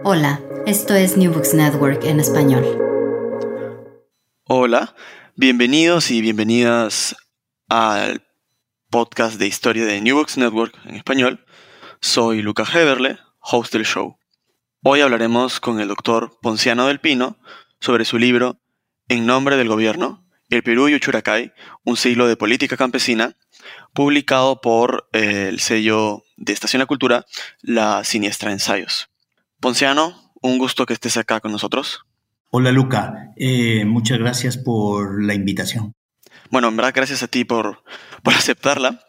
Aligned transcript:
Hola, 0.00 0.40
esto 0.66 0.94
es 0.94 1.16
New 1.16 1.32
Books 1.32 1.54
Network 1.54 2.02
en 2.04 2.18
español. 2.18 2.64
Hola, 4.48 4.96
bienvenidos 5.36 6.10
y 6.10 6.20
bienvenidas 6.20 7.14
al 7.68 8.26
podcast 8.90 9.38
de 9.38 9.46
historia 9.46 9.84
de 9.84 10.00
New 10.00 10.16
Books 10.16 10.36
Network 10.36 10.74
en 10.86 10.96
español. 10.96 11.46
Soy 12.00 12.42
Luca 12.42 12.64
Heberle, 12.64 13.18
host 13.38 13.72
del 13.72 13.84
show. 13.84 14.18
Hoy 14.82 15.02
hablaremos 15.02 15.60
con 15.60 15.78
el 15.78 15.86
doctor 15.86 16.36
Ponciano 16.42 16.88
del 16.88 16.98
Pino 16.98 17.38
sobre 17.78 18.04
su 18.04 18.18
libro 18.18 18.60
En 19.08 19.24
nombre 19.24 19.56
del 19.56 19.68
gobierno, 19.68 20.26
El 20.48 20.64
Perú 20.64 20.88
y 20.88 20.96
Uchuracay, 20.96 21.52
un 21.84 21.96
siglo 21.96 22.26
de 22.26 22.36
política 22.36 22.76
campesina, 22.76 23.36
publicado 23.94 24.60
por 24.60 25.08
el 25.12 25.60
sello 25.60 26.24
de 26.36 26.52
Estación 26.52 26.80
La 26.80 26.86
Cultura, 26.86 27.24
La 27.60 28.02
Siniestra 28.02 28.50
Ensayos. 28.50 29.11
Ponciano, 29.62 30.32
un 30.42 30.58
gusto 30.58 30.86
que 30.86 30.92
estés 30.92 31.16
acá 31.16 31.38
con 31.38 31.52
nosotros. 31.52 32.00
Hola 32.50 32.72
Luca, 32.72 33.32
eh, 33.36 33.84
muchas 33.84 34.18
gracias 34.18 34.58
por 34.58 35.22
la 35.22 35.34
invitación. 35.34 35.94
Bueno, 36.50 36.66
en 36.66 36.76
verdad 36.76 36.92
gracias 36.92 37.22
a 37.22 37.28
ti 37.28 37.44
por, 37.44 37.84
por 38.24 38.34
aceptarla. 38.34 39.00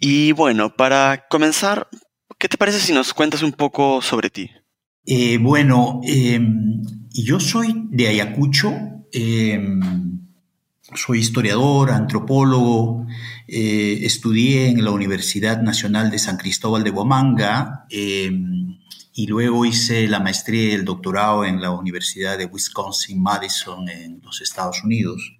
Y 0.00 0.32
bueno, 0.32 0.74
para 0.74 1.26
comenzar, 1.28 1.88
¿qué 2.38 2.48
te 2.48 2.56
parece 2.56 2.80
si 2.80 2.94
nos 2.94 3.12
cuentas 3.12 3.42
un 3.42 3.52
poco 3.52 4.00
sobre 4.00 4.30
ti? 4.30 4.50
Eh, 5.04 5.36
bueno, 5.36 6.00
em, 6.04 6.80
yo 7.10 7.38
soy 7.38 7.86
de 7.90 8.08
Ayacucho, 8.08 8.72
em, 9.12 10.22
soy 10.94 11.18
historiador, 11.18 11.90
antropólogo, 11.90 13.06
eh, 13.46 13.98
estudié 14.04 14.70
en 14.70 14.82
la 14.86 14.90
Universidad 14.90 15.60
Nacional 15.60 16.10
de 16.10 16.18
San 16.18 16.38
Cristóbal 16.38 16.82
de 16.82 16.90
Bomanga 16.90 17.84
em, 17.90 18.78
y 19.14 19.26
luego 19.26 19.64
hice 19.64 20.08
la 20.08 20.20
maestría 20.20 20.70
y 20.70 20.72
el 20.72 20.84
doctorado 20.84 21.44
en 21.44 21.60
la 21.60 21.70
Universidad 21.70 22.38
de 22.38 22.46
Wisconsin-Madison 22.46 23.88
en 23.88 24.20
los 24.22 24.40
Estados 24.40 24.82
Unidos. 24.84 25.36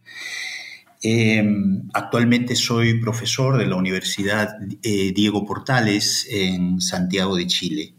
Em, 1.03 1.89
actualmente 1.95 2.55
soy 2.55 3.01
profesor 3.01 3.59
de 3.59 3.67
la 3.67 3.77
Universidad 3.77 4.51
eh, 4.83 5.13
Diego 5.13 5.45
Portales 5.45 6.29
en 6.31 6.81
Santiago 6.81 7.37
de 7.37 7.47
Chile. 7.47 7.95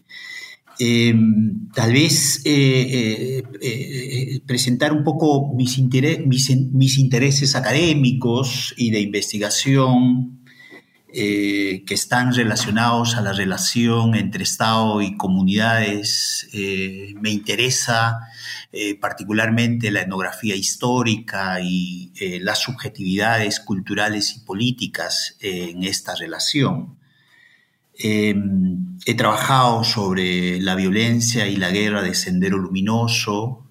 Em, 0.80 1.70
tal 1.74 1.92
vez 1.92 2.42
eh, 2.46 3.44
eh, 3.62 4.42
presentar 4.46 4.94
un 4.94 5.04
poco 5.04 5.54
mis, 5.54 5.80
mis 5.80 6.98
intereses 6.98 7.56
académicos 7.56 8.74
y 8.78 8.92
de 8.92 9.02
investigación 9.02 10.43
eh, 11.16 11.83
que 11.86 11.94
están 11.94 12.33
relacionados 12.33 13.14
a 13.17 13.22
la 13.22 13.33
relación 13.33 14.16
entre 14.16 14.42
Estado 14.42 15.00
y 15.03 15.16
comunidades. 15.16 16.50
Eh, 16.53 17.14
me 17.22 17.30
interesa 17.30 18.17
eh, 18.72 18.95
particularmente 19.00 19.91
la 19.91 20.02
etnografía 20.02 20.56
histórica 20.56 21.61
y 21.61 22.11
las 22.41 22.64
subjetividades 22.64 23.59
culturales 23.59 24.36
y 24.36 24.39
políticas 24.39 25.38
en 25.40 25.84
esta 25.84 26.16
relación. 26.16 26.97
he 27.96 29.16
trabajado 29.16 29.84
sobre 29.84 30.59
la 30.62 30.73
violencia 30.73 31.46
y 31.47 31.57
la 31.57 31.69
guerra 31.69 32.02
de 32.02 32.16
Sendero 32.16 32.57
Luminoso, 32.57 33.62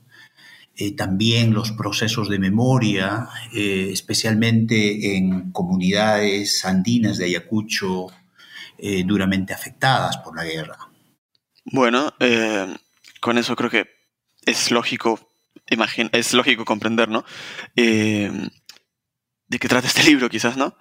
eh, 0.84 0.96
también 0.96 1.54
los 1.54 1.70
procesos 1.70 2.28
de 2.28 2.40
memoria, 2.40 3.28
eh, 3.54 3.90
especialmente 3.92 5.16
en 5.16 5.52
comunidades 5.52 6.64
andinas 6.64 7.18
de 7.18 7.26
Ayacucho 7.26 8.08
eh, 8.78 9.04
duramente 9.06 9.54
afectadas 9.54 10.16
por 10.16 10.34
la 10.34 10.42
guerra. 10.42 10.76
Bueno, 11.66 12.12
con 13.20 13.38
eso 13.38 13.54
creo 13.54 13.70
que 13.70 13.86
es 14.44 14.72
lógico, 14.72 15.20
es 15.68 16.34
lógico 16.34 16.64
comprender, 16.64 17.08
¿no? 17.08 17.24
de 17.76 18.50
qué 19.60 19.68
trata 19.68 19.86
este 19.86 20.02
libro, 20.10 20.28
quizás, 20.28 20.56
¿no? 20.56 20.76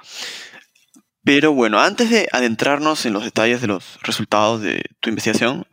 Pero 1.23 1.53
bueno, 1.53 1.79
antes 1.79 2.09
de 2.09 2.28
adentrarnos 2.31 3.06
en 3.06 3.13
los 3.13 3.23
detalles 3.23 3.62
de 3.62 3.68
los 3.68 4.00
resultados 4.01 4.62
de 4.62 4.83
tu 5.00 5.09
investigación, 5.09 5.68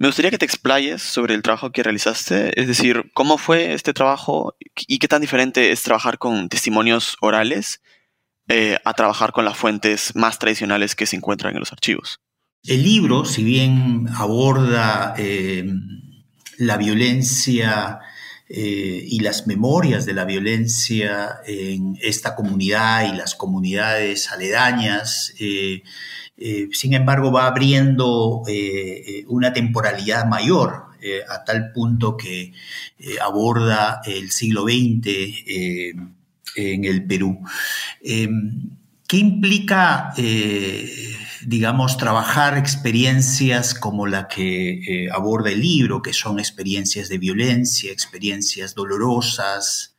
me 0.00 0.08
gustaría 0.08 0.30
que 0.30 0.38
te 0.38 0.46
explayes 0.46 1.02
sobre 1.02 1.34
el 1.34 1.42
trabajo 1.42 1.72
que 1.72 1.82
realizaste, 1.82 2.58
es 2.58 2.66
decir, 2.66 3.10
cómo 3.12 3.36
fue 3.36 3.74
este 3.74 3.92
trabajo 3.92 4.56
y 4.88 4.98
qué 4.98 5.08
tan 5.08 5.20
diferente 5.20 5.72
es 5.72 5.82
trabajar 5.82 6.16
con 6.16 6.48
testimonios 6.48 7.18
orales 7.20 7.82
eh, 8.48 8.78
a 8.86 8.94
trabajar 8.94 9.32
con 9.32 9.44
las 9.44 9.58
fuentes 9.58 10.16
más 10.16 10.38
tradicionales 10.38 10.94
que 10.94 11.04
se 11.04 11.16
encuentran 11.16 11.52
en 11.52 11.60
los 11.60 11.72
archivos. 11.72 12.18
El 12.64 12.82
libro, 12.82 13.26
si 13.26 13.44
bien 13.44 14.06
aborda 14.14 15.14
eh, 15.18 15.70
la 16.56 16.78
violencia 16.78 17.98
eh, 18.48 19.04
y 19.06 19.20
las 19.20 19.46
memorias 19.46 20.06
de 20.06 20.14
la 20.14 20.24
violencia 20.24 21.40
en 21.46 21.98
esta 22.00 22.34
comunidad 22.34 23.12
y 23.12 23.18
las 23.18 23.34
comunidades 23.34 24.32
aledañas, 24.32 25.34
sin 26.72 26.94
embargo, 26.94 27.30
va 27.30 27.46
abriendo 27.46 28.42
eh, 28.48 29.04
eh, 29.06 29.24
una 29.28 29.52
temporalidad 29.52 30.26
mayor, 30.26 30.88
a 31.30 31.44
tal 31.44 31.72
punto 31.72 32.14
que 32.14 32.52
aborda 33.22 34.02
el 34.04 34.30
siglo 34.30 34.64
XX 34.64 35.08
en 36.56 36.84
el 36.84 37.06
Perú. 37.06 37.40
Em, 38.02 38.68
¿Qué 39.08 39.16
implica, 39.16 40.12
digamos, 41.46 41.96
trabajar 41.96 42.58
experiencias 42.58 43.72
como 43.72 44.06
la 44.06 44.28
que 44.28 45.08
aborda 45.10 45.50
el 45.50 45.62
libro, 45.62 46.02
que 46.02 46.12
son 46.12 46.38
experiencias 46.38 47.08
de 47.08 47.16
violencia, 47.16 47.90
experiencias 47.90 48.74
dolorosas, 48.74 49.96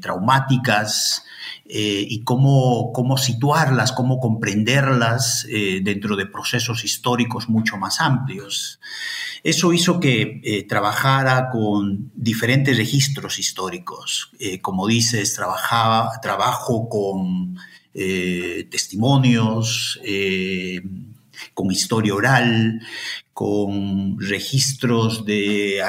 traumáticas, 0.00 1.24
eh, 1.66 2.04
y 2.08 2.24
cómo, 2.24 2.92
cómo, 2.92 3.16
situarlas, 3.16 3.92
cómo 3.92 4.18
comprenderlas 4.18 5.46
eh, 5.48 5.80
dentro 5.82 6.16
de 6.16 6.26
procesos 6.26 6.84
históricos 6.84 7.48
mucho 7.48 7.76
más 7.76 8.00
amplios. 8.00 8.80
Eso 9.42 9.72
hizo 9.72 10.00
que 10.00 10.40
eh, 10.42 10.64
trabajara 10.64 11.48
con 11.50 12.10
diferentes 12.14 12.76
registros 12.76 13.38
históricos. 13.38 14.32
como 14.62 14.86
dices, 14.86 15.34
trabajaba, 15.34 16.20
trabajo 16.20 16.88
con 16.88 17.56
testimonios, 17.92 20.00
con 21.54 21.72
historia 21.72 22.14
oral, 22.14 22.80
con 23.40 24.18
registros 24.18 25.24
de 25.24 25.80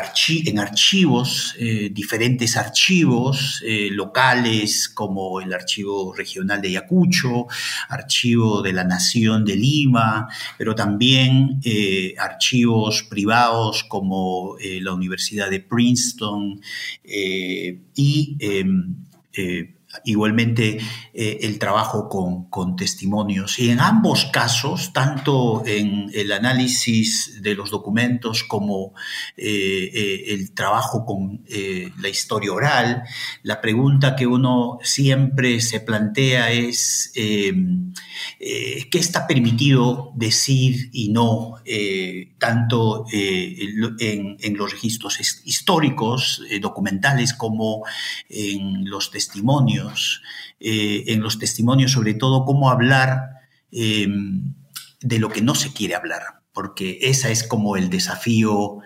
en 0.46 0.58
archivos, 0.58 1.54
eh, 1.60 1.90
diferentes 1.92 2.56
archivos 2.56 3.62
eh, 3.68 3.90
locales 3.92 4.88
como 4.88 5.42
el 5.42 5.52
Archivo 5.52 6.14
Regional 6.14 6.62
de 6.62 6.70
Ayacucho, 6.70 7.48
Archivo 7.90 8.62
de 8.62 8.72
la 8.72 8.86
Nación 8.86 9.44
de 9.44 9.58
Lima, 9.58 10.30
pero 10.58 10.76
también 10.76 11.60
eh, 11.66 12.16
archivos 12.18 13.04
privados 13.04 13.84
como 13.84 14.56
la 14.62 14.94
Universidad 14.94 15.50
de 15.50 15.60
Princeton 15.60 16.62
y 17.04 18.38
em, 18.40 18.96
igualmente 20.06 20.80
eh, 21.14 21.40
el 21.42 21.60
trabajo 21.60 22.10
con, 22.10 22.76
testimonios. 22.76 23.60
Y 23.60 23.70
en 23.70 23.80
ambos 23.80 24.26
casos, 24.26 24.94
tanto 24.94 25.64
en 25.66 26.10
el 26.14 26.32
análisis 26.32 27.42
de 27.42 27.56
los 27.56 27.70
documentos 27.70 28.44
como 28.44 28.94
eh, 29.36 29.92
eh, 29.94 30.34
el 30.34 30.54
trabajo 30.54 31.06
con 31.06 31.44
la 31.48 32.10
historia 32.10 32.54
oral, 32.54 33.04
la 33.44 33.62
pregunta 33.62 34.16
que 34.16 34.26
uno 34.26 34.80
siempre 34.84 35.60
se 35.62 35.82
plantea 35.82 36.52
es 36.52 37.12
qué 38.40 38.98
está 38.98 39.28
permitido 39.28 40.12
decir 40.16 40.90
y 40.92 41.10
no, 41.10 41.56
tanto 42.38 43.06
en, 43.12 44.38
en, 44.40 44.58
los 44.58 44.72
registros 44.72 45.20
históricos, 45.46 46.42
documentales, 46.60 47.34
como 47.34 47.84
en 48.30 48.90
los 48.90 49.12
testimonios 49.12 50.22
eh, 50.64 51.06
en 51.08 51.22
los 51.22 51.40
testimonios, 51.40 51.92
sobre 51.92 52.14
todo 52.14 52.46
cómo 52.46 52.70
hablar 52.70 53.32
em, 53.72 54.54
de 55.02 55.18
lo 55.18 55.30
que 55.30 55.42
no 55.42 55.56
se 55.56 55.74
quiere 55.74 55.96
hablar. 55.96 56.22
porque 56.54 57.00
esa 57.04 57.30
es 57.30 57.44
como 57.48 57.78
el 57.78 57.90
desafío 57.90 58.80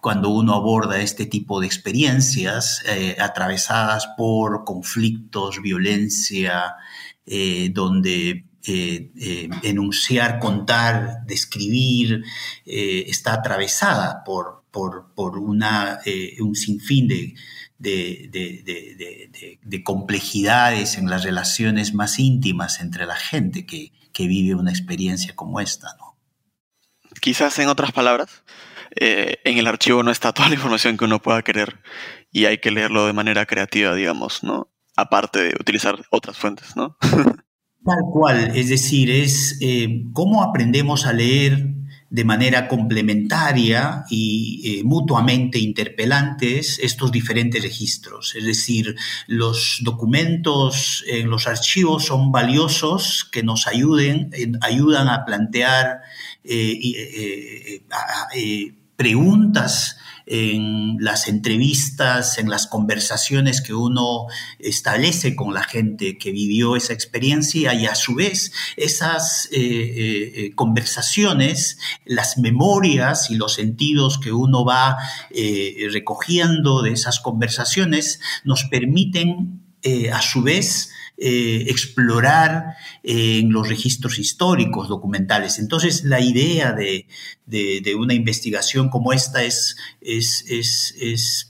cuando 0.00 0.30
uno 0.30 0.54
aborda 0.54 1.00
este 1.00 1.26
tipo 1.26 1.60
de 1.60 1.68
experiencias 1.68 2.82
atravesadas 3.20 4.08
por 4.16 4.64
conflictos, 4.64 5.62
violencia, 5.62 6.74
donde 7.24 8.44
enunciar, 9.62 10.38
contar, 10.38 11.24
describir, 11.26 12.24
está 12.64 13.34
atravesada 13.34 14.22
por, 14.24 14.64
por, 14.70 15.38
una, 15.38 16.00
un 16.40 16.54
sinfín 16.54 17.08
de, 17.08 17.34
de, 17.82 19.82
complejidades 19.82 20.96
en 20.96 21.10
las 21.10 21.24
relaciones 21.24 21.94
más 21.94 22.18
íntimas 22.18 22.80
entre 22.80 23.06
la 23.06 23.16
gente 23.16 23.66
que, 23.66 23.92
vive 24.18 24.54
una 24.54 24.70
experiencia 24.70 25.34
como 25.34 25.60
esta. 25.60 25.96
¿no? 25.98 26.16
Quizás 27.20 27.58
en 27.58 27.68
otras 27.68 27.90
palabras, 27.90 28.44
eh, 28.94 29.38
en 29.44 29.58
el 29.58 29.66
archivo 29.66 30.04
no 30.04 30.12
está 30.12 30.32
toda 30.32 30.48
la 30.48 30.54
información 30.54 30.96
que 30.96 31.04
uno 31.04 31.20
pueda 31.20 31.42
querer 31.42 31.80
y 32.30 32.44
hay 32.44 32.58
que 32.58 32.70
leerlo 32.70 33.06
de 33.06 33.12
manera 33.12 33.46
creativa, 33.46 33.94
digamos, 33.94 34.44
¿no? 34.44 34.68
Aparte 34.96 35.40
de 35.40 35.54
utilizar 35.58 35.96
otras 36.10 36.36
fuentes, 36.36 36.76
¿no? 36.76 36.96
Tal 37.84 37.98
cual, 38.12 38.56
es 38.56 38.68
decir, 38.68 39.10
es 39.10 39.58
eh, 39.60 40.04
cómo 40.12 40.42
aprendemos 40.42 41.04
a 41.06 41.12
leer 41.12 41.74
de 42.12 42.24
manera 42.24 42.68
complementaria 42.68 44.04
y 44.10 44.60
eh, 44.80 44.84
mutuamente 44.84 45.58
interpelantes 45.58 46.78
estos 46.82 47.10
diferentes 47.10 47.62
registros. 47.62 48.34
Es 48.36 48.44
decir, 48.44 48.94
los 49.26 49.78
documentos 49.80 51.02
en 51.08 51.30
los 51.30 51.46
archivos 51.46 52.04
son 52.04 52.30
valiosos 52.30 53.26
que 53.32 53.42
nos 53.42 53.66
ayuden, 53.66 54.30
ayudan 54.60 55.08
a 55.08 55.24
plantear 55.24 56.02
eh, 56.44 57.82
eh, 58.36 58.74
preguntas 58.94 59.96
en 60.34 60.96
las 60.98 61.28
entrevistas, 61.28 62.38
en 62.38 62.48
las 62.48 62.66
conversaciones 62.66 63.60
que 63.60 63.74
uno 63.74 64.28
establece 64.58 65.36
con 65.36 65.52
la 65.52 65.62
gente 65.62 66.16
que 66.16 66.32
vivió 66.32 66.74
esa 66.74 66.94
experiencia 66.94 67.74
y 67.74 67.84
a 67.84 67.94
su 67.94 68.14
vez 68.14 68.50
esas 68.78 69.50
eh, 69.52 69.58
eh, 69.60 70.32
eh, 70.36 70.54
conversaciones, 70.54 71.76
las 72.06 72.38
memorias 72.38 73.28
y 73.30 73.34
los 73.34 73.52
sentidos 73.52 74.18
que 74.18 74.32
uno 74.32 74.64
va 74.64 74.96
recogiendo 75.92 76.80
de 76.80 76.92
esas 76.92 77.20
conversaciones 77.20 78.20
nos 78.42 78.64
permiten 78.64 79.60
a 80.12 80.22
su 80.22 80.42
vez 80.42 80.90
eh, 81.24 81.66
explorar 81.68 82.74
en 83.04 83.52
los 83.52 83.68
registros 83.68 84.18
históricos, 84.18 84.88
documentales. 84.88 85.60
Entonces, 85.60 86.02
la 86.02 86.18
idea 86.18 86.72
de, 86.72 87.06
una 87.96 88.12
investigación 88.12 88.88
como 88.88 89.12
esta 89.12 89.44
es, 89.44 89.76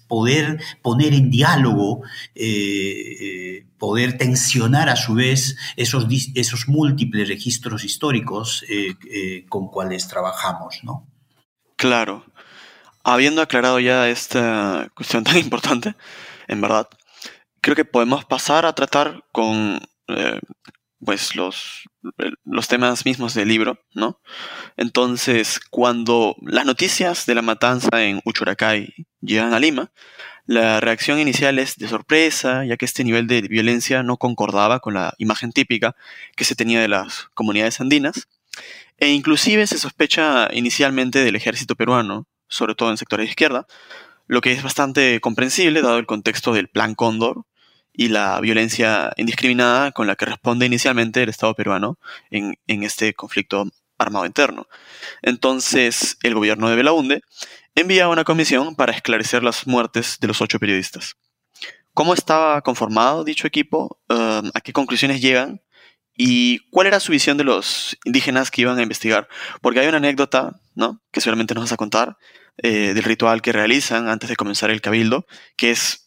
poder 0.09 0.61
poner 0.83 1.15
en 1.15 1.31
diálogo, 1.31 2.03
eh, 2.35 3.65
poder 3.79 4.19
tensionar 4.19 4.91
a 4.91 4.97
su 4.97 5.15
vez 5.15 5.57
esos, 5.77 6.07
esos 6.35 6.69
múltiples 6.69 7.27
registros 7.27 7.83
históricos 7.83 8.67
eh, 8.69 9.47
con 9.49 9.69
cuales 9.69 10.07
trabajamos. 10.07 10.81
¿no? 10.83 11.09
Claro. 11.77 12.27
Habiendo 13.05 13.41
aclarado 13.41 13.81
ya 13.81 14.11
esta 14.11 14.91
cuestión 14.95 15.25
tan 15.25 15.39
importante, 15.39 15.95
en 16.47 16.61
verdad, 16.61 16.89
creo 17.63 17.77
que 17.77 17.87
podemos 17.87 18.27
pasar 18.27 18.67
a 18.67 18.75
tratar 18.75 19.25
con 19.33 19.81
eh, 20.09 20.41
pues 21.05 21.35
los, 21.35 21.89
los 22.45 22.69
temas 22.69 23.07
mismos 23.07 23.35
del 23.35 23.49
libro, 23.49 23.79
¿no? 23.95 24.21
Entonces, 24.77 25.61
cuando 25.71 26.37
las 26.43 26.67
noticias 26.67 27.27
de 27.27 27.35
la 27.35 27.43
matanza 27.43 28.03
en 28.03 28.21
Uchuracay 28.25 28.95
llegan 29.21 29.55
a 29.55 29.59
Lima, 29.59 29.93
la 30.47 30.81
reacción 30.81 31.19
inicial 31.19 31.59
es 31.59 31.77
de 31.77 31.89
sorpresa, 31.89 32.65
ya 32.65 32.77
que 32.77 32.85
este 32.85 33.05
nivel 33.05 33.27
de 33.27 33.43
violencia 33.43 34.03
no 34.03 34.17
concordaba 34.17 34.81
con 34.81 34.95
la 34.95 35.15
imagen 35.19 35.53
típica 35.53 35.95
que 36.37 36.45
se 36.45 36.57
tenía 36.57 36.81
de 36.81 36.89
las 36.89 37.29
comunidades 37.35 37.81
andinas, 37.81 38.29
e 38.99 39.09
inclusive 39.11 39.67
se 39.67 39.79
sospecha 39.79 40.49
inicialmente 40.53 41.25
del 41.25 41.37
ejército 41.37 41.77
peruano, 41.77 42.27
sobre 42.49 42.75
todo 42.75 42.91
en 42.91 42.97
sectores 42.97 43.27
de 43.27 43.31
izquierda, 43.31 43.67
lo 44.27 44.41
que 44.41 44.53
es 44.53 44.63
bastante 44.63 45.21
comprensible 45.21 45.83
dado 45.83 45.99
el 45.99 46.07
contexto 46.07 46.53
del 46.53 46.69
Plan 46.69 46.95
Cóndor, 46.95 47.45
y 47.93 48.09
la 48.09 48.41
violencia 48.41 49.13
indiscriminada 49.17 49.93
con 49.93 50.07
la 50.07 50.17
que 50.17 50.25
responde 50.25 50.67
inicialmente 50.67 51.23
el 51.23 51.29
Estado 51.29 51.55
peruano 51.55 51.99
en, 52.31 52.57
este 52.67 53.15
conflicto 53.15 53.67
armado 53.99 54.27
interno. 54.27 54.67
Entonces, 55.21 56.17
el 56.23 56.35
gobierno 56.35 56.69
de 56.69 56.77
Belaunde 56.77 57.23
envía 57.75 58.09
una 58.09 58.25
comisión 58.25 58.75
para 58.75 58.93
esclarecer 58.93 59.43
las 59.43 59.67
muertes 59.67 60.19
de 60.21 60.29
los 60.29 60.41
ocho 60.41 60.59
periodistas. 60.59 61.17
¿Cómo 61.95 62.15
estaba 62.15 62.63
conformado 62.63 63.23
dicho 63.23 63.47
equipo? 63.47 64.01
Um, 64.09 64.51
¿A 64.55 64.61
qué 64.63 64.73
conclusiones 64.73 65.21
llegan? 65.21 65.61
¿Y 66.17 66.61
cuál 66.71 66.87
era 66.87 67.01
su 67.01 67.13
visión 67.13 67.37
de 67.37 67.45
los 67.45 67.97
indígenas 68.05 68.51
que 68.51 68.63
iban 68.63 68.79
a 68.79 68.83
investigar? 68.83 69.29
Porque 69.61 69.81
hay 69.81 69.89
una 69.89 69.99
anécdota, 69.99 70.61
¿no? 70.75 71.03
Que 71.11 71.21
seguramente 71.21 71.55
nos 71.55 71.65
vas 71.65 71.73
a 71.73 71.77
contar, 71.77 72.17
eh, 72.59 72.93
del 72.95 73.05
ritual 73.05 73.41
que 73.41 73.53
realizan 73.53 74.09
antes 74.09 74.29
de 74.29 74.37
comenzar 74.37 74.71
el 74.71 74.81
cabildo, 74.81 75.27
que 75.57 75.71
es 75.71 76.02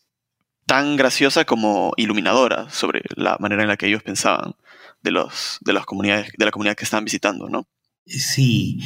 tan 0.65 0.95
graciosa 0.95 1.45
como 1.45 1.93
iluminadora 1.97 2.69
sobre 2.69 3.03
la 3.15 3.37
manera 3.39 3.61
en 3.63 3.67
la 3.69 3.77
que 3.77 3.87
ellos 3.87 4.03
pensaban 4.03 4.55
de, 5.01 5.11
los, 5.11 5.59
de 5.61 5.73
las 5.73 5.85
comunidades, 5.85 6.31
de 6.37 6.45
la 6.45 6.51
comunidad 6.51 6.75
que 6.75 6.83
estaban 6.85 7.05
visitando, 7.05 7.49
¿no? 7.49 7.67
Sí, 8.07 8.81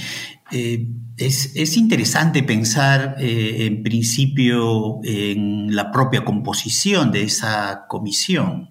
eh, 0.49 0.87
es, 1.17 1.75
interesante 1.75 2.41
pensar 2.41 3.15
eh, 3.19 3.65
en 3.65 3.83
principio 3.83 5.01
en 5.03 5.75
la 5.75 5.91
propia 5.91 6.23
composición 6.23 7.11
de 7.11 7.23
esa 7.23 7.85
comisión. 7.89 8.69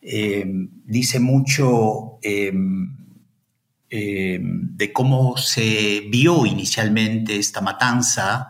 Eh, 0.00 0.44
dice 0.84 1.18
mucho 1.18 2.18
de 3.92 4.92
cómo 4.92 5.36
se 5.36 6.06
vio 6.08 6.46
inicialmente 6.46 7.36
esta 7.36 7.60
matanza 7.60 8.46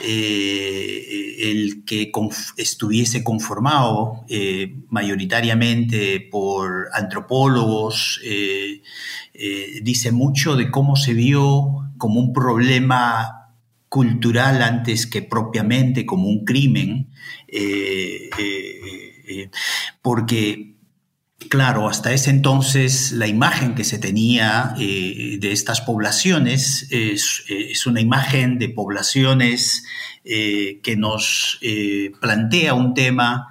eh, 0.00 1.50
el 1.50 1.84
que 1.84 2.12
estuviese 2.56 3.24
conformado 3.24 4.24
eh, 4.28 4.76
mayoritariamente 4.88 6.20
por 6.20 6.88
antropólogos, 6.92 8.20
eh, 8.24 8.82
dice 9.82 10.12
mucho 10.12 10.56
de 10.56 10.70
cómo 10.70 10.96
se 10.96 11.14
vio 11.14 11.90
como 11.96 12.20
un 12.20 12.32
problema 12.32 13.54
cultural 13.88 14.62
antes 14.62 15.06
que 15.06 15.22
propiamente 15.22 16.04
como 16.06 16.28
un 16.28 16.44
crimen, 16.44 17.10
porque 20.02 20.67
Claro, 21.46 21.88
hasta 21.88 22.12
ese 22.12 22.30
entonces 22.30 23.12
la 23.12 23.28
imagen 23.28 23.76
que 23.76 23.84
se 23.84 23.98
tenía 23.98 24.74
eh, 24.78 25.38
de 25.40 25.52
estas 25.52 25.80
poblaciones 25.80 26.88
es, 26.90 27.86
una 27.86 28.00
imagen 28.00 28.58
de 28.58 28.68
poblaciones 28.68 29.84
eh, 30.24 30.80
que 30.82 30.96
nos 30.96 31.58
eh, 31.62 32.10
plantea 32.20 32.74
un 32.74 32.92
tema, 32.92 33.46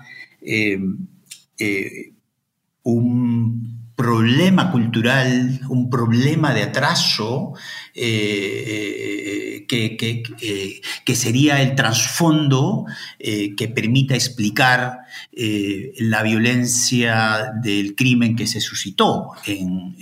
un 2.84 3.77
problema 3.98 4.72
cultural, 4.72 5.60
un 5.70 5.90
problema 5.90 6.54
de 6.54 6.62
atraso 6.62 7.54
eh, 7.96 9.66
que, 9.68 9.98
que, 9.98 11.16
sería 11.16 11.64
el 11.64 11.74
trasfondo 11.74 12.86
eh, 13.18 13.56
que 13.56 13.68
permita 13.68 14.14
explicar 14.14 15.00
eh, 15.34 15.94
la 15.98 16.22
violencia 16.22 17.52
del 17.60 17.96
crimen 17.96 18.36
que 18.36 18.46
se 18.46 18.62
suscitó 18.62 19.32
en, 19.48 19.96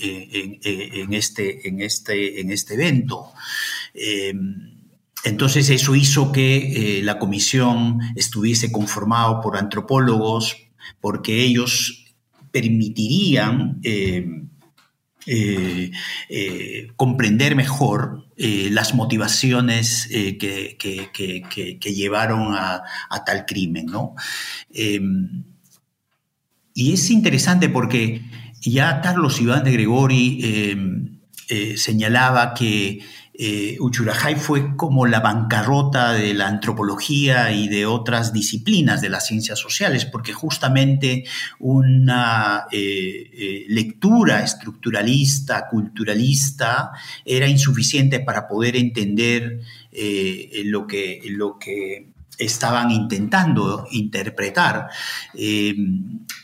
este, 1.14 1.70
en, 1.70 1.82
este, 1.82 2.42
en 2.42 2.52
este 2.52 2.74
evento. 2.74 3.32
Entonces 5.24 5.70
eso 5.70 5.96
hizo 5.96 6.34
que 6.34 7.00
la 7.02 7.18
comisión 7.18 8.00
estuviese 8.18 8.74
conformado 8.74 9.40
por 9.40 9.56
antropólogos, 9.56 10.58
porque 11.00 11.44
ellos 11.44 12.05
permitirían 12.56 13.82
eh, 13.84 14.26
eh, 15.26 15.92
eh, 16.30 16.88
comprender 16.96 17.54
mejor 17.54 18.24
las 18.38 18.94
motivaciones 18.94 20.08
que, 20.10 20.78
llevaron 21.82 22.54
a, 22.54 22.82
tal 23.26 23.46
crimen. 23.46 23.88
y 26.74 26.94
es 26.94 27.10
interesante 27.10 27.68
porque 27.68 28.22
ya 28.62 29.02
Carlos 29.02 29.42
Iván 29.42 29.66
de 29.66 29.72
Gregori 29.74 30.80
señalaba 31.76 32.54
que 32.54 33.02
eh, 33.38 33.78
Uchurajay 33.80 34.36
fue 34.36 34.76
como 34.78 35.06
la 35.06 35.20
bancarrota 35.20 36.14
de 36.14 36.34
la 36.34 36.48
antropología 36.48 37.52
y 37.52 37.68
de 37.68 37.86
otras 37.86 38.32
disciplinas 38.32 39.02
de 39.02 39.10
las 39.10 39.28
ciencias 39.28 39.60
sociales, 39.60 40.06
porque 40.06 40.32
justamente 40.32 41.26
una 41.60 42.66
eh, 42.72 43.30
eh, 43.34 43.66
lectura 43.68 44.42
estructuralista, 44.42 45.68
culturalista, 45.68 46.92
era 47.26 47.48
insuficiente 47.48 48.22
para 48.22 48.48
poder 48.48 48.76
entender 48.76 49.62
lo 50.66 50.86
que, 50.88 51.22
lo 51.30 51.58
que 51.58 52.10
estaban 52.38 52.92
intentando 52.92 53.88
interpretar 53.92 54.90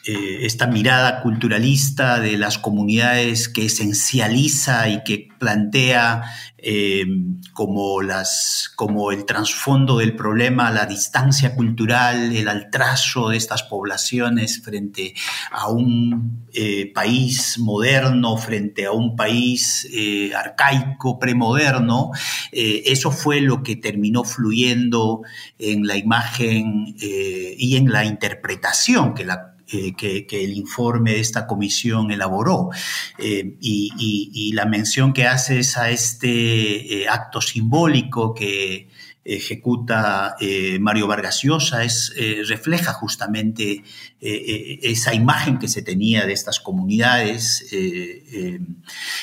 esta 0.04 0.68
mirada 0.68 1.22
culturalista 1.22 2.20
de 2.20 2.38
las 2.38 2.58
comunidades 2.58 3.48
que 3.48 3.66
esencializa 3.66 4.90
y 4.90 5.04
que 5.04 5.30
plantea 5.42 6.24
eh, 6.64 7.08
como, 7.54 8.04
las, 8.04 8.72
como 8.76 9.12
el 9.12 9.26
trasfondo 9.26 9.98
del 9.98 10.16
problema, 10.16 10.70
la 10.70 10.86
distancia 10.86 11.56
cultural, 11.56 12.36
el 12.36 12.48
altrazo 12.48 13.30
de 13.30 13.38
estas 13.38 13.64
poblaciones 13.64 14.62
frente 14.62 15.16
a 15.50 15.70
un 15.70 16.46
eh, 16.54 16.92
país 16.94 17.58
moderno, 17.58 18.38
frente 18.38 18.86
a 18.86 18.92
un 18.92 19.16
país 19.16 19.88
eh, 19.92 20.36
arcaico, 20.36 21.18
premoderno, 21.18 22.12
eso 22.52 23.10
fue 23.10 23.42
lo 23.42 23.64
que 23.64 23.78
terminó 23.78 24.24
fluyendo 24.24 25.24
en 25.58 25.88
la 25.88 25.96
imagen 25.98 26.94
y 26.98 27.76
en 27.78 27.92
la 27.92 28.06
interpretación 28.06 29.14
que 29.14 29.26
la 29.26 29.51
eh, 29.74 29.94
que, 29.96 30.28
el 30.44 30.58
informe 30.58 31.14
de 31.14 31.22
esta 31.22 31.48
comisión 31.48 32.12
elaboró. 32.12 32.72
Eh, 33.18 33.56
y, 33.62 34.52
la 34.54 34.66
mención 34.66 35.14
que 35.14 35.26
haces 35.26 35.78
a 35.78 35.90
este 35.90 37.04
eh, 37.04 37.08
acto 37.08 37.40
simbólico 37.40 38.34
que 38.34 38.90
ejecuta 39.24 40.36
Mario 40.80 41.08
Vargas 41.08 41.42
Llosa 41.44 41.84
es, 41.84 42.12
refleja 42.48 42.92
justamente 42.92 43.84
esa 44.20 45.14
imagen 45.14 45.60
que 45.60 45.68
se 45.68 45.84
tenía 45.84 46.26
de 46.26 46.34
estas 46.34 46.60
comunidades 46.60 47.68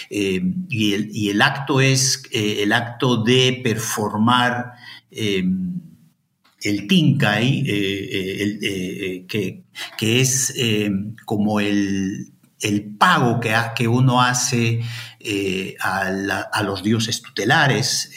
y 0.09 0.95
el, 1.29 1.43
acto 1.43 1.81
es 1.81 2.23
el 2.33 2.73
acto 2.73 3.25
de 3.25 3.61
performar 3.63 4.75
el 5.11 6.87
Tinkai, 6.87 7.65
que, 9.27 9.65
que, 9.97 10.21
es 10.21 10.55
como 11.25 11.61
el, 11.61 12.33
pago 12.99 13.41
que, 13.41 13.55
que, 13.77 13.89
uno 13.89 14.23
hace 14.23 14.81
a, 15.81 16.63
los 16.63 16.83
dioses 16.83 17.23
tutelares 17.23 18.13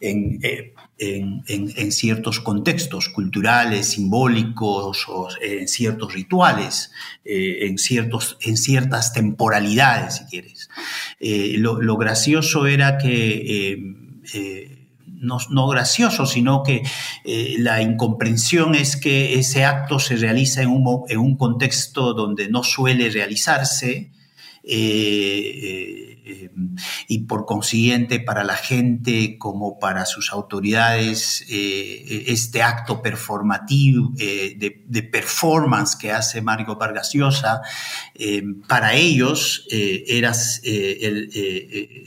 en, 0.00 1.92
ciertos 1.92 2.40
contextos 2.40 3.08
culturales, 3.08 3.88
simbólicos, 3.88 5.06
o 5.08 5.28
en 5.40 5.68
ciertos 5.68 6.12
rituales, 6.14 6.90
en, 7.24 7.78
ciertos, 7.78 8.38
en 8.42 8.56
ciertas 8.56 9.12
temporalidades, 9.12 10.16
si 10.16 10.24
quieres. 10.24 10.68
Lo, 11.58 11.80
lo, 11.80 11.96
gracioso 11.96 12.66
era 12.66 12.98
que 12.98 14.83
no, 15.24 15.68
gracioso, 15.68 16.26
sino 16.26 16.62
que 16.62 16.82
eh, 17.24 17.56
la 17.58 17.82
incomprensión 17.82 18.74
es 18.74 18.96
que 18.96 19.38
ese 19.38 19.64
acto 19.64 19.98
se 19.98 20.16
realiza 20.16 20.62
en 20.62 20.68
un, 20.68 21.04
en 21.08 21.18
un 21.18 21.36
contexto 21.36 22.14
donde 22.14 22.48
no 22.48 22.62
suele 22.62 23.10
realizarse. 23.10 24.10
Eh, 24.66 26.22
eh, 26.26 26.50
y 27.06 27.18
por 27.26 27.44
consiguiente 27.44 28.18
para 28.18 28.44
la 28.44 28.56
gente 28.56 29.36
como 29.36 29.78
para 29.78 30.06
sus 30.06 30.32
autoridades 30.32 31.44
este 31.50 32.62
acto 32.62 33.02
performativo 33.02 34.10
de, 34.16 35.08
performance 35.12 35.96
que 35.96 36.12
hace 36.12 36.40
Mario 36.40 36.76
Vargas 36.76 37.12
Llosa 37.12 37.60
para 38.66 38.94
ellos 38.94 39.66
eras, 39.70 40.62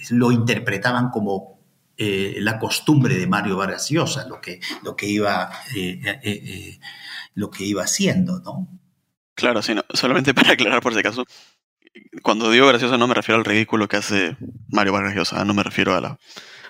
lo 0.10 0.32
interpretaban 0.32 1.12
como 1.12 1.57
eh, 1.98 2.36
la 2.40 2.60
costumbre 2.60 3.18
de 3.18 3.28
Mario 3.28 3.58
Vargas 3.58 3.90
Llosa, 3.90 4.28
lo 4.28 4.40
que, 4.40 4.60
lo 4.84 4.96
que, 4.96 5.08
iba, 5.08 5.52
eh, 5.76 6.00
eh, 6.24 6.80
lo 7.34 7.50
que 7.50 7.64
iba 7.64 7.84
haciendo, 7.84 8.40
¿no? 8.40 8.68
Claro, 9.34 9.62
sí, 9.62 9.74
solamente 9.94 10.34
para 10.36 10.54
aclarar 10.54 10.82
por 10.82 10.94
si 10.94 11.00
acaso, 11.00 11.26
cuando 12.22 12.52
digo 12.52 12.68
gracioso 12.68 12.98
no 12.98 13.08
me 13.08 13.14
refiero 13.14 13.40
al 13.40 13.46
ridículo 13.46 13.88
que 13.88 13.98
hace 13.98 14.38
Mario 14.70 14.94
Vargas 14.94 15.16
Llosa, 15.16 15.44
no 15.44 15.54
me 15.54 15.64
refiero 15.64 15.96
a 15.96 16.02
la, 16.02 16.20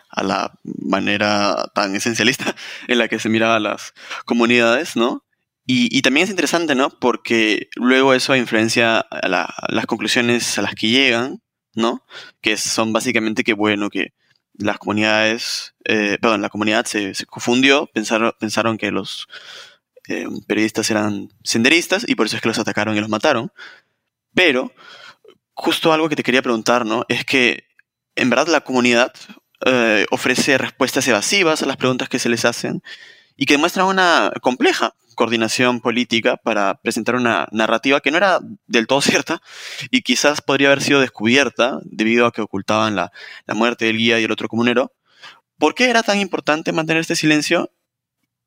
a 0.10 0.24
la 0.24 0.54
manera 0.64 1.72
tan 1.74 1.96
esencialista 1.96 2.56
en 2.88 2.98
la 2.98 3.08
que 3.08 3.20
se 3.20 3.30
miraba 3.30 3.58
a 3.58 3.60
las 3.60 3.94
comunidades, 4.26 4.96
¿no? 4.96 5.24
Y, 5.70 6.02
también 6.02 6.24
es 6.24 6.30
interesante, 6.30 6.76
¿no? 6.76 6.90
Porque 6.90 7.68
luego 7.76 8.14
eso 8.14 8.34
influencia 8.38 9.00
a, 9.00 9.28
las 9.28 9.86
conclusiones 9.86 10.58
a 10.58 10.62
las 10.62 10.76
que 10.76 10.88
llegan, 10.88 11.42
¿no? 11.76 12.06
Que 12.40 12.56
son 12.56 12.94
básicamente 12.94 13.44
que, 13.44 13.52
bueno, 13.52 13.90
que 13.90 14.14
las 14.58 14.78
comunidades, 14.78 15.76
eh, 15.86 16.18
perdón, 16.22 16.42
la 16.42 16.50
comunidad 16.50 16.86
se, 16.86 17.14
confundió, 17.26 17.88
pensaron, 17.88 18.34
pensaron 18.40 18.78
que 18.78 18.92
los 18.92 19.28
eh, 20.08 20.28
periodistas 20.48 20.90
eran 20.90 21.30
senderistas 21.44 22.06
y 22.08 22.16
por 22.16 22.26
eso 22.26 22.36
es 22.36 22.42
que 22.42 22.50
los 22.50 22.60
atacaron 22.60 22.96
y 22.96 23.00
los 23.00 23.10
mataron. 23.10 23.52
Pero 24.34 24.72
justo 25.54 25.94
algo 25.94 26.10
que 26.10 26.16
te 26.16 26.24
quería 26.24 26.42
preguntar, 26.42 26.86
¿no? 26.86 27.06
Es 27.10 27.26
que 27.26 27.66
en 28.16 28.30
verdad 28.30 28.48
la 28.48 28.62
comunidad 28.62 29.14
eh, 29.66 30.06
ofrece 30.12 30.58
respuestas 30.58 31.08
evasivas 31.08 31.64
a 31.64 31.66
las 31.66 31.78
preguntas 31.78 32.10
que 32.10 32.20
se 32.20 32.30
les 32.30 32.46
hacen 32.46 32.84
y 33.36 33.46
que 33.46 33.56
demuestran 33.56 33.88
una 33.88 34.32
compleja 34.42 34.94
coordinación 35.18 35.82
política 35.82 36.38
para 36.38 36.76
presentar 36.76 37.16
una 37.16 37.50
narrativa 37.52 38.00
que 38.00 38.12
no 38.12 38.18
era 38.18 38.40
del 38.68 38.88
todo 38.88 39.02
cierta 39.10 39.42
y 39.92 40.04
quizás 40.04 40.42
podría 40.42 40.68
haber 40.70 40.82
sido 40.82 41.02
descubierta 41.02 41.80
debido 41.84 42.26
a 42.26 42.32
que 42.32 42.42
ocultaban 42.42 42.96
la, 42.96 43.12
muerte 43.48 43.86
del 43.86 43.98
guía 43.98 44.20
y 44.20 44.24
el 44.24 44.32
otro 44.32 44.48
comunero. 44.48 44.94
¿Por 45.58 45.74
qué 45.76 45.90
era 45.90 46.04
tan 46.04 46.20
importante 46.20 46.72
mantener 46.72 47.02
este 47.02 47.16
silencio? 47.16 47.72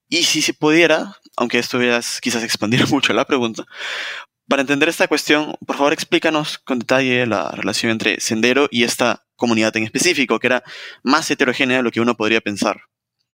Y 0.08 0.22
si 0.22 0.42
se 0.42 0.54
pudiera, 0.54 1.16
aunque 1.36 1.58
esto 1.58 1.78
quizás 2.22 2.44
expandir 2.44 2.88
mucho 2.90 3.12
la 3.12 3.26
pregunta, 3.26 3.66
para 4.48 4.62
entender 4.62 4.88
esta 4.88 5.08
cuestión, 5.08 5.56
por 5.66 5.76
favor 5.76 5.92
explícanos 5.92 6.58
con 6.58 6.78
detalle 6.78 7.26
la 7.26 7.50
relación 7.50 7.92
entre 7.92 8.20
Sendero 8.20 8.68
y 8.70 8.84
esta 8.84 9.24
comunidad 9.36 9.76
en 9.76 9.84
específico, 9.84 10.38
que 10.38 10.46
era 10.46 10.62
más 11.02 11.30
heterogénea 11.30 11.78
de 11.78 11.82
lo 11.82 11.90
que 11.90 12.00
uno 12.00 12.16
podría 12.16 12.40
pensar. 12.40 12.82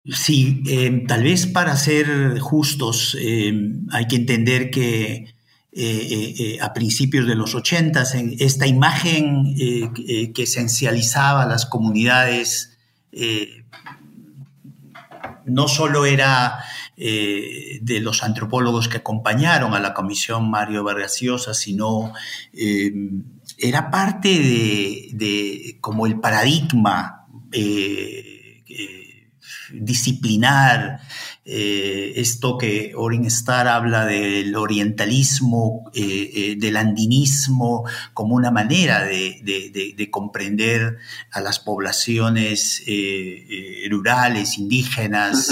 Sí, 0.03 0.63
em, 0.67 1.05
tal 1.05 1.21
vez 1.21 1.45
para 1.45 1.77
ser 1.77 2.39
justos 2.39 3.15
em, 3.19 3.85
hay 3.91 4.07
que 4.07 4.15
entender 4.15 4.71
que 4.71 5.13
eh, 5.13 5.33
eh, 5.73 6.35
eh, 6.39 6.57
a 6.59 6.73
principios 6.73 7.27
de 7.27 7.35
los 7.35 7.53
ochentas 7.53 8.15
esta 8.15 8.65
imagen 8.67 9.55
que 9.55 10.43
esencializaba 10.43 11.45
las 11.45 11.65
comunidades 11.65 12.77
no 15.45 15.67
solo 15.67 16.05
era 16.05 16.59
de 16.97 17.99
los 18.01 18.23
antropólogos 18.23 18.89
que 18.89 18.97
acompañaron 18.97 19.73
a 19.73 19.79
la 19.79 19.93
comisión 19.93 20.49
Mario 20.49 20.83
Vargas 20.83 21.21
Llosa, 21.21 21.53
sino 21.53 22.11
em, 22.53 23.23
era 23.57 23.91
parte 23.91 24.29
de, 25.13 25.77
como 25.79 26.05
el 26.05 26.19
paradigma 26.19 27.27
disciplinar, 29.73 30.99
eh, 31.45 32.13
esto 32.17 32.57
que 32.57 32.93
Orin 32.95 33.25
Starr 33.25 33.67
habla 33.67 34.05
del 34.05 34.55
orientalismo, 34.55 35.89
eh, 35.93 36.31
eh, 36.33 36.55
del 36.57 36.77
andinismo, 36.77 37.83
como 38.13 38.35
una 38.35 38.51
manera 38.51 39.03
de, 39.03 40.09
comprender 40.11 40.97
a 41.31 41.41
las 41.41 41.59
poblaciones 41.59 42.83
rurales, 43.89 44.57
indígenas, 44.57 45.49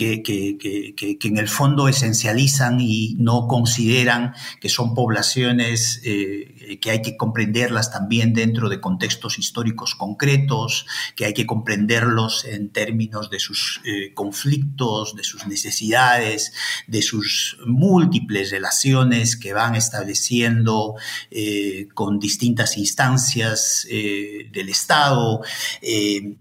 que, 0.00 1.18
en 1.22 1.36
el 1.36 1.48
fondo 1.48 1.88
esencializan 1.88 2.80
y 2.80 3.16
no 3.18 3.46
consideran 3.46 4.34
que 4.60 4.68
son 4.68 4.94
poblaciones 4.94 6.00
eh, 6.04 6.54
que 6.78 6.90
hay 6.90 7.02
que 7.02 7.16
comprenderlas 7.16 7.90
también 7.90 8.34
dentro 8.34 8.68
de 8.68 8.80
contextos 8.80 9.38
históricos 9.38 9.94
concretos, 9.94 10.86
que 11.16 11.24
hay 11.24 11.34
que 11.34 11.46
comprenderlos 11.46 12.44
en 12.44 12.70
términos 12.70 13.30
de 13.30 13.40
sus 13.40 13.80
eh, 13.84 14.12
conflictos, 14.14 15.16
de 15.16 15.24
sus 15.24 15.46
necesidades, 15.46 16.52
de 16.86 17.02
sus 17.02 17.58
múltiples 17.66 18.50
relaciones 18.50 19.36
que 19.36 19.52
van 19.52 19.74
estableciendo 19.74 20.94
eh, 21.30 21.88
con 21.94 22.18
distintas 22.18 22.76
instancias 22.76 23.86
del 23.90 24.68
Estado. 24.68 25.42
Y, 25.82 26.38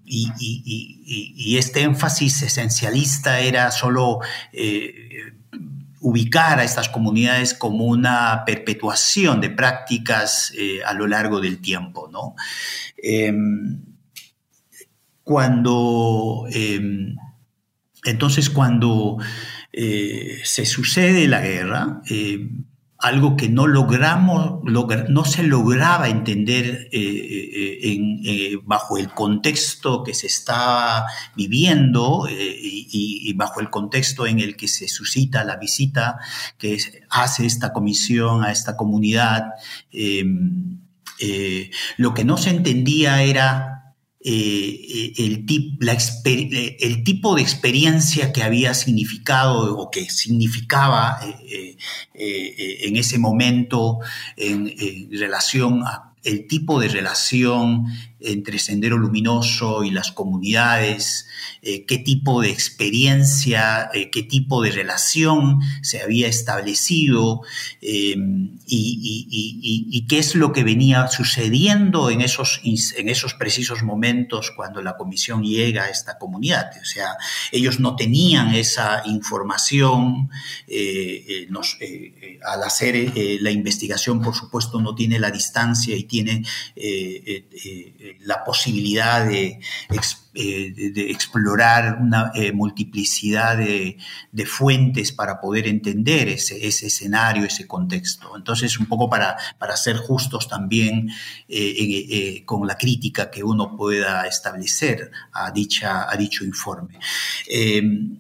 este 1.57 1.81
énfasis 1.81 2.41
esencialista 2.41 3.39
era 3.39 3.71
solo 3.71 4.19
eh, 4.53 5.33
ubicar 6.01 6.60
a 6.60 6.63
estas 6.63 6.89
comunidades 6.89 7.53
como 7.53 7.86
una 7.86 8.44
perpetuación 8.46 9.41
de 9.41 9.50
prácticas 9.50 10.53
a 10.86 10.94
lo 10.94 11.08
largo 11.08 11.39
del 11.41 11.60
tiempo. 11.60 12.10
¿no? 12.12 12.36
Em, 12.98 13.82
cuando, 15.24 16.46
em, 16.51 17.15
entonces, 18.06 18.50
cuando 18.50 19.18
se 19.72 20.65
sucede 20.65 21.27
la 21.27 21.41
guerra, 21.41 22.01
algo 23.00 23.38
que 23.38 23.48
no 23.48 23.65
logramos, 23.65 24.62
no 24.63 25.25
se 25.25 25.44
lograba 25.44 26.10
entender 26.10 26.89
eh, 26.91 27.00
eh, 27.00 27.98
eh, 28.25 28.60
bajo 28.65 28.98
el 28.98 29.10
contexto 29.10 30.03
que 30.03 30.13
se 30.13 30.27
está 30.27 31.06
viviendo 31.34 32.27
y, 32.29 33.34
bajo 33.36 33.62
el 33.62 33.70
contexto 33.70 34.27
en 34.27 34.39
el 34.41 34.58
que 34.58 34.68
se 34.68 34.89
suscita 34.89 35.46
la 35.46 35.56
visita 35.56 36.18
que 36.58 36.77
hace 37.10 37.46
esta 37.46 37.72
comisión 37.72 38.44
a 38.44 38.51
esta 38.51 38.75
comunidad. 38.75 39.53
lo 41.98 42.13
que 42.13 42.25
no 42.25 42.36
se 42.36 42.50
entendía 42.50 43.24
era 43.24 43.78
eh, 44.21 45.13
el, 45.17 45.45
tipo 45.45 47.35
de 47.35 47.41
experiencia 47.41 48.33
que 48.33 48.43
había 48.43 48.73
significado 48.73 49.77
o 49.77 49.89
que 49.89 50.09
significaba 50.09 51.19
eh, 51.23 51.77
eh, 52.13 52.77
en 52.81 52.97
ese 52.97 53.17
momento 53.17 53.99
en, 54.35 54.73
en 54.77 55.17
relación 55.17 55.83
a 55.83 56.09
el 56.23 56.47
tipo 56.47 56.79
de 56.79 56.89
relación 56.89 57.85
entre 58.21 58.59
Sendero 58.59 58.97
Luminoso 58.97 59.83
y 59.83 59.91
las 59.91 60.11
comunidades, 60.11 61.27
eh, 61.61 61.85
qué 61.85 61.97
tipo 61.97 62.41
de 62.41 62.49
experiencia, 62.49 63.89
eh, 63.93 64.09
qué 64.11 64.23
tipo 64.23 64.61
de 64.61 64.71
relación 64.71 65.59
se 65.81 66.01
había 66.01 66.27
establecido 66.27 67.41
em, 67.81 68.57
y, 68.65 70.05
qué 70.07 70.17
es 70.17 70.33
lo 70.33 70.53
que 70.53 70.63
venía 70.63 71.07
sucediendo 71.07 72.09
en 72.09 72.21
esos, 72.21 72.61
en 72.63 73.09
esos 73.09 73.35
precisos 73.35 73.83
momentos 73.83 74.51
cuando 74.55 74.81
la 74.81 74.97
comisión 74.97 75.43
llega 75.43 75.83
a 75.83 75.89
esta 75.89 76.17
comunidad. 76.17 76.71
O 76.81 76.85
sea, 76.85 77.15
ellos 77.51 77.79
no 77.79 77.95
tenían 77.95 78.55
esa 78.55 79.03
información, 79.05 80.31
eh, 80.67 81.47
al 82.43 82.63
hacer 82.63 83.13
la 83.41 83.51
investigación, 83.51 84.21
por 84.21 84.33
supuesto, 84.33 84.81
no 84.81 84.95
tiene 84.95 85.19
la 85.19 85.29
distancia 85.29 85.95
y 85.95 86.05
tiene 86.05 86.43
la 88.21 88.43
posibilidad 88.43 89.25
de, 89.25 89.59
eh, 90.35 90.73
explorar 91.09 91.97
una 91.99 92.31
eh, 92.35 92.51
multiplicidad 92.51 93.57
de, 93.57 93.97
fuentes 94.45 95.11
para 95.11 95.39
poder 95.39 95.67
entender 95.67 96.29
ese, 96.29 96.65
escenario, 96.65 97.45
ese 97.45 97.67
contexto. 97.67 98.35
Entonces, 98.35 98.79
un 98.79 98.85
poco 98.85 99.09
para, 99.09 99.37
para 99.57 99.75
ser 99.75 99.97
justos 99.97 100.47
también 100.47 101.09
eh, 101.47 102.43
con 102.45 102.67
la 102.67 102.77
crítica 102.77 103.29
que 103.29 103.43
uno 103.43 103.75
pueda 103.75 104.25
establecer 104.27 105.11
a, 105.31 105.51
dicha, 105.51 106.09
a 106.09 106.15
dicho 106.15 106.45
informe. 106.45 106.99
el 107.49 108.19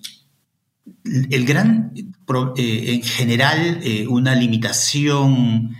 gran, 1.45 1.93
en 2.57 3.03
general, 3.03 3.81
una 4.09 4.35
limitación 4.35 5.75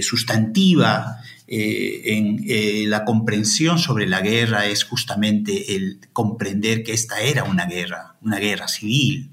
sustantiva 0.00 1.18
eh, 1.54 2.16
en 2.16 2.42
eh, 2.48 2.84
la 2.86 3.04
comprensión 3.04 3.78
sobre 3.78 4.06
la 4.06 4.22
guerra 4.22 4.64
es 4.64 4.84
justamente 4.84 5.76
el 5.76 6.00
comprender 6.14 6.82
que 6.82 6.94
esta 6.94 7.20
era 7.20 7.44
una 7.44 7.66
guerra, 7.66 8.16
una 8.22 8.38
guerra 8.38 8.68
civil. 8.68 9.30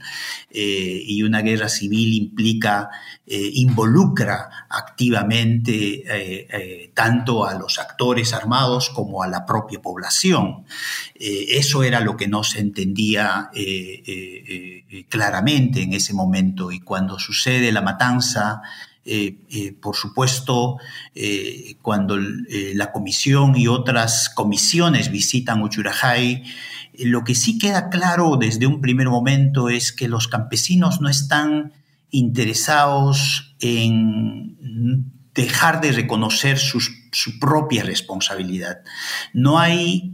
Eh, 0.51 1.01
y 1.05 1.23
una 1.23 1.41
guerra 1.41 1.69
civil 1.69 2.13
implica, 2.13 2.89
involucra 3.25 4.65
activamente 4.69 6.03
tanto 6.95 7.45
a 7.45 7.53
los 7.53 7.77
actores 7.77 8.33
armados 8.33 8.89
como 8.89 9.21
a 9.21 9.27
la 9.27 9.45
propia 9.45 9.79
población. 9.79 10.65
eso 11.13 11.83
era 11.83 11.99
lo 11.99 12.17
que 12.17 12.27
no 12.27 12.43
se 12.43 12.59
entendía 12.59 13.51
claramente 15.07 15.83
en 15.83 15.93
ese 15.93 16.13
momento. 16.13 16.71
Y 16.71 16.79
cuando 16.79 17.19
sucede 17.19 17.71
la 17.71 17.83
matanza, 17.83 18.63
por 19.81 19.95
supuesto, 19.95 20.77
eh, 21.15 21.75
cuando 21.81 22.17
la 22.17 22.91
comisión 22.91 23.55
y 23.55 23.67
otras 23.67 24.29
comisiones 24.29 25.11
visitan 25.11 25.61
Uchurajay, 25.61 26.43
lo 26.99 27.23
que 27.23 27.33
sí 27.33 27.57
queda 27.57 27.89
claro 27.89 28.37
desde 28.37 28.67
un 28.67 28.81
primer 28.81 29.07
momento 29.07 29.69
es 29.69 29.91
que 29.91 30.07
los 30.07 30.27
campesinos 30.27 31.01
no 31.01 31.09
están 31.09 31.73
interesados 32.11 33.55
en 33.61 34.57
dejar 35.33 35.81
de 35.81 35.91
reconocer 35.91 36.59
su 36.59 37.39
propia 37.39 37.83
responsabilidad. 37.83 38.79
No 39.33 39.59
hay 39.59 40.13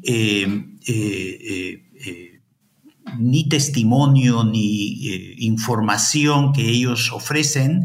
ni 3.20 3.48
testimonio 3.48 4.44
ni 4.44 5.36
información 5.46 6.54
que 6.54 6.68
ellos 6.70 7.12
ofrecen 7.12 7.84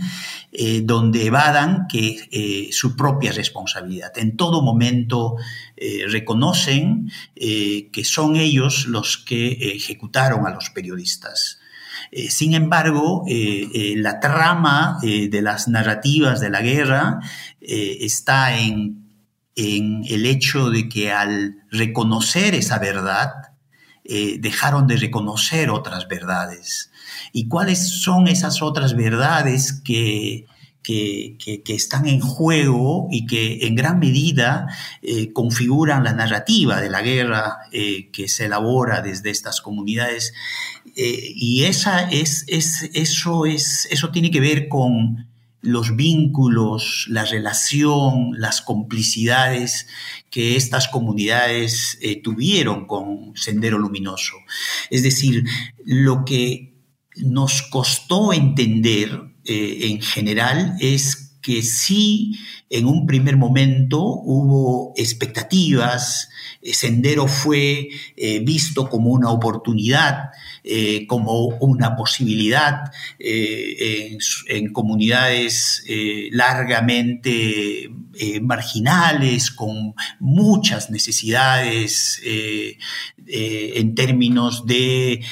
eh, 0.53 0.81
donde 0.83 1.27
evadan 1.27 1.87
que 1.89 2.29
eh, 2.33 2.71
su 2.73 2.97
propia 2.97 3.31
responsabilidad. 3.31 4.11
En 4.19 4.37
todo 4.37 4.63
momento 4.63 5.37
eh, 5.77 6.07
reconocen 6.09 7.09
que 7.37 8.03
son 8.05 8.35
ellos 8.35 8.87
los 8.87 9.17
que 9.17 9.77
ejecutaron 9.77 10.49
a 10.49 10.51
los 10.51 10.71
periodistas. 10.71 11.61
sin 12.29 12.55
embargo, 12.55 13.25
la 13.29 14.19
trama 14.19 14.99
de 15.03 15.43
las 15.43 15.69
narrativas 15.69 16.41
de 16.41 16.51
la 16.51 16.61
guerra 16.61 17.21
está 17.61 18.59
en, 18.59 19.07
en, 19.55 20.03
el 20.09 20.27
hecho 20.27 20.71
de 20.71 20.89
que 20.89 21.13
al 21.13 21.63
reconocer 21.71 22.55
esa 22.55 22.79
verdad, 22.79 23.50
dejaron 24.41 24.87
de 24.87 24.97
reconocer 24.97 25.71
otras 25.71 26.09
verdades 26.09 26.91
y 27.33 27.49
cuáles 27.49 28.03
son 28.03 28.29
esas 28.29 28.63
otras 28.63 28.97
verdades 28.97 29.73
que, 29.85 30.47
que, 30.83 31.63
están 31.67 32.07
en 32.07 32.21
juego 32.21 33.09
y 33.11 33.27
que 33.27 33.67
en 33.67 33.75
gran 33.75 33.99
medida 33.99 34.67
eh, 35.03 35.33
configuran 35.33 36.05
la 36.05 36.13
narrativa 36.13 36.81
de 36.81 36.91
la 36.91 37.03
guerra 37.03 37.59
eh, 37.73 38.11
que 38.11 38.29
se 38.29 38.47
elabora 38.47 39.03
desde 39.03 39.31
estas 39.31 39.61
comunidades. 39.61 40.33
Eh, 40.97 41.33
y 41.35 41.65
esa 41.65 42.11
es, 42.11 42.45
es, 42.49 42.91
eso, 42.95 43.47
es, 43.47 43.87
eso 43.91 44.11
tiene 44.11 44.31
que 44.31 44.41
ver 44.41 44.69
con 44.69 45.30
los 45.63 45.97
vínculos, 45.97 47.07
la 47.09 47.25
relación, 47.25 48.33
las 48.39 48.63
complicidades 48.63 49.87
que 50.31 50.57
estas 50.57 50.89
comunidades 50.89 51.99
tuvieron 52.23 52.87
con 52.87 53.33
Sendero 53.35 53.79
Luminoso. 53.79 54.37
Es 54.91 55.03
decir, 55.03 55.45
lo 55.85 56.25
que 56.25 56.71
nos 57.17 57.63
costó 57.63 58.33
entender 58.33 59.21
eh, 59.45 59.89
en 59.91 60.01
general 60.01 60.77
es 60.81 61.39
que 61.41 61.63
sí, 61.63 62.39
en 62.69 62.87
un 62.87 63.07
primer 63.07 63.37
momento 63.37 64.03
hubo 64.03 64.93
expectativas, 64.97 66.29
eh, 66.61 66.75
Sendero 66.75 67.27
fue 67.27 67.89
eh, 68.17 68.41
visto 68.41 68.89
como 68.89 69.11
una 69.11 69.31
oportunidad, 69.31 70.31
como 71.07 71.47
una 71.61 71.97
posibilidad 71.97 72.93
en, 73.19 74.73
comunidades 74.73 75.85
largamente 76.31 77.91
marginales, 78.43 79.51
con 79.51 79.95
muchas 80.19 80.91
necesidades 80.91 82.21
en 82.25 83.95
términos 83.95 84.67
de 84.67 85.25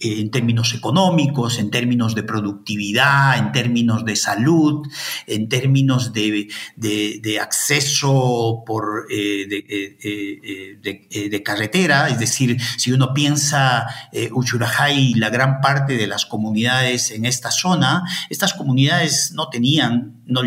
en 0.00 0.30
términos 0.30 0.74
económicos, 0.74 1.58
en 1.58 1.70
términos 1.70 2.14
de 2.14 2.22
productividad, 2.22 3.38
en 3.38 3.52
términos 3.52 4.04
de 4.04 4.16
salud, 4.16 4.86
en 5.26 5.48
términos 5.48 6.12
de, 6.12 7.38
acceso 7.40 8.62
por, 8.66 9.06
eh, 9.10 9.46
eh, 9.50 10.78
eh, 10.80 11.28
de, 11.30 11.42
carretera. 11.42 12.08
Es 12.08 12.18
decir, 12.18 12.60
si 12.76 12.92
uno 12.92 13.14
piensa 13.14 13.86
Uchurajay, 14.32 15.14
la 15.14 15.30
gran 15.30 15.60
parte 15.60 15.96
de 15.96 16.06
las 16.06 16.26
comunidades 16.26 17.10
en 17.10 17.24
esta 17.24 17.50
zona, 17.50 18.02
estas 18.28 18.54
comunidades 18.54 19.32
no 19.34 19.48
tenían 19.48 20.17
no, 20.28 20.42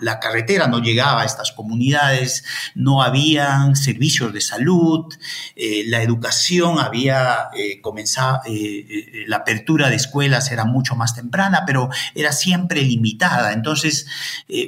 la 0.00 0.20
carretera 0.20 0.68
no 0.68 0.80
llegaba 0.80 1.22
a 1.22 1.24
estas 1.24 1.50
comunidades, 1.52 2.44
no 2.74 3.02
habían 3.02 3.74
servicios 3.74 4.32
de 4.32 4.40
salud, 4.40 5.12
la 5.86 6.02
educación 6.02 6.78
había 6.78 7.48
comenzado, 7.82 8.42
la 9.26 9.36
apertura 9.36 9.90
de 9.90 9.96
escuelas 9.96 10.52
era 10.52 10.64
mucho 10.64 10.94
más 10.94 11.14
temprana, 11.14 11.64
pero 11.66 11.88
era 12.14 12.32
siempre 12.32 12.82
limitada. 12.82 13.52
Entonces, 13.52 14.06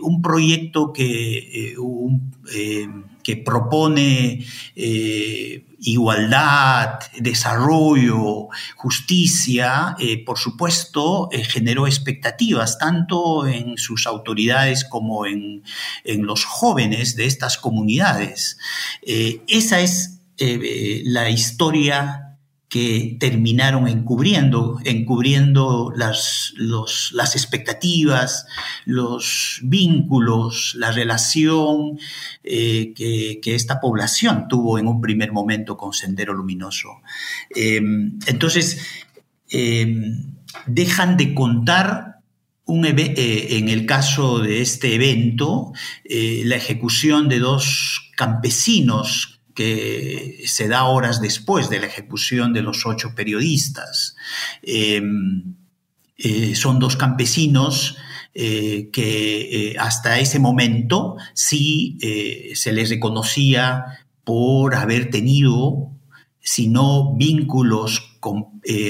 un 0.03 0.23
proyecto 0.23 0.93
que, 0.93 1.75
que 3.29 3.37
propone 3.37 4.47
igualdad, 5.81 6.99
desarrollo, 7.19 8.49
justicia, 8.77 9.97
eh, 9.99 10.25
por 10.25 10.39
supuesto, 10.39 11.29
eh, 11.31 11.45
generó 11.45 11.87
expectativas 11.87 12.79
tanto 12.79 13.47
en 13.47 13.79
sus 13.79 14.07
autoridades 14.07 14.85
como 14.85 15.27
en, 15.27 15.63
los 16.05 16.45
jóvenes 16.45 17.17
de 17.17 17.27
estas 17.27 17.59
comunidades. 17.59 18.59
Eh, 19.03 19.43
esa 19.47 19.81
es 19.81 20.21
la 20.39 21.29
historia 21.31 22.28
que 22.69 23.17
terminaron 23.19 23.89
encubriendo, 23.89 24.79
encubriendo 24.85 25.91
las, 25.97 26.53
las 26.59 27.35
expectativas, 27.35 28.47
los 28.85 29.61
vínculos, 29.63 30.75
la 30.77 30.93
relación 30.93 31.99
eh, 32.45 32.93
que, 32.95 33.41
esta 33.55 33.81
población 33.81 34.47
tuvo 34.49 34.79
en 34.79 34.87
un 34.87 35.01
primer 35.01 35.33
momento 35.33 35.77
con 35.79 35.95
Sendero 35.95 36.35
Luminoso. 36.35 37.01
Em, 37.55 38.19
entonces, 38.27 38.79
em, 39.51 40.35
dejan 40.67 41.17
de 41.17 41.35
contar 41.35 42.19
un 42.67 42.85
eh, 42.85 43.57
en 43.57 43.71
el 43.71 43.87
caso 43.87 44.41
de 44.41 44.61
este 44.61 44.95
evento, 44.95 45.73
eh, 46.05 46.43
la 46.45 46.57
ejecución 46.57 47.29
de 47.31 47.39
dos 47.39 48.11
campesinos 48.15 49.38
que 49.59 50.45
se 50.47 50.69
da 50.69 50.85
horas 50.85 51.21
después 51.21 51.69
de 51.69 51.81
la 51.81 51.87
ejecución 51.87 52.53
de 52.53 52.63
los 52.63 52.87
ocho 52.87 53.17
periodistas. 53.17 54.15
Em, 54.63 55.57
eh, 56.17 56.55
son 56.55 56.79
dos 56.79 56.95
campesinos 56.95 57.97
eh, 58.35 58.89
que 58.93 59.73
eh, 59.73 59.77
hasta 59.77 60.21
ese 60.21 60.39
momento 60.39 61.17
sí 61.35 61.99
se 62.55 62.73
les 62.73 62.89
reconocía 62.89 63.83
por 64.23 64.77
haber 64.77 65.11
tenido, 65.11 65.91
si 66.39 66.69
no 66.69 67.17
vínculos 67.17 68.08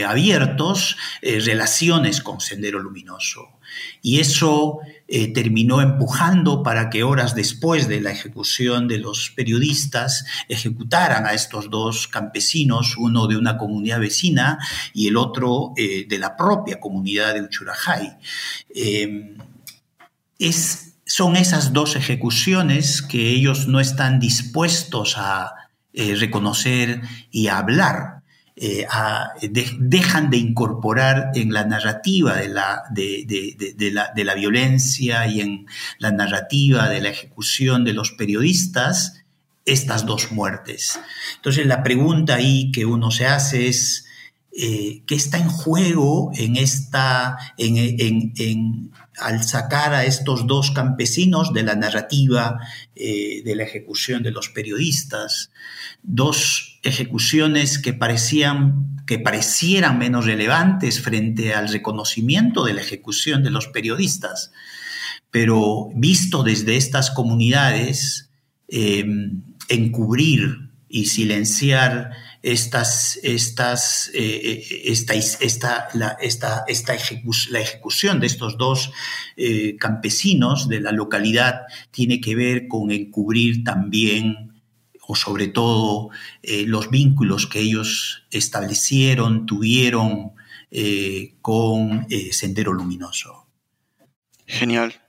abiertos, 0.06 0.96
relaciones 1.22 2.20
con 2.22 2.40
Sendero 2.40 2.78
Luminoso. 2.78 3.58
Y 4.02 4.20
eso 4.20 4.78
eh, 5.06 5.32
terminó 5.32 5.80
empujando 5.80 6.62
para 6.62 6.90
que 6.90 7.02
horas 7.02 7.34
después 7.34 7.88
de 7.88 8.00
la 8.00 8.10
ejecución 8.10 8.88
de 8.88 8.98
los 8.98 9.30
periodistas 9.30 10.24
ejecutaran 10.48 11.26
a 11.26 11.32
estos 11.32 11.70
dos 11.70 12.08
campesinos, 12.08 12.96
uno 12.96 13.26
de 13.26 13.36
una 13.36 13.56
comunidad 13.56 14.00
vecina 14.00 14.58
y 14.94 15.08
el 15.08 15.16
otro 15.16 15.72
eh, 15.76 16.06
de 16.08 16.18
la 16.18 16.36
propia 16.36 16.80
comunidad 16.80 17.34
de 17.34 17.42
Uchurajay. 17.42 18.16
Em, 18.74 19.36
son 21.04 21.36
esas 21.36 21.72
dos 21.72 21.96
ejecuciones 21.96 23.02
que 23.02 23.30
ellos 23.30 23.66
no 23.66 23.80
están 23.80 24.20
dispuestos 24.20 25.14
a 25.16 25.54
eh, 25.94 26.14
reconocer 26.14 27.00
y 27.30 27.48
a 27.48 27.58
hablar 27.58 28.17
eh, 28.60 28.86
dejan 29.78 30.30
de 30.30 30.36
incorporar 30.36 31.30
en 31.34 31.52
la 31.52 31.64
narrativa 31.64 32.36
de 32.36 32.48
la, 32.48 32.82
de, 32.90 34.24
la, 34.24 34.34
violencia 34.34 35.26
y 35.26 35.40
en 35.40 35.66
la 35.98 36.10
narrativa 36.10 36.88
de 36.88 37.00
la 37.00 37.10
ejecución 37.10 37.84
de 37.84 37.92
los 37.92 38.12
periodistas 38.12 39.24
estas 39.64 40.06
dos 40.06 40.32
muertes. 40.32 40.98
Entonces 41.36 41.66
la 41.66 41.82
pregunta 41.82 42.36
ahí 42.36 42.72
que 42.72 42.84
uno 42.84 43.10
se 43.10 43.26
hace 43.26 43.68
es, 43.68 44.06
eh, 44.56 45.02
¿qué 45.06 45.14
está 45.14 45.38
en 45.38 45.48
juego 45.48 46.32
en 46.34 46.56
esta, 46.56 47.36
en, 47.58 48.90
al 49.20 49.44
sacar 49.44 49.94
a 49.94 50.04
estos 50.04 50.46
dos 50.46 50.72
campesinos 50.72 51.52
de 51.52 51.62
la 51.62 51.74
narrativa 51.74 52.58
eh, 52.96 53.42
de 53.44 53.54
la 53.54 53.64
ejecución 53.64 54.22
de 54.22 54.32
los 54.32 54.48
periodistas? 54.48 55.50
dos 56.02 56.67
ejecuciones 56.82 57.78
que 57.78 57.92
parecían 57.92 58.88
que 59.08 59.18
parecieran 59.18 59.98
menos 59.98 60.26
relevantes 60.26 61.00
frente 61.00 61.54
al 61.54 61.68
reconocimiento 61.70 62.62
de 62.64 62.74
la 62.74 62.82
ejecución 62.82 63.42
de 63.42 63.50
los 63.50 63.66
periodistas, 63.68 64.52
pero 65.30 65.88
visto 65.94 66.42
desde 66.42 66.76
estas 66.76 67.10
comunidades, 67.10 68.28
em, 68.68 69.42
encubrir 69.70 70.68
y 70.90 71.06
silenciar 71.06 72.10
estas, 72.42 73.18
estas, 73.22 74.10
eh, 74.14 74.66
eh, 74.70 74.82
esta, 74.84 75.14
esta, 75.14 75.88
la, 75.94 76.16
esta, 76.20 76.64
esta 76.68 76.94
la 77.50 77.60
ejecución 77.60 78.20
de 78.20 78.26
estos 78.26 78.58
dos 78.58 78.92
eh, 79.36 79.76
campesinos 79.78 80.68
de 80.68 80.80
la 80.80 80.92
localidad 80.92 81.62
tiene 81.90 82.20
que 82.20 82.36
ver 82.36 82.68
con 82.68 82.90
encubrir 82.90 83.64
también 83.64 84.47
o 85.10 85.16
sobre 85.16 85.48
todo 85.48 86.10
eh, 86.42 86.64
los 86.66 86.90
vínculos 86.90 87.46
que 87.46 87.60
ellos 87.60 88.24
establecieron, 88.30 89.46
tuvieron 89.46 90.32
eh, 90.70 91.34
con 91.40 92.06
eh, 92.10 92.30
Sendero 92.34 92.74
Luminoso. 92.74 93.46
Genial. 94.46 95.00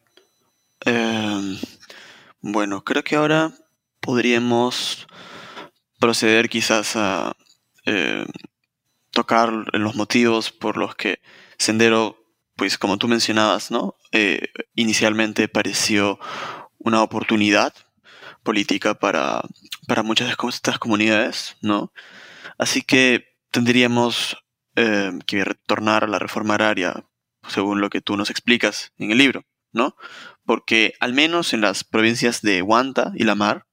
Em, 0.86 1.58
bueno, 2.40 2.86
creo 2.86 3.04
que 3.04 3.18
ahora 3.18 3.52
podríamos 4.00 5.06
proceder 6.00 6.48
quizás 6.48 6.96
a 6.96 7.36
em, 7.84 8.26
tocar 9.12 9.52
los 9.74 9.96
motivos 9.96 10.50
por 10.50 10.78
los 10.78 10.96
que 10.96 11.20
Sendero, 11.58 12.24
pues 12.56 12.78
como 12.78 12.98
tú 12.98 13.10
mencionabas, 13.10 13.70
¿no? 13.70 13.96
inicialmente 14.74 15.50
pareció 15.50 16.20
una 16.80 17.04
oportunidad 17.04 17.74
política 18.44 18.94
para, 18.94 19.42
para 19.88 20.04
muchas 20.04 20.28
de 20.28 20.36
estas 20.50 20.80
comunidades, 20.80 21.56
¿no? 21.62 21.92
Así 22.58 22.82
que 22.82 23.36
tendríamos 23.52 24.38
eh, 24.76 25.12
que 25.26 25.44
retornar 25.44 26.04
a 26.04 26.08
la 26.08 26.20
reforma 26.20 26.56
agraria, 26.56 27.06
según 27.48 27.82
lo 27.82 27.90
que 27.90 28.02
tú 28.02 28.18
nos 28.18 28.30
explicas 28.30 28.94
en 28.98 29.12
el 29.12 29.18
libro, 29.18 29.46
¿no? 29.72 29.96
Porque 30.46 30.94
al 31.00 31.14
menos 31.14 31.54
en 31.54 31.62
las 31.62 31.84
provincias 31.84 32.42
de 32.42 32.62
Huanta 32.62 33.12
y 33.16 33.24
La 33.24 33.36
Mar, 33.36 33.66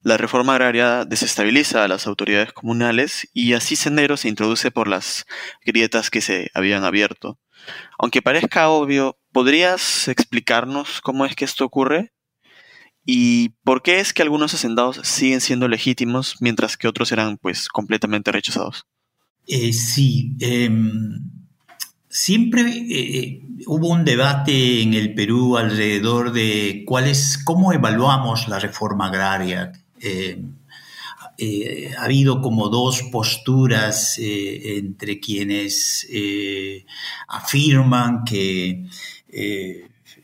la 0.00 0.16
reforma 0.16 0.54
agraria 0.54 1.04
desestabiliza 1.04 1.84
a 1.84 1.88
las 1.88 2.06
autoridades 2.06 2.52
comunales 2.52 3.28
y 3.32 3.54
así 3.54 3.74
Sendero 3.74 4.16
se 4.16 4.28
introduce 4.28 4.70
por 4.70 4.86
las 4.86 5.26
grietas 5.64 6.10
que 6.10 6.20
se 6.20 6.50
habían 6.54 6.84
abierto. 6.84 7.38
Aunque 7.98 8.22
parezca 8.22 8.68
obvio, 8.68 9.18
¿podrías 9.32 10.06
explicarnos 10.08 11.00
cómo 11.00 11.26
es 11.26 11.34
que 11.34 11.44
esto 11.44 11.64
ocurre? 11.64 12.12
¿Y 13.10 13.54
por 13.64 13.82
qué 13.82 14.00
es 14.00 14.12
que 14.12 14.20
algunos 14.20 14.52
hacendados 14.52 15.00
siguen 15.02 15.40
siendo 15.40 15.66
legítimos 15.66 16.36
mientras 16.40 16.76
que 16.76 16.86
otros 16.86 17.10
eran 17.10 17.38
pues 17.38 17.70
completamente 17.70 18.30
rechazados? 18.30 18.84
Eh, 19.46 19.72
sí, 19.72 20.36
em, 20.40 21.18
siempre 22.10 22.60
eh, 22.70 22.86
eh, 22.90 23.42
hubo 23.66 23.88
un 23.88 24.04
debate 24.04 24.82
en 24.82 24.92
el 24.92 25.14
Perú 25.14 25.56
alrededor 25.56 26.32
de 26.32 26.82
cuál 26.86 27.06
es, 27.06 27.38
cómo 27.42 27.72
evaluamos 27.72 28.46
la 28.46 28.58
reforma 28.58 29.06
agraria. 29.06 29.72
Em, 30.00 30.52
ha 31.96 32.04
habido 32.04 32.42
como 32.42 32.68
dos 32.68 33.04
posturas 33.04 34.18
entre 34.18 35.18
quienes 35.18 36.06
afirman 37.26 38.24
que 38.24 38.84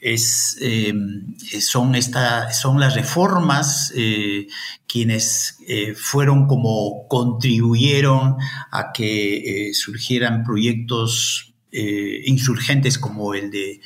es, 0.04 0.58
em, 0.60 1.34
son, 1.60 1.94
esta, 1.94 2.52
son 2.52 2.78
las 2.78 2.94
reformas 2.94 3.90
eh, 3.96 4.46
quienes 4.86 5.56
eh, 5.66 5.94
fueron 5.94 6.46
como 6.46 7.08
contribuyeron 7.08 8.36
a 8.70 8.92
que 8.92 9.70
eh, 9.70 9.74
surgieran 9.74 10.44
proyectos 10.44 11.50
insurgentes 11.76 13.00
como 13.00 13.34
el 13.34 13.50
de 13.50 13.80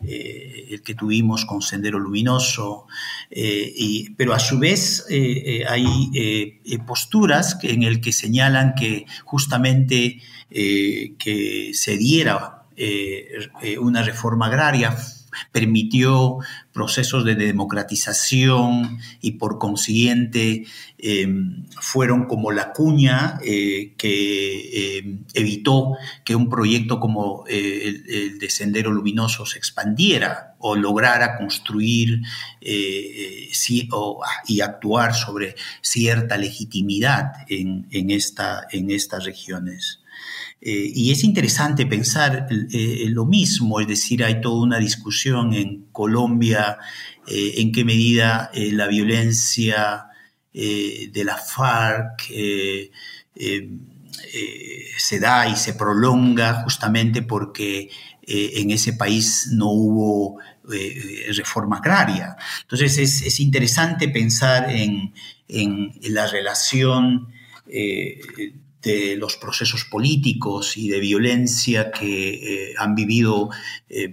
el 0.00 0.80
que 0.82 0.94
tuvimos 0.94 1.44
con 1.44 1.60
Sendero 1.60 1.98
Luminoso, 1.98 2.86
pero 4.16 4.32
a 4.32 4.38
su 4.38 4.58
vez 4.58 5.04
hay 5.68 6.58
posturas 6.86 7.58
en 7.62 7.82
el 7.82 8.00
que 8.00 8.14
señalan 8.14 8.74
que 8.74 9.04
justamente 9.26 10.22
que 10.48 11.72
se 11.74 11.98
diera 11.98 12.64
una 13.78 14.02
reforma 14.02 14.46
agraria 14.46 14.96
permitió 15.52 16.38
procesos 16.72 17.24
de 17.24 17.34
democratización 17.34 18.98
y 19.20 19.32
por 19.32 19.58
consiguiente 19.58 20.66
em, 20.98 21.66
fueron 21.80 22.26
como 22.26 22.50
la 22.50 22.72
cuña 22.72 23.38
eh, 23.44 23.94
que 23.96 24.98
em, 24.98 25.24
evitó 25.34 25.96
que 26.24 26.34
un 26.34 26.48
proyecto 26.48 27.00
como 27.00 27.44
eh, 27.48 28.02
el, 28.06 28.38
de 28.38 28.50
Sendero 28.50 28.90
Luminoso 28.90 29.46
se 29.46 29.58
expandiera 29.58 30.54
o 30.58 30.74
lograra 30.74 31.36
construir 31.36 32.22
eh, 32.60 33.50
y 34.46 34.60
actuar 34.60 35.14
sobre 35.14 35.54
cierta 35.80 36.36
legitimidad 36.36 37.32
en 37.48 38.10
estas 38.10 39.24
regiones. 39.24 40.03
Y 40.60 41.10
es 41.12 41.24
interesante 41.24 41.84
pensar 41.84 42.46
lo 42.50 43.26
mismo, 43.26 43.80
es 43.80 43.86
decir, 43.86 44.24
hay 44.24 44.40
toda 44.40 44.62
una 44.62 44.78
discusión 44.78 45.52
en 45.52 45.86
Colombia 45.92 46.78
en 47.26 47.70
qué 47.70 47.84
medida 47.84 48.50
la 48.54 48.86
violencia 48.86 50.06
de 50.52 51.22
la 51.22 51.36
FARC 51.36 52.32
se 54.96 55.20
da 55.20 55.48
y 55.48 55.56
se 55.56 55.74
prolonga 55.74 56.62
justamente 56.62 57.20
porque 57.20 57.90
en 58.26 58.70
ese 58.70 58.94
país 58.94 59.48
no 59.52 59.70
hubo 59.70 60.40
eh, 60.72 61.26
reforma 61.36 61.76
agraria. 61.76 62.36
Entonces 62.62 62.96
es, 62.96 63.40
interesante 63.40 64.08
pensar 64.08 64.70
en, 64.70 65.12
la 66.08 66.26
relación 66.26 67.28
eh, 67.66 68.18
de 68.84 69.16
los 69.16 69.36
procesos 69.36 69.84
políticos 69.84 70.76
y 70.76 70.88
de 70.88 71.00
violencia 71.00 71.90
que 71.90 72.70
eh, 72.70 72.74
han 72.78 72.94
vivido 72.94 73.50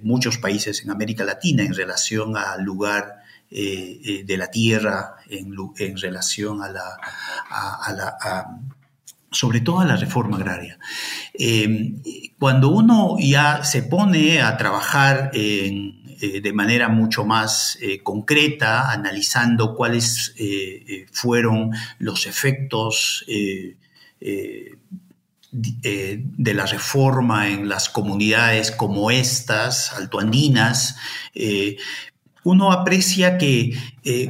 muchos 0.03 0.37
países 0.37 0.83
en 0.83 0.91
América 0.91 1.23
Latina 1.23 1.63
en 1.63 1.73
relación 1.73 2.37
al 2.37 2.63
lugar 2.63 3.21
de 3.49 4.35
la 4.37 4.49
tierra, 4.49 5.15
en, 5.27 5.97
relación 5.97 6.61
a 6.61 6.69
la, 6.69 6.97
sobre 9.29 9.59
todo 9.59 9.81
a 9.81 9.85
la 9.85 9.97
reforma 9.97 10.37
agraria. 10.37 10.79
cuando 12.39 12.69
uno 12.69 13.17
ya 13.19 13.63
se 13.63 13.83
pone 13.83 14.41
a 14.41 14.55
trabajar 14.55 15.31
eh, 16.21 16.39
de 16.39 16.53
manera 16.53 16.87
mucho 16.87 17.25
más 17.25 17.79
eh, 17.81 18.03
concreta, 18.03 18.91
analizando 18.91 19.75
cuáles 19.75 20.35
eh, 20.37 21.07
fueron 21.11 21.71
los 21.97 22.27
efectos 22.27 23.25
de 24.21 24.77
la 26.53 26.65
reforma 26.65 27.49
en 27.49 27.67
las 27.67 27.89
comunidades 27.89 28.71
como 28.71 29.11
estas, 29.11 29.91
altoandinas, 29.93 30.95
uno 32.43 32.71
aprecia 32.71 33.37
que 33.37 33.77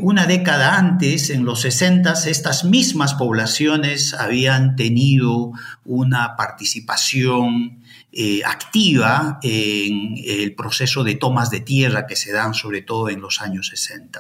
una 0.01 0.25
década 0.25 0.77
antes, 0.77 1.30
en 1.30 1.45
los 1.45 1.62
60, 1.62 2.13
estas 2.25 2.63
mismas 2.63 3.13
poblaciones 3.13 4.13
habían 4.13 4.75
tenido 4.75 5.51
una 5.86 6.36
participación 6.36 7.81
eh, 8.13 8.41
activa 8.43 9.39
en 9.41 10.15
el 10.26 10.54
proceso 10.54 11.02
de 11.06 11.15
tomas 11.15 11.50
de 11.50 11.62
tierra 11.62 12.06
que 12.08 12.17
se 12.17 12.34
dan 12.34 12.54
sobre 12.54 12.82
todo 12.82 13.08
en 13.08 13.21
los 13.21 13.39
años 13.39 13.69
60. 13.69 14.19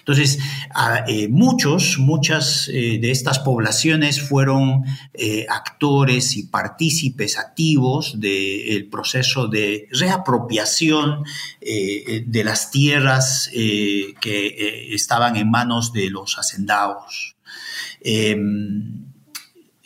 Entonces, 0.00 0.40
eh, 1.06 1.28
muchos, 1.28 2.00
muchas 2.00 2.68
eh, 2.68 2.98
de 3.00 3.12
estas 3.12 3.38
poblaciones 3.38 4.20
fueron 4.20 4.84
actores 5.48 6.36
y 6.36 6.48
partícipes 6.48 7.38
activos 7.38 8.18
del 8.18 8.88
proceso 8.90 9.46
de 9.46 9.86
reapropiación 9.92 11.22
de 11.60 12.42
las 12.44 12.72
tierras 12.72 13.48
que 13.52 14.88
estaban 14.92 15.36
en 15.36 15.50
manos 15.50 15.92
de 15.92 16.10
los 16.10 16.36
hacendados. 16.36 17.36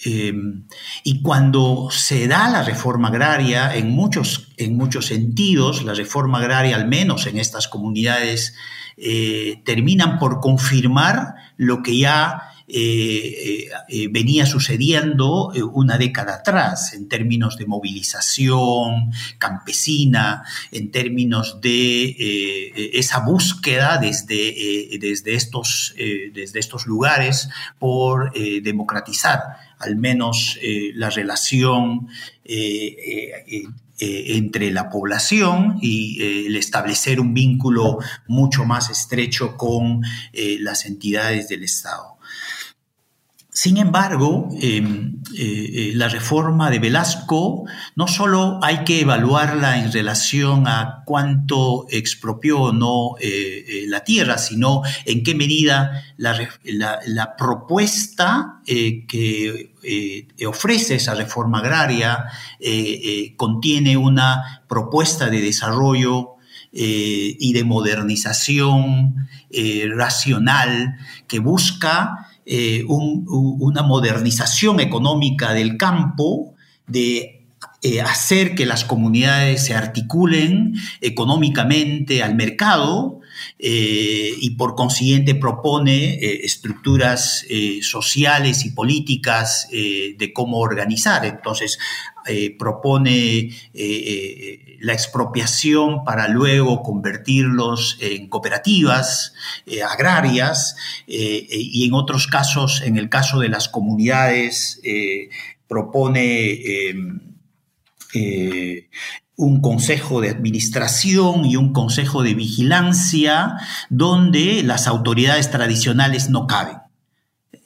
Em, 0.05 0.67
y 1.03 1.23
cuando 1.23 1.89
se 1.91 2.29
da 2.29 2.51
la 2.51 2.63
reforma 2.63 3.09
agraria, 3.09 3.75
en 3.75 3.91
muchos, 3.91 4.53
en 4.59 4.77
muchos 4.77 5.07
sentidos, 5.07 5.83
la 5.83 5.95
reforma 5.95 6.39
agraria, 6.39 6.77
al 6.77 6.87
menos 6.87 7.27
en 7.27 7.39
estas 7.39 7.69
comunidades, 7.69 8.55
eh, 8.99 9.63
terminan 9.65 10.19
por 10.19 10.41
confirmar 10.41 11.35
lo 11.57 11.83
que 11.83 11.97
ya 11.97 12.54
eh, 12.67 13.69
eh, 13.89 14.09
venía 14.11 14.47
sucediendo 14.47 15.51
una 15.73 15.99
década 15.99 16.37
atrás 16.37 16.93
en 16.95 17.09
términos 17.09 17.57
de 17.59 17.67
movilización 17.67 19.13
campesina, 19.39 20.45
en 20.71 20.91
términos 20.91 21.61
de 21.61 22.91
esa 22.95 23.21
búsqueda 23.21 23.99
desde, 23.99 24.99
desde, 24.99 25.35
estos, 25.35 25.95
desde 25.97 26.59
estos 26.59 26.87
lugares 26.87 27.49
por 27.79 28.33
democratizar 28.63 29.43
al 29.85 29.97
menos 29.97 30.59
eh, 30.63 30.93
la 30.95 31.11
relación 31.11 32.09
eh, 32.45 33.45
eh, 33.49 33.65
entre 33.99 34.71
la 34.73 34.91
población 34.91 35.79
y 35.81 36.47
el 36.47 36.57
establecer 36.57 37.21
un 37.21 37.33
vínculo 37.33 37.99
mucho 38.27 38.65
más 38.65 38.91
estrecho 38.91 39.57
con 39.57 40.03
las 40.33 40.85
entidades 40.85 41.49
del 41.49 41.63
Estado. 41.63 42.14
Sin 43.57 43.77
embargo, 43.77 44.49
em, 44.61 45.21
eh, 45.39 45.39
eh, 45.39 45.93
la 45.95 46.09
reforma 46.09 46.71
de 46.71 46.81
Velasco 46.81 47.63
no 47.95 48.09
solo 48.09 48.59
hay 48.65 48.83
que 48.83 49.03
evaluarla 49.03 49.79
en 49.79 49.93
relación 49.93 50.67
a 50.67 51.05
cuánto 51.07 51.87
expropió 51.89 52.61
o 52.61 52.73
no 52.73 53.15
eh, 53.21 53.85
la 53.87 54.03
tierra, 54.03 54.39
sino 54.39 54.83
en 55.05 55.23
qué 55.23 55.37
medida 55.37 56.03
la, 56.17 57.37
propuesta 57.39 58.61
que 58.67 59.71
ofrece 60.49 60.97
esa 60.97 61.15
reforma 61.15 61.61
agraria 61.61 62.25
contiene 63.37 63.97
una 63.97 64.65
propuesta 64.69 65.31
de 65.31 65.41
desarrollo 65.41 66.31
y 66.73 67.53
de 67.53 67.63
modernización 67.63 69.29
racional 69.95 70.97
que 71.29 71.39
busca 71.39 72.34
eh, 72.47 72.85
una 72.87 73.83
modernización 73.83 74.81
económica 74.81 75.55
del 75.55 75.77
campo, 75.77 76.55
de 76.87 77.47
eh, 77.81 78.01
hacer 78.03 78.55
que 78.55 78.67
las 78.67 78.85
comunidades 78.85 79.65
se 79.65 79.75
articulen 79.75 80.75
económicamente 81.01 82.23
al 82.23 82.35
mercado 82.35 83.21
eh, 83.59 84.33
y 84.39 84.51
por 84.51 84.75
consiguiente 84.75 85.35
propone 85.35 86.19
estructuras 86.45 87.47
sociales 87.83 88.65
y 88.67 88.71
políticas 88.71 89.69
de 89.71 90.33
cómo 90.35 90.59
organizar. 90.59 91.25
Entonces, 91.25 91.79
propone 92.59 93.51
la 94.85 94.93
expropiación 94.93 96.05
para 96.05 96.29
luego 96.29 96.83
convertirlos 96.83 97.97
en 98.01 98.29
cooperativas 98.29 99.33
eh, 99.67 99.83
agrarias 99.83 100.77
eh, 101.07 101.47
y 101.51 101.87
en 101.87 101.95
otros 101.95 102.27
casos, 102.27 102.83
en 102.83 102.99
el 102.99 103.09
caso 103.09 103.41
de 103.41 103.49
las 103.49 103.69
comunidades, 103.69 104.81
eh, 104.85 105.31
propone 105.67 106.89
em, 106.89 107.21
un 109.37 109.61
consejo 109.61 110.21
de 110.21 110.31
administración 110.31 111.45
y 111.45 111.57
un 111.57 111.73
consejo 111.73 112.23
de 112.23 112.35
vigilancia 112.35 113.57
donde 113.89 114.63
las 114.63 114.87
autoridades 114.87 115.51
tradicionales 115.51 116.31
no 116.31 116.47
caben 116.47 116.84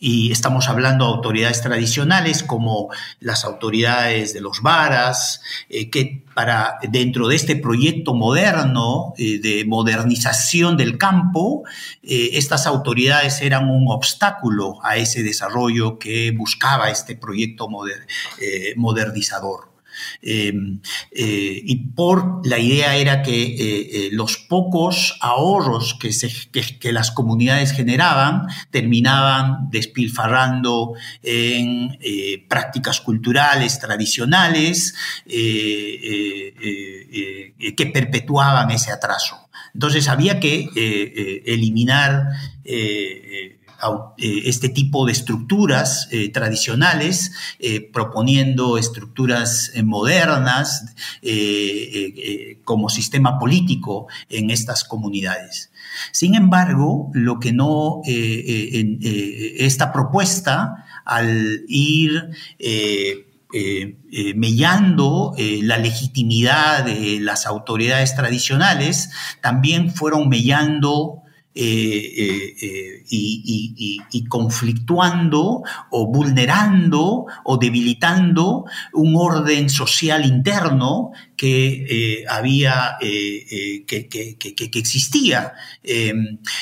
y 0.01 0.31
estamos 0.31 0.69
hablando 0.69 1.07
de 1.07 1.13
autoridades 1.13 1.61
tradicionales 1.63 2.43
como 2.43 2.89
las 3.21 3.45
autoridades 3.45 4.33
de 4.33 4.41
los 4.41 4.63
varas, 4.63 5.41
eh, 5.69 5.91
que 5.91 6.25
para 6.35 6.79
dentro 6.89 7.27
de 7.29 7.37
este 7.37 7.57
proyecto 7.57 8.15
moderno 8.15 9.13
eh, 9.19 9.41
de 9.41 9.65
modernización 9.67 10.77
del 10.77 10.99
campo, 10.99 11.65
eh, 12.03 12.31
estas 12.35 12.67
autoridades 12.67 13.43
eran 13.43 13.69
un 13.69 13.87
obstáculo 13.89 14.79
a 14.85 14.97
ese 14.97 15.23
desarrollo 15.23 15.99
que 15.99 16.31
buscaba 16.31 16.91
este 16.91 17.17
proyecto 17.17 17.69
modernizador. 18.77 19.78
Em, 20.23 20.81
eh, 21.13 21.61
y 21.65 21.77
por 21.93 22.47
la 22.47 22.59
idea 22.59 22.97
era 22.97 23.23
que 23.23 23.43
eh, 23.43 23.57
eh, 23.59 24.09
los 24.13 24.37
pocos 24.37 25.17
ahorros 25.21 25.95
que, 26.01 26.13
se, 26.13 26.31
que, 26.51 26.93
las 26.93 27.11
comunidades 27.11 27.73
generaban 27.73 28.47
terminaban 28.71 29.71
despilfarrando 29.71 30.95
en 31.23 31.99
prácticas 32.49 33.01
culturales 33.01 33.79
tradicionales 33.79 34.95
que 35.27 36.55
perpetuaban 37.93 38.71
ese 38.71 38.91
atraso. 38.91 39.49
Entonces 39.75 40.09
había 40.09 40.41
que 40.41 40.69
eliminar 41.47 42.29
eh, 42.65 43.59
este 44.19 44.69
tipo 44.69 45.07
de 45.07 45.12
estructuras 45.12 46.09
eh, 46.11 46.31
tradicionales, 46.31 47.33
eh, 47.59 47.81
proponiendo 47.81 48.77
estructuras 48.77 49.73
modernas 49.85 50.95
como 52.64 52.88
sistema 52.88 53.38
político 53.38 54.09
en 54.29 54.51
estas 54.51 54.85
comunidades. 54.85 55.71
Sin 56.12 56.35
embargo, 56.35 57.11
lo 57.14 57.38
que 57.38 57.53
no, 57.53 58.03
esta 58.05 59.93
propuesta, 59.93 60.85
al 61.05 61.62
ir 61.69 62.31
mellando 64.35 65.35
la 65.38 65.79
legitimidad 65.79 66.85
de 66.85 67.21
las 67.21 67.47
autoridades 67.47 68.14
tradicionales, 68.14 69.11
también 69.41 69.93
fueron 69.93 70.29
mellando 70.29 71.23
y, 71.61 73.18
conflictuando 74.29 75.62
o 75.90 76.07
vulnerando 76.07 77.27
o 77.44 77.57
debilitando 77.57 78.64
un 78.92 79.16
orden 79.16 79.68
social 79.68 80.25
interno 80.25 81.11
que 81.37 82.25
había, 82.29 82.97
que, 83.01 83.85
existía. 84.75 85.55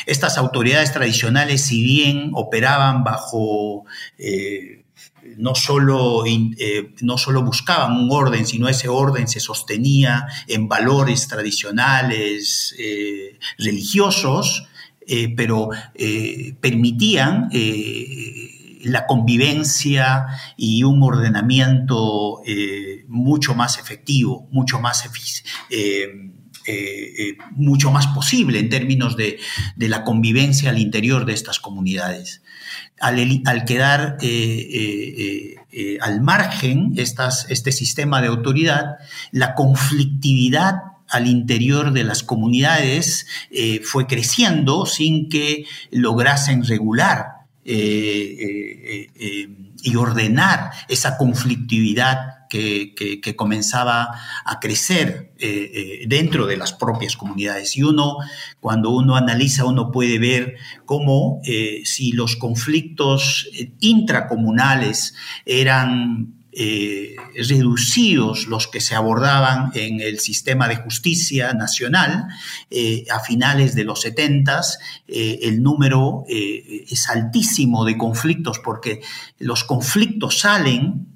estas 0.07 0.39
autoridades 0.39 0.93
tradicionales, 0.93 1.63
si 1.63 1.83
bien 1.83 2.31
operaban 2.35 3.05
bajo 3.05 3.85
no 5.37 5.55
solo, 5.55 6.25
eh, 6.27 6.95
no 7.01 7.19
solo 7.19 7.43
buscaban 7.43 7.93
un 7.93 8.11
orden, 8.11 8.47
sino 8.47 8.69
ese 8.69 8.89
orden 8.89 9.29
se 9.29 9.41
sostenía 9.41 10.27
en 10.47 10.69
valores 10.69 11.29
tradicionales 11.29 12.75
eh, 12.79 13.39
religiosos, 13.59 14.69
eh, 15.07 15.35
pero 15.37 15.71
permitían 16.61 17.49
la 18.83 19.07
convivencia 19.07 20.27
y 20.57 20.83
un 20.85 21.03
ordenamiento 21.03 22.43
mucho 23.09 23.55
más 23.55 23.79
efectivo, 23.79 24.49
mucho 24.51 24.81
más 24.81 25.05
mucho 27.53 27.91
más 27.91 28.09
posible 28.09 28.59
en 28.59 28.69
términos 28.69 29.17
de, 29.17 29.39
la 29.77 30.05
convivencia 30.05 30.71
al 30.71 30.79
interior 30.79 31.25
de 31.25 31.33
estas 31.33 31.61
comunidades. 31.61 32.43
Al, 33.01 33.65
quedar 33.67 34.17
eh, 34.23 34.27
eh, 34.27 35.55
eh, 35.71 35.99
al 36.01 36.23
margen 36.23 36.95
este 36.97 37.73
sistema 37.73 38.21
de 38.21 38.29
autoridad, 38.29 38.97
la 39.33 39.55
conflictividad 39.55 40.77
al 41.09 41.27
interior 41.27 41.93
de 41.93 42.05
las 42.05 42.23
comunidades 42.23 43.27
fue 43.85 44.07
creciendo 44.07 44.87
sin 44.87 45.29
que 45.29 45.65
lograsen 45.91 46.65
regular 46.65 47.27
y 49.87 49.97
ordenar 49.97 50.71
esa 50.89 51.17
conflictividad 51.17 52.37
que, 52.49 53.35
comenzaba 53.37 54.09
a 54.45 54.61
crecer 54.61 55.33
eh, 55.39 55.71
eh, 55.75 56.05
dentro 56.07 56.47
de 56.47 56.57
las 56.57 56.73
propias 56.73 57.17
comunidades. 57.17 57.77
Y 57.77 57.83
uno, 57.83 58.19
cuando 58.61 58.91
uno 58.91 59.17
analiza, 59.17 59.65
uno 59.65 59.91
puede 59.91 60.19
ver 60.19 60.57
cómo 60.85 61.41
eh, 61.45 61.83
si 61.85 62.13
los 62.13 62.37
conflictos 62.37 63.49
intracomunales 63.81 65.15
eran 65.45 66.36
reducidos 67.35 68.47
los 68.47 68.67
que 68.67 68.81
se 68.81 68.95
abordaban 68.95 69.73
en 69.75 70.01
el 70.01 70.21
sistema 70.21 70.69
de 70.69 70.77
justicia 70.77 71.53
nacional 71.53 72.29
a 73.11 73.21
finales 73.21 73.75
de 73.75 73.85
los 73.85 74.01
70 74.01 74.63
el 75.07 75.63
número 75.63 76.25
es 76.27 77.09
altísimo 77.11 77.85
de 77.85 77.99
conflictos 77.99 78.59
porque 78.61 79.03
los 79.39 79.65
conflictos 79.65 80.39
salen 80.39 81.07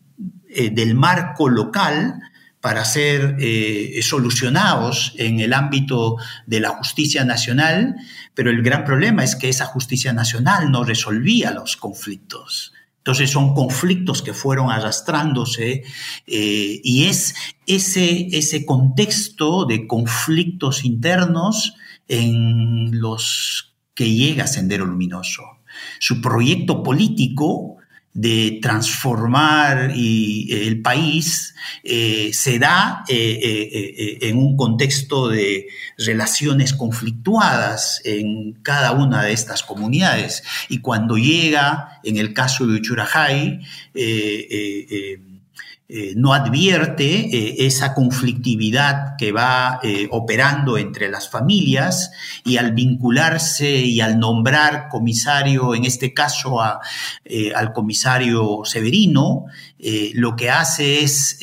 eh, 0.53 0.71
del 0.71 0.97
marco 0.97 1.49
local 1.49 2.21
para 2.61 2.85
ser 2.85 3.37
eh, 3.39 4.01
solucionados 4.03 5.15
en 5.17 5.39
el 5.39 5.53
ámbito 5.53 6.17
de 6.45 6.59
la 6.59 6.71
justicia 6.71 7.25
nacional, 7.25 7.95
pero 8.35 8.51
el 8.51 8.61
gran 8.61 8.85
problema 8.85 9.23
es 9.23 9.37
que 9.37 9.49
esa 9.49 9.67
justicia 9.67 10.13
nacional 10.13 10.73
no 10.73 10.83
resolvía 10.83 11.53
los 11.53 11.77
conflictos. 11.77 12.73
Entonces 13.01 13.31
son 13.31 13.55
conflictos 13.55 14.21
que 14.21 14.35
fueron 14.35 14.71
arrastrándose 14.71 15.85
eh, 16.27 16.81
y 16.85 17.05
es 17.05 17.35
ese, 17.67 18.29
ese 18.37 18.67
contexto 18.67 19.65
de 19.65 19.87
conflictos 19.87 20.85
internos 20.85 21.75
en 22.09 23.01
los 23.01 23.75
que 23.95 24.13
llega 24.13 24.47
Sendero 24.47 24.85
Luminoso. 24.85 25.43
Su 25.99 26.21
proyecto 26.21 26.83
político 26.83 27.80
de 28.13 28.59
transformar 28.61 29.93
el 29.95 30.83
país 30.83 31.55
eh, 31.85 32.31
se 32.33 32.59
da 32.59 33.05
eh, 33.09 33.39
eh, 33.43 34.19
en 34.23 34.37
un 34.37 34.57
contexto 34.57 35.29
de 35.29 35.69
relaciones 35.97 36.75
conflictuadas 36.75 38.03
en 38.05 38.55
cada 38.63 38.93
una 38.93 39.23
de 39.23 39.33
estas 39.33 39.63
comunidades. 39.63 40.43
Y 40.69 40.79
cuando 40.79 41.17
llega, 41.17 42.01
en 42.03 42.17
el 42.17 42.35
caso 42.35 42.67
de 42.67 42.79
Uchurajay, 42.79 43.61
eh, 45.93 46.15
no 46.15 46.35
advierte 46.35 47.37
eh, 47.37 47.67
esa 47.67 47.95
conflictividad 47.95 49.17
que 49.19 49.33
va 49.33 49.81
eh, 49.83 50.07
operando 50.13 50.79
entre 50.79 51.09
las 51.09 51.29
familias 51.29 52.13
y 52.45 52.59
al 52.59 52.75
vincularse 52.75 53.69
y 53.69 54.01
al 54.01 54.21
nombrar 54.21 54.89
comisario, 54.89 55.75
en 55.75 55.85
este 55.85 56.15
caso 56.15 56.61
al 56.61 57.73
comisario 57.73 58.61
Severino, 58.65 59.47
lo 60.15 60.37
que 60.37 60.51
hace 60.51 61.03
es 61.03 61.39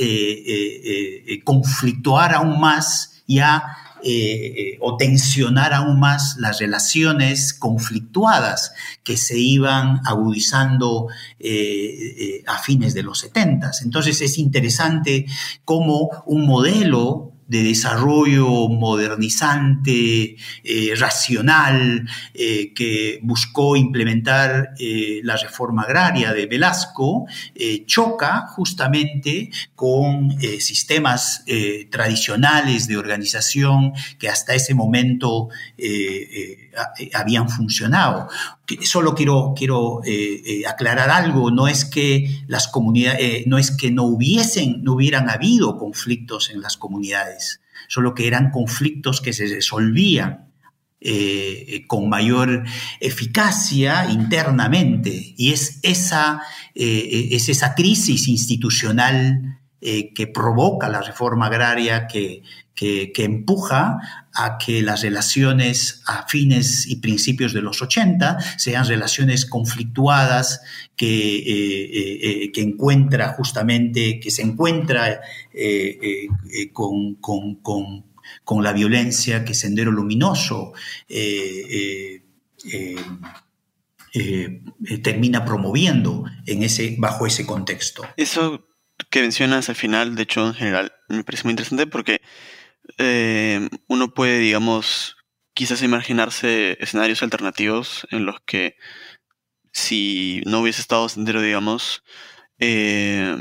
conflictuar 1.43 2.33
aún 2.33 2.59
más 2.59 3.21
ya 3.27 3.77
eh, 4.09 4.53
eh, 4.55 4.77
o 4.79 4.95
tensionar 4.95 5.73
aún 5.73 5.99
más 5.99 6.37
las 6.37 6.59
relaciones 6.59 7.53
conflictuadas 7.53 8.71
que 9.03 9.17
se 9.17 9.37
iban 9.37 9.99
agudizando 10.05 11.07
eh, 11.39 12.41
a 12.47 12.57
fines 12.59 12.93
de 12.93 13.03
los 13.03 13.19
70. 13.19 13.69
Entonces 13.83 14.21
es 14.21 14.37
interesante 14.37 15.25
cómo 15.65 16.23
un 16.25 16.45
modelo 16.45 17.33
de 17.47 17.63
desarrollo 17.63 18.67
modernizante, 18.69 20.35
eh, 20.63 20.93
racional, 20.97 22.07
eh, 22.33 22.73
que 22.73 23.19
buscó 23.23 23.75
implementar 23.75 24.71
eh, 24.79 25.21
la 25.23 25.37
reforma 25.37 25.83
agraria 25.83 26.33
de 26.33 26.45
Velasco, 26.45 27.25
choca 27.85 28.47
justamente 28.47 29.49
con 29.75 30.37
sistemas 30.59 31.43
tradicionales 31.89 32.87
de 32.87 32.97
organización 32.97 33.93
que 34.19 34.29
hasta 34.29 34.53
ese 34.53 34.73
momento 34.73 35.49
habían 37.13 37.49
funcionado. 37.49 38.29
Solo 38.83 39.15
quiero, 39.15 39.53
quiero 39.55 40.01
aclarar 40.67 41.09
algo, 41.09 41.51
no 41.51 41.67
es 41.67 41.85
que 41.85 42.43
las 42.47 42.67
comunidades, 42.67 43.47
no 43.47 43.57
es 43.57 43.71
que 43.71 43.91
no 43.91 44.03
hubiesen, 44.03 44.83
no 44.83 44.93
hubieran 44.93 45.29
habido 45.29 45.77
conflictos 45.77 46.49
en 46.49 46.61
las 46.61 46.75
comunidades 46.75 47.61
solo 47.87 48.13
que 48.13 48.27
eran 48.27 48.51
conflictos 48.51 49.21
que 49.21 49.33
se 49.33 49.47
resolvían 49.47 50.51
eh, 50.99 51.85
con 51.87 52.09
mayor 52.09 52.63
eficacia 52.99 54.09
internamente. 54.09 55.33
Y 55.37 55.53
es 55.53 55.79
esa, 55.83 56.41
eh, 56.75 57.29
es 57.31 57.49
esa 57.49 57.75
crisis 57.75 58.27
institucional 58.27 59.59
eh, 59.79 60.13
que 60.13 60.27
provoca 60.27 60.89
la 60.89 61.01
reforma 61.01 61.47
agraria, 61.47 62.07
que, 62.07 62.41
que, 62.77 63.11
empuja 63.17 63.97
a 64.35 64.59
que 64.59 64.83
las 64.83 65.01
relaciones 65.01 66.03
a 66.05 66.27
fines 66.27 66.87
y 66.87 66.97
principios 66.97 67.51
de 67.51 67.63
los 67.63 67.81
80 67.81 68.37
sean 68.57 68.87
relaciones 68.87 69.47
conflictuadas 69.47 70.61
que, 70.95 71.37
eh, 71.37 72.43
eh, 72.43 72.51
que 72.51 72.61
encuentra 72.61 73.29
justamente, 73.29 74.19
que 74.19 74.29
se 74.29 74.43
encuentra 74.43 75.21
eh, 75.51 76.27
con, 76.71 77.15
con, 77.15 77.55
con, 77.55 78.05
con, 78.43 78.63
la 78.63 78.73
violencia 78.73 79.43
que 79.43 79.55
Sendero 79.55 79.91
Luminoso 79.91 80.73
termina 85.01 85.45
promoviendo 85.45 86.25
en 86.45 86.61
ese, 86.61 86.95
bajo 86.99 87.25
ese 87.25 87.47
contexto. 87.47 88.05
Eso 88.17 88.67
que 89.09 89.21
mencionas 89.21 89.69
al 89.69 89.75
final, 89.75 90.15
de 90.15 90.23
hecho, 90.23 90.45
en 90.45 90.53
general, 90.53 90.93
me 91.07 91.23
parece 91.23 91.43
muy 91.43 91.51
interesante 91.51 91.87
porque 91.87 92.21
eh, 92.97 93.69
uno 93.87 94.13
puede, 94.13 94.39
digamos, 94.39 95.17
quizás 95.53 95.81
imaginarse 95.81 96.77
escenarios 96.79 97.23
alternativos 97.23 98.07
en 98.11 98.25
los 98.25 98.39
que 98.41 98.75
si 99.71 100.41
no 100.45 100.61
hubiese 100.61 100.81
estado 100.81 101.07
sendero, 101.09 101.41
digamos, 101.41 102.03
eh, 102.59 103.35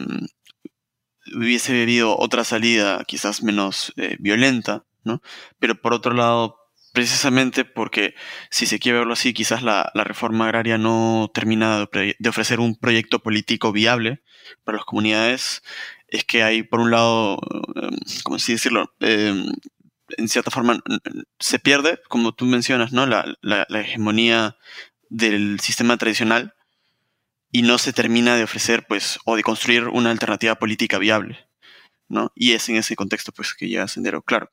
hubiese 1.35 1.83
habido 1.83 2.19
otra 2.19 2.45
salida 2.45 3.05
quizás 3.07 3.43
menos 3.43 3.93
eh, 3.97 4.17
violenta, 4.21 4.85
¿no? 5.05 5.23
Pero 5.59 5.81
por 5.81 5.95
otro 5.95 6.15
lado, 6.15 6.57
precisamente 6.93 7.65
porque 7.65 8.15
si 8.51 8.67
se 8.67 8.79
quiere 8.79 8.99
verlo 8.99 9.13
así, 9.13 9.35
quizás 9.35 9.63
la, 9.63 9.91
reforma 9.95 10.47
agraria 10.47 10.79
no 10.79 11.31
termina 11.35 11.87
de, 11.93 12.29
ofrecer 12.29 12.61
un 12.61 12.77
proyecto 12.77 13.19
político 13.21 13.73
viable 13.73 14.23
para 14.65 14.79
las 14.79 14.87
comunidades, 14.87 15.63
es 16.09 16.25
que 16.25 16.43
hay, 16.43 16.63
por 16.63 16.81
un 16.81 16.91
lado, 16.91 17.39
em, 17.75 17.97
¿cómo 18.23 18.37
así 18.37 18.53
decirlo? 18.53 18.93
Em, 19.01 19.49
en 20.17 20.29
cierta 20.29 20.51
forma 20.51 20.81
se 21.41 21.59
pierde, 21.59 22.01
como 22.09 22.33
tú 22.35 22.45
mencionas, 22.47 22.93
¿no? 22.93 23.07
La, 23.07 23.67
hegemonía 23.71 24.57
del 25.09 25.61
sistema 25.61 25.97
tradicional 25.97 26.55
y 27.51 27.63
no 27.63 27.79
se 27.79 27.93
termina 27.93 28.37
de 28.37 28.45
ofrecer, 28.45 28.87
pues, 28.87 29.19
o 29.25 29.37
de 29.37 29.43
construir 29.43 29.89
una 29.89 30.11
alternativa 30.11 30.55
política 30.57 30.99
viable, 30.99 31.49
¿no? 32.09 32.33
Y 32.35 32.53
es 32.53 32.69
en 32.69 32.77
ese 32.77 32.97
contexto, 32.97 33.33
pues, 33.33 33.55
que 33.55 33.69
llega 33.69 33.89
Sendero, 33.89 34.23
claro, 34.23 34.53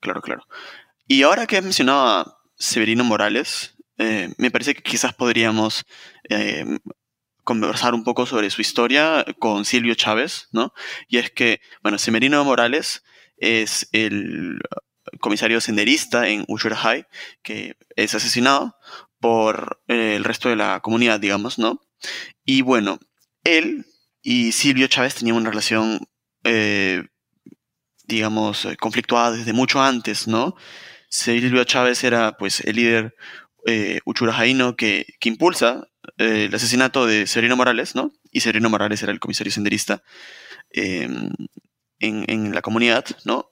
claro, 0.00 0.20
claro. 0.20 0.46
Y 1.06 1.22
ahora 1.22 1.46
que 1.46 1.56
has 1.56 1.64
mencionado 1.64 2.06
a 2.06 2.38
Severino 2.56 3.04
Morales, 3.04 3.76
me 4.36 4.50
parece 4.50 4.74
que 4.74 4.82
quizás 4.82 5.14
podríamos 5.14 5.84
conversar 7.44 7.94
un 7.94 8.04
poco 8.04 8.26
sobre 8.26 8.50
su 8.50 8.60
historia 8.60 9.24
con 9.38 9.64
Silvio 9.64 9.94
Chávez, 9.94 10.48
¿no? 10.52 10.72
Y 11.08 11.18
es 11.18 11.30
que, 11.30 11.60
bueno, 11.82 11.98
Severino 11.98 12.44
Morales 12.44 13.02
es 13.36 13.88
el 13.92 14.60
comisario 15.20 15.60
senderista 15.60 16.28
en 16.28 16.44
Ushurahai, 16.48 17.06
que 17.42 17.76
es 17.96 18.14
asesinado 18.14 18.76
por 19.20 19.82
eh, 19.88 20.14
el 20.16 20.24
resto 20.24 20.48
de 20.48 20.56
la 20.56 20.80
comunidad, 20.80 21.20
digamos, 21.20 21.58
¿no? 21.58 21.80
Y 22.44 22.62
bueno, 22.62 22.98
él 23.44 23.86
y 24.22 24.52
Silvio 24.52 24.86
Chávez 24.86 25.16
tenían 25.16 25.36
una 25.36 25.50
relación, 25.50 26.00
eh, 26.44 27.04
digamos, 28.04 28.64
eh, 28.64 28.76
conflictuada 28.76 29.32
desde 29.32 29.52
mucho 29.52 29.82
antes, 29.82 30.28
¿no? 30.28 30.54
Silvio 31.08 31.64
Chávez 31.64 32.04
era, 32.04 32.36
pues, 32.36 32.60
el 32.60 32.76
líder 32.76 33.14
eh, 33.66 34.00
que, 34.76 35.06
que 35.20 35.28
impulsa 35.28 35.88
el 36.18 36.54
asesinato 36.54 37.06
de 37.06 37.26
Severino 37.26 37.56
Morales, 37.56 37.94
¿no? 37.94 38.12
Y 38.30 38.40
Severino 38.40 38.70
Morales 38.70 39.02
era 39.02 39.12
el 39.12 39.20
comisario 39.20 39.52
senderista 39.52 40.02
em, 40.70 41.30
en, 41.98 42.24
en, 42.28 42.54
la 42.54 42.62
comunidad, 42.62 43.04
¿no? 43.24 43.50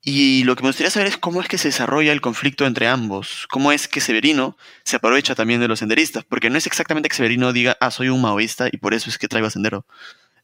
Y 0.00 0.44
lo 0.44 0.54
que 0.54 0.62
me 0.62 0.68
gustaría 0.68 0.90
saber 0.90 1.08
es 1.08 1.18
cómo 1.18 1.40
es 1.40 1.48
que 1.48 1.58
se 1.58 1.68
desarrolla 1.68 2.12
el 2.12 2.20
conflicto 2.20 2.66
entre 2.66 2.86
ambos, 2.86 3.46
cómo 3.50 3.72
es 3.72 3.88
que 3.88 4.00
Severino 4.00 4.56
se 4.84 4.96
aprovecha 4.96 5.34
también 5.34 5.60
de 5.60 5.68
los 5.68 5.80
senderistas, 5.80 6.24
porque 6.24 6.50
no 6.50 6.58
es 6.58 6.66
exactamente 6.66 7.08
que 7.08 7.16
Severino 7.16 7.52
diga, 7.52 7.76
ah, 7.80 7.90
soy 7.90 8.08
un 8.08 8.22
maoísta 8.22 8.68
y 8.70 8.76
por 8.78 8.94
eso 8.94 9.10
es 9.10 9.18
que 9.18 9.28
traigo 9.28 9.48
a 9.48 9.50
sendero. 9.50 9.86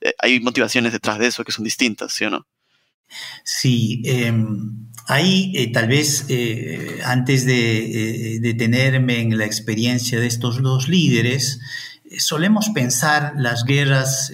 Eh, 0.01 0.13
hay 0.19 0.41
motivaciones 0.41 0.93
detrás 0.93 1.19
de 1.19 1.29
eso 1.29 1.45
que 1.45 1.53
son 1.53 1.65
distintas, 1.65 2.13
¿sí 2.13 2.25
o 2.25 2.31
no? 2.31 2.47
Sí, 3.45 4.03
em, 4.05 4.89
ahí 5.07 5.53
eh, 5.55 5.73
tal 5.73 5.89
vez 5.89 6.27
eh, 6.29 7.01
antes 7.05 7.45
de 7.47 8.39
detenerme 8.41 9.21
en 9.21 9.39
la 9.39 9.45
experiencia 9.45 10.21
de 10.21 10.27
estos 10.27 10.63
dos 10.63 10.89
líderes, 10.89 11.61
solemos 12.19 12.71
pensar 12.71 13.35
las 13.37 13.65
guerras 13.65 14.31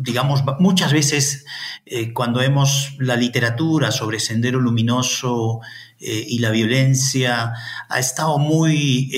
digamos, 0.00 0.42
muchas 0.58 0.92
veces 0.92 1.44
eh, 1.84 2.12
cuando 2.12 2.40
vemos 2.40 2.96
la 2.98 3.16
literatura 3.16 3.90
sobre 3.90 4.18
Sendero 4.18 4.60
Luminoso 4.60 5.60
eh, 5.98 6.24
y 6.28 6.38
la 6.38 6.50
violencia, 6.50 7.52
ha 7.88 7.98
estado 7.98 8.38
muy 8.38 9.10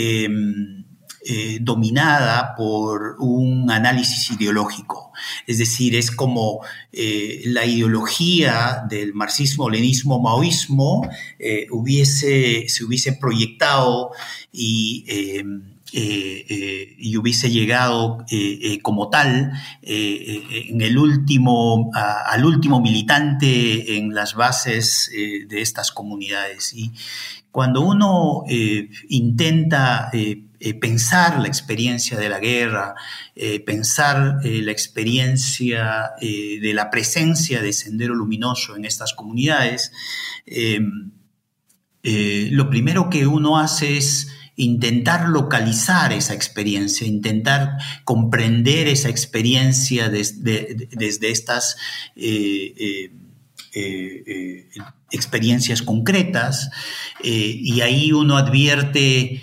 eh, 1.25 1.59
dominada 1.61 2.55
por 2.57 3.17
un 3.19 3.71
análisis 3.71 4.31
ideológico. 4.31 5.13
Es 5.47 5.59
decir, 5.59 5.95
es 5.95 6.11
como 6.11 6.61
la 6.93 7.65
ideología 7.65 8.83
del 8.89 9.15
marxismo, 9.15 9.71
lenismo, 9.71 10.19
hubiese, 11.71 12.69
se 12.69 12.85
hubiese 12.85 13.13
proyectado 13.13 14.11
y 14.51 15.43
eh, 15.95 16.47
eh, 16.49 16.97
y 16.99 17.19
hubiese 17.19 17.51
llegado 17.51 18.25
eh, 18.31 18.79
como 18.81 19.11
tal 19.11 19.53
en 19.83 20.81
el 20.81 20.97
último, 20.97 21.91
al 21.93 22.47
último 22.47 22.81
militante 22.81 23.99
en 23.99 24.15
las 24.15 24.35
bases 24.35 25.11
de 25.13 25.61
estas 25.61 25.93
comunidades. 25.93 26.73
Y 26.73 26.93
cuando 27.51 27.83
uno 27.83 28.45
intenta 29.11 30.11
pensar 30.81 31.41
la 31.41 31.49
experiencia 31.49 32.19
de 32.19 32.29
la 32.29 32.39
guerra, 32.39 32.95
pensar 33.67 34.39
la 34.45 34.73
experiencia 34.73 36.13
de 36.21 36.73
la 36.75 36.91
presencia 36.91 37.63
de 37.63 37.73
Sendero 37.73 38.15
Luminoso 38.15 38.77
en 38.77 38.85
estas 38.85 39.13
comunidades, 39.13 39.93
lo 42.03 42.71
primero 42.71 43.11
que 43.11 43.27
uno 43.27 43.59
hace 43.59 43.97
es 43.97 44.29
intentar 44.57 45.29
localizar 45.29 46.13
esa 46.13 46.35
experiencia, 46.35 47.07
intentar 47.07 47.79
comprender 48.05 48.87
esa 48.89 49.09
experiencia 49.09 50.09
desde, 50.09 50.77
estas 51.31 51.77
eh, 52.17 52.75
eh, 52.79 53.11
eh, 53.75 54.69
experiencias 55.11 55.83
concretas 55.83 56.71
y 57.23 57.81
ahí 57.81 58.13
uno 58.13 58.37
advierte 58.37 59.43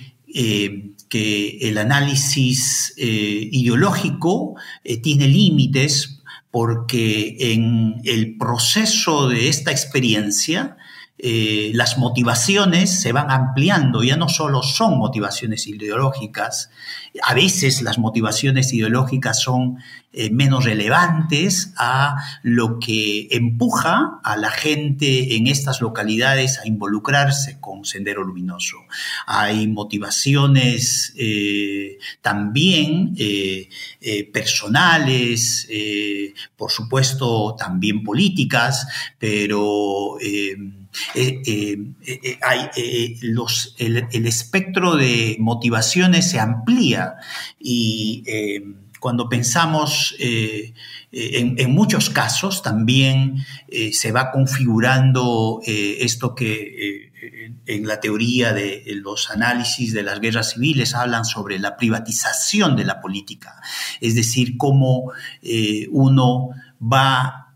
que 1.10 1.58
el 1.62 1.78
análisis 1.78 2.94
ideológico 2.98 4.56
tiene 5.02 5.28
límites 5.28 6.20
porque 6.52 7.36
en 7.54 8.02
el 8.06 8.38
proceso 8.38 9.28
de 9.28 9.50
esta 9.50 9.72
experiencia 9.72 10.78
eh, 11.22 11.72
las 11.74 11.98
motivaciones 11.98 13.02
se 13.02 13.12
van 13.12 13.30
ampliando, 13.30 14.04
ya 14.04 14.16
no 14.16 14.30
solo 14.30 14.64
son 14.64 14.98
motivaciones 14.98 15.68
ideológicas, 15.68 16.72
a 17.22 17.34
veces 17.34 17.82
las 17.82 17.98
motivaciones 17.98 18.72
ideológicas 18.72 19.42
son 19.42 19.80
eh, 20.14 20.30
menos 20.30 20.64
relevantes 20.64 21.74
a 21.78 22.16
lo 22.42 22.80
que 22.80 23.28
empuja 23.32 24.22
a 24.24 24.38
la 24.38 24.50
gente 24.50 25.36
en 25.36 25.48
estas 25.48 25.82
localidades 25.82 26.58
a 26.60 26.68
involucrarse 26.68 27.60
con 27.60 27.84
Sendero 27.84 28.24
Luminoso. 28.24 28.78
Hay 29.28 29.68
motivaciones 29.68 31.14
eh, 31.18 31.98
también 32.22 33.14
personales, 34.32 35.68
por 36.56 36.72
supuesto 36.72 37.56
también 37.58 38.04
políticas, 38.04 38.88
pero 39.20 40.18
eh, 41.16 41.42
eh, 41.46 41.78
eh, 42.06 42.40
hay, 42.42 43.18
los, 43.22 43.76
el, 43.78 44.26
espectro 44.26 44.96
de 44.96 45.38
motivaciones 45.40 46.30
se 46.30 46.40
amplía 46.40 47.16
y 47.60 48.24
cuando 49.00 49.30
pensamos 49.30 50.16
en, 50.20 51.72
muchos 51.72 52.10
casos 52.10 52.62
también 52.62 53.46
se 53.92 54.12
va 54.12 54.32
configurando 54.32 55.62
esto 55.66 56.36
que 56.36 57.12
en 57.66 57.88
la 57.88 58.00
teoría 58.00 58.54
de 58.54 58.84
los 58.96 59.30
análisis 59.32 59.94
de 59.94 60.04
las 60.04 60.20
guerras 60.20 60.52
civiles 60.52 60.94
hablan 60.96 61.26
sobre 61.26 61.60
la 61.60 61.78
privatización 61.78 62.76
de 62.76 62.86
la 62.86 63.00
política, 63.00 63.56
es 64.02 64.16
decir, 64.16 64.58
cómo 64.58 65.12
uno 65.92 66.50
va 66.82 67.56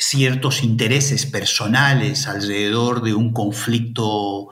ciertos 0.00 0.62
intereses 0.62 1.26
personales 1.26 2.26
alrededor 2.26 3.02
de 3.02 3.14
un 3.14 3.32
conflicto 3.32 4.48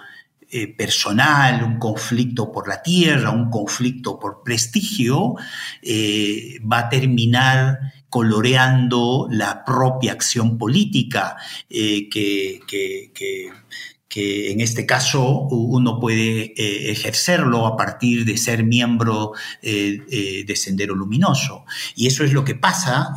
eh, 0.50 0.66
personal, 0.66 1.62
un 1.62 1.78
conflicto 1.78 2.50
por 2.50 2.68
la 2.68 2.82
tierra, 2.82 3.30
un 3.30 3.50
conflicto 3.50 4.18
por 4.18 4.42
prestigio, 4.42 5.34
eh, 5.82 6.58
va 6.60 6.78
a 6.78 6.88
terminar 6.88 7.78
coloreando 8.08 9.28
la 9.30 9.62
propia 9.62 10.12
acción 10.12 10.56
política 10.56 11.36
eh, 11.68 12.08
que, 12.08 12.60
que 12.66 14.50
en 14.50 14.60
este 14.62 14.86
caso 14.86 15.28
uno 15.50 16.00
puede 16.00 16.54
ejercerlo 16.90 17.66
a 17.66 17.76
partir 17.76 18.24
de 18.24 18.38
ser 18.38 18.64
miembro 18.64 19.32
de 19.60 20.54
Sendero 20.56 20.94
Luminoso. 20.94 21.66
Y 21.94 22.06
eso 22.06 22.24
es 22.24 22.32
lo 22.32 22.42
que 22.42 22.54
pasa 22.54 23.14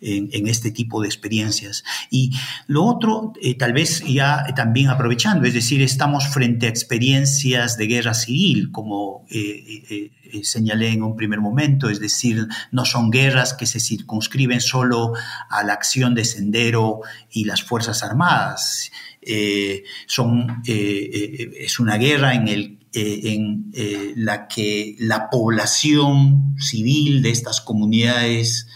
este 0.00 0.70
tipo 0.70 1.00
de 1.00 1.08
experiencias. 1.08 1.84
Y 2.10 2.32
lo 2.66 2.84
otro, 2.84 3.32
tal 3.58 3.72
vez 3.72 4.02
ya 4.06 4.44
también 4.54 4.88
aprovechando, 4.88 5.46
es 5.46 5.54
decir, 5.54 5.82
estamos 5.82 6.28
frente 6.28 6.66
a 6.66 6.70
experiencias 6.70 7.76
de 7.76 7.86
guerra 7.86 8.14
civil, 8.14 8.70
como 8.72 9.26
señalé 10.42 10.88
en 10.88 11.02
un 11.02 11.16
primer 11.16 11.40
momento, 11.40 11.88
es 11.90 12.00
decir, 12.00 12.46
no 12.70 12.84
son 12.84 13.10
guerras 13.10 13.54
que 13.54 13.66
se 13.66 13.80
circunscriben 13.80 14.60
solo 14.60 15.12
a 15.48 15.62
la 15.62 15.74
acción 15.74 16.14
de 16.14 16.24
Sendero 16.24 17.00
y 17.30 17.44
las 17.44 17.62
Fuerzas 17.62 18.02
Armadas. 18.02 18.90
Eh, 19.20 19.84
son, 20.06 20.62
eh, 20.66 21.10
eh, 21.12 21.50
es 21.60 21.78
una 21.78 21.96
guerra 21.96 22.34
en, 22.34 22.48
el, 22.48 22.78
en 22.92 23.72
la 24.16 24.48
que 24.48 24.96
la 24.98 25.30
población 25.30 26.56
civil 26.58 27.22
de 27.22 27.30
estas 27.30 27.60
comunidades 27.60 28.66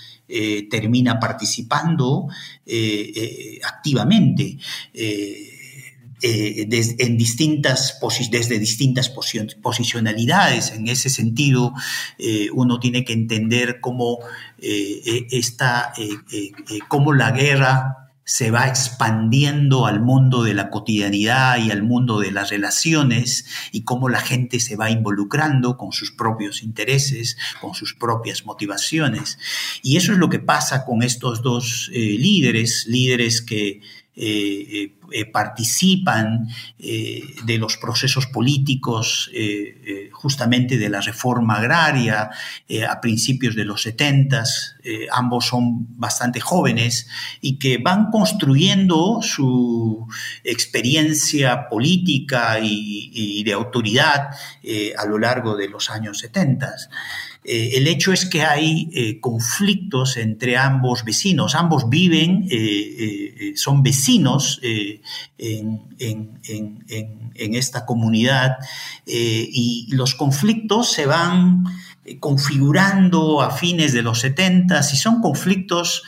termina 0.71 1.19
participando 1.21 2.29
activamente. 3.63 4.59
Eh, 6.23 6.67
en 6.99 7.19
distintas 7.19 7.99
desde 8.31 8.59
distintas 8.59 9.11
posicionalidades. 9.11 10.73
En 10.73 10.89
ese 10.89 11.11
sentido, 11.11 11.75
eh, 12.19 12.49
uno 12.55 12.81
tiene 12.81 13.05
que 13.05 13.13
entender 13.13 13.81
cómo, 13.83 14.21
eh, 14.59 15.27
esta, 15.31 15.93
cómo 16.89 17.13
la 17.13 17.33
guerra 17.33 18.06
se 18.27 18.51
va 18.51 18.67
expandiendo 18.67 19.87
al 19.87 20.01
mundo 20.01 20.43
de 20.43 20.53
la 20.53 20.69
cotidianidad 20.69 21.59
y 21.59 21.71
al 21.71 21.85
mundo 21.85 22.19
de 22.19 22.33
las 22.33 22.51
relaciones 22.51 23.47
y 23.71 23.83
cómo 23.83 24.09
la 24.09 24.21
gente 24.21 24.59
se 24.59 24.75
va 24.75 24.91
involucrando 24.91 25.77
con 25.77 25.93
sus 25.93 26.11
propios 26.11 26.65
intereses, 26.65 27.39
con 27.61 27.75
sus 27.75 27.95
propias 27.95 28.45
motivaciones. 28.45 29.39
Y 29.81 29.97
eso 29.97 30.13
es 30.13 30.19
lo 30.19 30.29
que 30.29 30.41
pasa 30.41 30.85
con 30.85 31.05
estos 31.05 31.41
dos 31.41 31.89
eh, 31.95 32.17
líderes, 32.19 32.87
líderes 32.89 33.43
que 33.43 33.81
eh, 34.19 34.97
eh, 35.13 35.27
participan 35.31 36.49
de 36.79 37.59
los 37.59 37.77
procesos 37.77 38.27
políticos 38.27 39.31
justamente 40.11 40.79
de 40.79 40.89
la 40.89 41.01
reforma 41.01 41.59
agraria 41.59 42.31
a 42.89 43.01
principios 43.01 43.55
de 43.55 43.65
los 43.65 43.83
70. 43.83 44.43
ambos 45.13 45.47
son 45.47 45.87
bastante 45.97 46.41
jóvenes 46.41 47.09
y 47.41 47.59
que 47.59 47.79
van 47.79 48.11
construyendo 48.11 49.21
su 49.23 50.09
experiencia 50.43 51.69
política 51.69 52.59
y, 52.61 53.45
de 53.45 53.53
autoridad 53.53 54.31
a 54.99 55.07
lo 55.07 55.19
largo 55.19 55.57
de 55.57 55.69
los 55.69 55.89
años 55.91 56.19
70. 56.19 56.75
Eh, 57.49 57.77
el 57.77 57.87
hecho 57.87 58.13
es 58.13 58.27
que 58.27 58.43
hay 58.43 58.91
eh, 58.93 59.21
conflictos 59.21 60.17
entre 60.17 60.57
ambos 60.57 61.05
vecinos. 61.05 61.55
Ambos 61.55 61.89
viven, 61.89 62.49
eh, 62.51 63.53
son 63.55 63.85
vecinos 63.85 64.61
en, 65.39 65.95
esta 67.37 67.87
comunidad 67.87 68.57
y 69.07 69.87
los 69.93 70.15
conflictos 70.17 70.93
se 70.93 71.07
van 71.07 71.65
configurando 72.19 73.41
a 73.41 73.51
fines 73.51 73.93
de 73.93 74.03
los 74.03 74.21
70 74.21 74.81
y 74.81 74.97
son 74.97 75.21
conflictos 75.21 76.03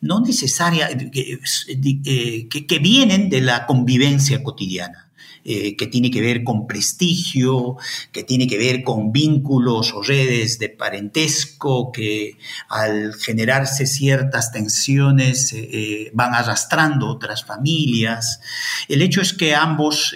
no 0.00 0.20
necesarios 0.20 0.88
que 1.12 2.78
vienen 2.80 3.30
de 3.30 3.40
la 3.40 3.66
convivencia 3.66 4.42
cotidiana. 4.42 5.11
Eh, 5.44 5.74
que 5.76 5.88
tiene 5.88 6.12
que 6.12 6.20
ver 6.20 6.44
con 6.44 6.68
prestigio, 6.68 7.76
que 8.12 8.22
tiene 8.22 8.46
que 8.46 8.58
ver 8.58 8.84
con 8.84 9.10
vínculos 9.10 9.92
o 9.92 10.00
redes 10.00 10.60
de 10.60 10.68
parentesco, 10.68 11.90
que 11.90 12.38
al 12.68 13.14
generarse 13.14 13.86
ciertas 13.86 14.52
tensiones 14.52 15.52
eh, 15.52 15.68
eh, 15.72 16.10
van 16.14 16.32
arrastrando 16.32 17.08
otras 17.08 17.44
familias. 17.44 18.40
El 18.86 19.02
hecho 19.02 19.20
es 19.20 19.32
que 19.32 19.56
ambos 19.56 20.14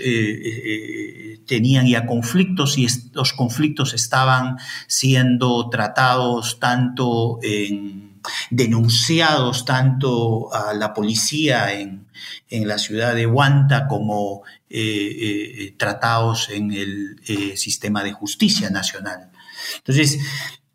tenían 1.46 1.88
ya 1.88 2.06
conflictos 2.06 2.78
y 2.78 2.84
estos 2.84 3.32
conflictos 3.32 3.94
estaban 3.94 4.58
siendo 4.86 5.68
tratados 5.70 6.60
tanto 6.60 7.40
en 7.42 8.20
denunciados 8.50 9.64
tanto 9.64 10.52
a 10.52 10.74
la 10.74 10.92
policía 10.94 11.72
en, 11.72 12.05
en 12.48 12.68
la 12.68 12.78
ciudad 12.78 13.14
de 13.14 13.26
Huanta 13.26 13.86
como 13.86 14.42
eh, 14.68 14.80
eh, 14.80 15.74
tratados 15.76 16.50
en 16.50 16.72
el 16.72 17.20
eh, 17.26 17.56
sistema 17.56 18.02
de 18.02 18.12
justicia 18.12 18.70
nacional. 18.70 19.30
Entonces, 19.78 20.18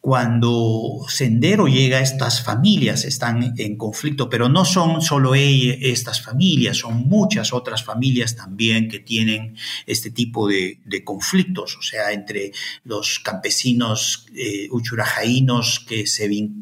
cuando 0.01 1.05
Sendero 1.07 1.67
llega 1.67 2.01
estas 2.01 2.43
familias, 2.43 3.05
están 3.05 3.53
en 3.59 3.77
conflicto, 3.77 4.29
pero 4.31 4.49
no 4.49 4.65
son 4.65 4.99
solo 5.03 5.35
estas 5.35 6.23
familias, 6.23 6.77
son 6.77 7.07
muchas 7.07 7.53
otras 7.53 7.83
familias 7.83 8.35
también 8.35 8.89
que 8.89 8.99
tienen 8.99 9.55
este 9.85 10.09
tipo 10.09 10.47
de, 10.47 10.79
conflictos, 11.05 11.77
o 11.77 11.83
sea, 11.83 12.11
entre 12.13 12.51
los 12.83 13.19
campesinos 13.19 14.25
eh, 14.35 14.67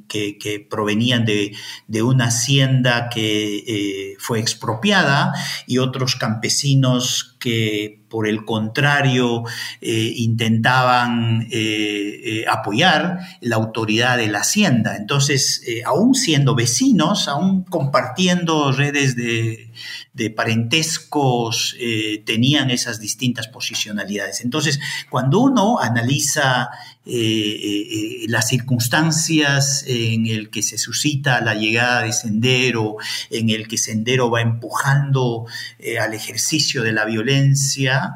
que, 0.09 0.67
provenían 0.69 1.23
de, 1.23 2.03
una 2.03 2.25
hacienda 2.25 3.07
que 3.09 3.63
eh, 3.65 4.15
fue 4.19 4.41
expropiada 4.41 5.33
y 5.65 5.77
otros 5.77 6.17
campesinos 6.17 7.37
que 7.39 7.98
por 8.09 8.27
el 8.27 8.43
contrario 8.43 9.43
eh, 9.81 10.13
intentaban 10.17 11.47
eh, 11.51 12.21
eh, 12.23 12.45
apoyar 12.47 13.19
la 13.41 13.55
autoridad 13.55 14.17
de 14.17 14.27
la 14.27 14.39
hacienda. 14.39 14.97
Entonces, 14.97 15.63
aún 15.85 16.15
siendo 16.15 16.55
vecinos, 16.55 17.27
aún 17.27 17.63
compartiendo 17.63 18.71
redes 18.71 19.15
de, 19.15 19.71
de 20.13 20.29
parentescos, 20.31 21.75
tenían 22.25 22.71
esas 22.71 22.99
distintas 22.99 23.47
posicionalidades. 23.47 24.41
Entonces, 24.41 24.79
cuando 25.09 25.39
uno 25.39 25.79
analiza 25.79 26.69
las 28.27 28.47
circunstancias 28.47 29.83
en 29.87 30.27
el 30.27 30.49
que 30.49 30.61
se 30.61 30.77
suscita 30.77 31.41
la 31.41 31.55
llegada 31.55 32.03
de 32.03 32.13
Sendero, 32.13 32.97
en 33.29 33.49
el 33.49 33.67
que 33.67 33.77
Sendero 33.77 34.29
va 34.29 34.41
empujando 34.41 35.45
al 35.99 36.13
ejercicio 36.13 36.83
de 36.83 36.91
la 36.93 37.05
violencia, 37.05 38.15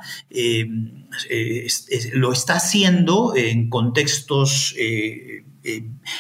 eh, 1.30 1.68
eh, 1.90 2.12
lo 2.14 2.32
está 2.34 2.56
haciendo 2.56 3.36
en 3.36 3.70
contextos 3.70 4.76
eh, 4.78 5.44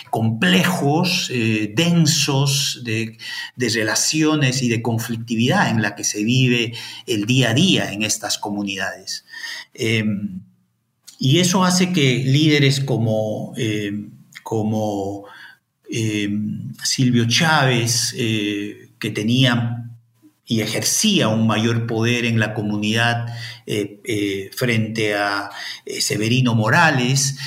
complejos, 0.09 1.29
densos 1.73 2.81
de, 2.85 3.17
relaciones 3.57 4.61
y 4.61 4.69
de 4.69 4.81
conflictividad 4.81 5.69
en 5.69 5.81
la 5.81 5.95
que 5.95 6.05
se 6.05 6.23
vive 6.23 6.73
el 7.07 7.25
día 7.25 7.49
a 7.49 7.53
día 7.53 7.91
en 7.91 8.03
estas 8.03 8.37
comunidades. 8.37 9.25
Y 11.25 11.39
eso 11.39 11.63
hace 11.63 11.93
que 11.93 12.17
líderes 12.25 12.81
como, 12.81 13.53
como 14.43 15.23
Silvio 16.83 17.25
Chávez, 17.29 18.13
que 18.13 19.09
tenían 19.13 19.83
y 20.45 20.61
ejercía 20.61 21.29
un 21.29 21.47
mayor 21.47 21.87
poder 21.87 22.25
en 22.25 22.39
la 22.39 22.53
comunidad 22.53 23.27
eh, 23.65 24.01
eh, 24.03 24.51
frente 24.53 25.15
a 25.15 25.49
eh, 25.85 26.01
Severino 26.01 26.53
Morales, 26.53 27.37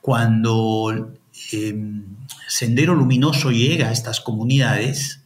cuando 0.00 1.14
Sendero 2.48 2.94
Luminoso 2.94 3.50
llega 3.50 3.88
a 3.88 3.92
estas 3.92 4.20
comunidades, 4.20 5.24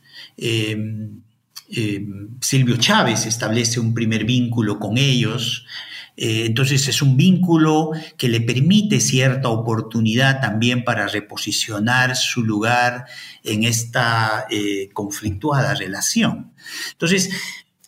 Silvio 2.40 2.76
Chávez 2.76 3.26
establece 3.26 3.80
un 3.80 3.94
primer 3.94 4.24
vínculo 4.24 4.78
con 4.78 4.98
ellos, 4.98 5.66
eh, 6.16 6.44
entonces 6.46 6.86
es 6.86 7.02
un 7.02 7.16
vínculo 7.16 7.90
que 8.16 8.28
le 8.28 8.40
permite 8.40 9.00
cierta 9.00 9.48
oportunidad 9.48 10.40
también 10.40 10.84
para 10.84 11.08
reposicionar 11.08 12.14
su 12.14 12.44
lugar 12.44 13.06
en 13.42 13.64
esta 13.64 14.46
eh, 14.48 14.90
conflictuada 14.92 15.74
relación. 15.74 16.52
Entonces, 16.92 17.30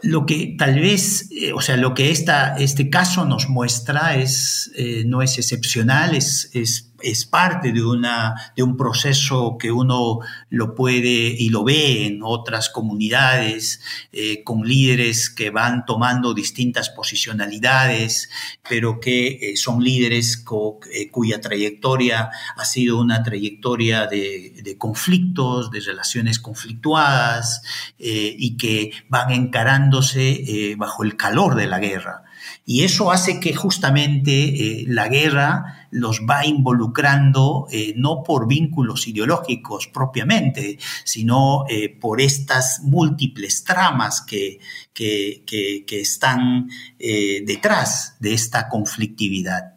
lo 0.02 0.26
que 0.26 0.56
tal 0.58 0.80
vez, 0.80 1.30
eh, 1.30 1.52
o 1.52 1.60
sea, 1.60 1.76
lo 1.76 1.94
que 1.94 2.10
esta, 2.10 2.56
este 2.56 2.90
caso 2.90 3.24
nos 3.24 3.48
muestra 3.48 4.16
es, 4.16 4.72
no 5.06 5.22
es 5.22 5.38
excepcional, 5.38 6.14
es, 6.14 6.50
es 6.52 6.92
es 7.06 7.24
parte 7.24 7.72
de, 7.72 7.84
una, 7.84 8.34
de 8.56 8.64
un 8.64 8.76
proceso 8.76 9.56
que 9.58 9.70
uno 9.70 10.18
lo 10.50 10.74
puede 10.74 11.36
y 11.38 11.50
lo 11.50 11.62
ve 11.62 12.06
en 12.06 12.20
otras 12.22 12.68
comunidades, 12.68 13.80
eh, 14.12 14.42
con 14.42 14.62
líderes 14.66 15.30
que 15.30 15.50
van 15.50 15.86
tomando 15.86 16.34
distintas 16.34 16.90
posicionalidades, 16.90 18.28
pero 18.68 18.98
que 18.98 19.28
eh, 19.28 19.56
son 19.56 19.82
líderes 19.82 20.44
eh, 20.92 21.10
cuya 21.10 21.40
trayectoria 21.40 22.30
ha 22.56 22.64
sido 22.64 23.00
una 23.00 23.22
trayectoria 23.22 24.06
de, 24.06 24.60
de 24.64 24.76
conflictos, 24.76 25.70
de 25.70 25.80
relaciones 25.80 26.40
conflictuadas 26.40 27.62
y 27.98 28.56
que 28.56 28.90
van 29.08 29.30
encarándose 29.30 30.74
bajo 30.76 31.04
el 31.04 31.16
calor 31.16 31.54
de 31.54 31.66
la 31.66 31.78
guerra. 31.78 32.25
Y 32.68 32.82
eso 32.82 33.12
hace 33.12 33.38
que 33.38 33.54
justamente 33.54 34.32
eh, 34.32 34.84
la 34.88 35.06
guerra 35.06 35.86
los 35.92 36.22
va 36.28 36.44
involucrando 36.44 37.68
eh, 37.70 37.94
no 37.96 38.24
por 38.24 38.48
vínculos 38.48 39.06
ideológicos 39.06 39.86
propiamente, 39.86 40.76
sino 41.04 41.64
eh, 41.68 41.88
por 41.88 42.20
estas 42.20 42.80
múltiples 42.82 43.62
tramas 43.62 44.20
que, 44.20 44.58
que, 44.92 45.84
están 45.88 46.68
detrás 46.98 48.16
de 48.18 48.34
esta 48.34 48.68
conflictividad. 48.68 49.76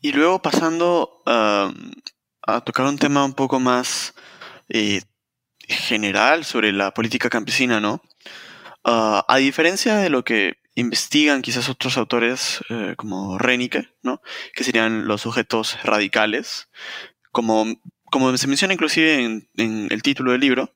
Y 0.00 0.12
luego 0.12 0.40
pasando 0.40 1.22
a 1.26 2.60
tocar 2.64 2.86
un 2.86 2.98
tema 2.98 3.24
un 3.24 3.34
poco 3.34 3.58
más 3.58 4.14
general 5.66 6.44
sobre 6.44 6.72
la 6.72 6.94
política 6.94 7.28
campesina, 7.28 7.80
¿no? 7.80 8.00
Ah, 8.84 9.24
a 9.26 9.38
diferencia 9.38 9.96
de 9.96 10.10
lo 10.10 10.24
que 10.24 10.58
investigan 10.76 11.42
quizás 11.42 11.68
otros 11.68 11.96
autores 11.96 12.60
eh, 12.68 12.94
como 12.96 13.38
Renike, 13.38 13.88
¿no? 14.02 14.20
que 14.54 14.62
serían 14.62 15.08
los 15.08 15.22
sujetos 15.22 15.82
radicales, 15.82 16.68
como, 17.32 17.64
como 18.04 18.36
se 18.36 18.46
menciona 18.46 18.74
inclusive 18.74 19.24
en, 19.24 19.88
el 19.90 20.02
título 20.02 20.32
del 20.32 20.42
libro, 20.42 20.74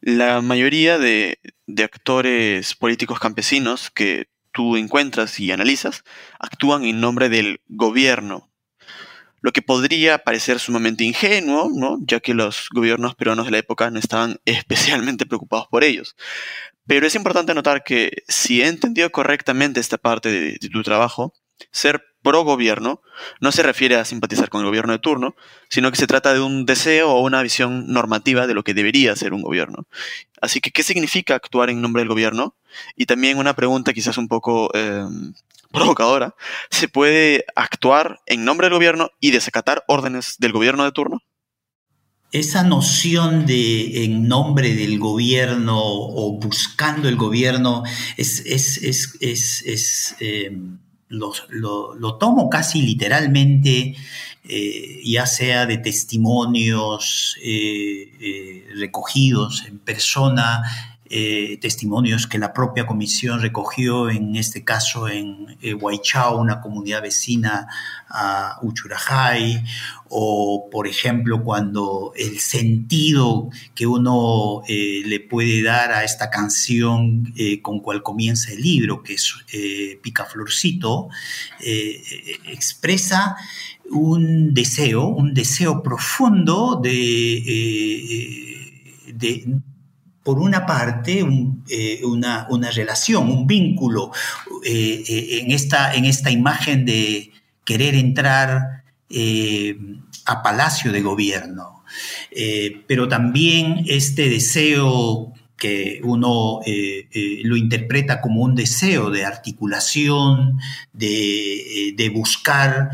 la 0.00 0.42
mayoría 0.42 0.98
de, 0.98 1.40
actores 1.82 2.74
políticos 2.74 3.18
campesinos 3.18 3.90
que 3.90 4.28
tú 4.52 4.76
encuentras 4.76 5.40
y 5.40 5.50
analizas 5.50 6.04
actúan 6.38 6.84
en 6.84 7.00
nombre 7.00 7.28
del 7.28 7.62
gobierno. 7.68 8.50
lo 9.40 9.52
que 9.52 9.62
podría 9.62 10.18
parecer 10.18 10.58
sumamente 10.58 11.04
ingenuo, 11.04 11.70
¿no? 11.74 11.98
ya 12.02 12.20
que 12.20 12.34
los 12.34 12.68
gobiernos 12.74 13.14
peruanos 13.14 13.46
de 13.46 13.52
la 13.52 13.58
época 13.58 13.90
no 13.90 13.98
estaban 13.98 14.40
especialmente 14.44 15.26
preocupados 15.26 15.68
por 15.70 15.84
ellos. 15.84 16.16
Pero 16.88 17.06
es 17.06 17.14
importante 17.14 17.54
notar 17.54 17.84
que 17.84 18.24
si 18.28 18.62
he 18.62 18.66
entendido 18.66 19.10
correctamente 19.10 19.78
esta 19.78 19.98
parte 19.98 20.30
de, 20.30 20.58
tu 20.72 20.82
trabajo, 20.82 21.34
ser 21.70 22.02
pro 22.22 22.44
gobierno 22.44 23.02
no 23.40 23.52
se 23.52 23.62
refiere 23.62 23.96
a 23.96 24.06
simpatizar 24.06 24.48
con 24.48 24.62
el 24.62 24.66
gobierno 24.68 24.94
de 24.94 24.98
turno, 24.98 25.36
sino 25.68 25.90
que 25.90 25.98
se 25.98 26.06
trata 26.06 26.32
de 26.32 26.40
un 26.40 26.64
deseo 26.64 27.10
o 27.10 27.20
una 27.20 27.42
visión 27.42 27.92
normativa 27.92 28.46
de 28.46 28.54
lo 28.54 28.64
que 28.64 28.72
debería 28.72 29.14
ser 29.16 29.34
un 29.34 29.42
gobierno. 29.42 29.86
Así 30.40 30.62
que, 30.62 30.70
¿qué 30.70 30.82
significa 30.82 31.34
actuar 31.34 31.68
en 31.68 31.82
nombre 31.82 32.00
del 32.00 32.08
gobierno? 32.08 32.56
Y 32.96 33.04
también 33.04 33.36
una 33.36 33.54
pregunta 33.54 33.92
quizás 33.92 34.16
un 34.16 34.28
poco 34.28 34.74
em, 34.74 35.34
provocadora, 35.70 36.34
¿se 36.70 36.88
puede 36.88 37.44
actuar 37.54 38.20
en 38.24 38.46
nombre 38.46 38.66
del 38.66 38.74
gobierno 38.74 39.10
y 39.20 39.30
desacatar 39.30 39.84
órdenes 39.88 40.36
del 40.38 40.52
gobierno 40.52 40.84
de 40.84 40.92
turno? 40.92 41.20
Esa 42.30 42.62
noción 42.62 43.46
de 43.46 44.04
en 44.04 44.28
nombre 44.28 44.74
del 44.74 44.98
gobierno 44.98 45.80
o 45.80 46.38
buscando 46.38 47.08
el 47.08 47.16
gobierno 47.16 47.84
es, 48.18 48.42
es, 48.44 50.16
em, 50.20 50.78
lo, 51.08 52.18
tomo 52.18 52.50
casi 52.50 52.82
literalmente, 52.82 53.96
eh, 54.44 55.00
ya 55.04 55.24
sea 55.26 55.64
de 55.64 55.78
testimonios 55.78 57.36
eh, 57.42 58.12
eh, 58.20 58.66
recogidos 58.74 59.64
en 59.66 59.78
persona, 59.78 60.62
eh, 61.10 61.58
testimonios 61.60 62.26
que 62.26 62.38
la 62.38 62.52
propia 62.52 62.86
comisión 62.86 63.40
recogió, 63.40 64.10
en 64.10 64.36
este 64.36 64.64
caso 64.64 65.08
en 65.08 65.56
eh, 65.62 65.74
una 65.74 66.60
comunidad 66.60 67.02
vecina 67.02 67.66
a 68.08 68.58
Uchurajay, 68.62 69.64
o 70.10 70.68
por 70.70 70.86
ejemplo 70.86 71.42
cuando 71.42 72.12
el 72.16 72.38
sentido 72.38 73.50
que 73.74 73.86
uno 73.86 74.62
eh, 74.68 75.02
le 75.04 75.20
puede 75.20 75.62
dar 75.62 75.92
a 75.92 76.04
esta 76.04 76.30
canción 76.30 77.32
eh, 77.36 77.62
con 77.62 77.80
cual 77.80 78.02
comienza 78.02 78.52
el 78.52 78.60
libro, 78.60 79.02
que 79.02 79.14
es 79.14 79.34
Picaflorcito, 80.02 81.08
expresa 82.44 83.36
un 83.90 84.52
deseo, 84.52 85.06
un 85.06 85.32
deseo 85.32 85.82
profundo 85.82 86.78
de 86.82 87.38
por 90.28 90.40
una 90.40 90.66
parte, 90.66 91.24
eh, 91.70 92.00
una, 92.04 92.46
relación, 92.70 93.30
un 93.30 93.46
vínculo 93.46 94.12
eh, 94.62 95.02
eh, 95.08 95.40
en, 95.40 95.52
esta, 95.52 95.94
en 95.94 96.04
esta 96.04 96.30
imagen 96.30 96.84
de 96.84 97.32
querer 97.64 97.94
entrar 97.94 98.82
a 100.26 100.42
palacio 100.42 100.92
de 100.92 101.00
gobierno, 101.00 101.82
pero 102.86 103.08
también 103.08 103.86
este 103.88 104.28
deseo 104.28 105.32
que 105.58 106.00
uno 106.04 106.60
eh, 106.64 107.08
eh, 107.12 107.40
lo 107.42 107.56
interpreta 107.56 108.20
como 108.20 108.42
un 108.42 108.54
deseo 108.54 109.10
de 109.10 109.24
articulación, 109.24 110.58
de, 110.92 111.90
eh, 111.90 112.08
buscar 112.10 112.90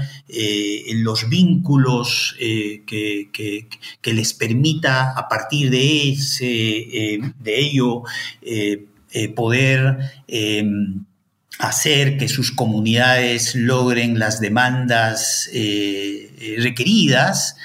los 0.95 1.29
vínculos 1.29 2.35
que, 2.39 3.69
les 4.03 4.33
permita 4.33 5.13
a 5.13 5.29
partir 5.29 5.71
de, 5.71 6.11
ese, 6.11 7.21
de 7.39 7.61
ello 7.61 8.03
poder 9.37 9.99
hacer 11.59 12.17
que 12.17 12.29
sus 12.29 12.51
comunidades 12.51 13.55
logren 13.55 14.19
las 14.19 14.41
demandas 14.41 15.51
requeridas 15.53 17.57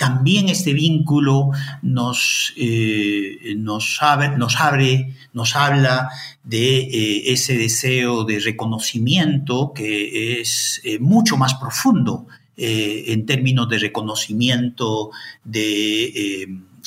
también 0.00 0.48
este 0.48 0.72
vínculo 0.72 1.50
nos, 1.82 2.54
eh, 2.56 3.54
nos, 3.58 3.98
abre, 4.00 4.34
nos, 4.38 5.56
habla 5.56 6.08
de 6.42 6.78
eh, 6.78 7.32
ese 7.32 7.58
deseo 7.58 8.24
de 8.24 8.40
reconocimiento 8.40 9.72
que 9.74 10.40
es 10.40 10.80
eh, 10.84 10.98
mucho 11.00 11.36
más 11.36 11.52
profundo 11.56 12.26
en 12.56 13.24
términos 13.24 13.68
de 13.70 13.78
reconocimiento 13.78 15.10
de 15.44 16.46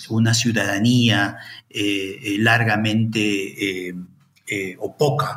una 0.10 0.36
ciudadanía 0.36 1.38
largamente 2.38 3.96
o 4.78 4.96
poca 4.96 5.36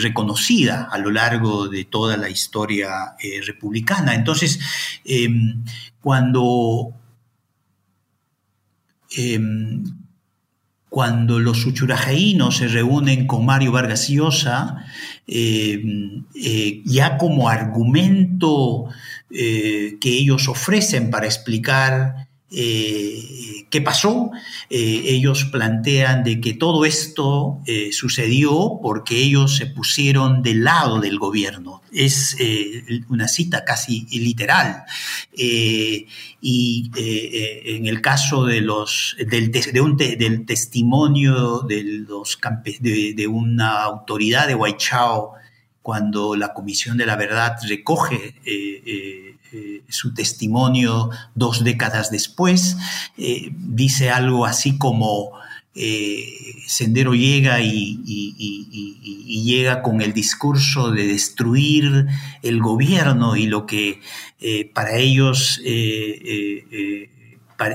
reconocida 0.00 0.88
a 0.90 0.96
lo 0.96 1.10
largo 1.10 1.68
de 1.68 1.84
toda 1.84 2.16
la 2.16 2.30
historia 2.30 3.16
republicana. 3.44 4.14
Entonces, 4.14 4.58
cuando 6.00 6.94
Em, 9.10 9.84
cuando 10.88 11.38
los 11.40 11.66
uchurajaínos 11.66 12.56
se 12.56 12.68
reúnen 12.68 13.26
con 13.26 13.44
Mario 13.44 13.72
Vargas 13.72 14.08
Llosa, 14.08 14.84
em, 15.26 16.24
eh, 16.34 16.82
ya 16.86 17.18
como 17.18 17.48
argumento 17.48 18.86
eh, 19.30 19.98
que 20.00 20.10
ellos 20.10 20.48
ofrecen 20.48 21.10
para 21.10 21.26
explicar 21.26 22.25
eh, 22.58 23.66
qué 23.68 23.82
pasó. 23.82 24.30
Eh, 24.70 25.02
ellos 25.04 25.44
plantean 25.44 26.24
de 26.24 26.40
que 26.40 26.54
todo 26.54 26.86
esto 26.86 27.60
eh, 27.66 27.90
sucedió 27.92 28.80
porque 28.82 29.18
ellos 29.18 29.56
se 29.56 29.66
pusieron 29.66 30.42
del 30.42 30.64
lado 30.64 31.00
del 31.00 31.18
gobierno. 31.18 31.82
Es 31.92 32.34
una 33.08 33.28
cita 33.28 33.62
casi 33.64 34.06
literal. 34.10 34.84
y 35.34 36.90
en 36.94 37.86
el 37.86 38.00
caso 38.00 38.44
de 38.44 38.60
los, 38.60 39.16
del, 39.18 39.50
testimonio 40.46 41.60
de, 41.60 43.26
una 43.28 43.82
autoridad 43.82 44.46
de 44.46 44.54
Huaychao, 44.54 45.34
cuando 45.82 46.36
la 46.36 46.52
Comisión 46.52 46.96
de 46.96 47.06
la 47.06 47.16
Verdad 47.16 47.56
recoge 47.68 48.34
su 49.88 50.14
testimonio 50.14 51.10
dos 51.34 51.64
décadas 51.64 52.10
después, 52.10 52.76
eh, 53.16 53.50
dice 53.52 54.10
algo 54.10 54.46
así 54.46 54.78
como 54.78 55.32
eh, 55.74 56.26
Sendero 56.66 57.14
llega 57.14 57.60
y, 57.60 58.02
llega 59.44 59.82
con 59.82 60.00
el 60.00 60.12
discurso 60.12 60.90
de 60.90 61.06
destruir 61.06 62.06
el 62.42 62.60
gobierno 62.60 63.36
y 63.36 63.46
lo 63.46 63.64
que 63.66 64.00
para 64.74 64.96
ellos 64.96 65.60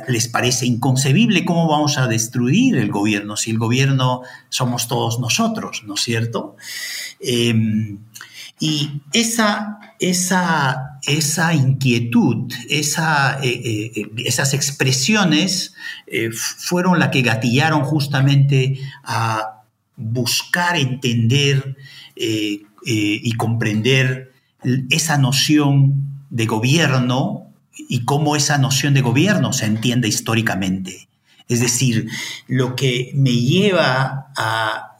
les 0.07 0.27
parece 0.27 0.65
inconcebible 0.65 1.45
cómo 1.45 1.67
vamos 1.67 1.97
a 1.97 2.07
destruir 2.07 2.77
el 2.77 2.91
gobierno 2.91 3.37
si 3.37 3.51
el 3.51 3.57
gobierno 3.57 4.21
somos 4.49 4.87
todos 4.87 5.19
nosotros, 5.19 5.83
¿no 5.85 5.93
es 5.93 6.01
cierto? 6.01 6.57
Y 8.63 9.01
esa, 9.11 9.79
esa, 9.99 10.99
esa 11.07 11.53
inquietud, 11.55 12.53
esa, 12.69 13.39
eh, 13.41 13.91
eh, 13.95 14.11
esas 14.17 14.53
expresiones 14.53 15.73
eh, 16.05 16.29
fueron 16.31 16.99
las 16.99 17.09
que 17.09 17.23
gatillaron 17.23 17.83
justamente 17.83 18.79
a 19.03 19.63
buscar 19.97 20.77
entender 20.77 21.75
y 22.15 23.31
comprender 23.33 24.31
esa 24.91 25.17
noción 25.17 26.23
de 26.29 26.45
gobierno 26.45 27.47
y 27.75 28.05
cómo 28.05 28.35
esa 28.35 28.59
noción 28.59 28.93
de 28.93 29.01
gobierno 29.01 29.53
se 29.53 29.65
entiende 29.65 30.07
históricamente. 30.07 31.07
Es 31.47 31.61
decir, 31.61 32.07
lo 32.47 32.75
que 32.75 33.11
me 33.15 33.33
lleva 33.33 34.31
a, 34.37 34.95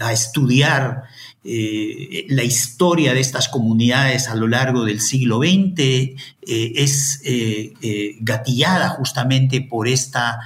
a 0.00 0.12
estudiar 0.12 1.04
eh, 1.44 2.26
la 2.28 2.44
historia 2.44 3.14
de 3.14 3.20
estas 3.20 3.48
comunidades 3.48 4.28
a 4.28 4.36
lo 4.36 4.46
largo 4.46 4.84
del 4.84 5.00
siglo 5.00 5.38
XX 5.38 5.80
eh, 5.80 6.16
es 6.40 7.20
eh, 7.24 8.16
gatillada 8.20 8.88
justamente 8.90 9.60
por 9.60 9.88
esta 9.88 10.38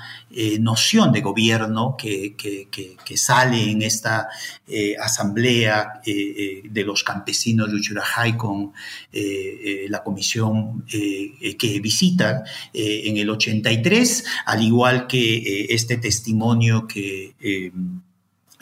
noción 0.60 1.12
de 1.12 1.22
gobierno 1.22 1.96
que, 1.96 2.34
sale 3.14 3.70
en 3.70 3.80
esta 3.80 4.28
asamblea 5.00 6.02
de 6.04 6.84
los 6.84 7.02
campesinos 7.04 7.70
de 7.70 7.76
Uchurajay 7.76 8.36
con 8.36 8.74
la 9.88 10.02
comisión 10.02 10.84
que 10.86 11.80
visita 11.80 12.44
en 12.74 13.16
el 13.16 13.30
83, 13.30 14.24
al 14.44 14.62
igual 14.62 15.06
que 15.06 15.68
este 15.70 15.96
testimonio 15.96 16.86
que 16.86 17.72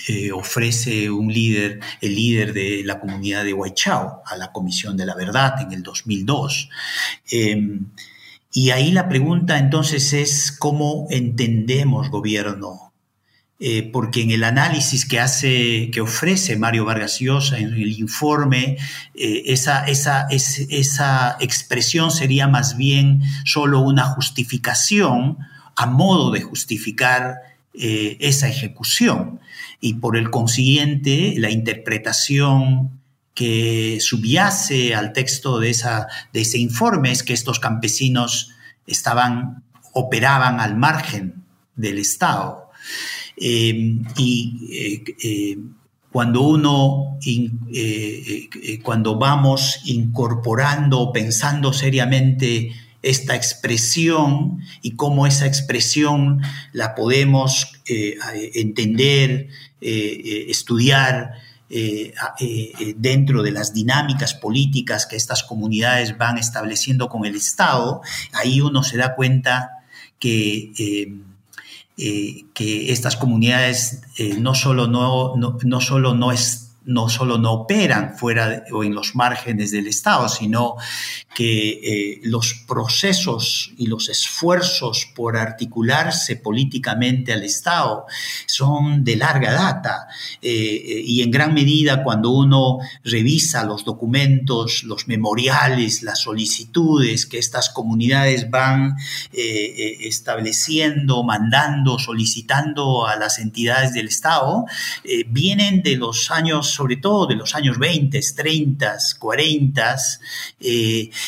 eh, 0.07 0.33
ofrece 0.33 1.09
un 1.11 1.33
líder, 1.33 1.81
el 2.03 2.15
líder 2.15 2.53
de 2.53 2.83
la 2.85 3.01
comunidad 3.01 3.43
de 3.43 3.55
Huaychao, 3.55 4.23
a 4.27 4.37
la 4.37 4.53
Comisión 4.53 4.99
de 4.99 5.07
la 5.07 5.15
Verdad 5.15 5.63
en 5.63 5.73
el 5.73 5.83
2002. 5.83 6.69
Em, 7.31 7.87
y 8.53 8.71
ahí 8.71 8.93
la 8.93 9.09
pregunta 9.09 9.59
entonces 9.59 10.13
es 10.13 10.53
cómo 10.53 11.07
entendemos 11.11 12.11
gobierno. 12.11 12.93
eh, 13.61 13.89
porque 13.93 14.21
en 14.21 14.31
el 14.33 14.45
análisis 14.45 15.07
que 15.07 15.21
hace, 15.21 15.89
que 15.93 16.01
ofrece 16.01 16.57
Mario 16.57 16.85
Vargas 16.85 17.21
Llosa 17.21 17.57
en 17.59 17.73
el 17.73 17.93
informe, 17.93 18.77
eh, 19.15 19.43
esa, 19.47 19.87
esa, 19.87 20.27
esa 20.29 21.37
expresión 21.41 22.11
sería 22.11 22.49
más 22.49 22.77
bien 22.77 23.23
solo 23.45 23.81
una 23.81 24.05
justificación 24.05 25.39
a 25.77 25.87
modo 25.87 26.31
de 26.33 26.43
justificar 26.43 27.37
esa 27.73 28.49
ejecución. 28.49 29.41
Y 29.81 29.95
por 29.95 30.17
el 30.17 30.31
consiguiente, 30.31 31.35
la 31.39 31.51
interpretación 31.51 33.01
que 33.35 33.99
subyace 34.01 34.95
al 34.95 35.13
texto 35.13 35.59
de, 35.59 35.71
esa, 35.71 36.07
de 36.33 36.43
ese 36.43 36.59
informe 36.59 37.11
es 37.11 37.23
que 37.23 37.33
estos 37.33 37.59
campesinos 37.59 38.53
estaban, 38.87 39.65
operaban 39.93 40.61
al 40.61 40.77
margen 40.77 41.45
del 41.75 41.99
Estado. 41.99 42.71
Eh, 43.37 43.99
y 44.17 44.69
eh, 44.71 45.05
eh, 45.23 45.59
cuando 46.13 46.43
uno, 46.43 47.19
cuando 48.85 49.19
vamos 49.19 49.81
incorporando, 49.87 51.11
pensando 51.11 51.73
seriamente 51.73 52.73
esta 53.05 53.35
expresión 53.35 54.61
y 54.83 54.97
cómo 54.97 55.27
esa 55.27 55.47
expresión 55.47 56.41
la 56.73 56.95
podemos 56.95 57.73
entender, 57.87 59.49
estudiar, 59.81 61.33
dentro 62.97 63.43
de 63.43 63.51
las 63.51 63.75
dinámicas 63.75 64.35
políticas 64.35 65.07
que 65.07 65.17
estas 65.17 65.43
comunidades 65.43 66.17
van 66.17 66.39
estableciendo 66.39 67.09
con 67.09 67.25
el 67.27 67.35
Estado, 67.35 68.01
ahí 68.33 68.61
uno 68.61 68.83
se 68.83 68.97
da 68.97 69.15
cuenta 69.15 69.85
que 70.19 70.73
eh, 71.97 72.47
que 72.55 72.91
estas 72.91 73.17
comunidades 73.17 74.03
eh, 74.19 74.35
no 74.41 74.57
solo 74.57 74.89
no, 74.89 75.37
no, 75.37 75.81
solo 75.81 76.13
no 76.13 76.33
es 76.33 76.73
no 76.87 77.09
solo 77.09 77.39
no 77.39 77.53
operan 77.53 78.19
fuera 78.19 78.65
o 78.73 78.83
en 78.83 78.97
los 78.97 79.15
márgenes 79.15 79.71
del 79.71 79.87
Estado, 79.87 80.29
sino 80.29 80.75
que 81.35 81.69
eh, 81.69 82.21
los 82.23 82.55
procesos 82.67 83.73
y 83.77 83.89
los 83.89 84.09
esfuerzos 84.09 85.09
por 85.15 85.37
articularse 85.37 86.37
políticamente 86.37 87.33
al 87.33 87.43
Estado 87.43 88.07
son 88.47 89.03
de 89.03 89.17
larga 89.17 89.53
data 89.53 90.07
eh, 90.41 90.51
eh, 90.53 91.03
y 91.05 91.23
en 91.23 91.33
gran 91.33 91.53
medida 91.53 92.05
cuando 92.05 92.31
uno 92.31 92.79
revisa 93.03 93.65
los 93.65 93.85
documentos, 93.85 94.85
los 94.85 95.09
memoriales, 95.09 96.05
las 96.05 96.21
solicitudes 96.21 97.27
que 97.27 97.39
estas 97.39 97.69
comunidades 97.71 98.49
van 98.49 98.95
estableciendo, 99.33 101.25
mandando, 101.25 101.99
solicitando 101.99 103.07
a 103.07 103.17
las 103.17 103.41
entidades 103.41 103.93
del 103.93 104.07
Estado, 104.07 104.67
vienen 105.27 105.83
de 105.83 105.97
los 105.97 106.31
años 106.31 106.69
sobre 106.71 106.97
todo 106.97 107.27
de 107.27 107.35
los 107.35 107.57
años 107.57 107.79
20, 107.79 108.21
30, 108.37 108.97
40, 109.19 109.97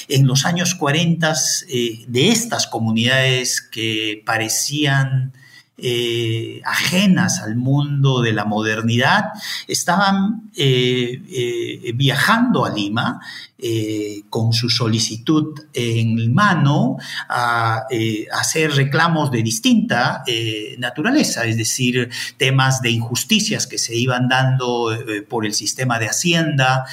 en 0.09 0.26
los 0.26 0.44
años 0.44 0.74
40 0.74 1.34
eh, 1.68 2.05
de 2.07 2.28
estas 2.28 2.66
comunidades 2.66 3.61
que 3.61 4.22
parecían 4.24 5.32
eh, 5.78 6.60
ajenas 6.64 7.40
al 7.40 7.56
mundo 7.56 8.22
de 8.22 8.32
la 8.32 8.44
modernidad, 8.44 9.24
estaban 9.68 10.50
eh, 10.56 11.92
viajando 11.94 12.64
a 12.64 12.70
Lima 12.72 13.20
eh, 13.58 14.24
con 14.28 14.52
su 14.52 14.68
solicitud 14.68 15.58
en 15.72 16.34
mano 16.34 16.98
a, 17.26 17.84
eh, 17.90 18.26
hacer 18.30 18.72
reclamos 18.72 19.30
de 19.30 19.42
distinta 19.42 20.22
eh, 20.26 20.76
naturaleza, 20.78 21.46
es 21.46 21.56
decir, 21.56 22.10
temas 22.36 22.82
de 22.82 22.90
injusticias 22.90 23.66
que 23.66 23.78
se 23.78 23.96
iban 23.96 24.28
dando 24.28 24.94
por 25.30 25.46
el 25.46 25.54
sistema 25.54 25.98
de 25.98 26.06
Hacienda, 26.06 26.84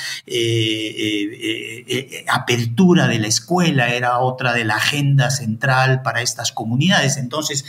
apertura 2.30 3.08
de 3.08 3.20
la 3.20 3.28
escuela 3.28 3.90
era 3.90 4.20
otra 4.20 4.54
de 4.54 4.64
la 4.64 4.76
agenda 4.76 5.32
central 5.32 6.02
para 6.02 6.22
estas 6.22 6.54
comunidades. 6.54 7.18
Entonces, 7.18 7.66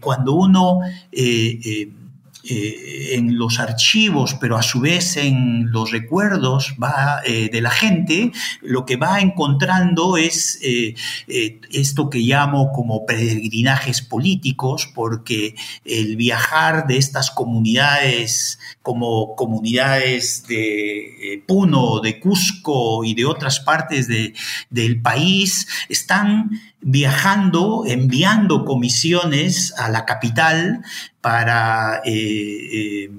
cuando 0.00 0.32
uno 0.34 0.80
eh, 1.10 1.90
en 2.46 3.38
los 3.38 3.58
archivos, 3.58 4.34
pero 4.34 4.56
a 4.56 4.62
su 4.62 4.80
vez 4.80 5.16
en 5.16 5.70
los 5.70 5.90
recuerdos 5.90 6.74
va, 6.82 7.20
eh, 7.24 7.48
de 7.50 7.60
la 7.60 7.70
gente, 7.70 8.32
lo 8.60 8.84
que 8.84 8.96
va 8.96 9.20
encontrando 9.20 10.16
es 10.16 10.58
eh, 10.62 10.94
esto 11.70 12.10
que 12.10 12.18
llamo 12.18 12.72
como 12.72 13.06
peregrinajes 13.06 14.02
políticos, 14.02 14.90
porque 14.94 15.54
el 15.84 16.16
viajar 16.16 16.86
de 16.86 16.98
estas 16.98 17.30
comunidades 17.30 18.58
como 18.82 19.34
comunidades 19.36 20.46
de 20.46 21.42
Puno, 21.46 22.00
de 22.00 22.20
Cusco 22.20 23.04
y 23.04 23.14
de 23.14 23.24
otras 23.24 23.60
partes 23.60 24.08
de, 24.08 24.34
del 24.68 25.00
país, 25.00 25.66
están 25.88 26.50
viajando, 26.82 27.84
enviando 27.86 28.66
comisiones 28.66 29.72
a 29.78 29.88
la 29.88 30.04
capital 30.04 30.82
para 31.24 32.02
eh, 32.04 32.12
eh, 32.14 33.10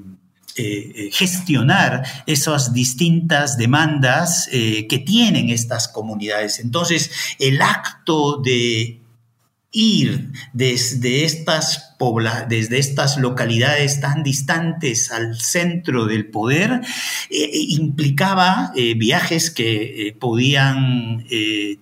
eh, 0.58 1.10
gestionar 1.12 2.04
esas 2.28 2.72
distintas 2.72 3.58
demandas 3.58 4.48
que 4.52 5.04
tienen 5.04 5.50
estas 5.50 5.88
comunidades. 5.88 6.60
Entonces, 6.60 7.10
el 7.40 7.60
acto 7.64 8.38
de 8.38 9.02
ir 9.72 10.32
desde 10.54 11.26
estas 11.26 11.95
desde 12.48 12.78
estas 12.78 13.18
localidades 13.18 14.00
tan 14.02 14.22
distantes 14.24 15.12
al 15.12 15.40
centro 15.40 16.06
del 16.06 16.28
poder, 16.28 16.82
eh, 17.30 17.44
eh, 17.44 17.50
implicaba 17.70 18.72
eh, 18.76 18.94
viajes 18.96 19.50
que 19.50 20.16
podían 20.20 21.26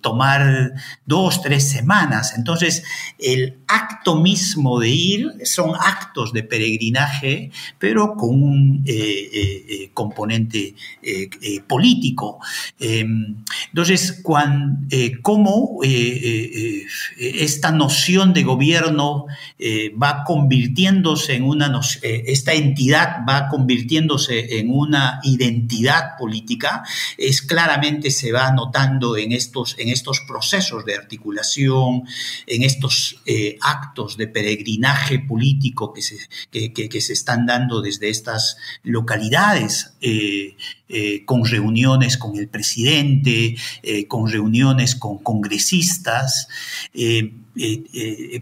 tomar 0.00 0.72
dos, 1.06 1.42
tres 1.42 1.68
semanas. 1.68 2.34
Entonces, 2.36 2.84
el 3.18 3.58
acto 3.66 4.20
mismo 4.20 4.80
de 4.80 4.88
ir 4.88 5.32
son 5.44 5.72
actos 5.78 6.32
de 6.32 6.42
peregrinaje, 6.42 7.50
pero 7.78 8.14
con 8.14 8.42
un 8.42 8.84
componente 9.92 10.74
político. 11.66 12.40
Entonces, 12.78 14.22
¿cómo 15.22 15.80
esta 17.18 17.70
noción 17.70 18.32
de 18.32 18.42
gobierno 18.42 19.26
va 20.02 20.03
convirtiéndose 20.26 21.34
en 21.34 21.44
una, 21.44 21.80
eh, 22.02 22.24
esta 22.26 22.52
entidad 22.52 23.24
va 23.28 23.48
convirtiéndose 23.48 24.58
en 24.58 24.70
una 24.70 25.20
identidad 25.22 26.16
política, 26.18 26.82
es 27.16 27.40
claramente 27.42 28.10
se 28.10 28.32
va 28.32 28.52
notando 28.52 29.16
en 29.16 29.32
estos, 29.32 29.76
en 29.78 29.88
estos 29.88 30.20
procesos 30.28 30.84
de 30.84 30.94
articulación, 30.94 32.04
en 32.46 32.62
estos 32.62 33.22
eh, 33.24 33.56
actos 33.60 34.16
de 34.16 34.28
peregrinaje 34.28 35.20
político 35.20 35.92
que 35.92 36.02
se, 36.02 36.18
que, 36.50 37.00
se 37.00 37.12
están 37.12 37.46
dando 37.46 37.80
desde 37.80 38.08
estas 38.08 38.56
localidades. 38.82 39.94
Eh, 40.00 40.56
con 41.24 41.44
reuniones 41.44 42.18
con 42.18 42.36
el 42.36 42.46
presidente, 42.46 43.56
con 44.06 44.30
reuniones 44.30 44.94
con 44.94 45.18
congresistas. 45.18 46.46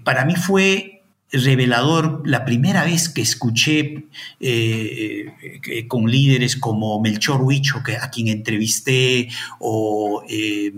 para 0.04 0.24
mí 0.24 0.34
fue 0.34 1.01
revelador 1.32 2.22
la 2.26 2.44
primera 2.44 2.84
vez 2.84 3.08
que 3.08 3.22
escuché 3.22 4.04
eh, 4.38 5.26
eh, 5.66 5.88
con 5.88 6.10
líderes 6.10 6.56
como 6.56 7.00
Melchor 7.00 7.40
Huicho, 7.42 7.82
que, 7.82 7.96
a 7.96 8.10
quien 8.10 8.28
entrevisté, 8.28 9.28
o 9.58 10.22
eh, 10.28 10.72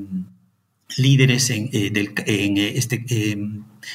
líderes 0.97 1.51
en, 1.51 1.69
este, 2.57 3.05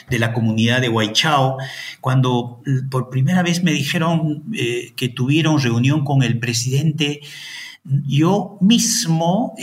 de 0.09 0.19
la 0.19 0.33
comunidad 0.33 0.81
de 0.81 0.89
Huaychao, 0.89 1.57
cuando 2.01 2.61
por 2.91 3.09
primera 3.09 3.41
vez 3.41 3.63
me 3.63 3.71
dijeron 3.71 4.43
que 4.97 5.07
tuvieron 5.07 5.61
reunión 5.61 6.03
con 6.03 6.23
el 6.23 6.39
presidente, 6.39 7.21
yo 8.05 8.57
mismo 8.59 9.55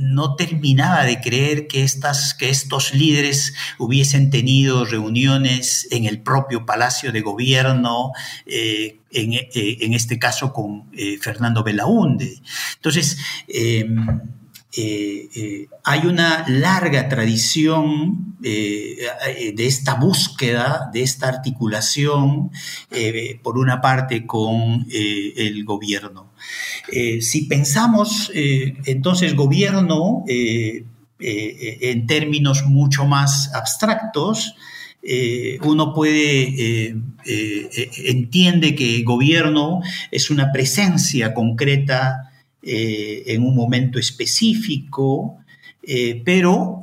no 0.00 0.34
terminaba 0.34 1.04
de 1.04 1.20
creer 1.20 1.66
que, 1.66 1.84
estas, 1.84 2.32
que 2.32 2.48
estos 2.48 2.94
líderes 2.94 3.54
hubiesen 3.78 4.30
tenido 4.30 4.86
reuniones 4.86 5.86
en 5.90 6.06
el 6.06 6.22
propio 6.22 6.64
Palacio 6.64 7.12
de 7.12 7.20
Gobierno, 7.20 8.12
eh, 8.46 8.98
eh, 9.10 9.76
en, 9.80 9.92
este 9.92 10.18
caso 10.18 10.54
con 10.54 10.88
eh, 10.94 11.18
Fernando 11.20 11.62
Belaunde. 11.62 12.40
Entonces, 12.76 13.18
hay 15.84 16.06
una 16.06 16.46
larga 16.48 17.08
tradición 17.08 18.36
de 18.40 19.54
esta 19.58 19.96
búsqueda, 19.96 20.88
de 20.94 21.02
esta 21.02 21.28
articulación, 21.28 22.50
por 23.42 23.58
una 23.58 23.82
parte 23.82 24.26
con 24.26 24.86
el 24.88 25.64
gobierno. 25.64 26.29
Eh, 26.92 27.20
si 27.20 27.42
pensamos 27.42 28.30
eh, 28.34 28.74
entonces 28.86 29.34
gobierno 29.34 30.24
eh, 30.28 30.84
en 31.18 32.06
términos 32.06 32.64
mucho 32.66 33.04
más 33.04 33.52
abstractos, 33.54 34.54
uno 35.62 35.92
puede, 35.92 36.94
entiende 38.06 38.74
que 38.74 39.02
gobierno 39.02 39.82
es 40.10 40.30
una 40.30 40.50
presencia 40.50 41.34
concreta 41.34 42.32
en 42.62 43.42
un 43.42 43.54
momento 43.54 43.98
específico, 43.98 45.40
pero 46.24 46.80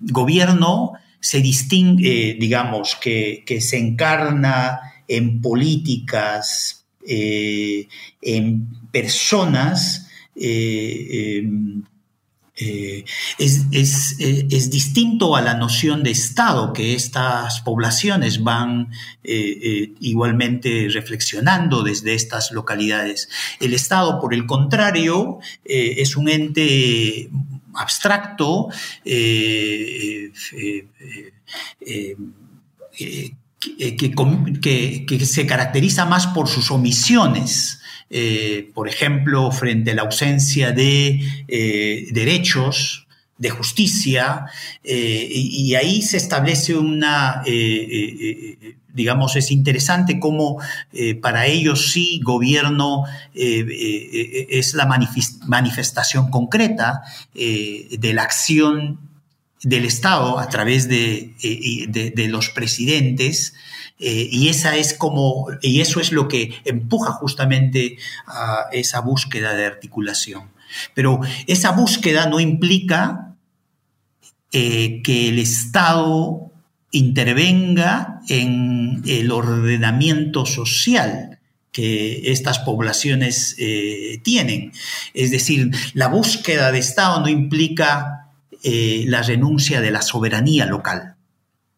gobierno 0.00 0.92
se 1.20 1.40
distingue, 1.40 2.36
digamos, 2.40 2.96
que, 3.00 3.44
que 3.46 3.60
se 3.60 3.78
encarna 3.78 4.80
en 5.06 5.40
políticas, 5.40 6.79
eh, 7.06 7.88
en 8.20 8.68
personas, 8.90 10.08
eh, 10.36 11.38
em, 11.42 11.82
eh, 12.56 13.04
es, 13.38 14.70
distinto 14.70 15.34
a 15.34 15.40
la 15.40 15.54
noción 15.54 16.02
de 16.02 16.10
Estado 16.10 16.74
que 16.74 16.94
estas 16.94 17.62
poblaciones 17.62 18.42
van 18.42 18.90
igualmente 19.24 20.88
reflexionando 20.90 21.82
desde 21.82 22.14
estas 22.14 22.52
localidades. 22.52 23.30
El 23.60 23.72
Estado, 23.72 24.20
por 24.20 24.34
el 24.34 24.44
contrario, 24.44 25.38
es 25.64 26.16
un 26.16 26.28
ente 26.28 27.30
abstracto 27.74 28.68
eh, 33.78 33.94
que, 33.94 35.26
se 35.26 35.46
caracteriza 35.46 36.06
más 36.06 36.28
por 36.28 36.48
sus 36.48 36.70
omisiones, 36.70 37.80
eh, 38.08 38.70
por 38.74 38.88
ejemplo, 38.88 39.52
frente 39.52 39.90
a 39.90 39.94
la 39.94 40.02
ausencia 40.02 40.72
de 40.72 41.20
eh, 41.46 42.08
derechos, 42.10 43.06
de 43.36 43.50
justicia, 43.50 44.46
y, 44.82 45.74
ahí 45.74 46.02
se 46.02 46.18
establece 46.18 46.74
una, 46.74 47.42
digamos, 48.92 49.36
es 49.36 49.50
interesante 49.50 50.20
cómo 50.20 50.58
para 51.22 51.46
ellos 51.46 51.90
sí 51.90 52.20
gobierno 52.22 53.04
es 53.32 54.74
la 54.74 54.84
manifestación 54.84 56.30
concreta 56.30 57.00
de 57.32 58.12
la 58.12 58.24
acción 58.24 59.09
del 59.62 59.84
Estado 59.84 60.38
a 60.38 60.48
través 60.48 60.88
de, 60.88 61.34
eh, 61.42 62.28
los 62.28 62.48
presidentes 62.50 63.54
eh, 63.98 64.28
y 64.30 64.48
esa 64.48 64.76
es 64.76 64.94
como 64.94 65.48
y 65.60 65.80
eso 65.80 66.00
es 66.00 66.12
lo 66.12 66.28
que 66.28 66.54
empuja 66.64 67.12
justamente 67.12 67.98
a 68.26 68.66
esa 68.72 69.00
búsqueda 69.00 69.54
de 69.54 69.66
articulación 69.66 70.44
pero 70.94 71.20
esa 71.46 71.72
búsqueda 71.72 72.26
no 72.26 72.40
implica 72.40 73.34
eh, 74.52 75.02
que 75.02 75.28
el 75.28 75.38
Estado 75.38 76.50
intervenga 76.90 78.20
en 78.28 79.02
el 79.06 79.30
ordenamiento 79.30 80.46
social 80.46 81.38
que 81.70 82.32
estas 82.32 82.58
poblaciones 82.58 83.56
tienen. 84.24 84.72
Es 85.14 85.30
decir, 85.30 85.70
la 85.94 86.08
búsqueda 86.08 86.72
de 86.72 86.80
Estado 86.80 87.20
no 87.20 87.28
implica 87.28 88.19
eh, 88.62 89.04
la 89.06 89.22
renuncia 89.22 89.80
de 89.80 89.90
la 89.90 90.02
soberanía 90.02 90.66
local. 90.66 91.16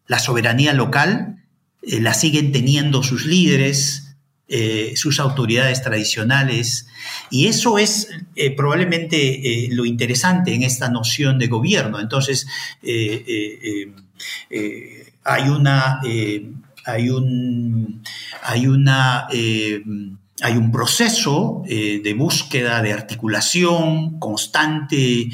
La 0.05 0.19
soberanía 0.19 0.73
local 0.73 1.45
eh, 1.81 2.01
la 2.01 2.13
siguen 2.13 2.51
teniendo 2.51 3.03
sus 3.03 3.25
líderes, 3.25 4.17
eh, 4.49 4.91
sus 4.97 5.21
autoridades 5.21 5.81
tradicionales, 5.81 6.87
y 7.31 7.47
eso 7.47 7.77
es 7.77 8.09
probablemente 8.57 9.69
lo 9.71 9.85
interesante 9.85 10.53
en 10.53 10.63
esta 10.63 10.89
noción 10.89 11.39
de 11.39 11.47
gobierno. 11.47 12.01
Entonces, 12.01 12.47
hay 15.23 15.49
una... 15.49 16.01
hay 16.85 17.09
un, 17.09 18.03
hay 18.43 18.67
una 18.67 19.27
hay 20.41 20.57
un 20.57 20.71
proceso 20.71 21.63
de 21.65 22.13
búsqueda, 22.17 22.81
de 22.81 22.91
articulación 22.91 24.19
constante 24.19 25.29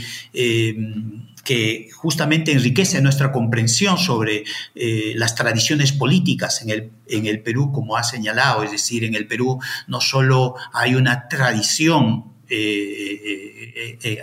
que 1.49 1.89
justamente 1.95 2.51
enriquece 2.51 3.01
nuestra 3.01 3.31
comprensión 3.31 3.97
sobre 3.97 4.43
eh, 4.75 5.13
las 5.15 5.33
tradiciones 5.33 5.91
políticas 5.91 6.61
en 6.61 6.69
el, 6.69 6.91
en 7.07 7.25
el 7.25 7.41
Perú, 7.41 7.71
como 7.71 7.97
ha 7.97 8.03
señalado. 8.03 8.61
Es 8.61 8.69
decir, 8.69 9.03
en 9.03 9.15
el 9.15 9.25
Perú 9.25 9.59
no 9.87 9.99
solo 9.99 10.53
hay 10.73 10.93
una 10.93 11.27
tradición 11.27 12.25
eh, 12.47 13.97
eh, 14.03 14.21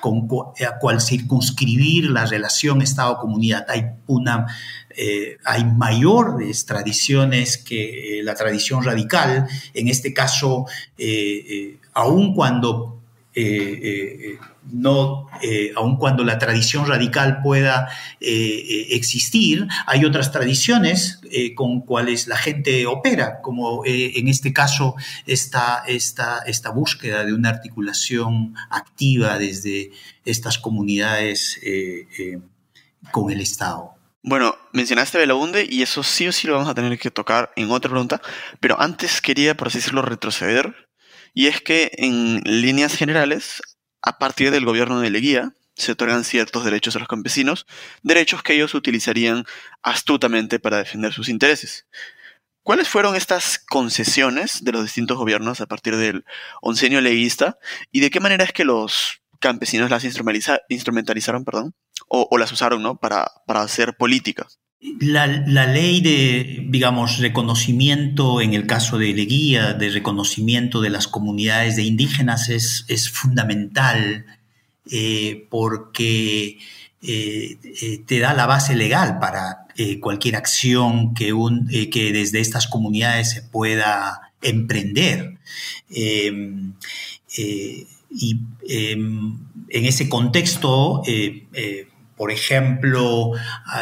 con 0.00 0.28
a 0.64 0.78
cual 0.78 1.00
circunscribir 1.00 2.10
la 2.10 2.26
relación 2.26 2.80
Estado-comunidad. 2.80 3.66
Hay, 3.68 3.86
una, 4.06 4.46
hay 5.44 5.64
mayores 5.64 6.64
tradiciones 6.64 7.58
que 7.58 8.20
la 8.22 8.36
tradición 8.36 8.84
radical, 8.84 9.48
en 9.74 9.88
este 9.88 10.14
caso, 10.14 10.66
aun 11.92 12.34
cuando 12.34 13.00
no, 14.70 15.28
eh, 15.42 15.72
aun 15.76 15.96
cuando 15.96 16.24
la 16.24 16.38
tradición 16.38 16.86
radical 16.86 17.40
pueda 17.42 17.88
eh, 18.20 18.30
eh, 18.30 18.86
existir, 18.90 19.66
hay 19.86 20.04
otras 20.04 20.32
tradiciones 20.32 21.20
con 21.54 21.82
cuales 21.82 22.26
la 22.26 22.36
gente 22.36 22.86
opera, 22.86 23.40
como 23.42 23.82
en 23.84 24.28
este 24.28 24.52
caso 24.52 24.94
esta, 25.26 25.82
esta, 25.86 26.38
esta, 26.46 26.70
búsqueda 26.70 27.24
de 27.24 27.34
una 27.34 27.50
articulación 27.50 28.54
activa 28.70 29.38
desde 29.38 29.90
estas 30.24 30.58
comunidades 30.58 31.60
con 33.10 33.30
el 33.30 33.40
Estado. 33.40 33.94
Bueno, 34.22 34.56
mencionaste 34.72 35.18
Belaunde 35.18 35.66
y 35.68 35.82
eso 35.82 36.02
sí 36.02 36.28
o 36.28 36.32
sí 36.32 36.46
lo 36.46 36.54
vamos 36.54 36.68
a 36.68 36.74
tener 36.74 36.98
que 36.98 37.10
tocar 37.10 37.52
en 37.56 37.70
otra 37.70 37.90
pregunta, 37.90 38.20
pero 38.60 38.80
antes 38.80 39.20
quería, 39.20 39.56
por 39.56 39.68
así 39.68 39.78
decirlo, 39.78 40.02
retroceder. 40.02 40.88
Y 41.34 41.46
es 41.46 41.60
que 41.60 41.92
en 41.98 42.42
líneas 42.44 42.96
generales 42.96 43.60
a 44.02 44.18
partir 44.18 44.50
del 44.50 44.64
gobierno 44.64 45.00
de 45.00 45.10
Leguía, 45.10 45.54
se 45.74 45.92
otorgan 45.92 46.24
ciertos 46.24 46.64
derechos 46.64 46.96
a 46.96 46.98
los 46.98 47.08
campesinos, 47.08 47.66
derechos 48.02 48.42
que 48.42 48.54
ellos 48.54 48.74
utilizarían 48.74 49.44
astutamente 49.82 50.58
para 50.58 50.78
defender 50.78 51.12
sus 51.12 51.28
intereses. 51.28 51.86
¿Cuáles 52.62 52.88
fueron 52.88 53.16
estas 53.16 53.58
concesiones 53.58 54.62
de 54.62 54.72
los 54.72 54.82
distintos 54.82 55.16
gobiernos 55.16 55.60
a 55.60 55.66
partir 55.66 55.96
del 55.96 56.24
oncenio 56.60 57.00
leguista 57.00 57.58
y 57.92 58.00
de 58.00 58.10
qué 58.10 58.20
manera 58.20 58.44
es 58.44 58.52
que 58.52 58.64
los 58.64 59.22
campesinos 59.40 59.88
las 59.88 60.04
instrumentalizaron 60.04 61.44
perdón, 61.44 61.74
o, 62.08 62.36
las 62.38 62.52
usaron 62.52 62.82
¿no? 62.82 62.96
para, 62.96 63.30
para 63.46 63.62
hacer 63.62 63.96
política? 63.96 64.46
La, 64.80 65.26
ley 65.26 66.00
de, 66.00 66.64
digamos, 66.68 67.18
reconocimiento, 67.18 68.40
en 68.40 68.54
el 68.54 68.66
caso 68.66 68.96
de 68.96 69.12
Leguía, 69.12 69.74
de 69.74 69.90
reconocimiento 69.90 70.80
de 70.80 70.90
las 70.90 71.08
comunidades 71.08 71.74
de 71.74 71.82
indígenas 71.82 72.48
es, 72.48 73.10
fundamental 73.10 74.24
eh, 74.90 75.46
porque 75.50 76.58
eh, 77.02 77.56
eh, 77.82 78.02
te 78.06 78.20
da 78.20 78.34
la 78.34 78.46
base 78.46 78.76
legal 78.76 79.18
para 79.18 79.66
cualquier 80.00 80.34
acción 80.34 81.14
que, 81.14 81.32
que 81.92 82.12
desde 82.12 82.40
estas 82.40 82.66
comunidades 82.66 83.30
se 83.30 83.42
pueda 83.42 84.32
emprender. 84.42 85.38
Em, 85.90 86.72
y 88.10 88.40
em, 88.68 89.38
en 89.68 89.84
ese 89.84 90.08
contexto, 90.08 91.02
por 92.18 92.30
ejemplo, 92.32 93.32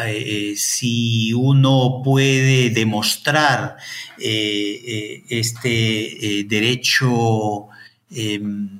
eh, 0.05 0.53
si 0.55 1.33
uno 1.33 2.01
puede 2.03 2.69
demostrar 2.69 3.75
eh, 4.19 4.81
eh, 4.85 5.23
este 5.29 6.45
derecho 6.47 7.67
em, 8.11 8.79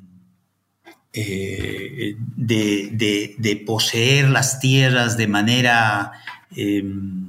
de, 2.36 3.64
poseer 3.66 4.30
las 4.30 4.60
tierras 4.60 5.16
de 5.16 5.26
manera... 5.26 6.12
Em, 6.56 7.26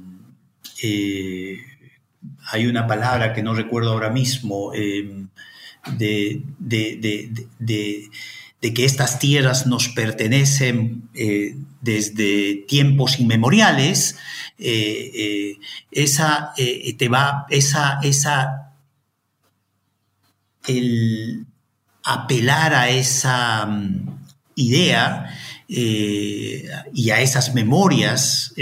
hay 2.52 2.66
una 2.66 2.86
palabra 2.86 3.32
que 3.32 3.42
no 3.42 3.54
recuerdo 3.54 3.92
ahora 3.92 4.10
mismo, 4.10 4.72
em, 4.72 5.28
de, 5.96 6.42
que 8.60 8.84
estas 8.84 9.18
tierras 9.18 9.66
nos 9.66 9.88
pertenecen 9.88 11.08
desde 11.80 12.64
tiempos 12.68 13.18
inmemoriales, 13.18 14.16
eh, 14.58 15.10
eh, 15.14 15.58
esa 15.90 16.52
eh, 16.58 16.94
te 16.98 17.08
va, 17.08 17.46
esa, 17.48 17.98
esa, 18.02 18.74
el 20.66 21.46
apelar 22.04 22.74
a 22.74 22.90
esa 22.90 23.64
mm, 23.64 24.20
idea 24.56 25.36
y 25.72 27.10
a 27.10 27.20
esas 27.20 27.54
memorias 27.54 28.52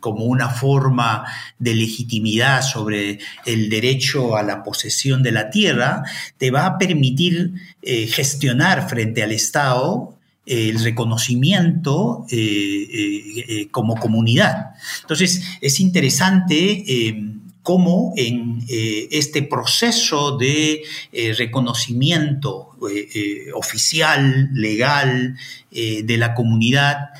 como 0.00 0.24
una 0.24 0.48
forma 0.48 1.26
de 1.58 1.74
legitimidad 1.74 2.62
sobre 2.62 3.18
el 3.44 3.68
derecho 3.68 4.34
a 4.34 4.42
la 4.42 4.62
posesión 4.62 5.22
de 5.22 5.32
la 5.32 5.50
tierra, 5.50 6.04
te 6.38 6.50
va 6.50 6.64
a 6.64 6.78
permitir 6.78 7.52
gestionar 8.08 8.88
frente 8.88 9.22
al 9.22 9.32
Estado 9.32 10.14
el 10.44 10.82
reconocimiento 10.82 12.26
como 13.70 13.96
comunidad. 13.96 14.74
Entonces, 15.02 15.42
es 15.60 15.80
interesante 15.80 17.16
cómo 17.62 18.12
en 18.16 18.64
este 18.68 19.42
proceso 19.42 20.36
de 20.36 20.82
reconocimiento 21.36 22.76
oficial, 23.54 24.50
legal, 24.52 25.36
de 25.70 26.16
la 26.16 26.34
comunidad 26.34 27.10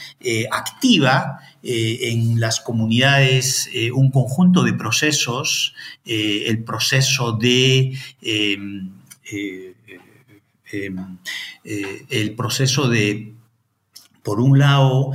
activa, 0.51 1.41
eh, 1.69 2.13
en 2.13 2.39
las 2.39 2.61
comunidades 2.61 3.69
eh, 3.73 3.91
un 3.91 4.13
conjunto 4.13 4.63
de 4.63 4.73
procesos, 4.75 5.75
eh, 6.05 6.45
el 6.47 6.63
proceso 6.63 7.33
de 7.33 7.93
em, 10.85 10.97
em, 11.65 12.07
el 12.11 12.35
proceso 12.35 12.89
de 12.89 13.33
por 14.23 14.41
un 14.41 14.59
lado, 14.59 15.13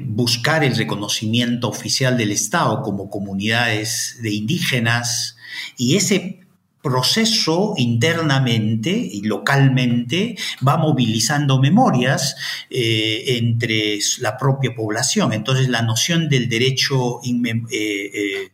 buscar 0.00 0.62
el 0.62 0.76
reconocimiento 0.76 1.70
oficial 1.70 2.18
del 2.18 2.32
Estado 2.32 2.82
como 2.82 3.08
comunidades 3.08 4.18
de 4.20 4.30
indígenas 4.30 5.38
y 5.78 5.96
ese 5.96 6.46
proceso 6.86 7.74
internamente 7.78 8.90
y 8.90 9.22
localmente 9.22 10.36
va 10.66 10.76
movilizando 10.76 11.58
memorias 11.58 12.36
eh, 12.70 13.38
entre 13.38 13.98
la 14.20 14.36
propia 14.36 14.72
población. 14.72 15.32
Entonces 15.32 15.68
la 15.68 15.82
noción 15.82 16.28
del 16.28 16.48
derecho 16.48 17.18
eh, 17.24 18.50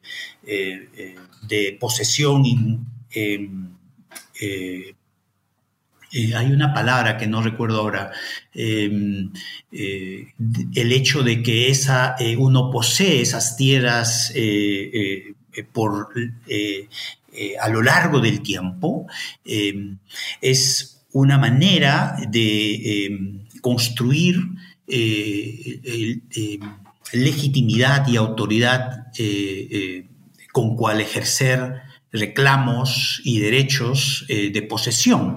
eh, 0.46 1.16
de 1.42 1.76
posesión 1.78 2.42
hay 6.34 6.52
una 6.52 6.74
palabra 6.74 7.16
que 7.16 7.26
no 7.26 7.42
recuerdo 7.42 7.80
ahora, 7.80 8.12
em, 8.54 9.30
el 9.70 10.92
hecho 10.92 11.22
de 11.22 11.42
que 11.42 11.70
esa, 11.70 12.16
uno 12.38 12.70
posee 12.70 13.22
esas 13.22 13.56
tierras 13.56 14.32
por 15.72 16.08
eh, 17.34 17.56
a 17.58 17.68
lo 17.70 17.82
largo 17.82 18.20
del 18.20 18.42
tiempo, 18.42 19.06
eh, 19.42 19.94
es 20.42 21.02
una 21.12 21.38
manera 21.38 22.16
de 22.28 22.74
eh, 22.74 23.18
construir 23.62 24.36
legitimidad 27.12 28.06
y 28.08 28.16
autoridad 28.16 29.06
con 30.52 30.76
cual 30.76 31.00
ejercer 31.00 31.80
reclamos 32.12 33.20
y 33.24 33.40
derechos 33.40 34.26
de 34.28 34.62
posesión. 34.62 35.36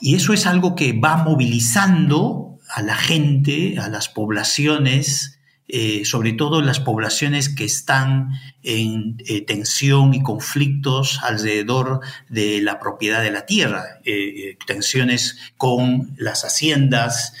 y 0.00 0.14
eso 0.14 0.32
es 0.32 0.46
algo 0.46 0.74
que 0.74 0.92
va 0.92 1.18
movilizando 1.18 2.58
a 2.68 2.82
la 2.82 2.96
gente, 2.96 3.78
a 3.78 3.88
las 3.88 4.08
poblaciones, 4.08 5.40
eh, 5.72 6.04
sobre 6.04 6.32
todo 6.32 6.62
las 6.62 6.80
poblaciones 6.80 7.48
que 7.48 7.64
están 7.64 8.30
en 8.64 9.16
eh, 9.24 9.42
tensión 9.42 10.14
y 10.14 10.20
conflictos 10.20 11.20
alrededor 11.22 12.00
de 12.28 12.60
la 12.60 12.80
propiedad 12.80 13.22
de 13.22 13.30
la 13.30 13.46
tierra, 13.46 13.84
eh, 14.04 14.56
tensiones 14.66 15.38
con 15.56 16.12
las 16.16 16.44
haciendas 16.44 17.34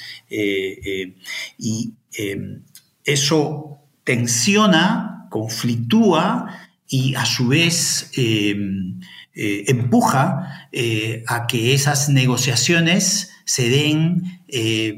y 1.58 1.92
eso 3.04 3.80
tensiona, 4.04 5.19
conflictúa 5.30 6.68
y 6.86 7.14
a 7.14 7.24
su 7.24 7.48
vez 7.48 8.10
empuja 9.32 10.68
a 11.26 11.46
que 11.46 11.72
esas 11.72 12.10
negociaciones 12.10 13.30
se 13.46 13.70
den 13.70 14.40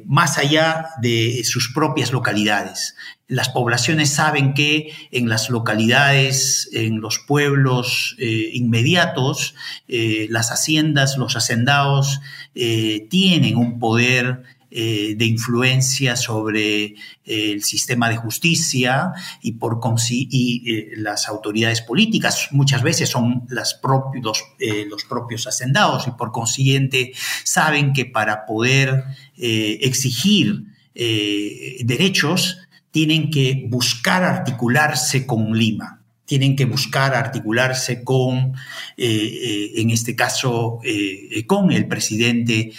más 0.07 0.39
allá 0.39 0.87
de 1.01 1.43
sus 1.45 1.73
propias 1.73 2.13
localidades. 2.13 2.97
Las 3.33 3.49
poblaciones 3.49 4.11
saben 4.11 4.53
que 4.53 4.93
en 5.11 5.31
las 5.31 5.49
localidades, 5.49 6.69
en 6.75 7.01
los 7.01 7.19
pueblos 7.19 8.15
eh, 8.19 8.51
inmediatos, 8.53 9.55
eh, 9.89 10.27
las 10.29 10.51
haciendas, 10.51 11.17
los 11.17 11.35
hacendados 11.35 12.21
eh, 12.55 13.07
tienen 13.09 13.57
un 13.57 13.79
poder 13.79 14.43
de 14.75 15.25
influencia 15.27 16.17
sobre 16.17 16.95
el 17.25 17.63
sistema 17.63 18.09
de 18.09 18.17
justicia 18.17 19.13
y, 19.43 19.53
por 19.53 19.81
y 20.09 20.97
las 20.97 21.29
autoridades 21.29 21.83
políticas. 21.83 22.49
Muchas 22.53 22.83
veces 22.83 23.09
son 23.09 23.45
las 23.49 23.75
propios, 23.75 24.45
los 24.89 25.05
propios 25.05 25.47
hacendados 25.47 26.07
y 26.09 26.13
por 26.13 26.33
consiguiente 26.33 27.13
saben 27.45 27.93
que 27.93 28.07
para 28.07 28.47
poder 28.47 29.05
exigir 29.37 30.65
derechos 30.95 32.59
tienen 32.91 33.31
que 33.31 33.67
buscar 33.69 34.23
articularse 34.23 35.27
con 35.27 35.57
Lima, 35.57 36.02
tienen 36.25 36.57
que 36.57 36.65
buscar 36.65 37.15
articularse 37.15 38.05
con, 38.05 38.55
eh, 38.97 39.07
eh, 39.07 39.73
en 39.77 39.91
este 39.91 40.15
caso, 40.15 40.79
eh, 40.85 41.45
con 41.47 41.73
el 41.73 41.89
presidente 41.89 42.73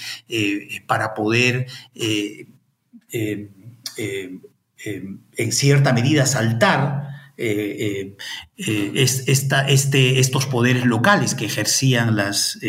para 0.87 1.13
poder, 1.13 1.67
en 1.95 2.47
cierta 5.51 5.93
medida, 5.93 6.25
saltar 6.25 7.03
eh, 7.35 8.15
este, 8.57 10.19
estos 10.19 10.45
poderes 10.45 10.85
locales 10.85 11.35
que 11.35 11.45
ejercían 11.45 12.15
las, 12.15 12.59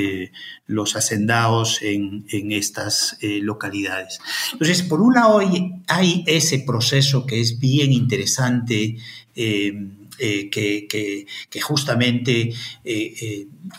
los 0.66 0.96
hacendados 0.96 1.80
en, 1.82 2.24
estas 2.30 3.16
localidades. 3.22 4.18
Entonces, 4.52 4.82
por 4.82 5.00
un 5.00 5.14
lado 5.14 5.40
hay 5.86 6.24
ese 6.26 6.58
proceso 6.60 7.26
que 7.26 7.40
es 7.40 7.58
bien 7.58 7.92
interesante. 7.92 8.96
Que, 10.18 11.26
justamente 11.62 12.52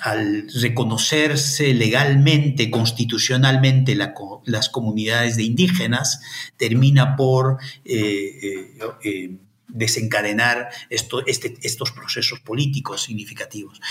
al 0.02 0.48
reconocerse 0.62 1.74
legalmente, 1.74 2.70
constitucionalmente 2.70 3.96
las 3.96 4.70
comunidades 4.70 5.36
de 5.38 5.44
indígenas, 5.44 6.22
termina 6.58 7.16
por 7.16 7.58
desencadenar 9.76 10.70
este, 10.90 11.54
estos 11.62 11.92
procesos 11.92 12.40
políticos 12.40 13.04
significativos. 13.04 13.82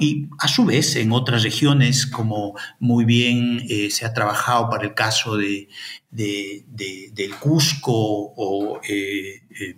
y 0.00 0.28
a 0.38 0.48
su 0.48 0.64
vez, 0.64 0.96
en 0.96 1.12
otras 1.12 1.42
regiones, 1.42 2.06
como 2.06 2.54
muy 2.80 3.04
bien 3.04 3.62
eh, 3.68 3.90
se 3.90 4.06
ha 4.06 4.14
trabajado 4.14 4.70
para 4.70 4.84
el 4.84 4.94
caso 4.94 5.36
de, 5.36 5.68
del 6.10 7.34
Cusco 7.38 7.92
o 7.92 8.80
eh, 8.88 9.42
eh, 9.60 9.74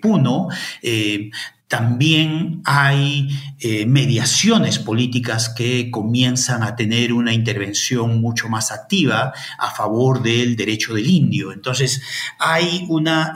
Puno, 0.00 0.48
también 1.72 2.60
hay 2.66 3.30
eh, 3.58 3.86
mediaciones 3.86 4.78
políticas 4.78 5.48
que 5.48 5.90
comienzan 5.90 6.62
a 6.62 6.76
tener 6.76 7.14
una 7.14 7.32
intervención 7.32 8.20
mucho 8.20 8.50
más 8.50 8.70
activa 8.70 9.32
a 9.56 9.70
favor 9.70 10.22
del 10.22 10.54
derecho 10.54 10.92
del 10.92 11.08
indio. 11.08 11.50
Entonces, 11.50 12.02
hay 12.38 12.84
una, 12.90 13.32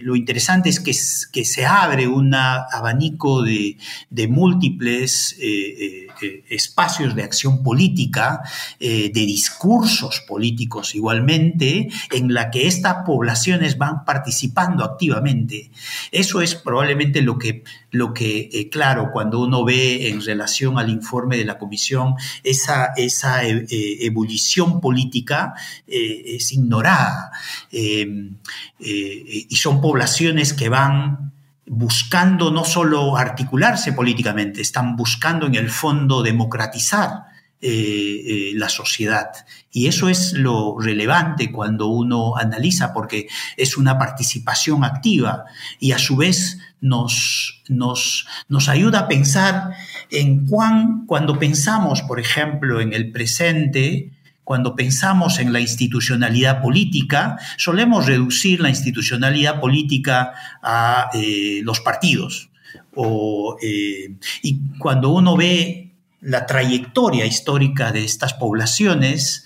lo 0.00 0.16
interesante 0.16 0.70
es 0.70 0.80
que, 0.80 1.44
se 1.44 1.66
abre 1.66 2.08
un 2.08 2.34
abanico 2.34 3.42
de, 3.42 3.76
múltiples 4.26 5.36
eh, 5.38 6.05
eh, 6.22 6.44
espacios 6.48 7.14
de 7.14 7.22
acción 7.22 7.62
política, 7.62 8.42
de 8.78 9.10
discursos 9.10 10.22
políticos 10.26 10.94
igualmente, 10.94 11.88
en 12.12 12.32
la 12.32 12.50
que 12.50 12.66
estas 12.66 13.04
poblaciones 13.04 13.78
van 13.78 14.04
participando 14.04 14.84
activamente. 14.84 15.70
Eso 16.12 16.40
es 16.40 16.54
probablemente 16.54 17.22
lo 17.22 17.38
que 17.38 17.64
lo 17.96 18.12
que, 18.12 18.50
eh, 18.52 18.68
claro, 18.68 19.10
cuando 19.12 19.40
uno 19.40 19.64
ve 19.64 20.08
en 20.08 20.22
relación 20.22 20.78
al 20.78 20.90
informe 20.90 21.36
de 21.36 21.44
la 21.44 21.58
comisión, 21.58 22.14
esa, 22.44 22.92
esa 22.96 23.44
eh, 23.44 23.66
eh, 23.70 23.98
ebullición 24.02 24.80
política 24.80 25.54
es 25.86 26.52
ignorada. 26.52 27.30
Y 27.70 29.56
son 29.56 29.80
poblaciones 29.80 30.52
que 30.52 30.68
van 30.68 31.32
buscando 31.66 32.50
no 32.50 32.64
solo 32.64 33.16
articularse 33.16 33.92
políticamente, 33.92 34.60
están 34.60 34.96
buscando 34.96 35.46
en 35.46 35.54
el 35.54 35.70
fondo 35.70 36.22
democratizar 36.22 37.26
la 38.54 38.68
sociedad. 38.68 39.30
Y 39.72 39.88
eso 39.88 40.08
es 40.08 40.32
lo 40.34 40.78
relevante 40.78 41.50
cuando 41.50 41.88
uno 41.88 42.36
analiza, 42.36 42.92
porque 42.92 43.28
es 43.56 43.76
una 43.76 43.98
participación 43.98 44.84
activa 44.84 45.44
y 45.80 45.92
a 45.92 45.98
su 45.98 46.16
vez 46.16 46.58
nos, 46.80 47.62
nos, 47.68 48.26
nos 48.48 48.68
ayuda 48.68 49.00
a 49.00 49.08
pensar 49.08 49.72
en 50.10 50.46
cuán, 50.46 51.06
cuando 51.06 51.38
pensamos, 51.38 52.02
por 52.02 52.20
ejemplo, 52.20 52.80
en 52.80 52.92
el 52.92 53.10
presente, 53.10 54.12
cuando 54.46 54.76
pensamos 54.76 55.40
en 55.40 55.52
la 55.52 55.58
institucionalidad 55.58 56.62
política, 56.62 57.36
solemos 57.56 58.06
reducir 58.06 58.60
la 58.60 58.68
institucionalidad 58.68 59.58
política 59.60 60.34
a 60.62 61.10
eh, 61.14 61.62
los 61.64 61.80
partidos. 61.80 62.48
O, 62.94 63.56
eh, 63.60 64.14
y 64.42 64.58
cuando 64.78 65.10
uno 65.10 65.36
ve 65.36 65.85
la 66.26 66.44
trayectoria 66.44 67.24
histórica 67.24 67.92
de 67.92 68.04
estas 68.04 68.34
poblaciones, 68.34 69.44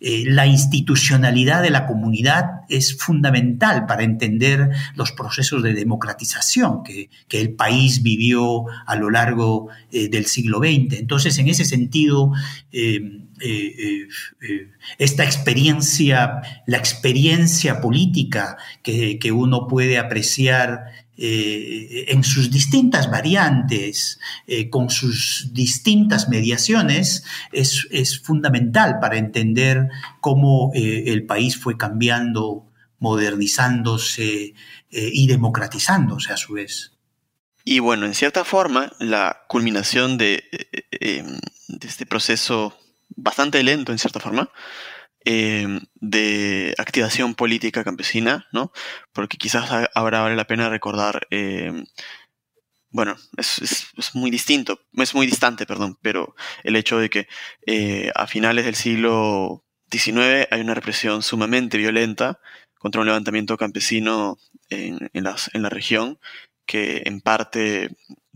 la 0.00 0.46
institucionalidad 0.46 1.62
de 1.62 1.68
la 1.70 1.86
comunidad 1.86 2.62
es 2.70 2.96
fundamental 2.96 3.84
para 3.84 4.02
entender 4.02 4.70
los 4.94 5.12
procesos 5.12 5.62
de 5.62 5.74
democratización 5.74 6.82
que, 6.82 7.10
que 7.28 7.40
el 7.40 7.52
país 7.52 8.02
vivió 8.02 8.64
a 8.86 8.96
lo 8.96 9.10
largo 9.10 9.68
del 9.92 10.24
siglo 10.24 10.58
XX. 10.58 10.98
Entonces, 10.98 11.36
en 11.38 11.48
ese 11.48 11.66
sentido, 11.66 12.32
esta 14.98 15.24
experiencia, 15.24 16.40
la 16.66 16.78
experiencia 16.78 17.82
política 17.82 18.56
que, 18.82 19.18
que 19.18 19.32
uno 19.32 19.68
puede 19.68 19.98
apreciar 19.98 21.07
eh, 21.20 22.04
en 22.12 22.22
sus 22.22 22.48
distintas 22.48 23.10
variantes, 23.10 24.20
eh, 24.46 24.70
con 24.70 24.88
sus 24.88 25.48
distintas 25.52 26.28
mediaciones, 26.28 27.24
es, 27.50 28.20
fundamental 28.22 29.00
para 29.00 29.18
entender 29.18 29.88
cómo 30.20 30.70
eh, 30.74 31.04
el 31.08 31.26
país 31.26 31.56
fue 31.56 31.76
cambiando, 31.76 32.70
modernizándose 33.00 34.54
y 34.90 35.26
democratizándose 35.26 36.32
a 36.32 36.36
su 36.36 36.54
vez. 36.54 36.92
Y 37.64 37.80
bueno, 37.80 38.06
en 38.06 38.14
cierta 38.14 38.44
forma, 38.44 38.92
la 38.98 39.42
culminación 39.48 40.18
de, 40.18 40.44
de 40.90 41.88
este 41.88 42.06
proceso 42.06 42.76
bastante 43.08 43.62
lento, 43.62 43.92
en 43.92 43.98
cierta 43.98 44.20
forma, 44.20 44.50
Em, 45.30 45.80
de 45.94 46.74
activación 46.78 47.34
política 47.34 47.84
campesina, 47.84 48.46
¿no? 48.50 48.72
Porque 49.12 49.36
quizás 49.36 49.70
ahora 49.94 50.22
vale 50.22 50.36
la 50.36 50.46
pena 50.46 50.70
recordar, 50.70 51.26
em, 51.28 51.84
bueno, 52.90 53.14
es, 53.36 53.88
muy 54.14 54.30
distinto, 54.30 54.80
es 54.94 55.14
muy 55.14 55.26
distante, 55.26 55.66
perdón, 55.66 55.98
pero 56.00 56.34
el 56.64 56.76
hecho 56.76 56.98
de 56.98 57.10
que 57.10 57.28
eh, 57.66 58.10
a 58.14 58.26
finales 58.26 58.64
del 58.64 58.74
siglo 58.74 59.66
XIX 59.90 60.48
hay 60.50 60.62
una 60.62 60.74
represión 60.74 61.22
sumamente 61.22 61.76
violenta 61.76 62.40
contra 62.78 63.02
un 63.02 63.06
levantamiento 63.08 63.58
campesino 63.58 64.38
en, 64.70 65.10
la 65.12 65.68
región 65.68 66.18
que 66.66 67.02
en 67.04 67.20
parte 67.20 67.90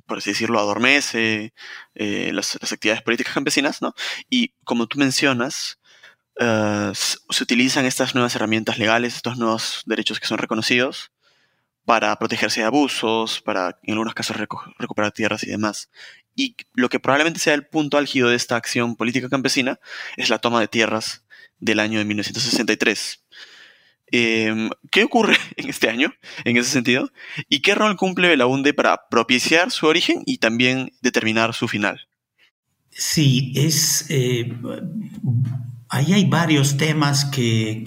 por 0.07 0.19
así 0.19 0.31
decirlo, 0.31 0.59
adormece 0.61 1.55
eh, 1.95 2.33
las, 2.35 2.59
las, 2.61 2.73
actividades 2.73 3.03
políticas 3.03 3.33
campesinas, 3.35 3.81
¿no? 3.81 3.95
Y 4.29 4.53
como 4.65 4.87
tú 4.87 4.99
mencionas, 4.99 5.79
eh, 6.39 6.93
se 6.95 7.43
utilizan 7.43 7.85
estas 7.85 8.15
nuevas 8.15 8.35
herramientas 8.35 8.79
legales, 8.79 9.17
estos 9.17 9.39
nuevos 9.39 9.83
derechos 9.87 10.21
que 10.21 10.27
son 10.27 10.39
reconocidos 10.39 11.13
para 11.85 12.17
protegerse 12.19 12.61
de 12.61 12.67
abusos, 12.67 13.41
para 13.41 13.79
en 13.83 13.93
algunos 13.95 14.15
casos 14.15 14.37
recuperar 14.37 15.13
tierras 15.13 15.43
y 15.45 15.51
demás. 15.51 15.91
Y 16.35 16.57
lo 16.75 16.89
que 16.89 17.01
probablemente 17.01 17.41
sea 17.41 17.55
el 17.55 17.67
punto 17.67 17.99
álgido 17.99 18.29
de 18.29 18.37
esta 18.37 18.57
acción 18.57 18.97
política 18.97 19.29
campesina 19.29 19.81
es 20.17 20.31
la 20.31 20.39
toma 20.39 20.61
de 20.61 20.69
tierras 20.69 21.25
del 21.59 21.81
año 21.81 21.99
de 21.99 22.05
1963. 22.05 23.25
Em, 24.15 24.71
¿Qué 24.91 25.05
ocurre 25.05 25.37
en 25.57 25.69
este 25.69 25.89
año 25.89 26.15
en 26.45 26.57
ese 26.57 26.71
sentido? 26.71 27.11
¿Y 27.49 27.61
qué 27.61 27.75
rol 27.75 27.97
cumple 27.97 28.37
la 28.37 28.47
UNDE 28.47 28.75
para 28.75 29.09
propiciar 29.09 29.71
su 29.71 29.87
origen 29.87 30.23
y 30.27 30.39
también 30.39 30.93
determinar 31.01 31.55
su 31.55 31.69
final? 31.69 32.09
Sí, 32.91 33.53
es 33.57 34.05
eh, 34.11 34.53
Ahí 35.95 36.15
hay 36.15 36.25
varios 36.25 36.79
temas 36.79 37.27
que, 37.27 37.85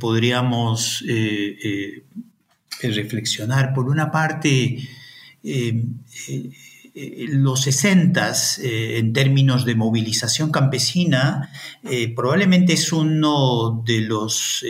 podríamos 0.00 1.04
eh, 1.08 1.56
eh, 1.62 2.90
reflexionar. 2.90 3.72
Por 3.72 3.88
una 3.88 4.10
parte, 4.10 4.76
eh, 5.44 5.84
los 7.28 7.60
60 7.60 8.32
en 8.58 9.12
términos 9.12 9.64
de 9.64 9.76
movilización 9.76 10.50
campesina 10.50 11.48
probablemente 12.16 12.72
es 12.72 12.92
uno 12.92 13.84
de 13.86 14.00
los 14.00 14.64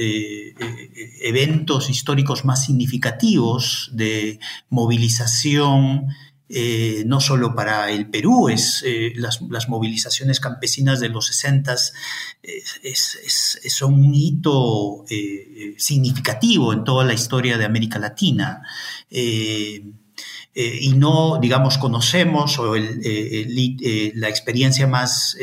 eventos 1.22 1.88
históricos 1.88 2.44
más 2.44 2.66
significativos 2.66 3.90
de 3.94 4.38
movilización 4.68 6.08
eh, 6.54 7.04
no 7.06 7.18
solo 7.18 7.54
para 7.54 7.90
el 7.90 8.10
Perú, 8.10 8.50
es, 8.50 8.84
eh, 8.86 9.14
las, 9.16 9.40
movilizaciones 9.70 10.38
campesinas 10.38 11.00
de 11.00 11.08
los 11.08 11.28
60 11.28 11.76
son 13.68 13.94
un 13.94 14.14
hito 14.14 15.06
eh, 15.08 15.74
significativo 15.78 16.74
en 16.74 16.84
toda 16.84 17.06
la 17.06 17.14
historia 17.14 17.56
de 17.56 17.64
América 17.64 17.98
Latina. 17.98 18.60
y 20.54 20.92
no, 20.94 21.38
digamos, 21.40 21.78
conocemos 21.78 22.58
o 22.58 22.76
la 22.76 24.28
experiencia 24.28 24.86
más 24.86 25.34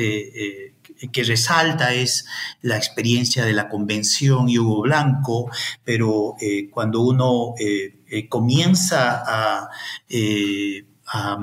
que 1.12 1.24
resalta 1.24 1.96
es 1.96 2.26
la 2.62 2.78
experiencia 2.78 3.46
de 3.46 3.54
la 3.54 3.68
convención 3.68 4.46
Hugo 4.48 4.84
Blanco, 4.84 5.50
pero 5.84 6.36
cuando 6.70 7.02
uno 7.02 7.56
comienza 8.30 9.24
a 9.26 9.70
a, 11.14 11.38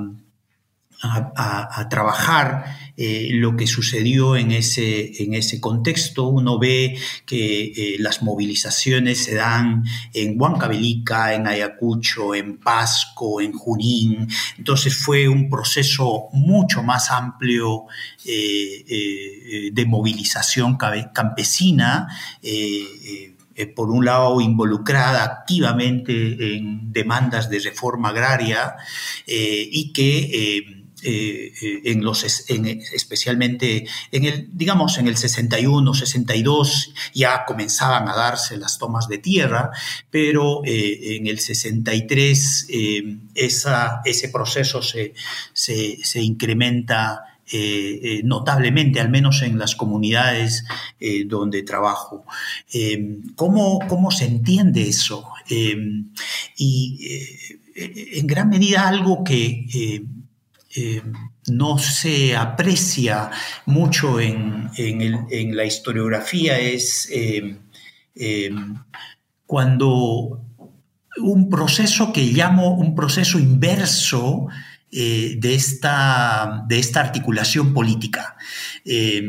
trabajar 1.90 2.64
eh, 2.96 3.28
lo 3.32 3.56
que 3.56 3.66
sucedió 3.66 4.36
en 4.36 4.50
ese, 4.50 5.22
en 5.22 5.34
ese 5.34 5.60
contexto. 5.60 6.28
Uno 6.28 6.58
ve 6.58 6.98
que 7.26 7.64
eh, 7.64 7.96
las 7.98 8.22
movilizaciones 8.22 9.24
se 9.24 9.34
dan 9.34 9.84
en 10.14 10.40
Huancavelica, 10.40 11.34
en 11.34 11.46
Ayacucho, 11.46 12.34
en 12.34 12.58
Pasco, 12.58 13.40
en 13.40 13.52
Junín. 13.52 14.28
Entonces 14.56 14.96
fue 14.96 15.28
un 15.28 15.50
proceso 15.50 16.28
mucho 16.32 16.82
más 16.82 17.10
amplio 17.10 17.84
eh, 18.24 19.70
de 19.72 19.86
movilización 19.86 20.78
campesina 21.12 22.08
por 23.74 23.90
un 23.90 24.04
lado, 24.04 24.40
involucrada 24.40 25.24
activamente 25.24 26.56
en 26.56 26.92
demandas 26.92 27.48
de 27.48 27.60
reforma 27.60 28.10
agraria 28.10 28.76
eh, 29.26 29.68
y 29.70 29.92
que 29.92 30.58
eh, 31.02 31.52
en 31.84 32.02
los, 32.02 32.24
especialmente 32.24 33.86
en 34.10 34.24
el, 34.24 34.48
digamos, 34.52 34.98
en 34.98 35.06
el 35.06 35.16
61, 35.16 35.94
62 35.94 36.94
ya 37.14 37.44
comenzaban 37.44 38.08
a 38.08 38.16
darse 38.16 38.56
las 38.56 38.78
tomas 38.78 39.06
de 39.06 39.18
tierra, 39.18 39.70
pero 40.10 40.62
en 40.64 41.28
el 41.28 41.38
63 41.38 42.66
esa, 43.34 44.00
ese 44.04 44.28
proceso 44.30 44.82
se, 44.82 45.12
se 45.52 46.20
incrementa 46.20 47.35
eh, 47.52 48.00
eh, 48.02 48.20
notablemente, 48.24 48.98
al 48.98 49.08
menos 49.08 49.42
en 49.42 49.56
las 49.56 49.76
comunidades 49.76 50.64
eh, 50.98 51.24
donde 51.26 51.62
trabajo. 51.62 52.24
¿cómo, 53.36 53.78
¿cómo, 53.88 54.10
se 54.10 54.26
entiende 54.26 54.88
eso? 54.88 55.24
y 56.56 57.08
en 57.76 58.26
gran 58.26 58.48
medida 58.48 58.88
algo 58.88 59.22
que 59.22 60.02
no 61.46 61.78
se 61.78 62.34
aprecia 62.34 63.30
mucho 63.66 64.18
en, 64.18 64.70
en, 64.76 65.56
la 65.56 65.64
historiografía 65.64 66.58
es 66.58 67.08
cuando 69.46 70.42
un 71.18 71.48
proceso 71.48 72.12
que 72.12 72.22
llamo 72.22 72.74
un 72.74 72.94
proceso 72.94 73.38
inverso 73.38 74.48
eh, 74.98 75.34
de, 75.36 75.54
esta, 75.54 76.64
de, 76.66 76.78
esta, 76.78 77.00
articulación 77.00 77.74
política. 77.74 78.34
Eh, 78.82 79.22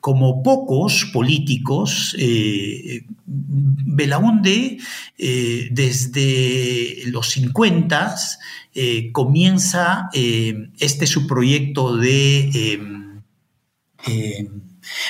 como 0.00 0.42
pocos 0.42 1.04
políticos, 1.12 2.16
eh, 2.18 3.02
Belaunde 3.26 4.78
desde 5.70 7.02
los 7.08 7.28
50 7.28 8.16
comienza 9.12 10.08
este 10.78 11.06
su 11.06 11.26
proyecto 11.26 11.96
de 11.96 12.80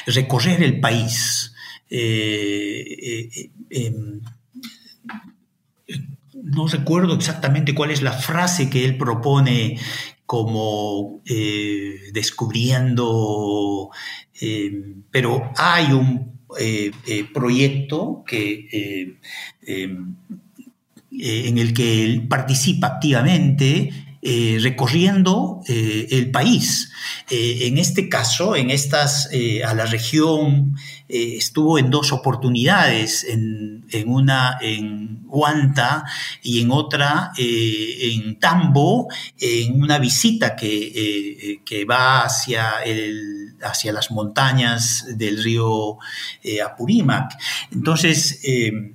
recorrer 0.06 0.62
el 0.62 0.80
país 0.80 1.52
no 6.46 6.68
recuerdo 6.68 7.14
exactamente 7.14 7.74
cuál 7.74 7.90
es 7.90 8.02
la 8.02 8.12
frase 8.12 8.70
que 8.70 8.84
él 8.84 8.96
propone 8.96 9.78
como 10.26 11.22
eh, 11.26 12.10
descubriendo, 12.12 13.90
eh, 14.40 14.94
pero 15.10 15.50
hay 15.56 15.92
un 15.92 16.40
eh, 16.58 16.92
proyecto 17.34 18.22
que, 18.26 19.18
en 19.66 21.58
el 21.58 21.74
que 21.74 22.04
él 22.04 22.28
participa 22.28 22.86
activamente 22.86 24.05
recorriendo 24.60 25.60
el 25.68 26.30
país. 26.30 26.90
en 27.30 27.78
este 27.78 28.08
caso, 28.08 28.56
en 28.56 28.70
estas, 28.70 29.28
a 29.64 29.74
la 29.74 29.86
región, 29.86 30.76
estuvo 31.08 31.78
en 31.78 31.90
dos 31.90 32.12
oportunidades, 32.12 33.24
en, 33.24 33.84
una 34.06 34.58
en 34.60 35.22
Huanta 35.26 36.04
y 36.42 36.60
en 36.60 36.70
otra 36.70 37.32
en 37.36 38.38
Tambo, 38.40 39.08
en 39.38 39.82
una 39.82 39.98
visita 39.98 40.56
que, 40.56 41.60
que 41.64 41.84
va 41.84 42.24
hacia 42.24 42.82
el 42.84 43.46
hacia 43.62 43.92
las 43.92 44.10
montañas 44.10 45.06
del 45.16 45.42
río 45.42 45.98
eh, 46.42 46.60
Apurímac. 46.60 47.36
Entonces, 47.72 48.40
eh, 48.44 48.92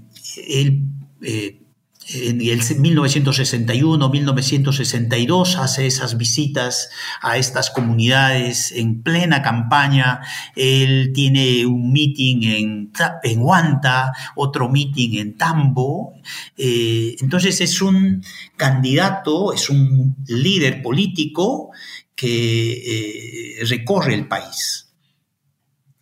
él 0.48 0.84
eh, 1.22 1.61
en 2.10 2.42
el 2.42 2.62
1961, 2.78 4.10
1962 4.10 5.58
hace 5.58 5.86
esas 5.86 6.18
visitas 6.18 6.90
a 7.22 7.38
estas 7.38 7.70
comunidades 7.70 8.72
en 8.72 9.04
plena 9.04 9.42
campaña. 9.42 10.22
Él 10.56 11.12
tiene 11.14 11.66
un 11.66 11.92
meeting 11.92 12.44
en, 12.44 12.92
en 13.24 13.42
Huanta, 13.42 14.14
otro 14.36 14.68
meeting 14.68 15.20
en 15.20 15.38
Tambo. 15.38 16.14
entonces 16.58 17.62
es 17.62 17.82
un 17.82 18.24
candidato, 18.58 19.54
es 19.54 19.70
un 19.70 20.16
líder 20.28 20.82
político 20.82 21.72
que 22.16 22.72
eh, 22.74 23.66
recorre 23.66 24.16
el 24.16 24.28
país. 24.28 24.88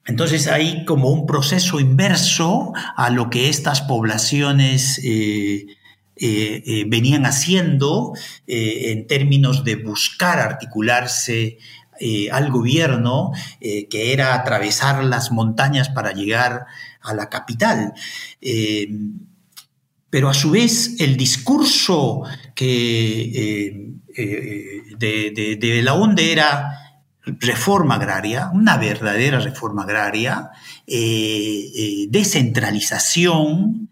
Entonces 0.06 0.48
hay 0.48 0.86
como 0.86 1.10
un 1.10 1.28
proceso 1.28 1.80
inverso 1.80 2.74
a 2.96 3.12
lo 3.12 3.30
que 3.30 3.48
estas 3.48 3.82
poblaciones 3.82 5.00
eh, 5.04 5.68
eh, 6.20 6.86
venían 6.88 7.26
haciendo 7.26 8.14
en 8.48 9.08
términos 9.08 9.64
de 9.64 9.76
buscar 9.76 10.40
articularse 10.40 11.58
al 12.32 12.50
gobierno, 12.50 13.32
que 13.60 14.14
era 14.14 14.34
atravesar 14.34 15.04
las 15.04 15.32
montañas 15.32 15.90
para 15.90 16.14
llegar 16.14 16.66
a 17.02 17.14
la 17.14 17.30
capital. 17.30 17.94
pero 20.10 20.30
a 20.30 20.34
su 20.34 20.52
vez 20.52 20.96
el 21.00 21.18
discurso 21.18 22.24
que 22.56 23.92
eh, 24.18 24.96
de, 24.98 25.32
de, 25.32 25.56
de 25.56 26.32
era 26.32 26.80
reforma 27.26 27.96
agraria, 27.96 28.50
una 28.54 28.78
verdadera 28.78 29.40
reforma 29.40 29.84
agraria, 29.84 30.50
eh, 30.88 31.72
eh, 31.76 32.08
descentralización 32.10 33.89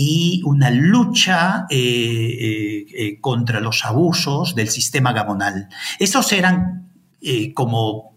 y 0.00 0.42
una 0.44 0.70
lucha 0.70 1.66
contra 3.20 3.60
los 3.60 3.84
abusos 3.84 4.54
del 4.54 4.68
sistema 4.68 5.12
gamonal. 5.12 5.68
Esos 5.98 6.32
eran 6.32 6.92
como 7.54 8.16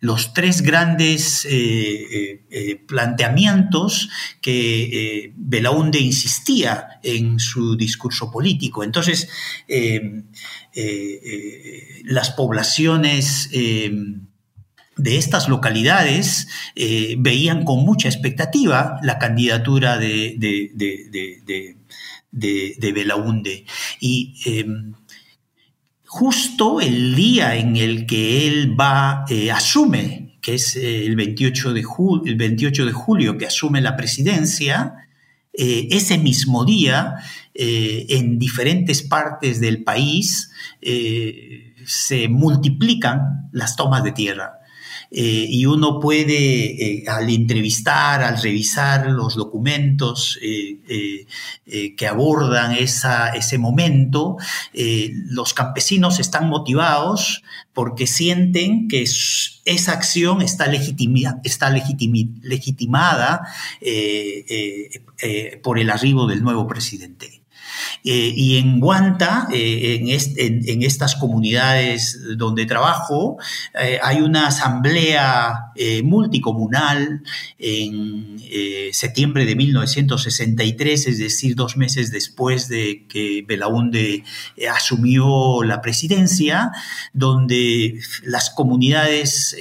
los 0.00 0.34
tres 0.34 0.60
grandes 0.60 1.48
planteamientos 2.86 4.10
que 4.42 5.32
Belaunde 5.36 5.98
insistía 5.98 7.00
en 7.02 7.38
su 7.38 7.76
discurso 7.76 8.30
político. 8.30 8.84
Entonces, 8.84 9.28
eh, 9.66 10.24
eh, 10.74 11.20
eh, 11.24 12.02
las 12.04 12.30
poblaciones 12.30 13.50
de 15.02 15.16
estas 15.16 15.48
localidades 15.48 16.48
veían 17.18 17.64
con 17.64 17.84
mucha 17.84 18.08
expectativa 18.08 18.98
la 19.02 19.18
candidatura 19.18 19.98
de, 19.98 20.36
de, 20.38 21.76
de, 22.32 22.92
Belaunde. 22.92 23.64
Y 24.00 24.34
justo 26.04 26.80
el 26.80 27.14
día 27.14 27.56
en 27.56 27.76
el 27.76 28.06
que 28.06 28.46
él 28.46 28.78
va, 28.78 29.24
asume, 29.52 30.38
que 30.40 30.54
es 30.54 30.76
el 30.76 31.16
28 31.16 31.72
de, 31.72 31.84
el 32.26 32.36
28 32.36 32.86
de 32.86 32.92
julio 32.92 33.38
que 33.38 33.46
asume 33.46 33.80
la 33.80 33.96
presidencia, 33.96 34.94
eh, 35.52 35.88
ese 35.90 36.16
mismo 36.18 36.64
día, 36.64 37.16
eh, 37.54 38.06
en 38.10 38.38
diferentes 38.38 39.02
partes 39.02 39.60
del 39.60 39.82
país, 39.82 40.50
eh, 40.80 41.74
se 41.84 42.28
multiplican 42.28 43.50
las 43.52 43.76
tomas 43.76 44.04
de 44.04 44.12
tierra. 44.12 44.59
Eh, 45.12 45.46
y 45.48 45.66
uno 45.66 45.98
puede, 45.98 47.00
eh, 47.00 47.04
al 47.08 47.28
entrevistar, 47.30 48.22
al 48.22 48.40
revisar 48.40 49.10
los 49.10 49.34
documentos 49.34 50.38
eh, 50.40 51.26
que 51.96 52.06
abordan 52.06 52.76
ese 52.76 53.58
momento, 53.58 54.36
los 54.72 55.54
campesinos 55.54 56.18
están 56.20 56.48
motivados 56.48 57.42
porque 57.72 58.06
sienten 58.06 58.88
que 58.88 59.02
esa 59.02 59.92
acción 59.92 60.42
está, 60.42 60.66
está 61.44 61.70
legitimada 61.70 63.40
por 65.62 65.78
el 65.78 65.90
arribo 65.90 66.26
del 66.26 66.42
nuevo 66.42 66.66
presidente. 66.66 67.39
Eh, 68.04 68.32
y 68.34 68.56
en 68.56 68.80
Guanta, 68.80 69.48
eh, 69.52 70.00
en, 70.00 70.82
estas 70.82 71.16
comunidades 71.16 72.18
donde 72.36 72.64
trabajo, 72.64 73.38
eh, 73.78 73.98
hay 74.02 74.20
una 74.20 74.46
asamblea 74.46 75.72
multicomunal 76.02 77.22
en 77.58 78.38
septiembre 78.92 79.46
de 79.46 79.56
1963, 79.56 81.06
es 81.06 81.18
decir, 81.18 81.54
dos 81.54 81.76
meses 81.76 82.10
después 82.10 82.68
de 82.68 83.06
que 83.08 83.44
Belaunde 83.46 84.24
asumió 84.70 85.62
la 85.62 85.80
presidencia, 85.80 86.70
donde 87.14 87.98
las 88.24 88.50
comunidades 88.50 89.56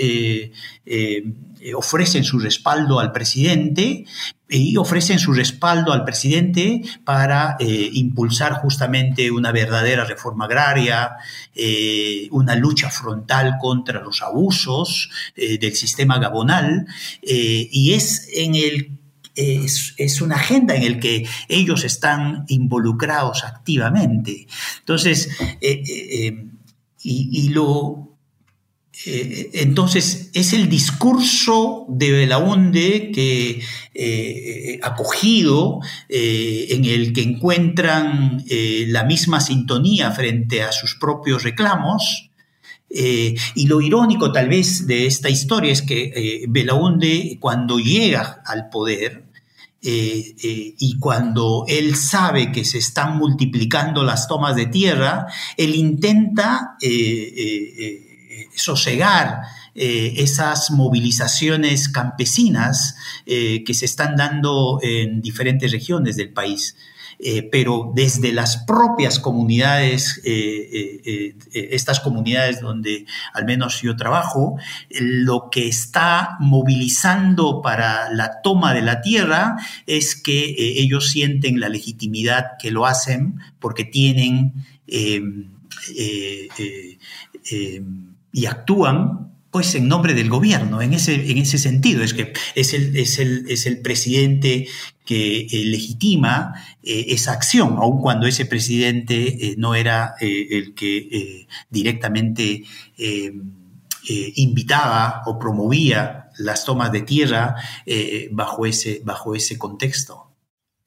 ofrecen 1.76 2.24
su 2.24 2.40
respaldo 2.40 3.00
al 3.00 3.12
presidente, 3.12 4.06
y 4.50 4.78
ofrecen 4.78 5.20
su 5.20 5.32
respaldo 5.32 5.94
al 5.94 6.04
presidente 6.04 6.82
para 7.04 7.56
eh, 7.60 7.90
impulsar 7.94 8.54
justamente 8.54 9.30
una 9.30 9.52
verdadera 9.52 10.06
reforma 10.06 10.46
agraria, 10.46 11.12
eh, 11.54 12.28
una 12.32 12.56
lucha 12.56 12.90
frontal 12.90 13.58
contra 13.62 14.02
los 14.02 14.24
abusos 14.24 15.12
eh, 15.36 15.60
del 15.60 15.76
sistema 15.76 16.18
gabonal, 16.18 16.88
y 17.22 17.94
es 17.94 18.28
en 18.34 18.56
el 18.56 18.92
es, 19.36 20.22
una 20.22 20.36
agenda 20.36 20.76
en 20.76 20.94
la 20.94 21.00
que 21.00 21.26
ellos 21.48 21.86
están 21.86 22.44
involucrados 22.50 23.46
activamente. 23.46 24.48
Entonces, 24.80 25.30
y, 27.02 27.50
lo, 27.50 28.09
eh, 29.06 29.50
entonces, 29.54 30.30
es 30.34 30.54
el 30.54 30.70
discurso 30.70 31.86
de 31.88 32.12
Belaunde 32.12 33.12
que 33.14 33.62
eh, 33.94 34.80
acogido, 34.84 35.80
eh, 36.10 36.68
en 36.72 36.86
el 36.86 37.14
que 37.14 37.22
encuentran 37.22 38.44
la 38.50 39.04
misma 39.04 39.40
sintonía 39.40 40.12
frente 40.12 40.64
a 40.64 40.72
sus 40.72 40.96
propios 40.96 41.44
reclamos. 41.44 42.26
y 42.92 43.68
lo 43.68 43.82
irónico 43.82 44.32
tal 44.32 44.50
vez 44.50 44.88
de 44.88 45.06
esta 45.06 45.30
historia 45.30 45.72
es 45.72 45.84
que 45.84 46.46
Belaunde, 46.50 47.38
cuando 47.40 47.78
llega 47.78 48.42
al 48.46 48.70
poder, 48.70 49.26
y 49.82 51.00
cuando 51.00 51.66
él 51.68 51.96
sabe 51.96 52.52
que 52.52 52.66
se 52.66 52.80
están 52.80 53.18
multiplicando 53.18 54.04
las 54.04 54.28
tomas 54.28 54.56
de 54.56 54.66
tierra, 54.66 55.28
él 55.56 55.76
intenta 55.76 56.76
sosegar 58.56 59.42
eh, 59.82 60.16
esas 60.18 60.72
movilizaciones 60.72 61.88
campesinas 61.88 62.98
eh, 63.26 63.64
que 63.64 63.74
se 63.74 63.86
están 63.86 64.18
dando 64.18 64.80
en 64.82 65.22
diferentes 65.22 65.72
regiones 65.72 66.18
del 66.18 66.34
país. 66.34 66.76
Eh, 67.18 67.44
pero 67.52 67.92
desde 67.96 68.34
las 68.34 68.58
propias 68.58 69.20
comunidades, 69.20 70.22
estas 71.54 72.00
comunidades 72.00 72.62
donde 72.62 73.06
al 73.34 73.46
menos 73.46 73.82
yo 73.82 73.96
trabajo, 73.96 74.58
lo 74.90 75.50
que 75.50 75.68
está 75.68 76.38
movilizando 76.40 77.62
para 77.62 78.12
la 78.14 78.42
toma 78.42 78.74
de 78.74 78.82
la 78.82 79.02
tierra 79.02 79.58
es 79.86 80.16
que 80.16 80.56
ellos 80.58 81.10
sienten 81.10 81.60
la 81.60 81.70
legitimidad 81.70 82.52
que 82.58 82.72
lo 82.72 82.86
hacen 82.86 83.40
porque 83.60 83.84
tienen 83.86 84.54
y 88.32 88.46
actúan 88.46 89.30
pues 89.52 89.74
en 89.74 89.88
nombre 89.88 90.14
del 90.14 90.30
gobierno, 90.30 90.82
en 90.82 90.94
ese, 90.94 91.32
en 91.32 91.38
ese 91.40 91.58
sentido, 91.58 92.04
es 92.04 92.14
que 92.14 92.34
es 92.56 92.74
el, 92.74 92.96
es 92.96 93.18
el, 93.66 93.82
presidente 93.82 94.68
que 95.06 95.48
eh, 95.48 95.66
legitima 95.66 96.54
eh, 96.84 97.06
esa 97.10 97.32
acción, 97.32 97.78
aun 97.80 98.00
cuando 98.00 98.28
ese 98.28 98.46
presidente 98.46 99.48
eh, 99.48 99.56
no 99.58 99.74
era 99.74 100.14
el 100.20 100.76
que 100.76 101.48
directamente 101.70 102.64
invitaba 104.36 105.24
o 105.26 105.40
promovía 105.40 106.30
las 106.38 106.64
tomas 106.64 106.92
de 106.92 107.02
tierra 107.02 107.56
bajo, 108.32 108.66
ese, 108.66 109.02
bajo 109.04 109.36
ese 109.36 109.58
contexto. 109.58 110.29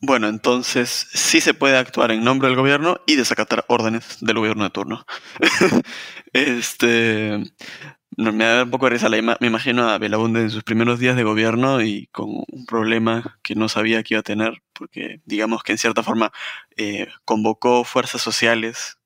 Bueno, 0.04 0.26
entonces 0.26 1.06
sí 1.14 1.40
se 1.40 1.54
puede 1.54 1.78
actuar 1.78 2.10
en 2.10 2.24
nombre 2.24 2.48
del 2.48 2.56
gobierno 2.56 3.00
y 3.06 3.14
desacatar 3.14 3.64
órdenes 3.68 4.18
del 4.20 4.36
gobierno 4.36 4.64
de 4.64 4.70
turno. 4.70 5.06
este. 6.32 7.40
Me 8.16 8.44
da 8.44 8.64
un 8.64 8.70
poco 8.70 8.86
de 8.86 8.90
risa, 8.90 9.08
me 9.08 9.46
imagino 9.46 9.88
a 9.88 9.98
Belaunde 9.98 10.40
en 10.40 10.50
sus 10.50 10.64
primeros 10.64 10.98
días 10.98 11.16
de 11.16 11.22
gobierno 11.22 11.80
y 11.80 12.08
con 12.08 12.28
un 12.30 12.66
problema 12.66 13.38
que 13.42 13.54
no 13.54 13.68
sabía 13.68 14.02
que 14.02 14.14
iba 14.14 14.20
a 14.20 14.24
tener, 14.24 14.62
porque 14.72 15.22
digamos 15.24 15.62
que 15.62 15.72
en 15.72 15.78
cierta 15.78 16.02
forma 16.02 16.32
eh, 16.76 17.06
convocó 17.24 17.84
fuerzas 17.84 18.20
sociales 18.20 18.98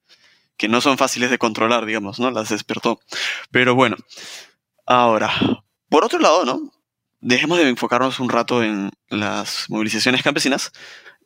que 0.57 0.69
no 0.69 0.81
son 0.81 0.99
fáciles 0.99 1.31
de 1.31 1.39
controlar, 1.39 1.85
digamos, 1.87 2.19
¿no? 2.19 2.31
Las 2.31 2.49
despertó. 2.49 3.01
Pero 3.51 3.75
bueno, 3.75 3.97
ahora, 4.87 5.31
por 5.89 6.05
otro 6.05 6.19
lado, 6.19 6.45
¿no? 6.45 6.73
Dejemos 7.21 7.59
de 7.59 7.69
enfocarnos 7.69 8.21
un 8.21 8.29
rato 8.29 8.63
en 8.63 8.91
las 9.09 9.67
movilizaciones 9.69 10.23
campesinas. 10.23 10.73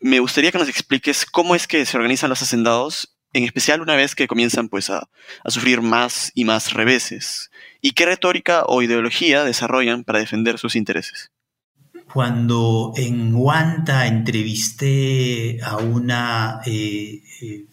Me 0.01 0.21
gustaría 0.21 0.51
que 0.51 0.59
nos 0.59 0.69
expliques 0.69 1.27
cómo 1.27 1.55
es 1.55 1.67
que 1.67 1.85
se 1.85 1.97
organizan 1.97 2.31
los 2.31 2.43
hacendados, 2.43 3.15
en 3.33 3.45
especial 3.45 3.81
una 3.81 3.97
vez 3.97 4.15
que 4.15 4.27
comienzan 4.27 4.69
pues 4.69 4.91
a, 4.91 5.09
sufrir 5.47 5.83
más 5.83 6.33
y 6.35 6.45
más 6.45 6.73
reveses, 6.73 7.51
y 7.81 7.93
qué 7.93 8.07
retórica 8.07 8.65
o 8.67 8.83
ideología 8.83 9.45
desarrollan 9.45 10.05
para 10.05 10.19
defender 10.19 10.59
sus 10.59 10.75
intereses. 10.75 11.31
Cuando 12.13 12.93
en 12.97 13.35
Huanta 13.35 14.07
entrevisté 14.07 15.61
a 15.63 15.77
una, 15.77 16.61
eh, 16.67 17.23
eh, 17.43 17.67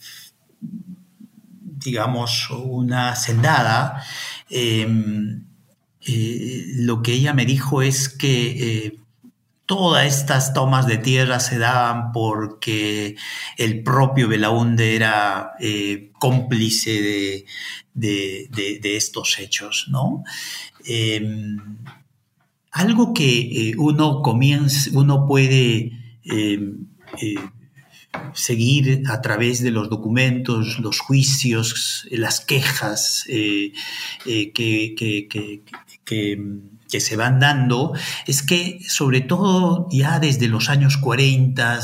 digamos, 0.62 2.50
una 2.52 3.10
hacendada, 3.10 4.04
em, 4.50 5.47
eh, 6.08 6.66
lo 6.78 7.02
que 7.02 7.14
ella 7.14 7.34
me 7.34 7.46
dijo 7.46 7.82
es 7.82 8.08
que 8.08 8.86
eh, 8.86 9.00
todas 9.66 10.08
estas 10.08 10.54
tomas 10.54 10.88
de 10.88 10.98
tierra 10.98 11.42
se 11.42 11.58
daban 11.58 12.14
porque 12.14 13.18
el 13.58 13.84
propio 13.84 14.30
Belaunde 14.30 14.96
era 14.96 15.52
eh, 15.60 16.12
cómplice 16.18 17.46
de, 17.94 18.80
estos 18.84 19.38
hechos, 19.40 19.88
¿no? 19.90 20.24
Em, 20.86 21.58
algo 22.72 23.14
que 23.14 23.74
uno 23.78 24.22
comienza, 24.22 24.90
uno 24.94 25.28
puede 25.28 25.92
em, 26.24 26.88
seguir 28.34 29.04
a 29.10 29.20
través 29.22 29.62
de 29.62 29.72
los 29.72 29.90
documentos, 29.90 30.80
los 30.80 31.00
juicios, 31.00 32.08
las 32.12 32.40
quejas 32.40 33.26
que, 33.28 33.74
que, 34.24 35.64
se 37.00 37.16
van 37.16 37.40
dando 37.40 37.94
es 38.26 38.42
que 38.42 38.80
sobre 38.88 39.22
todo 39.22 39.88
ya 39.92 40.20
desde 40.20 40.48
los 40.48 40.70
años 40.70 40.98
40, 40.98 41.80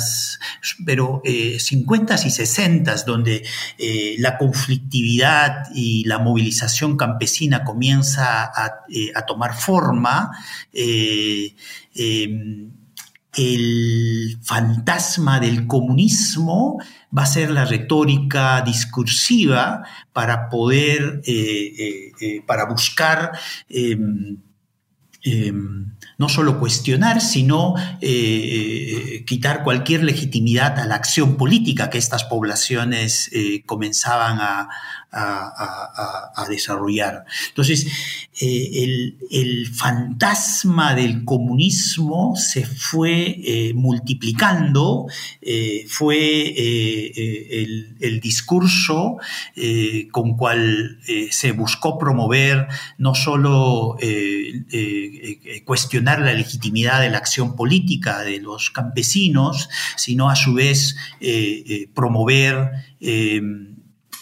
pero 0.86 1.22
50 1.26 2.16
eh, 2.16 2.18
y 2.26 2.30
60, 2.30 2.96
donde 3.06 3.46
eh, 3.78 4.16
la 4.20 4.38
conflictividad 4.38 5.68
y 5.74 6.06
la 6.06 6.20
movilización 6.20 6.98
campesina 6.98 7.64
comienza 7.64 8.44
a, 8.44 8.84
eh, 8.90 9.12
tomar 9.28 9.54
forma, 9.56 10.32
em, 10.74 12.72
el 13.36 14.38
fantasma 14.44 15.40
del 15.40 15.66
comunismo 15.68 16.80
va 17.16 17.24
a 17.24 17.28
ser 17.28 17.50
la 17.50 17.66
retórica 17.66 18.62
discursiva 18.62 19.84
para 20.12 20.50
poder, 20.50 21.22
eh, 21.26 21.74
eh, 21.78 22.12
eh, 22.22 22.44
para 22.46 22.66
buscar 22.66 23.32
em, 23.70 24.38
em, 25.24 25.86
no 26.18 26.30
solo 26.30 26.60
cuestionar, 26.60 27.22
sino 27.22 27.76
quitar 29.26 29.64
cualquier 29.64 30.04
legitimidad 30.04 30.80
a 30.80 30.86
la 30.86 30.96
acción 30.96 31.38
política 31.38 31.90
que 31.90 31.98
estas 31.98 32.26
poblaciones 32.26 33.32
comenzaban 33.66 34.40
a, 34.40 34.70
a, 35.14 36.46
desarrollar. 36.50 37.26
Entonces, 37.50 37.88
eh, 38.42 39.16
el, 39.32 39.68
fantasma 39.74 40.94
del 40.94 41.26
comunismo 41.26 42.36
se 42.36 42.66
fue 42.66 43.40
eh, 43.44 43.74
multiplicando, 43.74 45.08
eh, 45.42 45.86
fue 45.88 46.54
el, 46.58 48.20
discurso 48.22 49.18
con 50.12 50.38
cual 50.38 51.00
se 51.32 51.52
buscó 51.52 51.98
promover 51.98 52.68
no 52.98 53.16
solo 53.16 53.98
cuestionar 55.66 56.22
la 56.22 56.34
legitimidad 56.34 57.02
de 57.02 57.10
la 57.10 57.18
acción 57.18 57.56
política 57.56 58.22
de 58.22 58.40
los 58.40 58.70
campesinos, 58.70 59.70
sino 59.98 60.30
a 60.30 60.36
su 60.36 60.54
vez 60.54 60.96
promover 61.94 62.72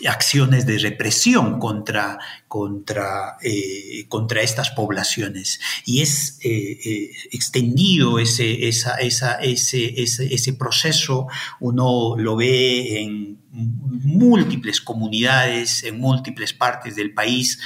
acciones 0.08 0.66
de 0.66 0.78
represión 0.78 1.60
contra, 1.60 2.20
contra, 2.48 3.38
eh, 3.42 4.06
contra 4.10 4.42
estas 4.42 4.72
poblaciones. 4.72 5.60
Y 5.86 6.02
es 6.02 6.40
eh, 6.44 6.80
eh, 6.84 7.12
extendido 7.32 8.20
ese, 8.20 8.68
esa, 8.68 8.96
esa, 8.96 9.36
ese, 9.36 9.94
ese, 10.02 10.54
proceso, 10.54 11.28
uno 11.60 12.16
lo 12.18 12.36
ve 12.36 13.02
en 13.02 13.40
múltiples 13.52 14.82
comunidades, 14.82 15.84
en 15.84 16.00
múltiples 16.00 16.54
partes 16.54 16.96
del 16.96 17.14
país, 17.14 17.60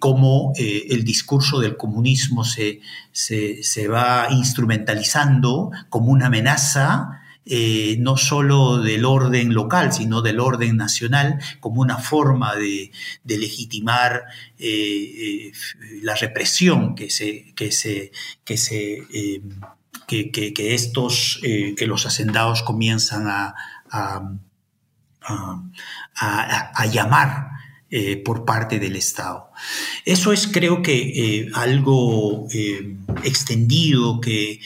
cómo 0.00 0.52
el 0.56 1.04
discurso 1.04 1.60
del 1.60 1.76
comunismo 1.76 2.44
se, 2.44 2.80
se, 3.12 3.62
se 3.62 3.88
va 3.88 4.28
instrumentalizando 4.30 5.70
como 5.88 6.10
una 6.10 6.26
amenaza 6.26 7.17
eh, 7.50 7.96
no 7.98 8.18
solo 8.18 8.82
del 8.82 9.06
orden 9.06 9.54
local, 9.54 9.90
sino 9.94 10.20
del 10.20 10.38
orden 10.38 10.76
nacional, 10.76 11.38
como 11.60 11.80
una 11.80 11.96
forma 11.96 12.54
de, 12.54 12.90
legitimar 13.24 14.24
eh, 14.58 14.66
eh, 14.68 15.52
la 16.02 16.14
represión 16.14 16.94
que 16.94 17.08
se, 17.08 17.54
que 17.54 17.72
se, 17.72 18.12
que 18.44 18.58
se 18.58 19.02
que, 20.06 20.52
estos, 20.74 21.40
que 21.42 21.86
los 21.86 22.04
hacendados 22.04 22.62
comienzan 22.62 23.28
a, 23.28 23.54
a, 26.14 26.86
llamar 26.92 27.48
por 28.26 28.44
parte 28.44 28.78
del 28.78 28.96
Estado. 28.96 29.50
Eso 30.04 30.34
es 30.34 30.46
creo 30.48 30.82
que 30.82 31.50
algo 31.54 32.46
extendido 33.24 34.20
que 34.20 34.60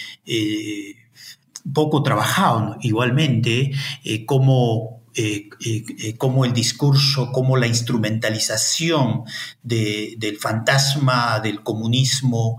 poco 1.72 2.02
trabajado 2.02 2.76
igualmente, 2.80 3.72
eh, 4.04 4.26
como 4.26 5.02
eh, 5.14 5.50
eh, 5.62 6.16
como 6.16 6.46
el 6.46 6.54
discurso, 6.54 7.32
como 7.32 7.58
la 7.58 7.66
instrumentalización 7.66 9.24
del 9.62 10.38
fantasma 10.38 11.38
del 11.40 11.62
comunismo 11.62 12.58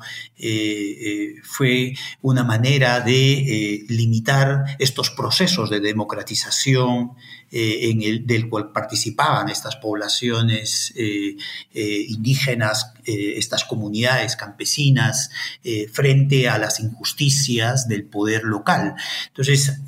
fue 1.44 1.94
una 2.22 2.44
manera 2.44 3.00
de 3.00 3.86
limitar 3.90 4.76
estos 4.80 5.10
procesos 5.12 5.70
de 5.70 5.80
democratización 5.80 7.12
eh, 7.56 7.92
en 7.92 8.02
el, 8.02 8.26
del 8.26 8.50
cual 8.50 8.72
participaban 8.72 9.48
estas 9.48 9.76
poblaciones 9.76 10.92
eh, 10.96 11.38
eh, 11.72 12.06
indígenas, 12.08 12.94
estas 13.06 13.66
comunidades 13.66 14.38
campesinas, 14.38 15.30
frente 15.92 16.48
a 16.48 16.58
las 16.58 16.80
injusticias 16.80 17.90
del 17.90 18.06
poder 18.06 18.46
local. 18.46 18.96
Entonces, 19.28 19.82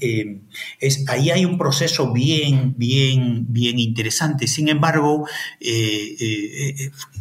es, 0.82 1.06
ahí 1.08 1.30
hay 1.30 1.46
un 1.46 1.58
proceso 1.58 2.12
bien, 2.12 2.76
bien, 2.78 3.46
bien 3.48 3.80
interesante. 3.80 4.48
Sin 4.48 4.68
embargo, 4.68 5.26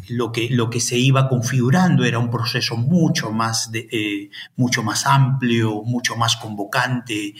lo, 0.09 0.33
que, 0.33 0.51
lo 0.51 0.69
que 0.69 0.81
se 0.81 0.99
iba 0.99 1.29
configurando 1.29 2.05
era 2.05 2.19
un 2.19 2.29
proceso 2.29 2.77
mucho 2.77 3.24
de, 3.71 4.31
mucho 4.57 4.83
más 4.83 5.07
amplio, 5.07 5.83
mucho 5.85 6.17
más 6.17 6.37
convocante. 6.37 7.35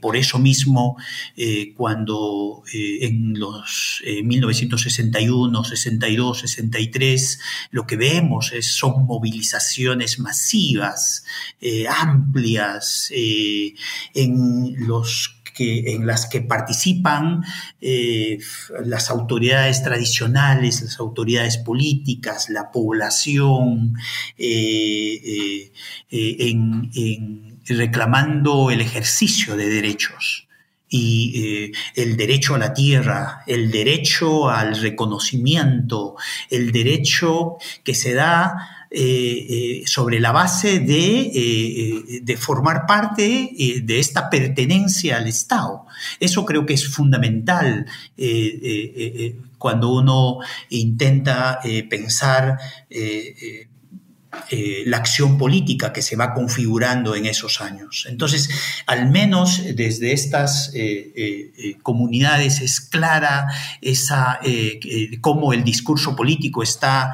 por 0.00 0.16
eso 0.16 0.38
mismo, 0.38 0.96
cuando 1.76 2.62
eh, 2.72 3.06
en 3.06 3.38
los 3.38 4.02
1961, 4.04 5.64
62, 5.64 6.40
63, 6.40 7.40
lo 7.70 7.86
que 7.86 7.96
vemos 7.96 8.52
es, 8.52 8.66
son 8.74 9.06
movilizaciones 9.06 10.18
masivas, 10.18 11.24
eh, 11.60 11.86
amplias, 11.88 13.10
eh, 13.14 13.74
en 14.14 14.86
los 14.86 15.33
que, 15.54 15.94
en 15.94 16.06
las 16.06 16.26
que 16.26 16.40
participan 16.40 17.42
las 18.84 19.10
autoridades 19.10 19.82
tradicionales, 19.82 20.82
las 20.82 20.98
autoridades 21.00 21.58
políticas, 21.58 22.50
la 22.50 22.70
población, 22.70 23.94
reclamando 27.68 28.70
el 28.70 28.80
ejercicio 28.80 29.56
de 29.56 29.68
derechos 29.68 30.48
y 30.96 31.32
eh, 31.34 31.72
el 31.96 32.16
derecho 32.16 32.54
a 32.54 32.58
la 32.58 32.72
tierra, 32.72 33.42
el 33.48 33.72
derecho 33.72 34.48
al 34.48 34.76
reconocimiento, 34.76 36.14
el 36.50 36.70
derecho 36.70 37.56
que 37.82 37.94
se 37.94 38.14
da 38.14 38.83
sobre 39.86 40.20
la 40.20 40.32
base 40.32 40.78
de, 40.80 42.20
de 42.22 42.36
formar 42.36 42.86
parte 42.86 43.50
de 43.82 43.98
esta 43.98 44.30
pertenencia 44.30 45.16
al 45.16 45.26
Estado. 45.26 45.86
Eso 46.20 46.44
creo 46.44 46.64
que 46.64 46.74
es 46.74 46.86
fundamental 46.86 47.86
cuando 49.58 49.92
uno 49.92 50.38
intenta 50.68 51.60
pensar 51.88 52.58
eh, 54.50 54.82
la 54.86 54.98
acción 54.98 55.38
política 55.38 55.92
que 55.92 56.02
se 56.02 56.16
va 56.16 56.34
configurando 56.34 57.14
en 57.14 57.26
esos 57.26 57.60
años. 57.60 58.06
Entonces, 58.08 58.50
al 58.86 59.10
menos 59.10 59.62
desde 59.74 60.12
estas 60.12 60.70
eh, 60.74 61.12
eh, 61.16 61.76
comunidades 61.82 62.60
es 62.60 62.80
clara 62.80 63.46
esa, 63.80 64.38
cómo 65.20 65.52
el 65.52 65.64
discurso 65.64 66.14
político 66.14 66.62
está 66.62 67.12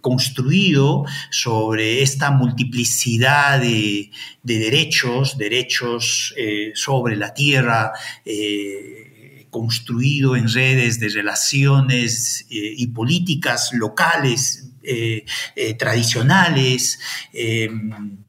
construido 0.00 1.04
sobre 1.30 2.02
esta 2.02 2.30
multiplicidad 2.30 3.60
de, 3.60 4.10
de 4.42 4.58
derechos, 4.58 5.36
derechos 5.38 6.34
sobre 6.74 7.16
la 7.16 7.34
tierra, 7.34 7.92
construido 9.50 10.36
en 10.36 10.48
redes 10.48 11.00
de 11.00 11.08
relaciones 11.08 12.46
y 12.48 12.86
políticas 12.88 13.70
locales 13.72 14.69
eh, 14.90 15.24
eh, 15.54 15.74
tradicionales 15.74 16.98
em, 17.32 18.24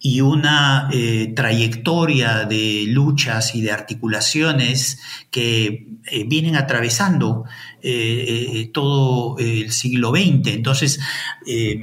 y 0.00 0.20
una 0.20 0.88
eh, 0.92 1.32
trayectoria 1.34 2.44
de 2.44 2.86
luchas 2.88 3.54
y 3.54 3.62
de 3.62 3.70
articulaciones 3.70 4.98
que 5.30 5.86
vienen 6.26 6.56
atravesando 6.56 7.44
eh, 7.88 8.50
eh, 8.62 8.70
todo 8.74 9.38
el 9.38 9.70
siglo 9.70 10.10
XX. 10.10 10.48
Entonces, 10.48 10.98
eh, 11.46 11.80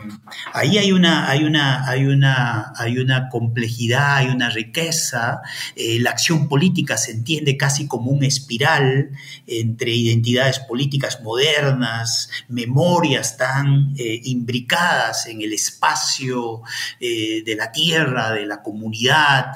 ahí 0.51 0.77
hay 0.77 0.91
una, 0.91 1.29
hay, 1.29 1.45
una, 1.45 1.87
hay, 1.87 2.07
una, 2.07 2.73
hay 2.75 2.97
una 2.97 3.29
complejidad, 3.29 4.17
hay 4.17 4.27
una 4.27 4.49
riqueza. 4.49 5.39
la 5.77 6.09
acción 6.09 6.49
política 6.49 6.97
se 6.97 7.11
entiende 7.11 7.55
casi 7.55 7.87
como 7.87 8.11
un 8.11 8.25
espiral 8.25 9.11
entre 9.47 9.91
identidades 9.91 10.59
políticas 10.59 11.21
modernas, 11.23 12.29
memorias 12.49 13.37
tan 13.37 13.95
imbricadas 13.95 15.27
en 15.27 15.41
el 15.41 15.53
espacio 15.53 16.63
de 16.99 17.55
la 17.57 17.71
tierra, 17.71 18.31
de 18.31 18.45
la 18.45 18.61
comunidad, 18.61 19.53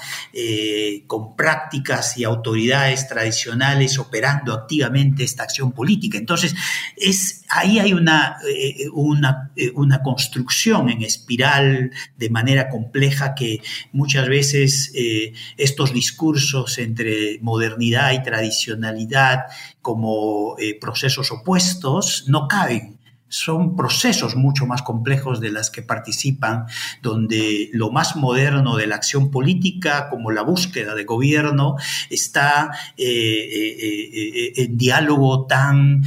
con 1.07 1.35
prácticas 1.35 2.17
y 2.17 2.23
autoridades 2.23 3.07
tradicionales 3.09 3.99
operando 3.99 4.53
activamente 4.53 5.25
esta 5.25 5.43
acción 5.43 5.73
política. 5.73 6.17
Entonces, 6.17 6.36
entonces, 6.37 6.55
es, 6.95 7.43
ahí 7.49 7.79
hay 7.79 7.93
una, 7.93 8.37
eh, 8.47 8.85
eh, 8.85 8.89
una, 9.73 10.01
construcción 10.03 10.89
en 10.89 11.01
espiral 11.01 11.91
de 12.17 12.29
manera 12.29 12.69
compleja 12.69 13.33
que 13.33 13.61
muchas 13.91 14.27
veces 14.29 14.91
eh, 14.93 15.33
estos 15.57 15.93
discursos 15.93 16.77
entre 16.77 17.39
modernidad 17.41 18.13
y 18.13 18.21
tradicionalidad 18.21 19.45
como 19.81 20.55
procesos 20.79 21.31
opuestos 21.31 22.25
no 22.27 22.47
caben 22.47 22.96
son 23.29 23.75
procesos 23.75 24.35
mucho 24.35 24.65
más 24.65 24.81
complejos 24.81 25.41
de 25.41 25.51
las 25.51 25.69
que 25.69 25.81
participan, 25.81 26.65
donde 27.01 27.69
lo 27.73 27.91
más 27.91 28.15
moderno 28.15 28.77
de 28.77 28.87
la 28.87 28.95
acción 28.95 29.31
política, 29.31 30.09
como 30.09 30.31
la 30.31 30.43
búsqueda 30.43 30.95
de 30.95 31.03
gobierno, 31.03 31.75
está 32.09 32.71
eh, 32.97 33.05
eh, 33.05 34.09
eh, 34.13 34.53
en 34.63 34.77
diálogo 34.77 35.45
tan 35.45 36.03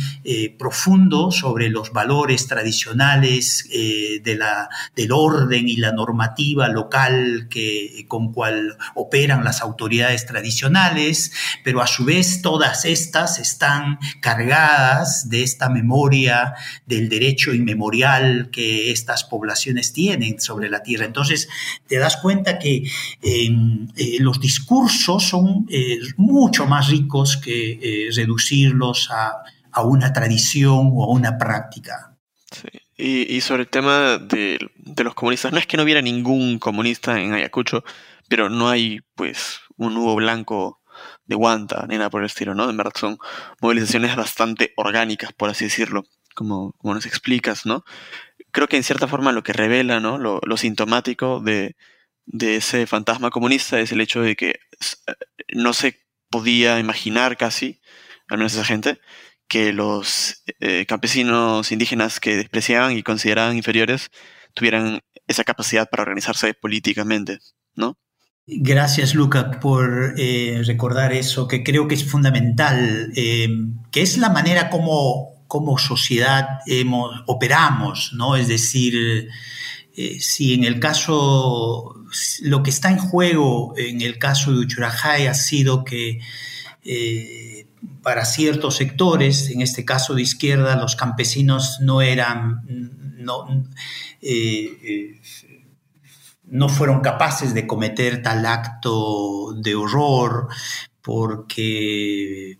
profundo 0.58 1.30
sobre 1.30 1.68
los 1.68 1.92
valores 1.92 2.46
tradicionales 2.46 3.68
de 3.70 4.34
la, 4.36 4.68
del 4.94 5.12
orden 5.12 5.68
y 5.68 5.76
la 5.76 5.92
normativa 5.92 6.68
local 6.68 7.48
que, 7.50 8.04
con 8.08 8.32
cual 8.32 8.76
operan 8.94 9.44
las 9.44 9.60
autoridades 9.60 10.26
tradicionales, 10.26 11.32
pero 11.64 11.82
a 11.82 11.86
su 11.86 12.04
vez 12.04 12.42
todas 12.42 12.84
estas 12.84 13.38
están 13.38 13.98
cargadas 14.20 15.28
de 15.28 15.42
esta 15.42 15.68
memoria 15.68 16.54
del 16.86 17.09
derecho 17.10 17.52
inmemorial 17.52 18.48
que 18.50 18.90
estas 18.90 19.24
poblaciones 19.24 19.92
tienen 19.92 20.40
sobre 20.40 20.70
la 20.70 20.82
tierra. 20.82 21.04
Entonces, 21.04 21.48
te 21.86 21.98
das 21.98 22.16
cuenta 22.16 22.58
que 22.58 22.84
em, 23.20 23.88
eh, 23.96 24.16
los 24.20 24.40
discursos 24.40 25.24
son 25.24 25.66
eh, 25.68 25.98
mucho 26.16 26.64
más 26.66 26.88
ricos 26.88 27.36
que 27.36 27.72
eh, 27.72 28.10
reducirlos 28.14 29.10
a, 29.10 29.42
una 29.84 30.12
tradición 30.12 30.90
o 30.92 31.04
a 31.04 31.08
una 31.08 31.38
práctica. 31.38 32.16
Y, 32.98 33.40
sobre 33.40 33.62
el 33.62 33.68
tema 33.68 34.18
de, 34.18 34.58
los 35.02 35.14
comunistas, 35.14 35.52
no 35.52 35.58
es 35.58 35.66
que 35.66 35.76
no 35.76 35.84
hubiera 35.84 36.02
ningún 36.02 36.58
comunista 36.58 37.18
en 37.18 37.32
Ayacucho, 37.32 37.82
pero 38.28 38.50
no 38.50 38.68
hay 38.68 39.00
pues 39.14 39.60
un 39.76 39.94
nudo 39.94 40.16
blanco 40.16 40.82
de 41.24 41.36
guanta 41.36 41.86
ni 41.88 41.96
nada 41.96 42.10
por 42.10 42.20
el 42.20 42.26
estilo, 42.26 42.54
¿no? 42.54 42.68
En 42.68 42.76
verdad 42.76 42.92
son 42.94 43.18
movilizaciones 43.62 44.16
bastante 44.16 44.74
orgánicas, 44.76 45.32
por 45.32 45.48
así 45.48 45.64
decirlo 45.64 46.04
como, 46.40 46.74
nos 46.82 47.04
explicas, 47.04 47.66
¿no? 47.66 47.84
Creo 48.50 48.66
que 48.66 48.78
en 48.78 48.82
cierta 48.82 49.06
forma 49.06 49.30
lo 49.30 49.42
que 49.42 49.52
revela, 49.52 50.00
¿no? 50.00 50.16
Lo, 50.16 50.56
sintomático 50.56 51.40
de, 51.40 51.76
ese 52.32 52.86
fantasma 52.86 53.28
comunista 53.28 53.78
es 53.78 53.92
el 53.92 54.00
hecho 54.00 54.22
de 54.22 54.36
que 54.36 54.48
eh, 54.48 55.12
no 55.52 55.74
se 55.74 56.00
podía 56.30 56.78
imaginar 56.78 57.36
casi, 57.36 57.82
al 58.30 58.38
menos 58.38 58.54
esa 58.54 58.64
gente, 58.64 59.00
que 59.48 59.74
los 59.74 60.42
eh, 60.60 60.86
campesinos 60.86 61.72
indígenas 61.72 62.20
que 62.20 62.36
despreciaban 62.36 62.96
y 62.96 63.02
consideraban 63.02 63.58
inferiores 63.58 64.10
tuvieran 64.54 65.00
esa 65.26 65.44
capacidad 65.44 65.90
para 65.90 66.04
organizarse 66.04 66.54
políticamente, 66.54 67.40
¿no? 67.74 67.98
Gracias, 68.46 69.14
Luca, 69.14 69.60
por 69.60 70.14
eh, 70.16 70.62
recordar 70.64 71.12
eso, 71.12 71.46
que 71.46 71.62
creo 71.62 71.86
que 71.86 71.96
es 71.96 72.10
fundamental, 72.10 73.12
que 73.14 74.00
es 74.00 74.16
la 74.16 74.30
manera 74.30 74.70
como 74.70 75.39
como 75.50 75.78
sociedad 75.78 76.60
hemos, 76.64 77.24
operamos, 77.26 78.12
¿no? 78.14 78.36
Es 78.36 78.46
decir, 78.46 79.28
eh, 79.96 80.20
si 80.20 80.54
en 80.54 80.62
el 80.62 80.78
caso, 80.78 81.96
lo 82.42 82.62
que 82.62 82.70
está 82.70 82.88
en 82.88 82.98
juego 82.98 83.74
en 83.76 84.00
el 84.00 84.16
caso 84.16 84.52
de 84.52 84.60
Uchurajay 84.60 85.26
ha 85.26 85.34
sido 85.34 85.84
que 85.84 86.20
eh, 86.84 87.66
para 88.00 88.24
ciertos 88.26 88.76
sectores, 88.76 89.50
en 89.50 89.60
este 89.60 89.84
caso 89.84 90.14
de 90.14 90.22
izquierda, 90.22 90.76
los 90.76 90.94
campesinos 90.94 91.78
no 91.80 92.00
eran, 92.00 92.62
no, 93.18 93.66
eh, 94.22 95.20
no 96.44 96.68
fueron 96.68 97.00
capaces 97.00 97.54
de 97.54 97.66
cometer 97.66 98.22
tal 98.22 98.46
acto 98.46 99.52
de 99.54 99.74
horror 99.74 100.46
porque 101.02 102.56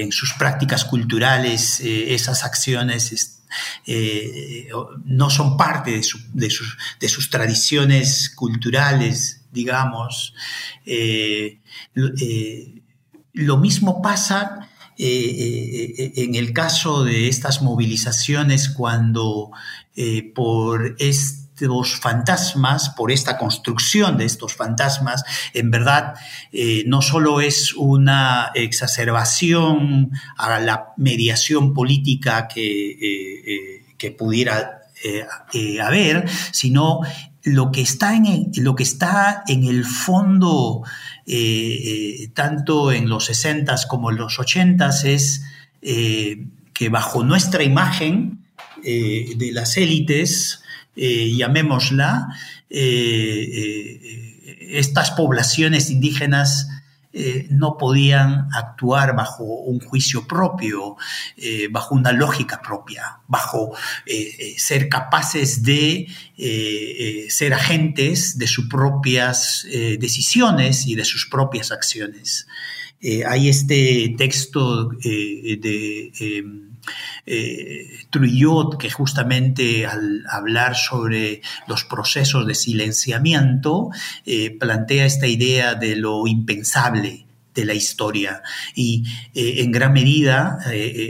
en 0.00 0.12
sus 0.12 0.34
prácticas 0.34 0.84
culturales 0.84 1.80
eh, 1.80 2.14
esas 2.14 2.44
acciones 2.44 3.42
eh, 3.86 4.68
no 5.04 5.30
son 5.30 5.56
parte 5.56 5.92
de, 6.32 6.50
sus, 6.50 7.30
tradiciones 7.30 8.28
culturales, 8.30 9.42
digamos. 9.52 10.34
Eh, 10.84 11.60
lo 13.32 13.56
mismo 13.56 14.02
pasa 14.02 14.68
en 14.98 16.34
el 16.34 16.52
caso 16.54 17.04
de 17.04 17.28
estas 17.28 17.62
movilizaciones 17.62 18.70
cuando 18.70 19.50
por 20.34 20.96
este 20.98 21.45
estos 21.56 21.96
fantasmas, 21.96 22.90
por 22.90 23.10
esta 23.10 23.38
construcción 23.38 24.18
de 24.18 24.26
estos 24.26 24.54
fantasmas, 24.54 25.24
en 25.54 25.70
verdad 25.70 26.14
eh, 26.52 26.84
no 26.86 27.00
solo 27.00 27.40
es 27.40 27.74
una 27.74 28.50
exacerbación 28.54 30.10
a 30.36 30.60
la 30.60 30.92
mediación 30.96 31.72
política 31.72 32.46
que, 32.46 32.90
eh, 32.90 33.42
eh, 33.46 33.84
que 33.96 34.10
pudiera 34.10 34.82
haber, 35.82 36.28
sino 36.50 37.00
lo 37.44 37.70
que 37.70 37.80
está 37.80 38.16
en 38.16 38.26
el, 38.26 38.50
lo 38.56 38.74
que 38.74 38.82
está 38.82 39.44
en 39.46 39.64
el 39.64 39.84
fondo, 39.84 40.82
tanto 42.34 42.90
en 42.90 43.08
los 43.08 43.30
60s 43.30 43.86
como 43.86 44.10
en 44.10 44.16
los 44.16 44.38
80s, 44.38 45.04
es 45.04 45.44
que 45.80 46.88
bajo 46.88 47.22
nuestra 47.22 47.62
imagen 47.62 48.40
de 48.82 49.50
las 49.52 49.76
élites, 49.76 50.64
eh, 50.96 51.36
llamémosla, 51.36 52.26
eh, 52.70 52.80
eh, 52.80 54.68
estas 54.78 55.10
poblaciones 55.10 55.90
indígenas 55.90 56.68
no 57.48 57.78
podían 57.78 58.48
actuar 58.52 59.16
bajo 59.16 59.44
un 59.44 59.80
juicio 59.80 60.26
propio, 60.26 60.96
bajo 61.70 61.94
una 61.94 62.12
lógica 62.12 62.60
propia, 62.60 63.20
bajo 63.26 63.74
ser 64.58 64.90
capaces 64.90 65.62
de 65.62 66.08
ser 67.30 67.54
agentes 67.54 68.36
de 68.36 68.46
sus 68.46 68.68
propias 68.68 69.66
decisiones 69.98 70.86
y 70.86 70.94
de 70.94 71.06
sus 71.06 71.26
propias 71.30 71.72
acciones. 71.72 72.46
hay 73.26 73.48
este 73.48 74.14
texto 74.18 74.90
de 74.90 76.12
em, 77.24 77.86
Trujillo 78.10 78.70
que 78.78 78.90
justamente 78.90 79.86
al 79.86 80.24
hablar 80.30 80.76
sobre 80.76 81.42
los 81.66 81.84
procesos 81.84 82.46
de 82.46 82.54
silenciamiento 82.54 83.90
plantea 84.58 85.06
esta 85.06 85.26
idea 85.26 85.74
de 85.74 85.96
lo 85.96 86.26
impensable 86.26 87.26
de 87.54 87.64
la 87.64 87.74
historia. 87.74 88.42
Y 88.74 89.04
en 89.34 89.72
gran 89.72 89.92
medida 89.92 90.58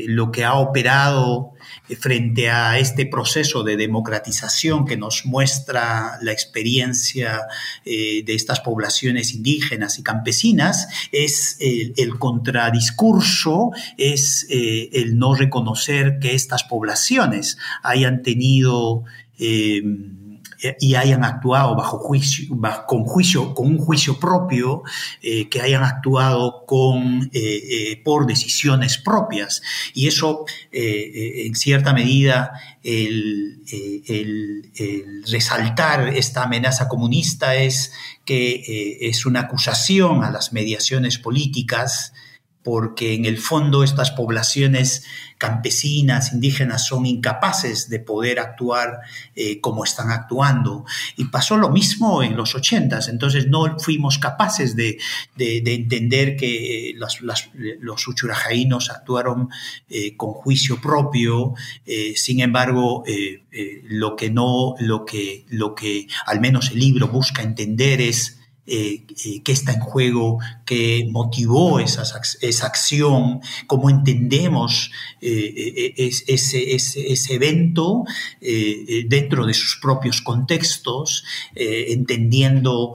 lo 0.06 0.30
que 0.30 0.44
ha 0.44 0.54
operado 0.54 1.55
frente 1.94 2.50
a 2.50 2.78
este 2.78 3.06
proceso 3.06 3.62
de 3.62 3.76
democratización 3.76 4.84
que 4.84 4.96
nos 4.96 5.24
muestra 5.24 6.18
la 6.20 6.32
experiencia 6.32 7.42
eh, 7.84 8.22
de 8.24 8.34
estas 8.34 8.60
poblaciones 8.60 9.32
indígenas 9.32 9.98
y 9.98 10.02
campesinas, 10.02 10.88
es 11.12 11.56
el, 11.60 12.18
contradiscurso, 12.18 13.70
es 13.96 14.46
eh, 14.50 14.90
el 14.92 15.18
no 15.18 15.34
reconocer 15.34 16.18
que 16.20 16.34
estas 16.34 16.64
poblaciones 16.64 17.58
hayan 17.82 18.22
tenido... 18.22 19.04
Eh, 19.38 19.82
y 20.80 20.94
hayan 20.94 21.24
actuado 21.24 21.76
bajo 21.76 21.98
juicio, 21.98 22.46
con, 22.86 23.04
juicio, 23.04 23.54
con 23.54 23.66
un 23.66 23.78
juicio 23.78 24.18
propio, 24.18 24.82
eh, 25.22 25.48
que 25.48 25.60
hayan 25.60 25.84
actuado 25.84 26.64
con, 26.66 27.30
eh, 27.32 28.00
por 28.04 28.26
decisiones 28.26 28.98
propias. 28.98 29.62
Y 29.94 30.08
eso, 30.08 30.44
en 30.72 31.54
cierta 31.54 31.92
medida, 31.92 32.52
el, 32.82 33.62
resaltar 35.30 36.08
esta 36.08 36.44
amenaza 36.44 36.88
comunista 36.88 37.54
es 37.56 37.92
que 38.24 38.98
es 39.00 39.26
una 39.26 39.40
acusación 39.40 40.24
a 40.24 40.30
las 40.30 40.52
mediaciones 40.52 41.18
políticas 41.18 42.12
porque 42.66 43.14
en 43.14 43.26
el 43.26 43.38
fondo 43.38 43.84
estas 43.84 44.10
poblaciones 44.10 45.04
campesinas, 45.38 46.32
indígenas, 46.32 46.84
son 46.84 47.06
incapaces 47.06 47.88
de 47.88 48.00
poder 48.00 48.40
actuar 48.40 49.02
eh, 49.36 49.60
como 49.60 49.84
están 49.84 50.10
actuando. 50.10 50.84
Y 51.16 51.26
pasó 51.26 51.58
lo 51.58 51.70
mismo 51.70 52.24
en 52.24 52.36
los 52.36 52.56
ochentas, 52.56 53.06
entonces 53.06 53.46
no 53.46 53.78
fuimos 53.78 54.18
capaces 54.18 54.74
de, 54.74 54.98
entender 55.36 56.36
que 56.36 56.92
los, 56.96 57.20
los 57.52 58.08
uchurajaínos 58.08 58.90
actuaron 58.90 59.48
eh, 59.88 60.16
con 60.16 60.32
juicio 60.32 60.80
propio, 60.80 61.54
eh, 61.86 62.14
sin 62.16 62.40
embargo, 62.40 63.04
lo 63.84 64.16
que 64.16 64.30
no, 64.30 64.74
lo 64.80 65.04
que, 65.04 65.46
lo 65.50 65.76
que 65.76 66.08
al 66.26 66.40
menos 66.40 66.72
el 66.72 66.80
libro 66.80 67.06
busca 67.06 67.42
entender 67.42 68.00
es 68.00 68.35
eh, 68.68 69.04
eh, 69.24 69.42
qué 69.44 69.52
está 69.52 69.72
en 69.74 69.80
juego, 69.80 70.38
qué 70.64 71.06
motivó 71.10 71.78
esa 71.78 72.66
acción, 72.66 73.40
cómo 73.68 73.90
entendemos 73.90 74.90
eh, 75.20 75.94
ese, 75.96 76.74
ese, 76.74 77.34
evento 77.34 78.04
dentro 79.08 79.46
de 79.46 79.54
sus 79.54 79.78
propios 79.80 80.20
contextos, 80.20 81.24
entendiendo 81.54 82.94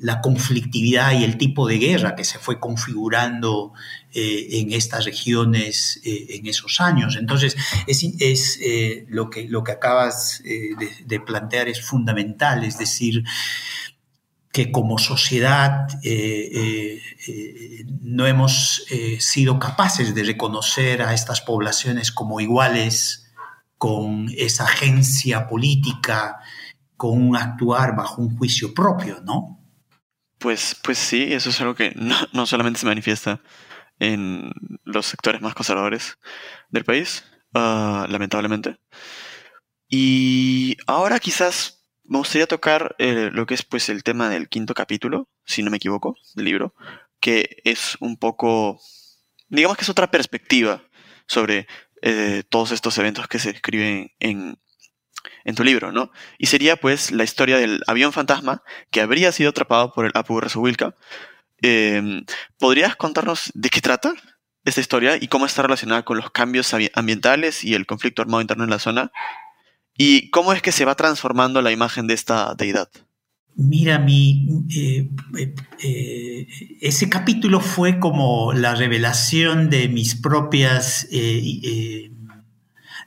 la 0.00 0.20
conflictividad 0.20 1.18
y 1.18 1.24
el 1.24 1.38
tipo 1.38 1.68
de 1.68 1.78
guerra 1.78 2.16
que 2.16 2.24
se 2.24 2.38
fue 2.38 2.58
configurando 2.58 3.72
eh, 4.16 4.60
en 4.60 4.72
estas 4.72 5.06
regiones 5.06 6.00
eh, 6.04 6.36
en 6.36 6.46
esos 6.46 6.80
años. 6.80 7.16
Entonces, 7.18 7.56
es, 7.88 8.58
eh, 8.62 9.06
lo, 9.08 9.28
que, 9.28 9.48
lo 9.48 9.64
que 9.64 9.72
acabas 9.72 10.40
de, 10.44 11.20
plantear 11.20 11.66
es 11.66 11.84
fundamental, 11.84 12.62
es 12.62 12.78
decir, 12.78 13.24
que 14.52 14.70
como 14.70 14.98
sociedad 14.98 15.88
no 18.02 18.26
hemos 18.28 18.84
sido 19.18 19.58
capaces 19.58 20.14
de 20.14 20.22
reconocer 20.22 21.02
a 21.02 21.12
estas 21.12 21.40
poblaciones 21.40 22.12
como 22.12 22.38
iguales 22.38 23.32
con 23.78 24.28
esa 24.36 24.62
agencia 24.62 25.48
política, 25.48 26.38
con 26.96 27.20
un 27.20 27.36
actuar 27.36 27.96
bajo 27.96 28.22
un 28.22 28.36
juicio 28.36 28.72
propio, 28.72 29.20
¿no? 29.24 29.58
Pues, 30.38 30.76
pues 30.84 30.98
sí, 30.98 31.32
eso 31.32 31.50
es 31.50 31.60
algo 31.60 31.74
que 31.74 31.92
no, 31.96 32.14
no 32.32 32.46
solamente 32.46 32.78
se 32.78 32.86
manifiesta 32.86 33.40
en 33.98 34.50
los 34.84 35.06
sectores 35.06 35.40
más 35.40 35.54
conservadores 35.54 36.18
del 36.70 36.84
país, 36.84 37.24
ah, 37.54 38.06
lamentablemente. 38.08 38.78
Y 39.88 40.76
ahora 40.86 41.20
quizás 41.20 41.84
me 42.04 42.18
gustaría 42.18 42.46
tocar 42.46 42.94
eh, 42.98 43.30
lo 43.32 43.46
que 43.46 43.54
es 43.54 43.64
pues 43.64 43.88
el 43.88 44.02
tema 44.02 44.28
del 44.28 44.48
quinto 44.48 44.74
capítulo, 44.74 45.28
si 45.44 45.62
no 45.62 45.70
me 45.70 45.78
equivoco, 45.78 46.16
del 46.34 46.44
libro, 46.44 46.74
que 47.20 47.62
es 47.64 47.96
un 48.00 48.16
poco, 48.18 48.80
digamos 49.48 49.76
que 49.76 49.84
es 49.84 49.88
otra 49.88 50.10
perspectiva 50.10 50.84
sobre 51.26 51.66
eh, 52.02 52.42
todos 52.48 52.72
estos 52.72 52.98
eventos 52.98 53.28
que 53.28 53.38
se 53.38 53.52
describen 53.52 54.12
en, 54.20 54.58
tu 55.56 55.64
libro, 55.64 55.92
¿no? 55.92 56.10
Y 56.38 56.46
sería 56.46 56.76
pues 56.76 57.10
la 57.12 57.24
historia 57.24 57.56
del 57.56 57.82
avión 57.86 58.12
fantasma 58.12 58.62
que 58.90 59.00
habría 59.00 59.32
sido 59.32 59.50
atrapado 59.50 59.92
por 59.92 60.04
el 60.04 60.12
Apu 60.14 60.40
Resuwilka 60.40 60.96
Em, 61.62 62.24
¿Podrías 62.58 62.96
contarnos 62.96 63.50
de 63.54 63.70
qué 63.70 63.80
trata 63.80 64.14
esta 64.64 64.80
historia 64.80 65.16
y 65.20 65.28
cómo 65.28 65.46
está 65.46 65.62
relacionada 65.62 66.04
con 66.04 66.16
los 66.16 66.30
cambios 66.30 66.74
ambientales 66.94 67.64
y 67.64 67.74
el 67.74 67.86
conflicto 67.86 68.22
armado 68.22 68.40
interno 68.40 68.64
en 68.64 68.70
la 68.70 68.78
zona? 68.78 69.12
¿Y 69.96 70.30
cómo 70.30 70.52
es 70.52 70.62
que 70.62 70.72
se 70.72 70.84
va 70.84 70.96
transformando 70.96 71.62
la 71.62 71.70
imagen 71.70 72.06
de 72.06 72.14
esta 72.14 72.54
deidad? 72.54 72.88
Mira, 73.56 74.00
mi, 74.00 74.48
eh, 74.74 75.08
eh, 75.38 75.54
eh, 75.80 76.46
ese 76.80 77.08
capítulo 77.08 77.60
fue 77.60 78.00
como 78.00 78.52
la 78.52 78.74
revelación 78.74 79.70
de 79.70 79.88
mis 79.88 80.16
propias 80.16 81.06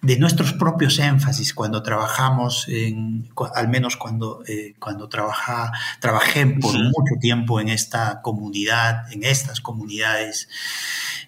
de 0.01 0.17
nuestros 0.17 0.53
propios 0.53 0.99
énfasis 0.99 1.53
cuando 1.53 1.81
trabajamos, 1.81 2.67
en, 2.67 3.29
al 3.55 3.67
menos 3.67 3.97
cuando, 3.97 4.43
eh, 4.47 4.75
cuando 4.79 5.09
trabaja, 5.09 5.71
trabajé 5.99 6.45
por 6.45 6.73
mucho 6.73 7.15
tiempo 7.19 7.59
en 7.59 7.69
esta 7.69 8.21
comunidad, 8.21 9.11
en 9.11 9.23
estas 9.23 9.61
comunidades. 9.61 10.49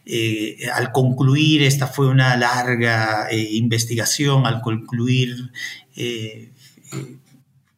Eh, 0.05 0.69
al 0.73 0.91
concluir, 0.91 1.63
esta 1.63 1.87
fue 1.87 2.07
una 2.07 2.35
larga 2.37 3.27
eh, 3.29 3.49
investigación, 3.53 4.45
al 4.45 4.61
concluir, 4.61 5.51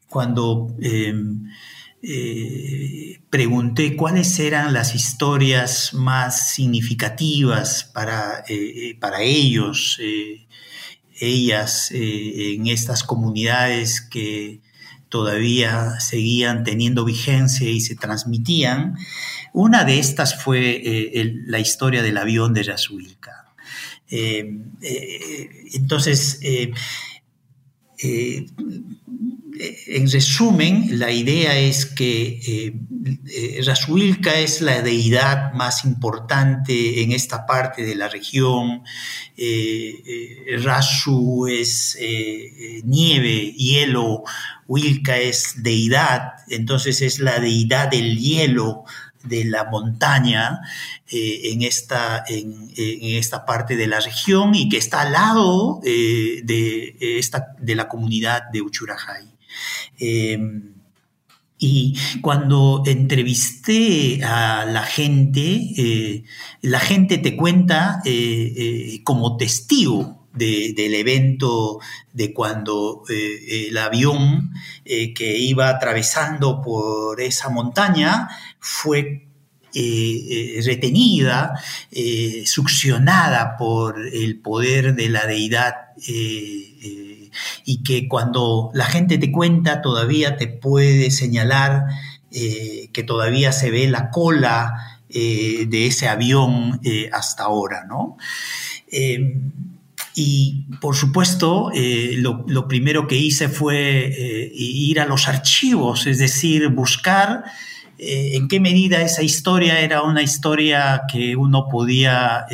cuando 0.07 0.75
em, 0.79 1.49
pregunté 3.31 3.95
cuáles 3.95 4.37
eran 4.39 4.73
las 4.73 4.93
historias 4.93 5.95
más 5.95 6.49
significativas 6.53 7.85
para, 7.85 8.43
para 8.99 9.21
ellos, 9.23 9.97
ellas 11.21 11.91
eh, 11.91 12.55
en 12.55 12.67
estas 12.67 13.03
comunidades 13.03 14.01
que 14.01 14.59
todavía 15.07 15.99
seguían 15.99 16.63
teniendo 16.63 17.05
vigencia 17.05 17.69
y 17.69 17.79
se 17.79 17.95
transmitían. 17.95 18.95
Una 19.53 19.83
de 19.83 19.99
estas 19.99 20.41
fue 20.41 20.81
eh, 20.83 21.33
la 21.45 21.59
historia 21.59 22.01
del 22.01 22.17
avión 22.17 22.53
de 22.53 22.63
Yasuilka. 22.63 23.53
Eh, 24.09 24.57
entonces, 25.73 26.39
en 28.03 28.35
resumen, 30.11 30.99
la 30.99 31.11
idea 31.11 31.57
es 31.57 31.85
que 31.85 32.73
eh, 33.03 33.61
es 34.35 34.61
la 34.61 34.81
deidad 34.81 35.53
más 35.53 35.85
importante 35.85 37.01
en 37.01 37.11
esta 37.11 37.45
parte 37.45 37.83
de 37.83 37.95
la 37.95 38.07
región. 38.07 38.83
Eh, 39.37 40.03
eh, 40.05 40.57
Rasu 40.61 41.47
es 41.47 41.97
nieve, 42.83 43.53
hielo, 43.53 44.23
Wilka 44.67 45.17
es 45.17 45.63
deidad, 45.63 46.33
entonces 46.49 47.01
es 47.01 47.19
la 47.19 47.39
deidad 47.39 47.89
del 47.89 48.17
hielo 48.17 48.83
de 49.23 49.45
la 49.45 49.65
montaña 49.65 50.61
en, 51.07 51.61
esta, 51.61 52.23
en, 52.27 52.71
esta 52.75 53.45
parte 53.45 53.75
de 53.75 53.85
la 53.85 53.99
región 53.99 54.55
y 54.55 54.67
que 54.67 54.77
está 54.77 55.01
al 55.01 55.11
lado 55.11 55.79
de, 55.83 56.95
esta, 56.99 57.55
de 57.59 57.75
la 57.75 57.87
comunidad 57.87 58.43
de 58.51 58.61
Uchurajay. 58.61 59.27
Y 61.63 61.95
cuando 62.21 62.81
entrevisté 62.87 64.23
a 64.23 64.65
la 64.65 64.81
gente, 64.81 65.41
eh, 65.77 66.23
la 66.61 66.79
gente 66.79 67.19
te 67.19 67.37
cuenta 67.37 68.01
eh, 68.03 68.53
eh, 68.57 69.03
como 69.03 69.37
testigo 69.37 70.25
del 70.33 70.95
evento 70.95 71.79
de 72.13 72.33
cuando 72.33 73.03
el 73.09 73.77
avión 73.77 74.53
que 74.85 75.37
iba 75.37 75.67
atravesando 75.67 76.61
por 76.61 77.19
esa 77.19 77.49
montaña 77.49 78.29
fue 78.57 79.27
retenida, 80.65 81.61
succionada 82.45 83.57
por 83.57 83.99
el 83.99 84.39
poder 84.39 84.95
de 84.95 85.09
la 85.09 85.27
deidad 85.27 85.75
y 87.65 87.83
que 87.83 88.07
cuando 88.07 88.71
la 88.73 88.85
gente 88.85 89.17
te 89.17 89.31
cuenta 89.31 89.81
todavía 89.81 90.37
te 90.37 90.47
puede 90.47 91.11
señalar 91.11 91.85
que 92.31 93.03
todavía 93.05 93.51
se 93.51 93.71
ve 93.71 93.89
la 93.89 94.09
cola 94.09 94.99
de 95.09 95.85
ese 95.85 96.07
avión 96.07 96.79
hasta 97.11 97.43
ahora, 97.43 97.83
¿no? 97.83 98.15
Y 100.13 100.65
por 100.81 100.95
supuesto, 100.95 101.71
eh, 101.73 102.15
lo, 102.17 102.67
primero 102.67 103.07
que 103.07 103.15
hice 103.15 103.47
fue 103.47 104.07
eh, 104.07 104.51
ir 104.53 104.99
a 104.99 105.05
los 105.05 105.27
archivos, 105.27 106.05
es 106.05 106.17
decir, 106.17 106.67
buscar 106.69 107.45
eh, 107.97 108.31
en 108.33 108.47
qué 108.47 108.59
medida 108.59 109.01
esa 109.01 109.23
historia 109.23 109.79
era 109.79 110.01
una 110.01 110.21
historia 110.21 111.03
que 111.11 111.35
uno 111.35 111.67
podía 111.69 112.45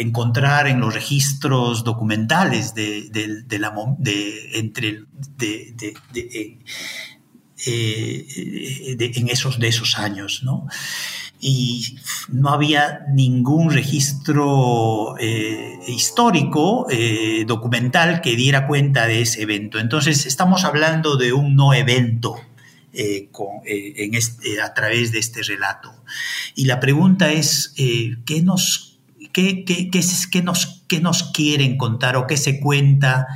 encontrar 0.00 0.66
en 0.66 0.80
los 0.80 0.94
registros 0.94 1.84
documentales 1.84 2.74
de, 2.74 3.10
entre, 4.54 5.04
en 7.66 9.28
esos, 9.28 9.58
de 9.58 9.68
esos 9.68 9.98
años. 9.98 10.42
¿no? 10.42 10.66
y 11.40 11.98
no 12.28 12.48
había 12.50 13.06
ningún 13.12 13.70
registro 13.70 15.16
eh, 15.18 15.78
histórico, 15.86 16.86
eh, 16.90 17.44
documental, 17.46 18.20
que 18.20 18.36
diera 18.36 18.66
cuenta 18.66 19.06
de 19.06 19.22
ese 19.22 19.42
evento. 19.42 19.78
Entonces, 19.78 20.26
estamos 20.26 20.64
hablando 20.64 21.16
de 21.16 21.32
un 21.32 21.54
no 21.54 21.74
evento 21.74 22.36
eh, 22.92 23.28
a 24.62 24.74
través 24.74 25.12
de 25.12 25.18
este 25.18 25.42
relato. 25.42 25.92
Y 26.54 26.64
la 26.64 26.80
pregunta 26.80 27.30
es, 27.30 27.74
¿qué 27.76 28.42
nos, 28.42 28.95
qué, 29.36 29.66
qué, 29.66 29.90
qué, 29.90 30.42
nos, 30.42 30.82
¿qué 30.88 31.00
nos 31.00 31.24
quieren 31.24 31.76
contar 31.76 32.16
o 32.16 32.26
qué 32.26 32.38
se 32.38 32.58
cuenta 32.58 33.26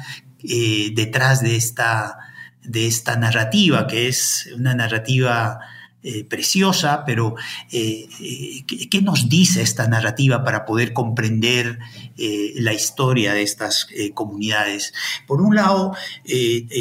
detrás 0.42 1.42
de 1.42 1.56
esta, 1.56 2.16
de 2.64 2.86
esta 2.86 3.16
narrativa, 3.16 3.86
que 3.86 4.08
es 4.08 4.48
una 4.56 4.74
narrativa 4.74 5.60
eh, 6.02 6.24
preciosa, 6.24 7.04
pero 7.04 7.34
eh, 7.70 8.08
eh, 8.18 8.64
¿qué, 8.88 9.02
nos 9.02 9.28
dice 9.28 9.60
esta 9.60 9.86
narrativa 9.88 10.42
para 10.42 10.64
poder 10.64 10.94
comprender 10.94 11.78
la 12.16 12.72
historia 12.72 13.34
de 13.34 13.42
estas 13.42 13.86
comunidades? 14.14 14.94
Por 15.26 15.42
un 15.42 15.54
lado, 15.54 15.94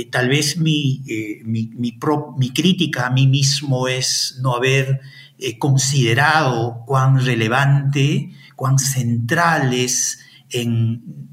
tal 0.10 0.30
vez 0.30 0.56
mi, 0.56 1.04
mi, 1.44 1.70
mi, 1.76 2.54
crítica 2.54 3.08
a 3.08 3.10
mí 3.10 3.28
mismo 3.28 3.90
es 3.90 4.38
no 4.42 4.56
haber 4.56 5.02
considerado 5.60 6.84
cuán 6.86 7.26
relevante, 7.26 8.32
cuán 8.60 8.78
central 8.78 9.74
es 9.74 10.20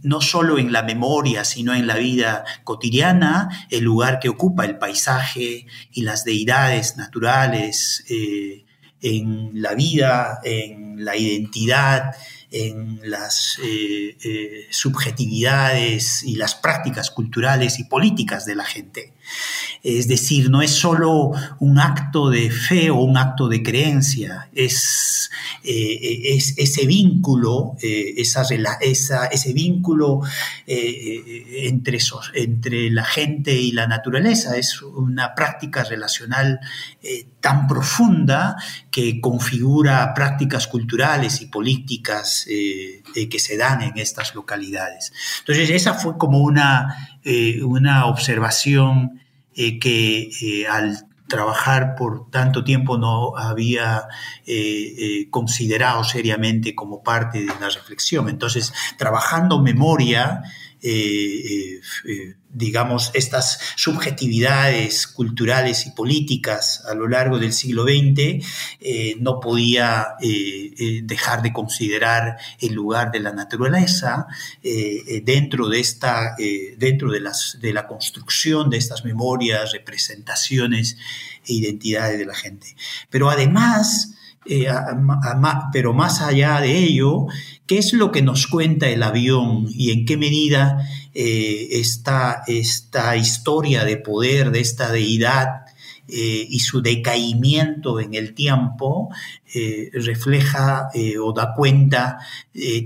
no 0.03 0.21
solo 0.21 0.59
en 0.59 0.73
la 0.73 0.85
memoria, 0.85 1.45
sino 1.45 1.75
en 1.75 1.89
la 1.89 1.97
vida 1.97 2.45
cotidiana, 2.63 3.67
el 3.71 3.83
lugar 3.83 4.21
que 4.21 4.29
ocupa 4.29 4.65
el 4.65 4.79
paisaje 4.79 5.67
y 5.91 6.03
las 6.03 6.25
deidades 6.25 6.97
naturales 6.97 8.05
eh, 8.09 8.65
en 9.01 9.51
la 9.61 9.75
vida, 9.75 10.39
en 10.45 11.05
la 11.05 11.17
identidad, 11.17 12.15
en 12.53 13.01
las 13.03 13.59
eh, 13.65 14.17
eh, 14.23 14.67
subjetividades 14.71 16.23
y 16.23 16.37
las 16.37 16.55
prácticas 16.55 17.11
culturales 17.11 17.81
y 17.81 17.85
políticas 17.85 18.45
de 18.45 18.55
la 18.55 18.65
gente. 18.65 19.15
Es 19.83 20.09
decir, 20.09 20.51
no 20.51 20.63
es 20.63 20.71
solo 20.71 21.33
un 21.61 21.79
acto 21.79 22.31
de 22.31 22.51
fe 22.51 22.91
o 22.91 23.01
un 23.01 23.17
acto 23.17 23.49
de 23.49 23.63
creencia, 23.63 24.49
es, 24.53 25.31
eh, 25.63 26.39
ese 26.57 26.87
vínculo, 26.87 27.77
esa, 27.81 28.43
ese 29.27 29.53
vínculo 29.53 30.21
entre, 30.67 31.99
entre 32.35 32.91
la 32.91 33.05
gente 33.05 33.55
y 33.55 33.73
la 33.73 33.87
naturaleza, 33.87 34.57
es 34.57 34.83
una 34.83 35.35
práctica 35.35 35.85
relacional 35.85 36.61
tan 37.41 37.69
profunda 37.69 38.57
que 38.91 39.21
configura 39.21 40.13
prácticas 40.15 40.67
culturales 40.67 41.41
y 41.43 41.47
políticas 41.47 42.45
eh, 42.49 43.05
eh, 43.15 43.29
que 43.29 43.39
se 43.39 43.57
dan 43.57 43.83
en 43.83 43.99
estas 43.99 44.35
localidades. 44.35 45.13
Entonces, 45.41 45.71
esa 45.71 45.95
fue 45.95 46.19
como 46.19 46.41
una, 46.41 47.16
eh, 47.27 47.63
una 47.63 48.07
observación 48.07 49.21
que 49.53 50.67
al 50.71 51.09
trabajar 51.29 51.95
por 51.97 52.31
tanto 52.31 52.63
tiempo 52.63 52.99
no 52.99 53.37
había 53.39 54.05
considerado 55.31 56.05
seriamente 56.05 56.75
como 56.75 57.03
parte 57.03 57.41
de 57.41 57.47
la 57.47 57.71
reflexión. 57.71 58.29
Entonces, 58.29 58.75
trabajando 58.99 59.63
memoria, 59.63 60.43
digamos, 62.57 63.11
estas 63.13 63.59
subjetividades 63.77 65.07
culturales 65.07 65.87
y 65.87 65.91
políticas 65.91 66.83
a 66.89 66.95
lo 66.95 67.07
largo 67.07 67.39
del 67.39 67.53
siglo 67.53 67.85
XX, 67.85 68.43
eh, 68.81 69.15
no 69.21 69.41
podía 69.41 70.15
eh, 70.23 70.73
eh, 70.79 71.01
dejar 71.05 71.43
de 71.43 71.53
considerar 71.53 72.39
el 72.59 72.73
lugar 72.73 73.11
de 73.11 73.21
la 73.21 73.33
naturaleza 73.33 74.27
dentro, 74.63 75.69
de, 75.69 75.81
esta, 75.81 76.35
dentro 76.79 77.11
de, 77.11 77.21
las, 77.21 77.59
de 77.61 77.73
la 77.73 77.87
construcción 77.87 78.71
de 78.71 78.79
estas 78.79 79.05
memorias, 79.05 79.73
representaciones 79.73 80.97
e 81.47 81.53
identidades 81.53 82.19
de 82.19 82.27
la 82.27 82.35
gente. 82.35 82.75
Pero 83.11 83.29
además, 83.31 84.16
pero 85.73 85.93
más 85.93 86.21
allá 86.21 86.61
de 86.61 86.79
ello, 86.79 87.27
¿qué 87.67 87.79
es 87.79 87.93
lo 87.93 88.13
que 88.13 88.23
nos 88.23 88.47
cuenta 88.47 88.89
el 88.89 89.03
avión 89.03 89.67
y 89.69 89.91
en 89.91 90.07
qué 90.07 90.17
medida 90.17 90.89
eh, 91.15 91.69
esta, 91.73 92.43
esta 92.47 93.17
historia 93.17 93.85
de 93.85 93.97
poder 93.97 94.51
de 94.51 94.61
esta 94.61 94.91
deidad 94.91 95.66
eh, 96.09 96.47
y 96.49 96.61
su 96.61 96.81
decaimiento 96.83 98.01
en 98.01 98.15
el 98.15 98.35
tiempo 98.35 99.11
eh, 99.55 99.91
refleja 99.93 100.89
o 101.23 101.33
da 101.33 101.55
cuenta 101.55 102.19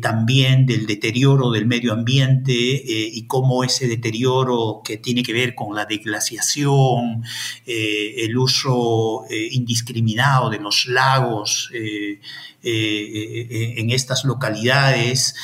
también 0.01 0.67
del 0.67 0.87
deterioro 0.87 1.51
del 1.51 1.67
medio 1.67 1.93
ambiente 1.93 2.53
y 2.53 3.27
cómo 3.27 3.65
ese 3.65 3.87
deterioro 3.87 4.83
que 4.85 4.97
tiene 4.99 5.23
que 5.23 5.33
ver 5.33 5.55
con 5.55 5.75
la 5.75 5.87
deglaciación, 5.87 7.23
el 7.67 8.37
uso 8.37 9.25
indiscriminado 9.31 10.51
de 10.51 10.59
los 10.59 10.87
lagos 10.87 11.71
en 11.73 12.21
estas 13.91 14.25
localidades, 14.25 15.35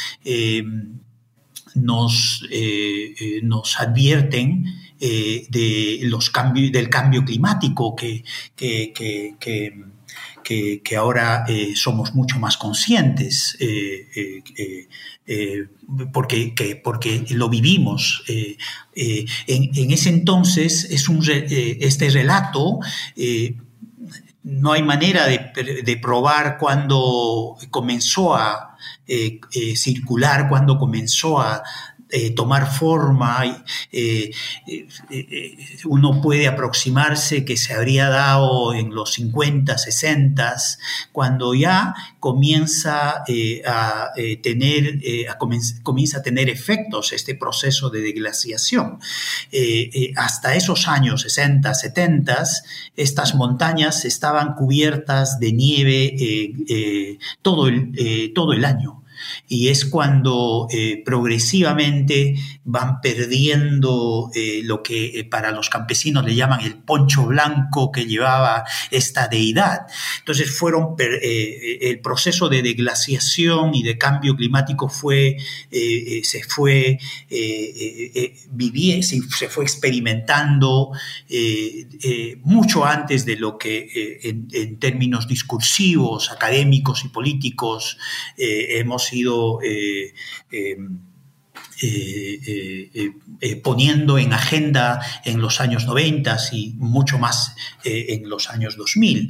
nos, 1.76 2.44
eh, 2.50 3.14
eh, 3.18 3.40
nos 3.42 3.78
advierten 3.78 4.64
eh, 5.00 5.46
de 5.48 5.98
los 6.02 6.30
cambios, 6.30 6.72
del 6.72 6.88
cambio 6.88 7.24
climático 7.24 7.94
que, 7.94 8.24
que, 8.54 8.92
que, 10.42 10.96
ahora 10.96 11.44
somos 11.74 12.14
mucho 12.14 12.38
más 12.38 12.56
conscientes 12.56 13.58
porque, 16.12 16.80
porque 16.84 17.26
lo 17.30 17.48
vivimos. 17.48 18.22
En, 18.28 19.90
ese 19.90 20.08
entonces 20.10 20.84
es 20.84 21.08
un, 21.08 21.20
este 21.28 22.08
relato 22.10 22.78
no 24.46 24.72
hay 24.72 24.82
manera 24.82 25.26
de, 25.26 25.98
probar 26.00 26.56
cuándo 26.56 27.56
comenzó 27.70 28.36
a, 28.36 28.76
eh, 29.08 29.40
eh, 29.52 29.76
circular 29.76 30.48
cuando 30.48 30.78
comenzó 30.78 31.40
a 31.40 31.64
eh, 32.10 32.30
tomar 32.34 32.72
forma. 32.72 33.64
uno 35.84 36.20
puede 36.20 36.46
aproximarse 36.46 37.44
que 37.44 37.56
se 37.56 37.74
habría 37.74 38.08
dado 38.08 38.74
en 38.74 38.94
los 38.94 39.12
50, 39.14 39.76
60, 39.76 40.56
cuando 41.12 41.54
ya 41.54 41.94
comienza 42.20 43.24
a 43.66 44.12
tener, 44.42 45.00
comienza 45.82 46.18
a 46.18 46.22
tener 46.22 46.48
efectos 46.48 47.12
este 47.12 47.34
proceso 47.34 47.90
de 47.90 48.00
deglaciación. 48.00 48.98
hasta 50.16 50.54
esos 50.54 50.88
años 50.88 51.22
60, 51.22 51.74
70, 51.74 52.44
estas 52.96 53.34
montañas 53.34 54.04
estaban 54.04 54.54
cubiertas 54.54 55.40
de 55.40 55.52
nieve 55.52 57.18
todo, 57.42 57.68
el, 57.68 58.32
todo 58.34 58.52
el 58.52 58.64
año 58.64 59.02
y 59.48 59.68
es 59.68 59.84
cuando 59.84 60.66
eh, 60.70 61.02
progresivamente 61.04 62.34
van 62.64 63.00
perdiendo 63.00 64.30
eh, 64.34 64.60
lo 64.64 64.82
que 64.82 65.20
eh, 65.20 65.24
para 65.24 65.52
los 65.52 65.68
campesinos 65.68 66.24
le 66.24 66.34
llaman 66.34 66.60
el 66.60 66.74
poncho 66.74 67.26
blanco 67.26 67.92
que 67.92 68.06
llevaba 68.06 68.64
esta 68.90 69.28
deidad. 69.28 69.86
Entonces 70.18 70.50
fueron 70.50 70.96
el 70.98 72.00
proceso 72.00 72.48
de 72.48 72.62
deglaciación 72.62 73.74
y 73.74 73.82
de 73.82 73.98
cambio 73.98 74.36
climático 74.36 74.88
fue 74.88 75.36
se 75.70 76.42
fue 76.44 76.98
se, 77.28 79.48
fue 79.48 79.64
experimentando 79.64 80.92
mucho 82.42 82.84
antes 82.84 83.24
de 83.24 83.36
lo 83.36 83.58
que 83.58 84.20
en, 84.22 84.78
términos 84.78 85.28
discursivos, 85.28 86.30
académicos 86.30 87.04
y 87.04 87.08
políticos 87.08 87.98
hemos 88.36 89.12
sido 89.16 89.60
eh, 89.62 90.12
em, 90.50 90.98
poniendo 93.62 94.18
en 94.18 94.32
agenda 94.32 95.00
en 95.24 95.40
los 95.40 95.60
años 95.60 95.86
90 95.86 96.36
y 96.52 96.72
mucho 96.78 97.18
más 97.18 97.54
en 97.84 98.28
los 98.30 98.48
años 98.48 98.76
2000. 98.76 99.28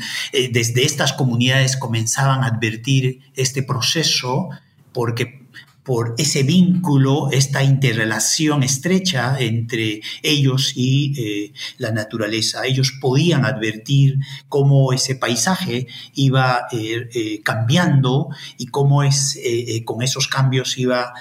desde 0.53 0.85
estas 0.85 1.13
comunidades 1.13 1.77
comenzaban 1.77 2.45
a 2.45 2.49
advertir 2.49 3.21
este 3.35 3.65
proceso 3.65 4.49
porque 4.93 5.46
por 5.87 6.17
ese 6.19 6.43
vínculo, 6.43 7.31
esta 7.31 7.63
interrelación 7.63 8.65
estrecha 8.65 9.37
entre 9.39 10.01
ellos 10.21 10.73
y 10.75 11.15
eh, 11.17 11.53
la 11.79 11.93
naturaleza. 11.93 12.67
Ellos 12.67 12.93
podían 13.01 13.45
advertir 13.45 14.19
cómo 14.49 14.93
ese 14.93 15.15
paisaje 15.15 15.87
iba 16.15 16.67
eh, 16.73 17.09
eh, 17.15 17.41
cambiando 17.45 18.31
y 18.59 18.67
cómo 18.67 19.05
es, 19.05 19.39
con 19.85 20.03
esos 20.03 20.27
cambios 20.27 20.77
iba 20.77 21.13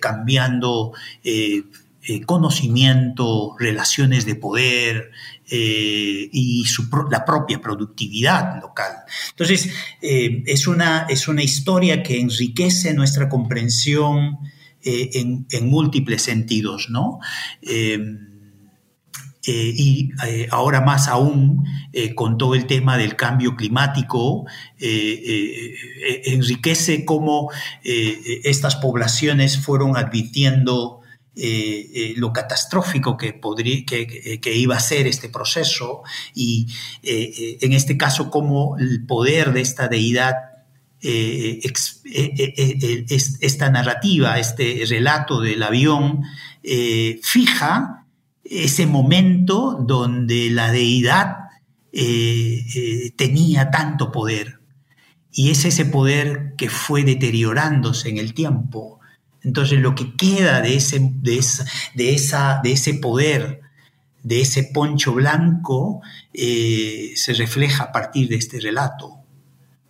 cambiando 0.00 0.92
conocimiento, 2.26 3.56
relaciones 3.58 4.26
de 4.26 4.34
poder, 4.34 5.10
eh, 5.52 6.28
y 6.30 6.64
la 7.10 7.24
propia 7.24 7.60
productividad 7.60 8.60
local. 8.62 8.92
Entonces, 9.30 9.68
eh, 10.00 10.44
es, 10.46 10.68
una, 10.68 11.06
es 11.08 11.26
una 11.26 11.42
historia 11.42 12.04
que 12.04 12.20
enriquece 12.20 12.94
nuestra 12.94 13.28
comprensión 13.28 14.38
eh, 14.84 15.10
en, 15.14 15.68
múltiples 15.68 16.22
sentidos, 16.22 16.86
¿no? 16.88 17.18
y 19.42 20.10
ahora 20.52 20.82
más 20.82 21.08
aún 21.08 21.64
con 22.14 22.38
todo 22.38 22.54
el 22.54 22.66
tema 22.66 22.96
del 22.96 23.16
cambio 23.16 23.56
climático, 23.56 24.46
enriquece 26.26 27.04
cómo 27.04 27.50
estas 27.82 28.76
poblaciones 28.76 29.58
fueron 29.58 29.96
advirtiendo 29.96 30.99
eh, 31.36 31.90
eh, 31.94 32.14
lo 32.16 32.32
catastrófico 32.32 33.16
que, 33.16 33.32
podría, 33.32 33.84
que, 33.86 34.52
iba 34.56 34.76
a 34.76 34.80
ser 34.80 35.06
este 35.06 35.28
proceso 35.28 36.02
y 36.34 36.66
eh, 37.04 37.56
en 37.60 37.72
este 37.72 37.96
caso 37.96 38.30
como 38.30 38.76
el 38.78 39.06
poder 39.06 39.52
de 39.52 39.60
esta 39.60 39.86
deidad, 39.86 40.34
esta 43.40 43.70
narrativa, 43.70 44.40
este 44.40 44.82
relato 44.88 45.40
del 45.40 45.62
avión, 45.62 46.24
fija 47.22 48.06
ese 48.44 48.86
momento 48.86 49.78
donde 49.80 50.50
la 50.50 50.72
deidad 50.72 51.36
tenía 53.16 53.70
tanto 53.70 54.10
poder. 54.12 54.58
Y 55.32 55.50
es 55.50 55.64
ese 55.64 55.86
poder 55.86 56.54
que 56.58 56.68
fue 56.68 57.04
deteriorándose 57.04 58.10
en 58.10 58.18
el 58.18 58.34
tiempo 58.34 58.99
entonces 59.42 59.80
lo 59.80 59.94
que 59.94 60.14
queda 60.16 60.60
de 60.60 60.76
ese, 60.76 61.00
de 61.00 61.38
esa, 61.38 61.64
de 61.94 62.14
esa, 62.14 62.60
de 62.62 62.72
ese 62.72 62.94
poder, 62.94 63.60
de 64.22 64.40
ese 64.40 64.64
poncho 64.64 65.14
blanco, 65.14 66.02
eh, 66.34 67.12
se 67.16 67.32
refleja 67.32 67.84
a 67.84 67.92
partir 67.92 68.28
de 68.28 68.36
este 68.36 68.60
relato, 68.60 69.20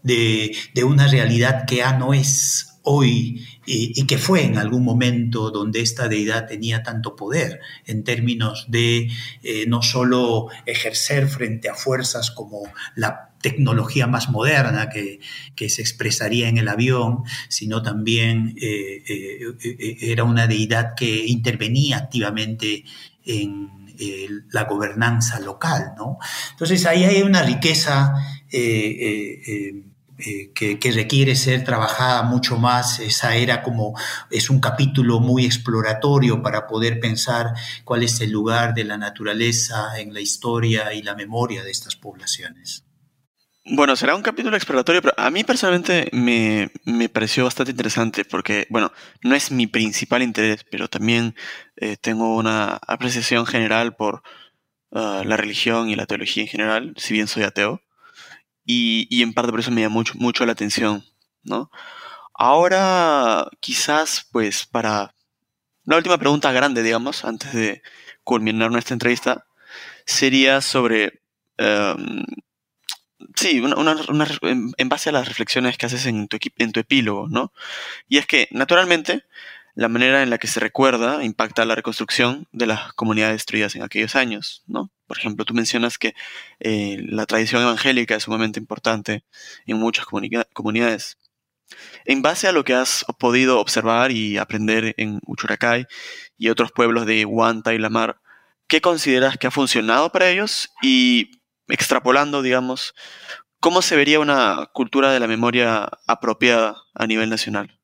de, 0.03 0.57
una 0.85 1.07
realidad 1.09 1.67
que 1.67 1.77
ya 1.77 1.93
no 1.99 2.15
es 2.15 2.79
hoy 2.83 3.45
y, 3.67 4.07
que 4.07 4.19
fue 4.19 4.45
en 4.45 4.59
algún 4.59 4.85
momento 4.85 5.51
donde 5.51 5.81
esta 5.81 6.09
deidad 6.09 6.47
tenía 6.47 6.83
tanto 6.83 7.15
poder 7.15 7.61
en 7.87 8.05
términos 8.05 8.67
de 8.69 9.11
eh, 9.43 9.67
no 9.69 9.83
solo 9.83 10.49
ejercer 10.67 11.29
frente 11.29 11.69
a 11.69 11.75
fuerzas 11.75 12.31
como 12.31 12.63
la 12.97 13.31
tecnología 13.43 14.07
más 14.07 14.29
moderna 14.29 14.89
que, 14.89 15.21
se 15.69 15.83
expresaría 15.83 16.49
en 16.49 16.59
el 16.59 16.69
avión, 16.69 17.23
sino 17.49 17.83
también 17.83 18.55
eh, 18.61 19.03
eh, 19.09 19.97
era 20.01 20.25
una 20.25 20.47
deidad 20.47 20.95
que 20.95 21.27
intervenía 21.27 21.99
activamente 21.99 22.85
en 23.25 23.69
la 24.51 24.65
gobernanza 24.65 25.39
local. 25.41 25.93
¿no? 25.97 26.19
Entonces 26.53 26.87
ahí 26.87 27.05
hay 27.05 27.23
una 27.23 27.43
riqueza 27.43 28.15
eh, 30.25 30.53
que, 30.55 30.93
requiere 30.93 31.35
ser 31.35 31.65
trabajada 31.65 32.23
mucho 32.23 32.57
más. 32.57 33.01
Esa 33.01 33.37
era 33.37 33.63
como, 33.63 33.99
es 34.31 34.51
un 34.51 34.61
capítulo 34.61 35.21
muy 35.21 35.45
exploratorio 35.45 36.43
para 36.43 36.67
poder 36.67 37.01
pensar 37.01 37.55
cuál 37.85 38.03
es 38.03 38.21
el 38.21 38.31
lugar 38.31 38.75
de 38.75 38.85
la 38.85 38.99
naturaleza 38.99 39.99
en 39.99 40.13
la 40.13 40.21
historia 40.21 40.93
y 40.93 41.03
la 41.03 41.15
memoria 41.15 41.63
de 41.63 41.71
estas 41.71 41.97
poblaciones. 41.97 42.85
Bueno, 43.65 43.95
será 43.95 44.15
un 44.15 44.23
capítulo 44.23 44.57
exploratorio, 44.57 45.03
pero 45.03 45.15
a 45.17 45.31
mí 45.31 45.45
personalmente 45.45 46.09
me, 46.13 46.71
pareció 47.09 47.45
bastante 47.45 47.71
interesante 47.71 48.25
porque, 48.25 48.67
bueno, 48.71 48.91
no 49.23 49.35
es 49.35 49.51
mi 49.51 49.67
principal 49.67 50.23
interés, 50.23 50.65
pero 50.71 50.89
también 50.89 51.35
eh, 51.77 51.97
tengo 51.97 52.37
una 52.37 52.81
apreciación 52.87 53.47
general 53.47 53.95
por 53.97 54.23
ah, 54.93 55.23
la 55.25 55.37
religión 55.37 55.89
y 55.89 55.97
la 55.97 56.07
teología 56.07 56.43
en 56.43 56.49
general, 56.49 56.95
si 56.97 57.15
bien 57.15 57.29
soy 57.29 57.45
ateo 57.45 57.83
y, 58.73 59.23
en 59.23 59.33
parte 59.33 59.51
por 59.51 59.61
eso 59.61 59.71
me 59.71 59.83
llama 59.83 59.95
mucho, 59.95 60.15
mucho 60.17 60.47
la 60.47 60.53
atención, 60.53 61.05
¿no? 61.43 61.71
Ahora, 62.35 63.49
quizás, 63.61 64.29
pues, 64.33 64.67
para 64.67 65.15
la 65.85 65.97
última 65.97 66.19
pregunta 66.19 66.53
grande, 66.53 66.83
digamos, 66.83 67.25
antes 67.25 67.53
de 67.53 67.83
culminar 68.25 68.71
nuestra 68.71 68.95
entrevista, 68.95 69.47
sería 70.07 70.61
sobre, 70.61 71.23
em, 71.59 72.25
sí, 73.37 73.63
en, 74.79 74.89
base 74.89 75.11
a 75.11 75.13
las 75.13 75.29
reflexiones 75.29 75.77
que 75.77 75.87
haces 75.87 76.07
en 76.07 76.29
tu, 76.29 76.39
en 76.59 76.73
tu 76.73 76.81
epílogo, 76.81 77.29
¿no? 77.29 77.53
Y 78.09 78.19
es 78.19 78.27
que, 78.27 78.49
naturalmente, 78.53 79.25
la 79.75 79.89
manera 79.89 80.23
en 80.23 80.31
la 80.31 80.39
que 80.39 80.47
se 80.47 80.61
recuerda 80.61 81.25
impacta 81.25 81.65
la 81.65 81.75
reconstrucción 81.75 82.49
de 82.53 82.67
las 82.67 82.93
comunidades 82.95 83.37
destruidas 83.37 83.75
en 83.77 83.83
aquellos 83.83 84.17
años, 84.17 84.63
¿no? 84.67 84.91
Por 85.07 85.19
ejemplo, 85.19 85.45
tú 85.45 85.55
mencionas 85.55 85.99
que 85.99 86.15
eh, 86.61 86.99
la 87.09 87.27
tradición 87.27 87.63
evangélica 87.63 88.15
es 88.17 88.25
sumamente 88.25 88.61
importante 88.61 89.25
en 89.67 89.79
muchas 89.79 90.07
comunidades. 90.07 91.19
En 92.05 92.23
base 92.23 92.49
a 92.49 92.53
lo 92.53 92.65
que 92.65 92.75
has 92.75 93.05
podido 93.19 93.61
observar 93.61 94.11
y 94.13 94.39
aprender 94.39 94.95
en 94.97 95.21
Uchuracay 95.27 95.87
y 96.39 96.49
otros 96.49 96.73
pueblos 96.73 97.07
de 97.07 97.25
Huanta 97.25 97.75
y 97.75 97.79
Lamar, 97.79 98.21
¿qué 98.67 98.81
consideras 98.81 99.37
que 99.37 99.47
ha 99.47 99.51
funcionado 99.51 100.11
para 100.11 100.31
ellos? 100.31 100.71
Y 100.83 101.43
extrapolando, 101.69 102.43
digamos, 102.43 102.95
¿cómo 103.61 103.83
se 103.83 103.97
vería 103.97 104.21
una 104.21 104.69
cultura 104.73 105.13
de 105.13 105.21
la 105.21 105.27
memoria 105.27 105.89
apropiada 106.07 106.77
a 106.95 107.07
nivel 107.07 107.31
nacional? 107.31 107.80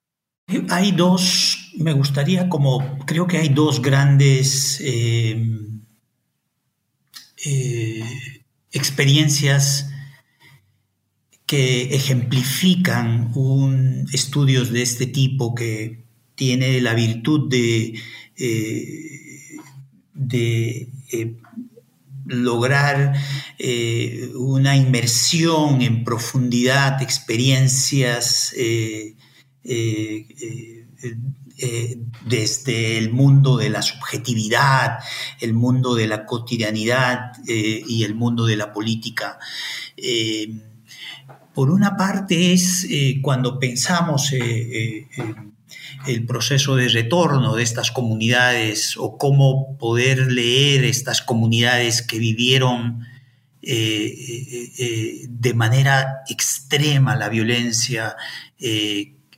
Hay 0.69 0.93
dos, 0.93 1.73
me 1.77 1.93
gustaría 1.93 2.49
como, 2.49 2.99
creo 3.05 3.27
que 3.27 3.39
hay 3.39 3.49
dos 3.49 3.83
grandes 3.83 4.81
eh, 4.81 5.45
eh, 7.45 8.05
experiencias 8.71 9.91
que 11.47 11.95
ejemplifican 11.97 13.33
un, 13.35 14.07
estudios 14.13 14.71
de 14.71 14.83
este 14.83 15.07
tipo 15.07 15.53
que 15.53 16.05
tiene 16.37 16.81
la 16.81 16.95
virtud 16.95 17.51
de, 17.51 17.99
eh, 18.37 19.57
de 20.15 20.89
lograr 22.25 23.15
una 24.37 24.77
inmersión 24.77 25.83
en 25.83 26.05
profundidad, 26.05 27.03
experiencias 27.03 28.55
eh, 29.69 30.87
eh, 31.59 31.99
desde 32.25 32.99
el 32.99 33.11
mundo 33.13 33.57
de 33.57 33.71
la 33.71 33.83
subjetividad, 33.83 34.99
el 35.41 35.55
mundo 35.55 35.95
de 35.95 36.07
la 36.07 36.25
cotidianidad 36.25 37.33
y 37.47 38.05
el 38.05 38.15
mundo 38.15 38.47
de 38.47 38.57
la 38.57 38.73
política. 38.73 39.39
por 41.55 41.71
una 41.71 41.97
parte 41.97 42.53
es 42.53 42.87
cuando 43.23 43.59
pensamos 43.59 44.33
el 44.33 46.27
proceso 46.27 46.77
de 46.77 46.89
retorno 46.89 47.57
de 47.57 47.63
estas 47.63 47.91
comunidades 47.91 48.97
o 48.99 49.17
cómo 49.17 49.79
poder 49.79 50.31
leer 50.31 50.85
estas 50.85 51.23
comunidades 51.23 52.03
que 52.03 52.19
vivieron 52.19 53.07
de 53.63 55.55
manera 55.55 56.23
extrema 56.29 57.17
la 57.17 57.31
violencia, 57.31 58.15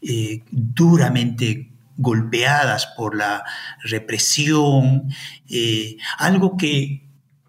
eh, 0.00 0.42
duramente 0.50 1.70
golpeadas 1.96 2.86
por 2.96 3.16
la 3.16 3.42
represión, 3.82 5.12
eh, 5.50 5.96
algo 6.18 6.56
que 6.56 7.02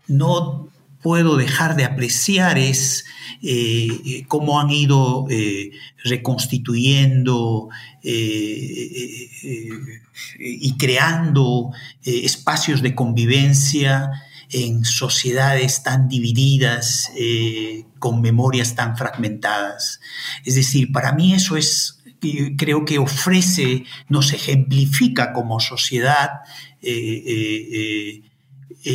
no 0.08 0.68
puedo 1.04 1.38
dejar 1.38 1.76
de 1.76 1.86
apreciar 1.86 2.58
es 2.58 3.06
eh, 3.44 4.24
cómo 4.28 4.60
han 4.60 4.72
ido 4.72 5.28
reconstituyendo 6.04 7.70
y 10.40 10.78
creando 10.78 11.72
espacios 12.04 12.82
de 12.82 12.96
convivencia 12.96 14.10
en 14.52 14.84
sociedades 14.84 15.84
tan 15.84 16.10
divididas, 16.10 17.12
con 18.00 18.20
memorias 18.22 18.74
tan 18.74 18.98
fragmentadas. 18.98 20.02
Es 20.44 20.56
decir, 20.56 20.92
para 20.92 21.14
mí 21.14 21.36
eso 21.36 21.56
es 21.56 21.99
creo 22.58 22.86
que 22.86 23.00
ofrece, 23.00 23.86
nos 24.08 24.34
ejemplifica 24.34 25.34
como 25.34 25.60
sociedad 25.60 26.42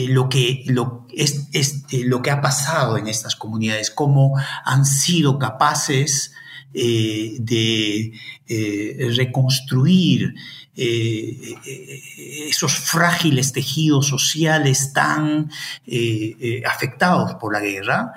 lo, 0.09 0.29
que, 0.29 0.65
lo, 0.67 1.07
es, 1.13 1.85
lo 1.93 2.23
que 2.23 2.31
ha 2.31 2.41
pasado 2.41 2.99
en 2.99 3.09
estas 3.09 3.37
comunidades, 3.37 3.91
cómo 3.91 4.35
han 4.65 4.85
sido 4.85 5.39
capaces 5.39 6.33
de 6.73 8.13
reconstruir 9.17 10.35
eh, 10.77 11.55
eh, 11.67 12.49
esos 12.49 12.77
frágiles 12.77 13.53
tejidos 13.53 14.09
sociales 14.09 14.93
tan 14.93 15.49
eh, 15.87 16.63
afectados 16.67 17.37
por 17.37 17.53
la 17.53 17.61
guerra, 17.61 18.13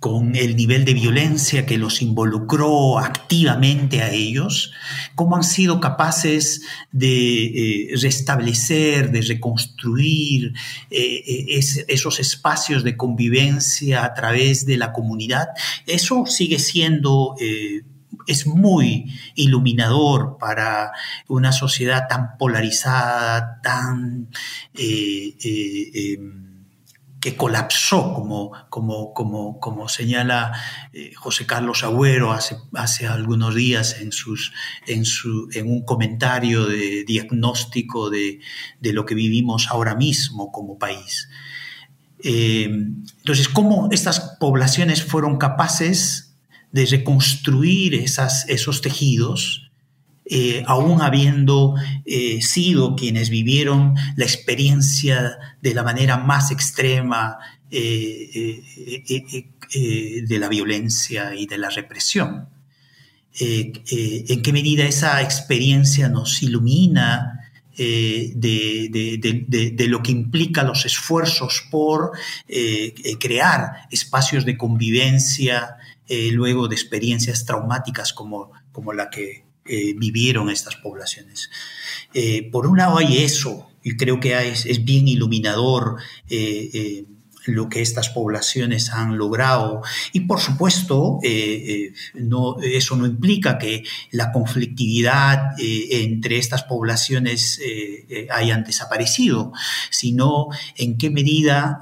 con 0.00 0.34
el 0.34 0.56
nivel 0.56 0.86
de 0.86 0.94
violencia 0.94 1.66
que 1.66 1.76
los 1.76 2.00
involucró 2.00 2.98
activamente 2.98 4.02
a 4.02 4.10
ellos, 4.10 4.72
cómo 5.14 5.36
han 5.36 5.44
sido 5.44 5.78
capaces 5.78 6.62
de 6.90 7.94
restablecer, 8.00 9.12
de 9.12 9.20
reconstruir 9.20 10.54
esos 10.88 12.18
espacios 12.18 12.82
de 12.82 12.96
convivencia 12.96 14.04
a 14.04 14.14
través 14.14 14.64
de 14.64 14.78
la 14.78 14.92
comunidad, 14.92 15.48
eso 15.86 16.24
sigue 16.24 16.58
siendo 16.58 17.36
es 18.26 18.46
muy 18.46 19.12
iluminador 19.34 20.36
para 20.38 20.92
una 21.28 21.52
sociedad 21.52 22.06
tan 22.08 22.38
polarizada, 22.38 23.60
tan... 23.62 24.28
Eh, 27.20 27.28
eh, 27.28 27.30
que 27.30 27.36
colapsó, 27.36 28.14
como, 28.14 28.52
como, 28.70 29.12
como, 29.12 29.60
como 29.60 29.88
señala 29.88 30.52
eh, 30.92 31.12
José 31.14 31.46
Carlos 31.46 31.84
Agüero 31.84 32.32
hace, 32.32 32.56
hace 32.74 33.06
algunos 33.06 33.54
días 33.54 34.00
en, 34.00 34.12
sus, 34.12 34.52
en, 34.86 35.04
su, 35.04 35.48
en 35.52 35.68
un 35.68 35.84
comentario 35.84 36.66
de 36.66 37.04
diagnóstico 37.04 38.10
de, 38.10 38.40
de 38.80 38.92
lo 38.92 39.04
que 39.04 39.14
vivimos 39.14 39.68
ahora 39.70 39.94
mismo 39.94 40.50
como 40.50 40.78
país. 40.78 41.28
entonces, 42.22 43.48
¿cómo 43.48 43.88
estas 43.92 44.36
poblaciones 44.38 45.02
fueron 45.02 45.38
capaces 45.38 46.36
de 46.72 46.86
reconstruir 46.86 47.94
esas, 47.94 48.48
esos 48.48 48.80
tejidos, 48.80 49.69
eh, 50.32 50.62
aún 50.68 51.02
habiendo 51.02 51.74
eh, 52.04 52.40
sido 52.40 52.94
quienes 52.94 53.30
vivieron 53.30 53.96
la 54.14 54.24
experiencia 54.24 55.36
de 55.60 55.74
la 55.74 55.82
manera 55.82 56.18
más 56.18 56.52
extrema 56.52 57.38
eh, 57.68 58.62
de 60.24 60.38
la 60.38 60.48
violencia 60.48 61.34
y 61.34 61.46
de 61.46 61.58
la 61.58 61.68
represión. 61.68 62.48
¿En 63.40 64.42
qué 64.42 64.52
medida 64.52 64.84
esa 64.84 65.20
experiencia 65.20 66.08
nos 66.08 66.40
ilumina 66.44 67.50
de, 67.76 69.86
lo 69.88 70.02
que 70.04 70.12
implica 70.12 70.62
los 70.62 70.86
esfuerzos 70.86 71.64
por 71.72 72.12
crear 73.18 73.88
espacios 73.90 74.44
de 74.44 74.56
convivencia 74.56 75.76
luego 76.32 76.68
de 76.68 76.76
experiencias 76.76 77.44
traumáticas 77.44 78.12
como 78.12 78.52
la 78.92 79.10
que 79.10 79.49
eh, 79.70 79.94
vivieron 79.96 80.50
estas 80.50 80.76
poblaciones. 80.76 81.50
Eh, 82.12 82.50
por 82.50 82.66
un 82.66 82.78
lado 82.78 82.98
hay 82.98 83.18
eso, 83.18 83.68
y 83.82 83.96
creo 83.96 84.18
que 84.18 84.36
es, 84.48 84.84
bien 84.84 85.06
iluminador 85.06 85.96
lo 87.46 87.68
que 87.70 87.80
estas 87.80 88.10
poblaciones 88.10 88.90
han 88.90 89.16
logrado. 89.16 89.80
Y 90.12 90.20
por 90.20 90.40
supuesto, 90.40 91.18
eso 91.22 92.96
no 92.96 93.06
implica 93.06 93.58
que 93.58 93.84
la 94.10 94.32
conflictividad 94.32 95.54
entre 95.58 96.36
estas 96.36 96.64
poblaciones 96.64 97.58
hayan 98.30 98.64
desaparecido, 98.64 99.52
sino 99.90 100.48
en 100.76 100.98
qué 100.98 101.08
medida 101.08 101.80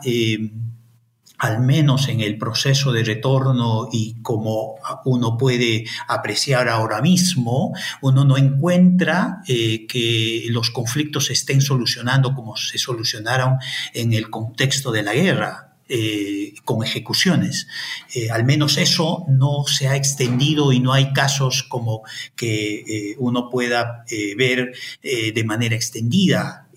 al 1.39 1.61
menos 1.61 2.09
en 2.09 2.21
el 2.21 2.37
proceso 2.37 2.93
de 2.93 3.05
retorno 3.05 3.89
y 3.93 4.17
como 4.23 4.75
uno 5.05 5.39
puede 5.39 5.87
apreciar 6.09 6.69
ahora 6.69 7.01
mismo, 7.01 7.73
uno 8.03 8.25
no 8.25 8.37
encuentra 8.37 9.43
eh, 9.47 9.87
que 9.87 10.47
los 10.51 10.71
conflictos 10.71 11.27
se 11.27 11.35
estén 11.35 11.61
solucionando 11.61 12.35
como 12.35 12.57
se 12.57 12.79
solucionaron 12.79 13.59
en 13.95 14.13
el 14.13 14.31
contexto 14.31 14.91
de 14.91 15.03
la 15.03 15.15
guerra. 15.15 15.65
Eh, 15.91 16.53
con 16.67 16.85
ejecuciones. 16.85 17.67
Eh, 18.15 18.29
al 18.31 18.45
menos 18.45 18.77
eso 18.77 19.25
no 19.27 19.65
se 19.67 19.89
ha 19.89 19.97
extendido 19.97 20.71
y 20.71 20.81
no 20.81 20.93
hay 20.93 21.15
casos 21.15 21.63
como 21.63 22.03
que 22.37 23.15
uno 23.17 23.49
pueda 23.49 24.05
ver 24.37 24.75
de 25.09 25.45
manera 25.45 25.75
extendida 25.75 26.69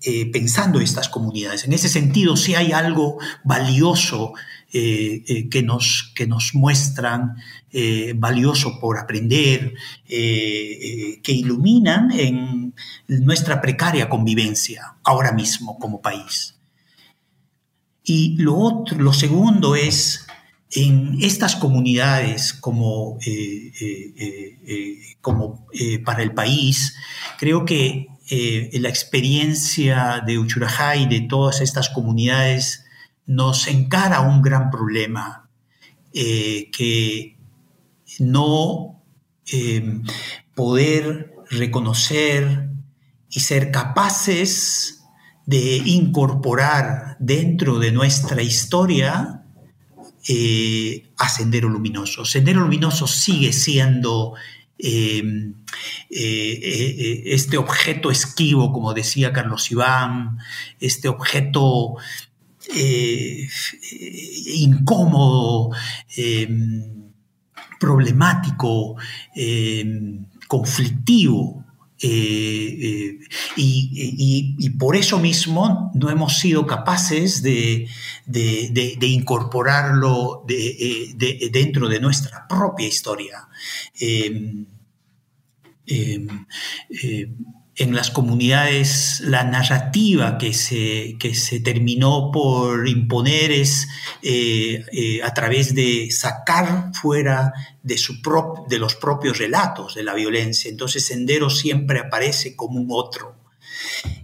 eh, 0.00 0.30
pensando 0.30 0.80
estas 0.80 1.08
comunidades. 1.08 1.64
En 1.64 1.72
ese 1.72 1.88
sentido, 1.88 2.36
si 2.36 2.54
hay 2.54 2.70
algo 2.70 3.18
valioso 3.42 4.32
eh, 4.72 5.24
eh, 5.26 5.48
que, 5.48 5.60
nos, 5.64 6.12
que 6.14 6.26
nos 6.26 6.54
muestran, 6.54 7.34
valioso 8.16 8.80
por 8.80 8.96
aprender, 8.98 9.74
que 10.06 11.20
iluminan 11.26 12.10
en 12.12 12.74
nuestra 13.08 13.60
precaria 13.60 14.08
convivencia 14.08 14.94
ahora 15.04 15.32
mismo 15.32 15.78
como 15.78 16.00
país. 16.00 16.54
Y 18.02 18.36
lo, 18.38 18.56
otro, 18.56 18.98
lo 18.98 19.12
segundo 19.12 19.76
es 19.76 20.26
en 20.70 21.18
estas 21.20 21.56
comunidades 21.56 22.54
como, 22.54 23.18
como 25.20 25.66
para 26.06 26.22
el 26.22 26.32
país, 26.32 26.96
creo 27.38 27.66
que 27.66 28.06
eh, 28.30 28.70
la 28.80 28.90
experiencia 28.90 30.22
de 30.26 30.38
Uchurajá 30.38 30.96
y 30.96 31.06
de 31.06 31.22
todas 31.22 31.62
estas 31.62 31.88
comunidades 31.88 32.84
nos 33.24 33.66
encara 33.68 34.20
un 34.20 34.42
gran 34.42 34.70
problema 34.70 35.48
eh, 36.12 36.70
que 36.70 37.38
no 38.18 39.02
eh, 39.50 40.00
poder 40.54 41.32
reconocer 41.50 42.68
y 43.30 43.40
ser 43.40 43.70
capaces 43.70 45.04
de 45.46 45.76
incorporar 45.76 47.16
dentro 47.20 47.78
de 47.78 47.92
nuestra 47.92 48.42
historia 48.42 49.42
a 51.16 51.28
Sendero 51.30 51.70
Luminoso. 51.70 52.26
Sendero 52.26 52.60
Luminoso 52.60 53.06
sigue 53.06 53.54
siendo 53.54 54.34
eh, 54.78 55.52
eh, 56.10 57.22
este 57.26 57.58
objeto 57.58 58.10
esquivo, 58.10 58.72
como 58.72 58.94
decía 58.94 59.32
Carlos 59.32 59.70
Iván, 59.70 60.38
este 60.80 61.08
objeto 61.08 61.96
eh, 62.74 63.48
incómodo, 64.54 65.70
em, 66.16 67.10
problemático, 67.80 68.96
em, 69.34 70.26
conflictivo. 72.00 73.24
y, 73.56 74.70
por 74.78 74.96
eso 74.96 75.18
mismo 75.18 75.90
no 75.94 76.10
hemos 76.10 76.38
sido 76.38 76.66
capaces 76.66 77.42
de, 77.42 77.88
incorporarlo 79.00 80.44
dentro 81.50 81.88
de 81.88 82.00
nuestra 82.00 82.46
propia 82.46 82.86
historia. 82.86 83.48
En 87.80 87.94
las 87.94 88.10
comunidades 88.10 89.20
la 89.20 89.44
narrativa 89.44 90.36
que 90.36 90.52
se, 90.52 91.16
se 91.32 91.60
terminó 91.60 92.32
por 92.32 92.88
imponer 92.88 93.52
es 93.52 93.86
eh, 94.20 94.84
eh, 94.90 95.22
a 95.22 95.32
través 95.32 95.76
de 95.76 96.10
sacar 96.10 96.90
fuera 96.92 97.52
de, 97.80 97.96
su 97.96 98.20
de 98.68 98.78
los 98.80 98.96
propios 98.96 99.38
relatos 99.38 99.94
de 99.94 100.02
la 100.02 100.14
violencia. 100.14 100.68
Entonces 100.68 101.06
Sendero 101.06 101.50
siempre 101.50 102.00
aparece 102.00 102.56
como 102.56 102.80
un 102.80 102.88
otro. 102.90 103.36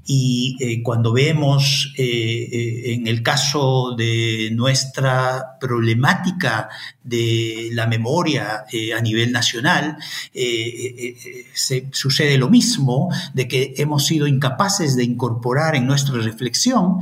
Y 0.05 0.57
eh, 0.59 0.83
cuando 0.83 1.13
vemos 1.13 1.93
en 1.97 3.07
el 3.07 3.23
caso 3.23 3.95
de 3.97 4.51
nuestra 4.53 5.59
problemática 5.61 6.69
de 7.05 7.69
la 7.73 7.87
memoria 7.87 8.65
a 8.97 9.01
nivel 9.01 9.31
nacional, 9.31 9.99
se, 10.33 11.89
sucede 11.93 12.39
lo 12.39 12.49
mismo, 12.49 13.11
de 13.35 13.47
que 13.47 13.75
hemos 13.77 14.07
sido 14.07 14.27
incapaces 14.27 14.97
de 14.97 15.05
incorporar 15.05 15.77
en 15.77 15.87
nuestra 15.87 16.17
reflexión 16.17 16.99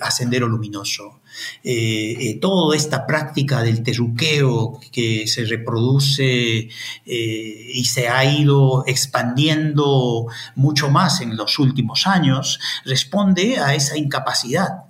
a 0.00 0.10
Sendero 0.10 0.48
Luminoso. 0.48 1.22
Eh, 1.64 2.16
eh, 2.18 2.38
toda 2.40 2.76
esta 2.76 3.06
práctica 3.06 3.62
del 3.62 3.82
terruqueo 3.82 4.80
que 4.90 5.26
se 5.26 5.44
reproduce 5.44 6.68
eh, 7.06 7.70
y 7.74 7.84
se 7.84 8.08
ha 8.08 8.24
ido 8.24 8.84
expandiendo 8.86 10.26
mucho 10.56 10.90
más 10.90 11.20
en 11.20 11.36
los 11.36 11.58
últimos 11.58 12.06
años, 12.06 12.60
responde 12.84 13.58
a 13.58 13.74
esa 13.74 13.96
incapacidad 13.96 14.81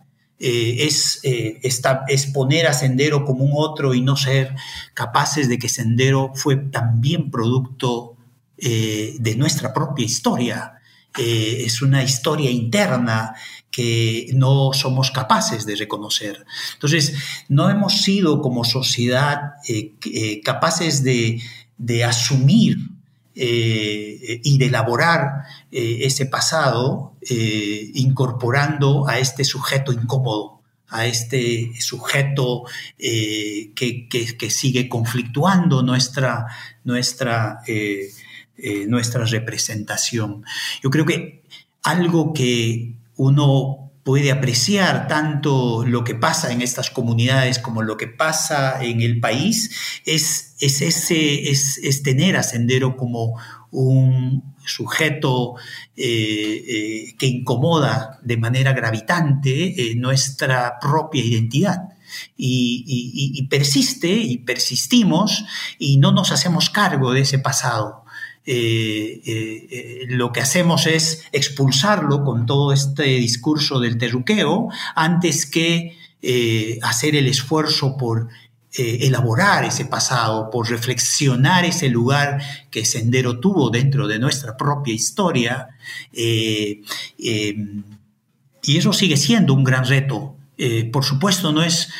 es, 0.42 1.20
es 1.22 2.26
poner 2.26 2.66
a 2.66 2.74
Sendero 2.74 3.24
como 3.24 3.44
un 3.44 3.52
otro 3.54 3.94
y 3.94 4.00
no 4.00 4.16
ser 4.16 4.54
capaces 4.92 5.48
de 5.48 5.58
que 5.58 5.68
Sendero 5.68 6.32
fue 6.34 6.56
también 6.56 7.30
producto 7.30 8.16
de 8.56 9.34
nuestra 9.36 9.72
propia 9.72 10.04
historia. 10.04 10.74
es 11.16 11.80
una 11.82 12.02
historia 12.02 12.50
interna 12.50 13.34
que 13.72 14.28
no 14.34 14.72
somos 14.74 15.10
capaces 15.10 15.64
de 15.66 15.74
reconocer. 15.74 16.44
Entonces, 16.74 17.14
no 17.48 17.70
hemos 17.70 18.02
sido 18.02 18.40
como 18.42 18.64
sociedad 18.64 19.54
eh, 19.66 19.94
eh, 20.04 20.40
capaces 20.42 21.02
de, 21.02 21.40
asumir 22.04 22.76
eh, 23.34 24.40
y 24.44 24.58
de 24.58 24.66
elaborar 24.66 25.44
ese 25.70 26.26
pasado 26.26 27.11
incorporando 27.28 29.08
a 29.08 29.18
este 29.18 29.44
sujeto 29.44 29.92
incómodo 29.92 30.60
a 30.88 31.06
este 31.06 31.72
sujeto 31.80 32.64
que, 32.98 34.48
sigue 34.50 34.90
conflictuando 34.90 35.82
nuestra, 35.82 36.46
nuestra, 36.84 37.60
nuestra 38.88 39.24
representación. 39.24 40.44
Yo 40.82 40.90
creo 40.90 41.06
que 41.06 41.44
algo 41.82 42.34
que 42.34 42.94
uno 43.16 43.82
puede 44.04 44.32
apreciar 44.32 45.06
tanto 45.06 45.84
lo 45.86 46.02
que 46.02 46.14
pasa 46.14 46.52
en 46.52 46.60
estas 46.60 46.90
comunidades 46.90 47.58
como 47.58 47.82
lo 47.82 47.96
que 47.96 48.08
pasa 48.08 48.82
en 48.82 49.00
el 49.00 49.20
país, 49.20 50.00
es, 50.04 50.56
es, 50.60 50.82
ese, 50.82 51.50
es, 51.50 52.02
tener 52.02 52.36
a 52.36 52.42
Sendero 52.42 52.96
como 52.96 53.38
un 53.70 54.51
sujeto 54.64 55.54
eh, 55.96 56.64
eh, 56.68 57.14
que 57.18 57.26
incomoda 57.26 58.18
de 58.22 58.36
manera 58.36 58.72
gravitante 58.72 59.90
eh, 59.90 59.94
nuestra 59.96 60.78
propia 60.80 61.24
identidad. 61.24 61.88
y, 62.36 63.46
persiste 63.48 64.08
y 64.10 64.38
persistimos 64.38 65.44
y 65.78 65.96
no 65.96 66.12
nos 66.12 66.30
hacemos 66.30 66.68
cargo 66.68 67.12
de 67.12 67.22
ese 67.22 67.38
pasado. 67.38 68.04
Lo 70.08 70.32
que 70.32 70.40
hacemos 70.40 70.86
es 70.86 71.24
expulsarlo 71.32 72.22
con 72.24 72.44
todo 72.44 72.72
este 72.72 73.04
discurso 73.04 73.80
del 73.80 73.96
terruqueo 73.96 74.68
antes 74.94 75.46
que 75.46 75.96
hacer 76.82 77.16
el 77.16 77.28
esfuerzo 77.28 77.96
por 77.96 78.28
elaborar 78.74 79.64
ese 79.64 79.84
pasado, 79.84 80.50
por 80.50 80.70
reflexionar 80.70 81.64
ese 81.64 81.88
lugar 81.88 82.40
que 82.70 82.84
Sendero 82.84 83.38
tuvo 83.38 83.70
dentro 83.70 84.06
de 84.08 84.18
nuestra 84.18 84.56
propia 84.56 84.94
historia. 84.94 85.68
y 86.12 86.82
eso 88.64 88.92
sigue 88.92 89.16
siendo 89.16 89.54
un 89.54 89.64
gran 89.64 89.84
reto. 89.84 90.36
por 90.92 91.04
supuesto, 91.04 91.52
no 91.52 91.62
es, 91.62 91.90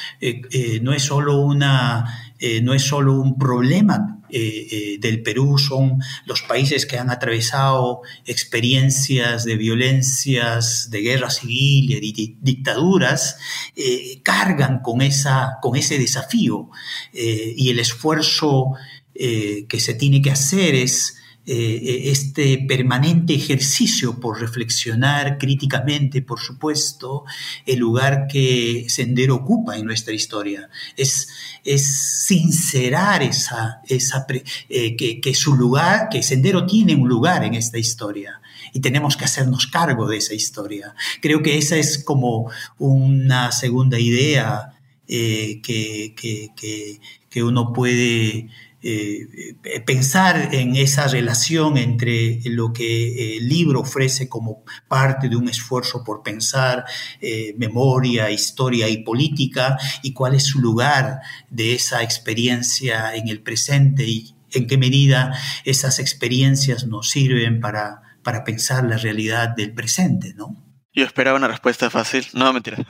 no 0.80 0.92
es 0.92 1.02
solo 1.02 1.40
una, 1.40 2.34
no 2.62 2.74
es 2.74 2.82
solo 2.82 3.20
un 3.20 3.38
problema 3.38 4.21
eh, 4.34 4.66
eh, 4.70 4.98
del 4.98 5.22
Perú 5.22 5.58
son 5.58 6.00
los 6.24 6.40
países 6.40 6.86
que 6.86 6.96
han 6.96 7.10
atravesado 7.10 8.00
experiencias 8.24 9.44
de 9.44 9.56
violencias, 9.56 10.88
de 10.90 11.02
guerra 11.02 11.28
civil 11.28 11.88
de 11.88 12.34
dictaduras, 12.40 13.36
eh, 13.76 14.20
cargan 14.22 14.80
con, 14.80 15.02
esa, 15.02 15.58
con 15.60 15.76
ese 15.76 15.98
desafío 15.98 16.70
y 17.12 17.68
el 17.68 17.78
esfuerzo 17.78 18.72
que 19.14 19.80
se 19.80 19.94
tiene 19.94 20.22
que 20.22 20.30
hacer 20.30 20.74
es 20.74 21.21
eh, 21.44 22.02
este 22.04 22.64
permanente 22.68 23.34
ejercicio 23.34 24.20
por 24.20 24.40
reflexionar 24.40 25.38
críticamente, 25.38 26.22
por 26.22 26.38
supuesto, 26.38 27.24
el 27.66 27.80
lugar 27.80 28.28
que 28.28 28.86
Sendero 28.88 29.34
ocupa 29.34 29.76
en 29.76 29.84
nuestra 29.84 30.14
historia. 30.14 30.70
Es, 30.96 31.28
es 31.64 31.84
sincerar 32.26 33.24
esa, 33.24 33.80
esa 33.88 34.24
eh, 34.68 34.96
que, 34.96 35.34
su 35.34 35.56
lugar, 35.56 36.08
que 36.10 36.22
Sendero 36.22 36.64
tiene 36.64 36.94
un 36.94 37.08
lugar 37.08 37.42
en 37.42 37.54
esta 37.54 37.78
historia 37.78 38.40
y 38.72 38.78
tenemos 38.78 39.16
que 39.16 39.24
hacernos 39.24 39.66
cargo 39.66 40.06
de 40.06 40.18
esa 40.18 40.34
historia. 40.34 40.94
Creo 41.20 41.42
que 41.42 41.58
esa 41.58 41.76
es 41.76 42.04
como 42.04 42.52
una 42.78 43.50
segunda 43.50 43.98
idea 43.98 44.78
eh, 45.08 45.60
que, 45.60 46.14
que, 46.16 47.00
que, 47.28 47.42
uno 47.42 47.72
puede 47.72 48.48
eh, 48.82 49.54
pensar 49.86 50.54
en 50.54 50.74
esa 50.74 51.06
relación 51.06 51.78
entre 51.78 52.40
lo 52.44 52.72
que 52.72 53.36
el 53.36 53.48
libro 53.48 53.80
ofrece 53.80 54.28
como 54.28 54.64
parte 54.88 55.28
de 55.28 55.36
un 55.36 55.48
esfuerzo 55.48 56.02
por 56.04 56.22
pensar 56.22 56.84
eh, 57.20 57.54
memoria, 57.58 58.30
historia 58.30 58.88
y 58.88 59.04
política 59.04 59.78
y 60.02 60.12
cuál 60.12 60.34
es 60.34 60.44
su 60.44 60.60
lugar 60.60 61.20
de 61.48 61.74
esa 61.74 62.02
experiencia 62.02 63.14
en 63.14 63.28
el 63.28 63.40
presente 63.40 64.04
y 64.04 64.34
en 64.50 64.66
qué 64.66 64.76
medida 64.76 65.32
esas 65.64 65.98
experiencias 65.98 66.86
nos 66.86 67.08
sirven 67.08 67.60
para, 67.60 68.02
para 68.22 68.44
pensar 68.44 68.84
la 68.84 68.96
realidad 68.96 69.50
del 69.50 69.72
presente, 69.72 70.34
¿no? 70.34 70.56
Yo 70.94 71.04
esperaba 71.04 71.38
una 71.38 71.48
respuesta 71.48 71.88
fácil. 71.88 72.26
No, 72.32 72.52
mentira. 72.52 72.78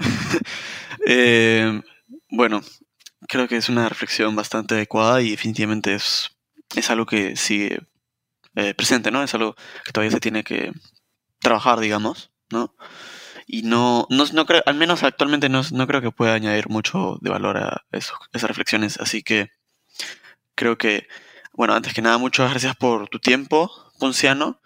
Eh, 1.05 1.83
bueno, 2.31 2.63
creo 3.29 3.49
que 3.49 3.57
es 3.57 3.69
una 3.69 3.89
reflexión 3.89 4.35
bastante 4.37 4.75
adecuada 4.75 5.21
y 5.23 5.31
definitivamente 5.31 5.95
es, 5.95 6.31
es 6.75 6.91
algo 6.91 7.07
que 7.07 7.37
sigue 7.37 7.81
eh, 8.55 8.75
presente, 8.75 9.11
¿no? 9.11 9.23
Es 9.23 9.35
algo 9.35 9.55
que 9.85 9.93
todavía 9.93 10.11
se 10.11 10.21
tiene 10.21 10.45
que 10.45 10.73
trabajar, 11.41 11.81
digamos, 11.81 12.31
¿no? 12.51 12.75
Y 13.47 13.63
no, 13.63 14.07
no, 14.11 14.25
no 14.33 14.47
creo, 14.47 14.63
al 14.67 14.77
menos 14.77 15.03
actualmente 15.03 15.49
no, 15.49 15.63
no, 15.73 15.87
creo 15.87 16.01
que 16.01 16.11
pueda 16.11 16.35
añadir 16.35 16.69
mucho 16.69 17.19
de 17.21 17.31
valor 17.31 17.59
a 17.59 17.85
eso, 17.93 18.15
esas 18.33 18.49
reflexiones. 18.49 18.99
Así 18.99 19.23
que 19.23 19.51
creo 20.55 20.79
que, 20.79 21.09
bueno, 21.53 21.75
antes 21.75 21.93
que 21.95 22.03
nada, 22.03 22.19
muchas 22.19 22.51
gracias 22.51 22.77
por 22.77 23.09
tu 23.09 23.19
tiempo, 23.19 23.71
Ponciano. 23.99 24.61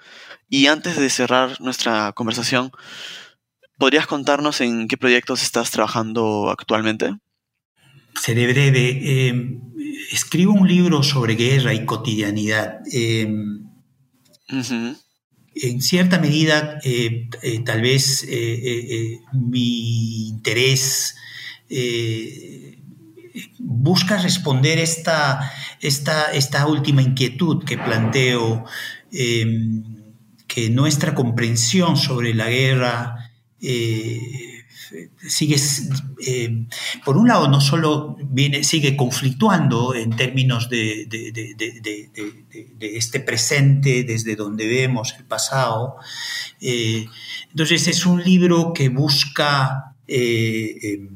Y 0.48 0.68
antes 0.68 0.96
de 0.96 1.10
cerrar 1.10 1.60
nuestra 1.60 2.12
conversación, 2.12 2.70
¿podrías 3.78 4.06
contarnos 4.06 4.60
en 4.60 4.88
qué 4.88 4.96
proyectos 4.96 5.42
estás 5.42 5.70
trabajando 5.70 6.50
actualmente? 6.50 7.16
Seré 8.20 8.46
breve. 8.46 9.00
Eh, 9.02 9.58
escribo 10.10 10.52
un 10.52 10.68
libro 10.68 11.02
sobre 11.02 11.34
guerra 11.34 11.74
y 11.74 11.84
cotidianidad. 11.84 12.80
Eh, 12.92 13.28
en 15.58 15.80
cierta 15.80 16.18
medida, 16.18 16.78
eh, 16.84 17.28
tal 17.64 17.80
vez 17.80 18.26
mi 19.32 20.28
interés 20.28 21.16
busca 23.58 24.18
responder 24.18 24.78
esta, 24.78 25.50
esta, 25.80 26.32
esta 26.32 26.66
última 26.66 27.02
inquietud 27.02 27.64
que 27.64 27.78
planteo, 27.78 28.64
que 29.10 30.70
nuestra 30.70 31.14
comprensión 31.14 31.96
sobre 31.96 32.34
la 32.34 32.48
guerra 32.48 33.32
sigue, 35.28 35.56
eh, 36.26 36.66
por 37.04 37.16
un 37.16 37.28
lado, 37.28 37.48
no 37.48 37.60
solo 37.60 38.16
viene, 38.22 38.64
sigue 38.64 38.96
conflictuando 38.96 39.94
en 39.94 40.14
términos 40.16 40.68
de, 40.68 41.08
este 42.80 43.20
presente, 43.20 44.04
desde 44.04 44.36
donde 44.36 44.66
vemos 44.66 45.14
el 45.18 45.24
pasado. 45.24 45.96
Eh, 46.60 47.06
entonces 47.50 47.88
es 47.88 48.06
un 48.06 48.22
libro 48.22 48.72
que 48.72 48.88
busca 48.88 49.94
eh, 50.06 50.78
em, 50.82 51.08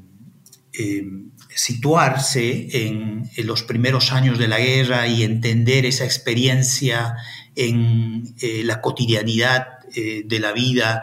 em, 0.73 1.31
situarse 1.55 2.69
en, 2.87 3.29
los 3.45 3.63
primeros 3.63 4.13
años 4.13 4.39
de 4.39 4.49
la 4.49 4.59
guerra 4.59 5.07
y 5.07 5.23
entender 5.23 5.87
esa 5.87 6.05
experiencia 6.05 7.17
en 7.55 8.35
la 8.65 8.81
cotidianidad 8.81 9.80
de 9.95 10.41
la 10.41 10.53
vida 10.53 11.03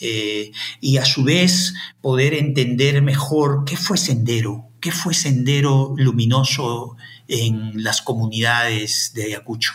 eh, 0.00 0.52
y 0.80 0.96
a 0.98 1.04
su 1.04 1.24
vez 1.24 1.72
poder 2.00 2.34
entender 2.34 3.00
mejor 3.00 3.64
qué 3.64 3.76
fue 3.76 3.96
Sendero, 3.96 4.70
qué 4.80 4.90
fue 4.90 5.14
Sendero 5.14 5.94
Luminoso 5.96 6.96
en 7.28 7.82
las 7.82 8.02
comunidades 8.02 9.12
de 9.14 9.24
Ayacucho. 9.24 9.72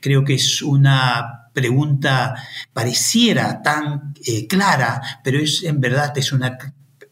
Creo 0.00 0.24
que 0.24 0.34
es 0.34 0.62
una 0.62 1.50
pregunta 1.52 2.34
pareciera 2.72 3.62
tan 3.62 4.14
eh, 4.24 4.46
clara, 4.46 5.20
pero 5.24 5.38
es 5.38 5.62
en 5.64 5.80
verdad 5.80 6.16
es 6.16 6.32
una 6.32 6.58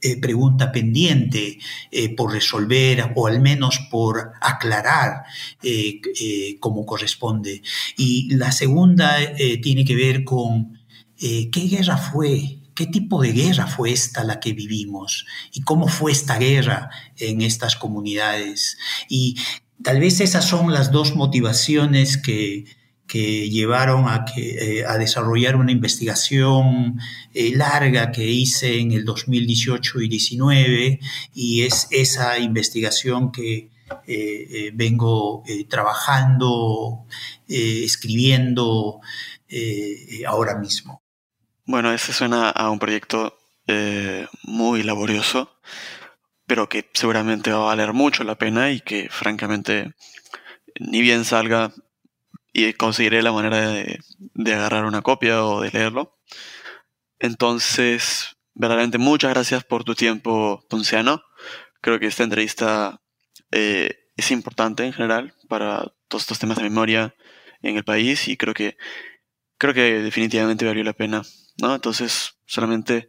eh, 0.05 0.17
pregunta 0.21 0.71
pendiente 0.71 1.59
por 2.17 2.33
resolver 2.33 3.13
o 3.17 3.27
al 3.27 3.41
menos 3.41 3.79
por 3.91 4.33
aclarar 4.41 5.25
como 6.61 6.85
corresponde. 6.85 7.63
Y 7.97 8.35
la 8.35 8.53
segunda 8.53 9.17
tiene 9.63 9.85
que 9.85 9.97
ver 9.97 10.25
con 10.25 10.75
eh, 11.21 11.49
¿qué 11.51 11.61
guerra 11.63 11.97
fue? 11.97 12.59
¿Qué 12.75 12.87
tipo 12.87 13.23
de 13.23 13.33
guerra 13.33 13.67
fue 13.67 13.93
esta 13.93 14.25
la 14.25 14.41
que 14.41 14.53
vivimos? 14.53 15.27
¿Y 15.53 15.63
cómo 15.63 15.87
fue 15.87 16.13
esta 16.13 16.39
guerra 16.39 16.91
en 17.17 17.41
estas 17.41 17.77
comunidades? 17.77 18.77
Y 19.09 19.37
tal 19.83 20.01
vez 20.01 20.21
esas 20.21 20.47
son 20.47 20.73
las 20.73 20.91
dos 20.91 21.15
motivaciones 21.15 22.17
que, 22.17 22.65
que 23.15 23.49
llevaron 23.49 24.09
a, 24.09 24.25
que, 24.25 24.81
eh, 24.81 24.85
a 24.85 24.99
desarrollar 24.99 25.55
una 25.55 25.71
investigación 25.71 26.99
eh, 27.33 27.55
larga 27.55 28.11
que 28.11 28.25
hice 28.25 28.81
en 28.81 28.91
el 28.91 29.05
2018 29.05 30.01
y 30.01 30.09
19 30.09 30.99
y 31.33 31.63
es 31.63 31.87
esa 31.93 32.41
investigación 32.41 33.31
que 33.31 33.71
eh, 34.09 34.73
vengo 34.75 35.45
trabajando, 35.69 37.07
escribiendo 37.47 39.01
ahora 40.27 40.59
mismo. 40.59 41.01
Bueno, 41.67 41.93
ese 41.93 42.13
suena 42.13 42.51
a 42.51 42.69
un 42.71 42.81
proyecto 42.81 43.39
muy 44.43 44.83
laborioso, 44.83 45.61
pero 46.47 46.69
que 46.69 46.91
seguramente 46.93 47.53
va 47.53 47.59
a 47.59 47.67
valer 47.67 47.93
mucho 47.93 48.25
la 48.25 48.35
pena 48.35 48.73
y 48.73 48.81
que 48.81 49.09
francamente 49.09 49.95
ni 50.81 51.01
bien 51.01 51.25
salga 51.25 51.73
y 52.55 52.73
conseguiré 52.75 53.21
la 53.21 53.33
manera 53.33 53.69
de, 53.69 53.99
agarrar 54.55 54.85
una 54.85 55.03
copia 55.03 55.45
o 55.45 55.61
de 55.61 55.73
leerlo. 55.73 56.17
Entonces, 57.19 58.37
verdaderamente 58.55 58.97
muchas 58.99 59.33
gracias 59.35 59.65
por 59.65 59.83
tu 59.83 59.97
tiempo, 59.97 60.65
Ponciano. 60.71 61.23
Creo 61.81 61.99
que 61.99 62.07
esta 62.07 62.23
entrevista 62.23 63.03
eh, 63.51 64.09
es 64.17 64.31
importante 64.31 64.85
en 64.85 64.93
general 64.93 65.35
para 65.49 65.93
todos 66.09 66.23
estos 66.23 66.39
temas 66.39 66.57
de 66.59 66.63
memoria 66.63 67.17
en 67.61 67.77
el 67.77 67.85
país 67.85 68.29
y 68.29 68.37
creo 68.37 68.55
que 68.55 68.77
creo 69.59 69.75
que 69.75 70.03
definitivamente 70.03 70.65
valió 70.65 70.85
la 70.85 70.93
pena, 70.93 71.23
¿no? 71.61 71.75
Entonces, 71.75 72.39
solamente 72.47 73.09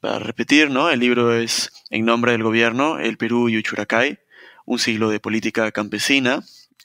para 0.00 0.18
repetir, 0.18 0.70
¿no? 0.70 0.90
El 0.90 1.00
libro 1.00 1.32
es 1.32 1.70
En 1.90 2.04
nombre 2.04 2.32
del 2.32 2.42
gobierno, 2.42 2.98
el 2.98 3.18
Perú 3.18 3.48
y 3.48 3.58
Uchuracay, 3.58 4.18
un 4.66 4.80
siglo 4.80 5.10
de 5.10 5.20
política 5.20 5.70
campesina, 5.70 6.42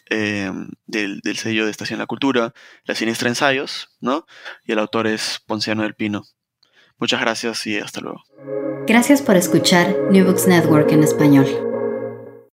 Em, 0.10 0.70
del, 0.88 1.22
sello 1.38 1.66
de 1.66 1.72
Estación 1.72 2.00
La 2.00 2.08
Cultura, 2.08 2.54
La 2.86 2.96
Siniestra 2.96 3.30
Ensayos, 3.30 3.96
¿no? 4.00 4.26
Y 4.66 4.72
el 4.72 4.80
autor 4.80 5.06
es 5.06 5.40
Ponciano 5.46 5.84
del 5.84 5.94
Pino. 5.94 6.24
Muchas 6.98 7.22
gracias 7.22 7.68
y 7.68 7.78
hasta 7.78 8.02
luego. 8.02 8.24
Gracias 8.88 9.22
por 9.22 9.36
escuchar 9.36 9.96
New 10.10 10.26
Books 10.26 10.48
Network 10.48 10.92
en 10.92 11.04
español. 11.04 11.46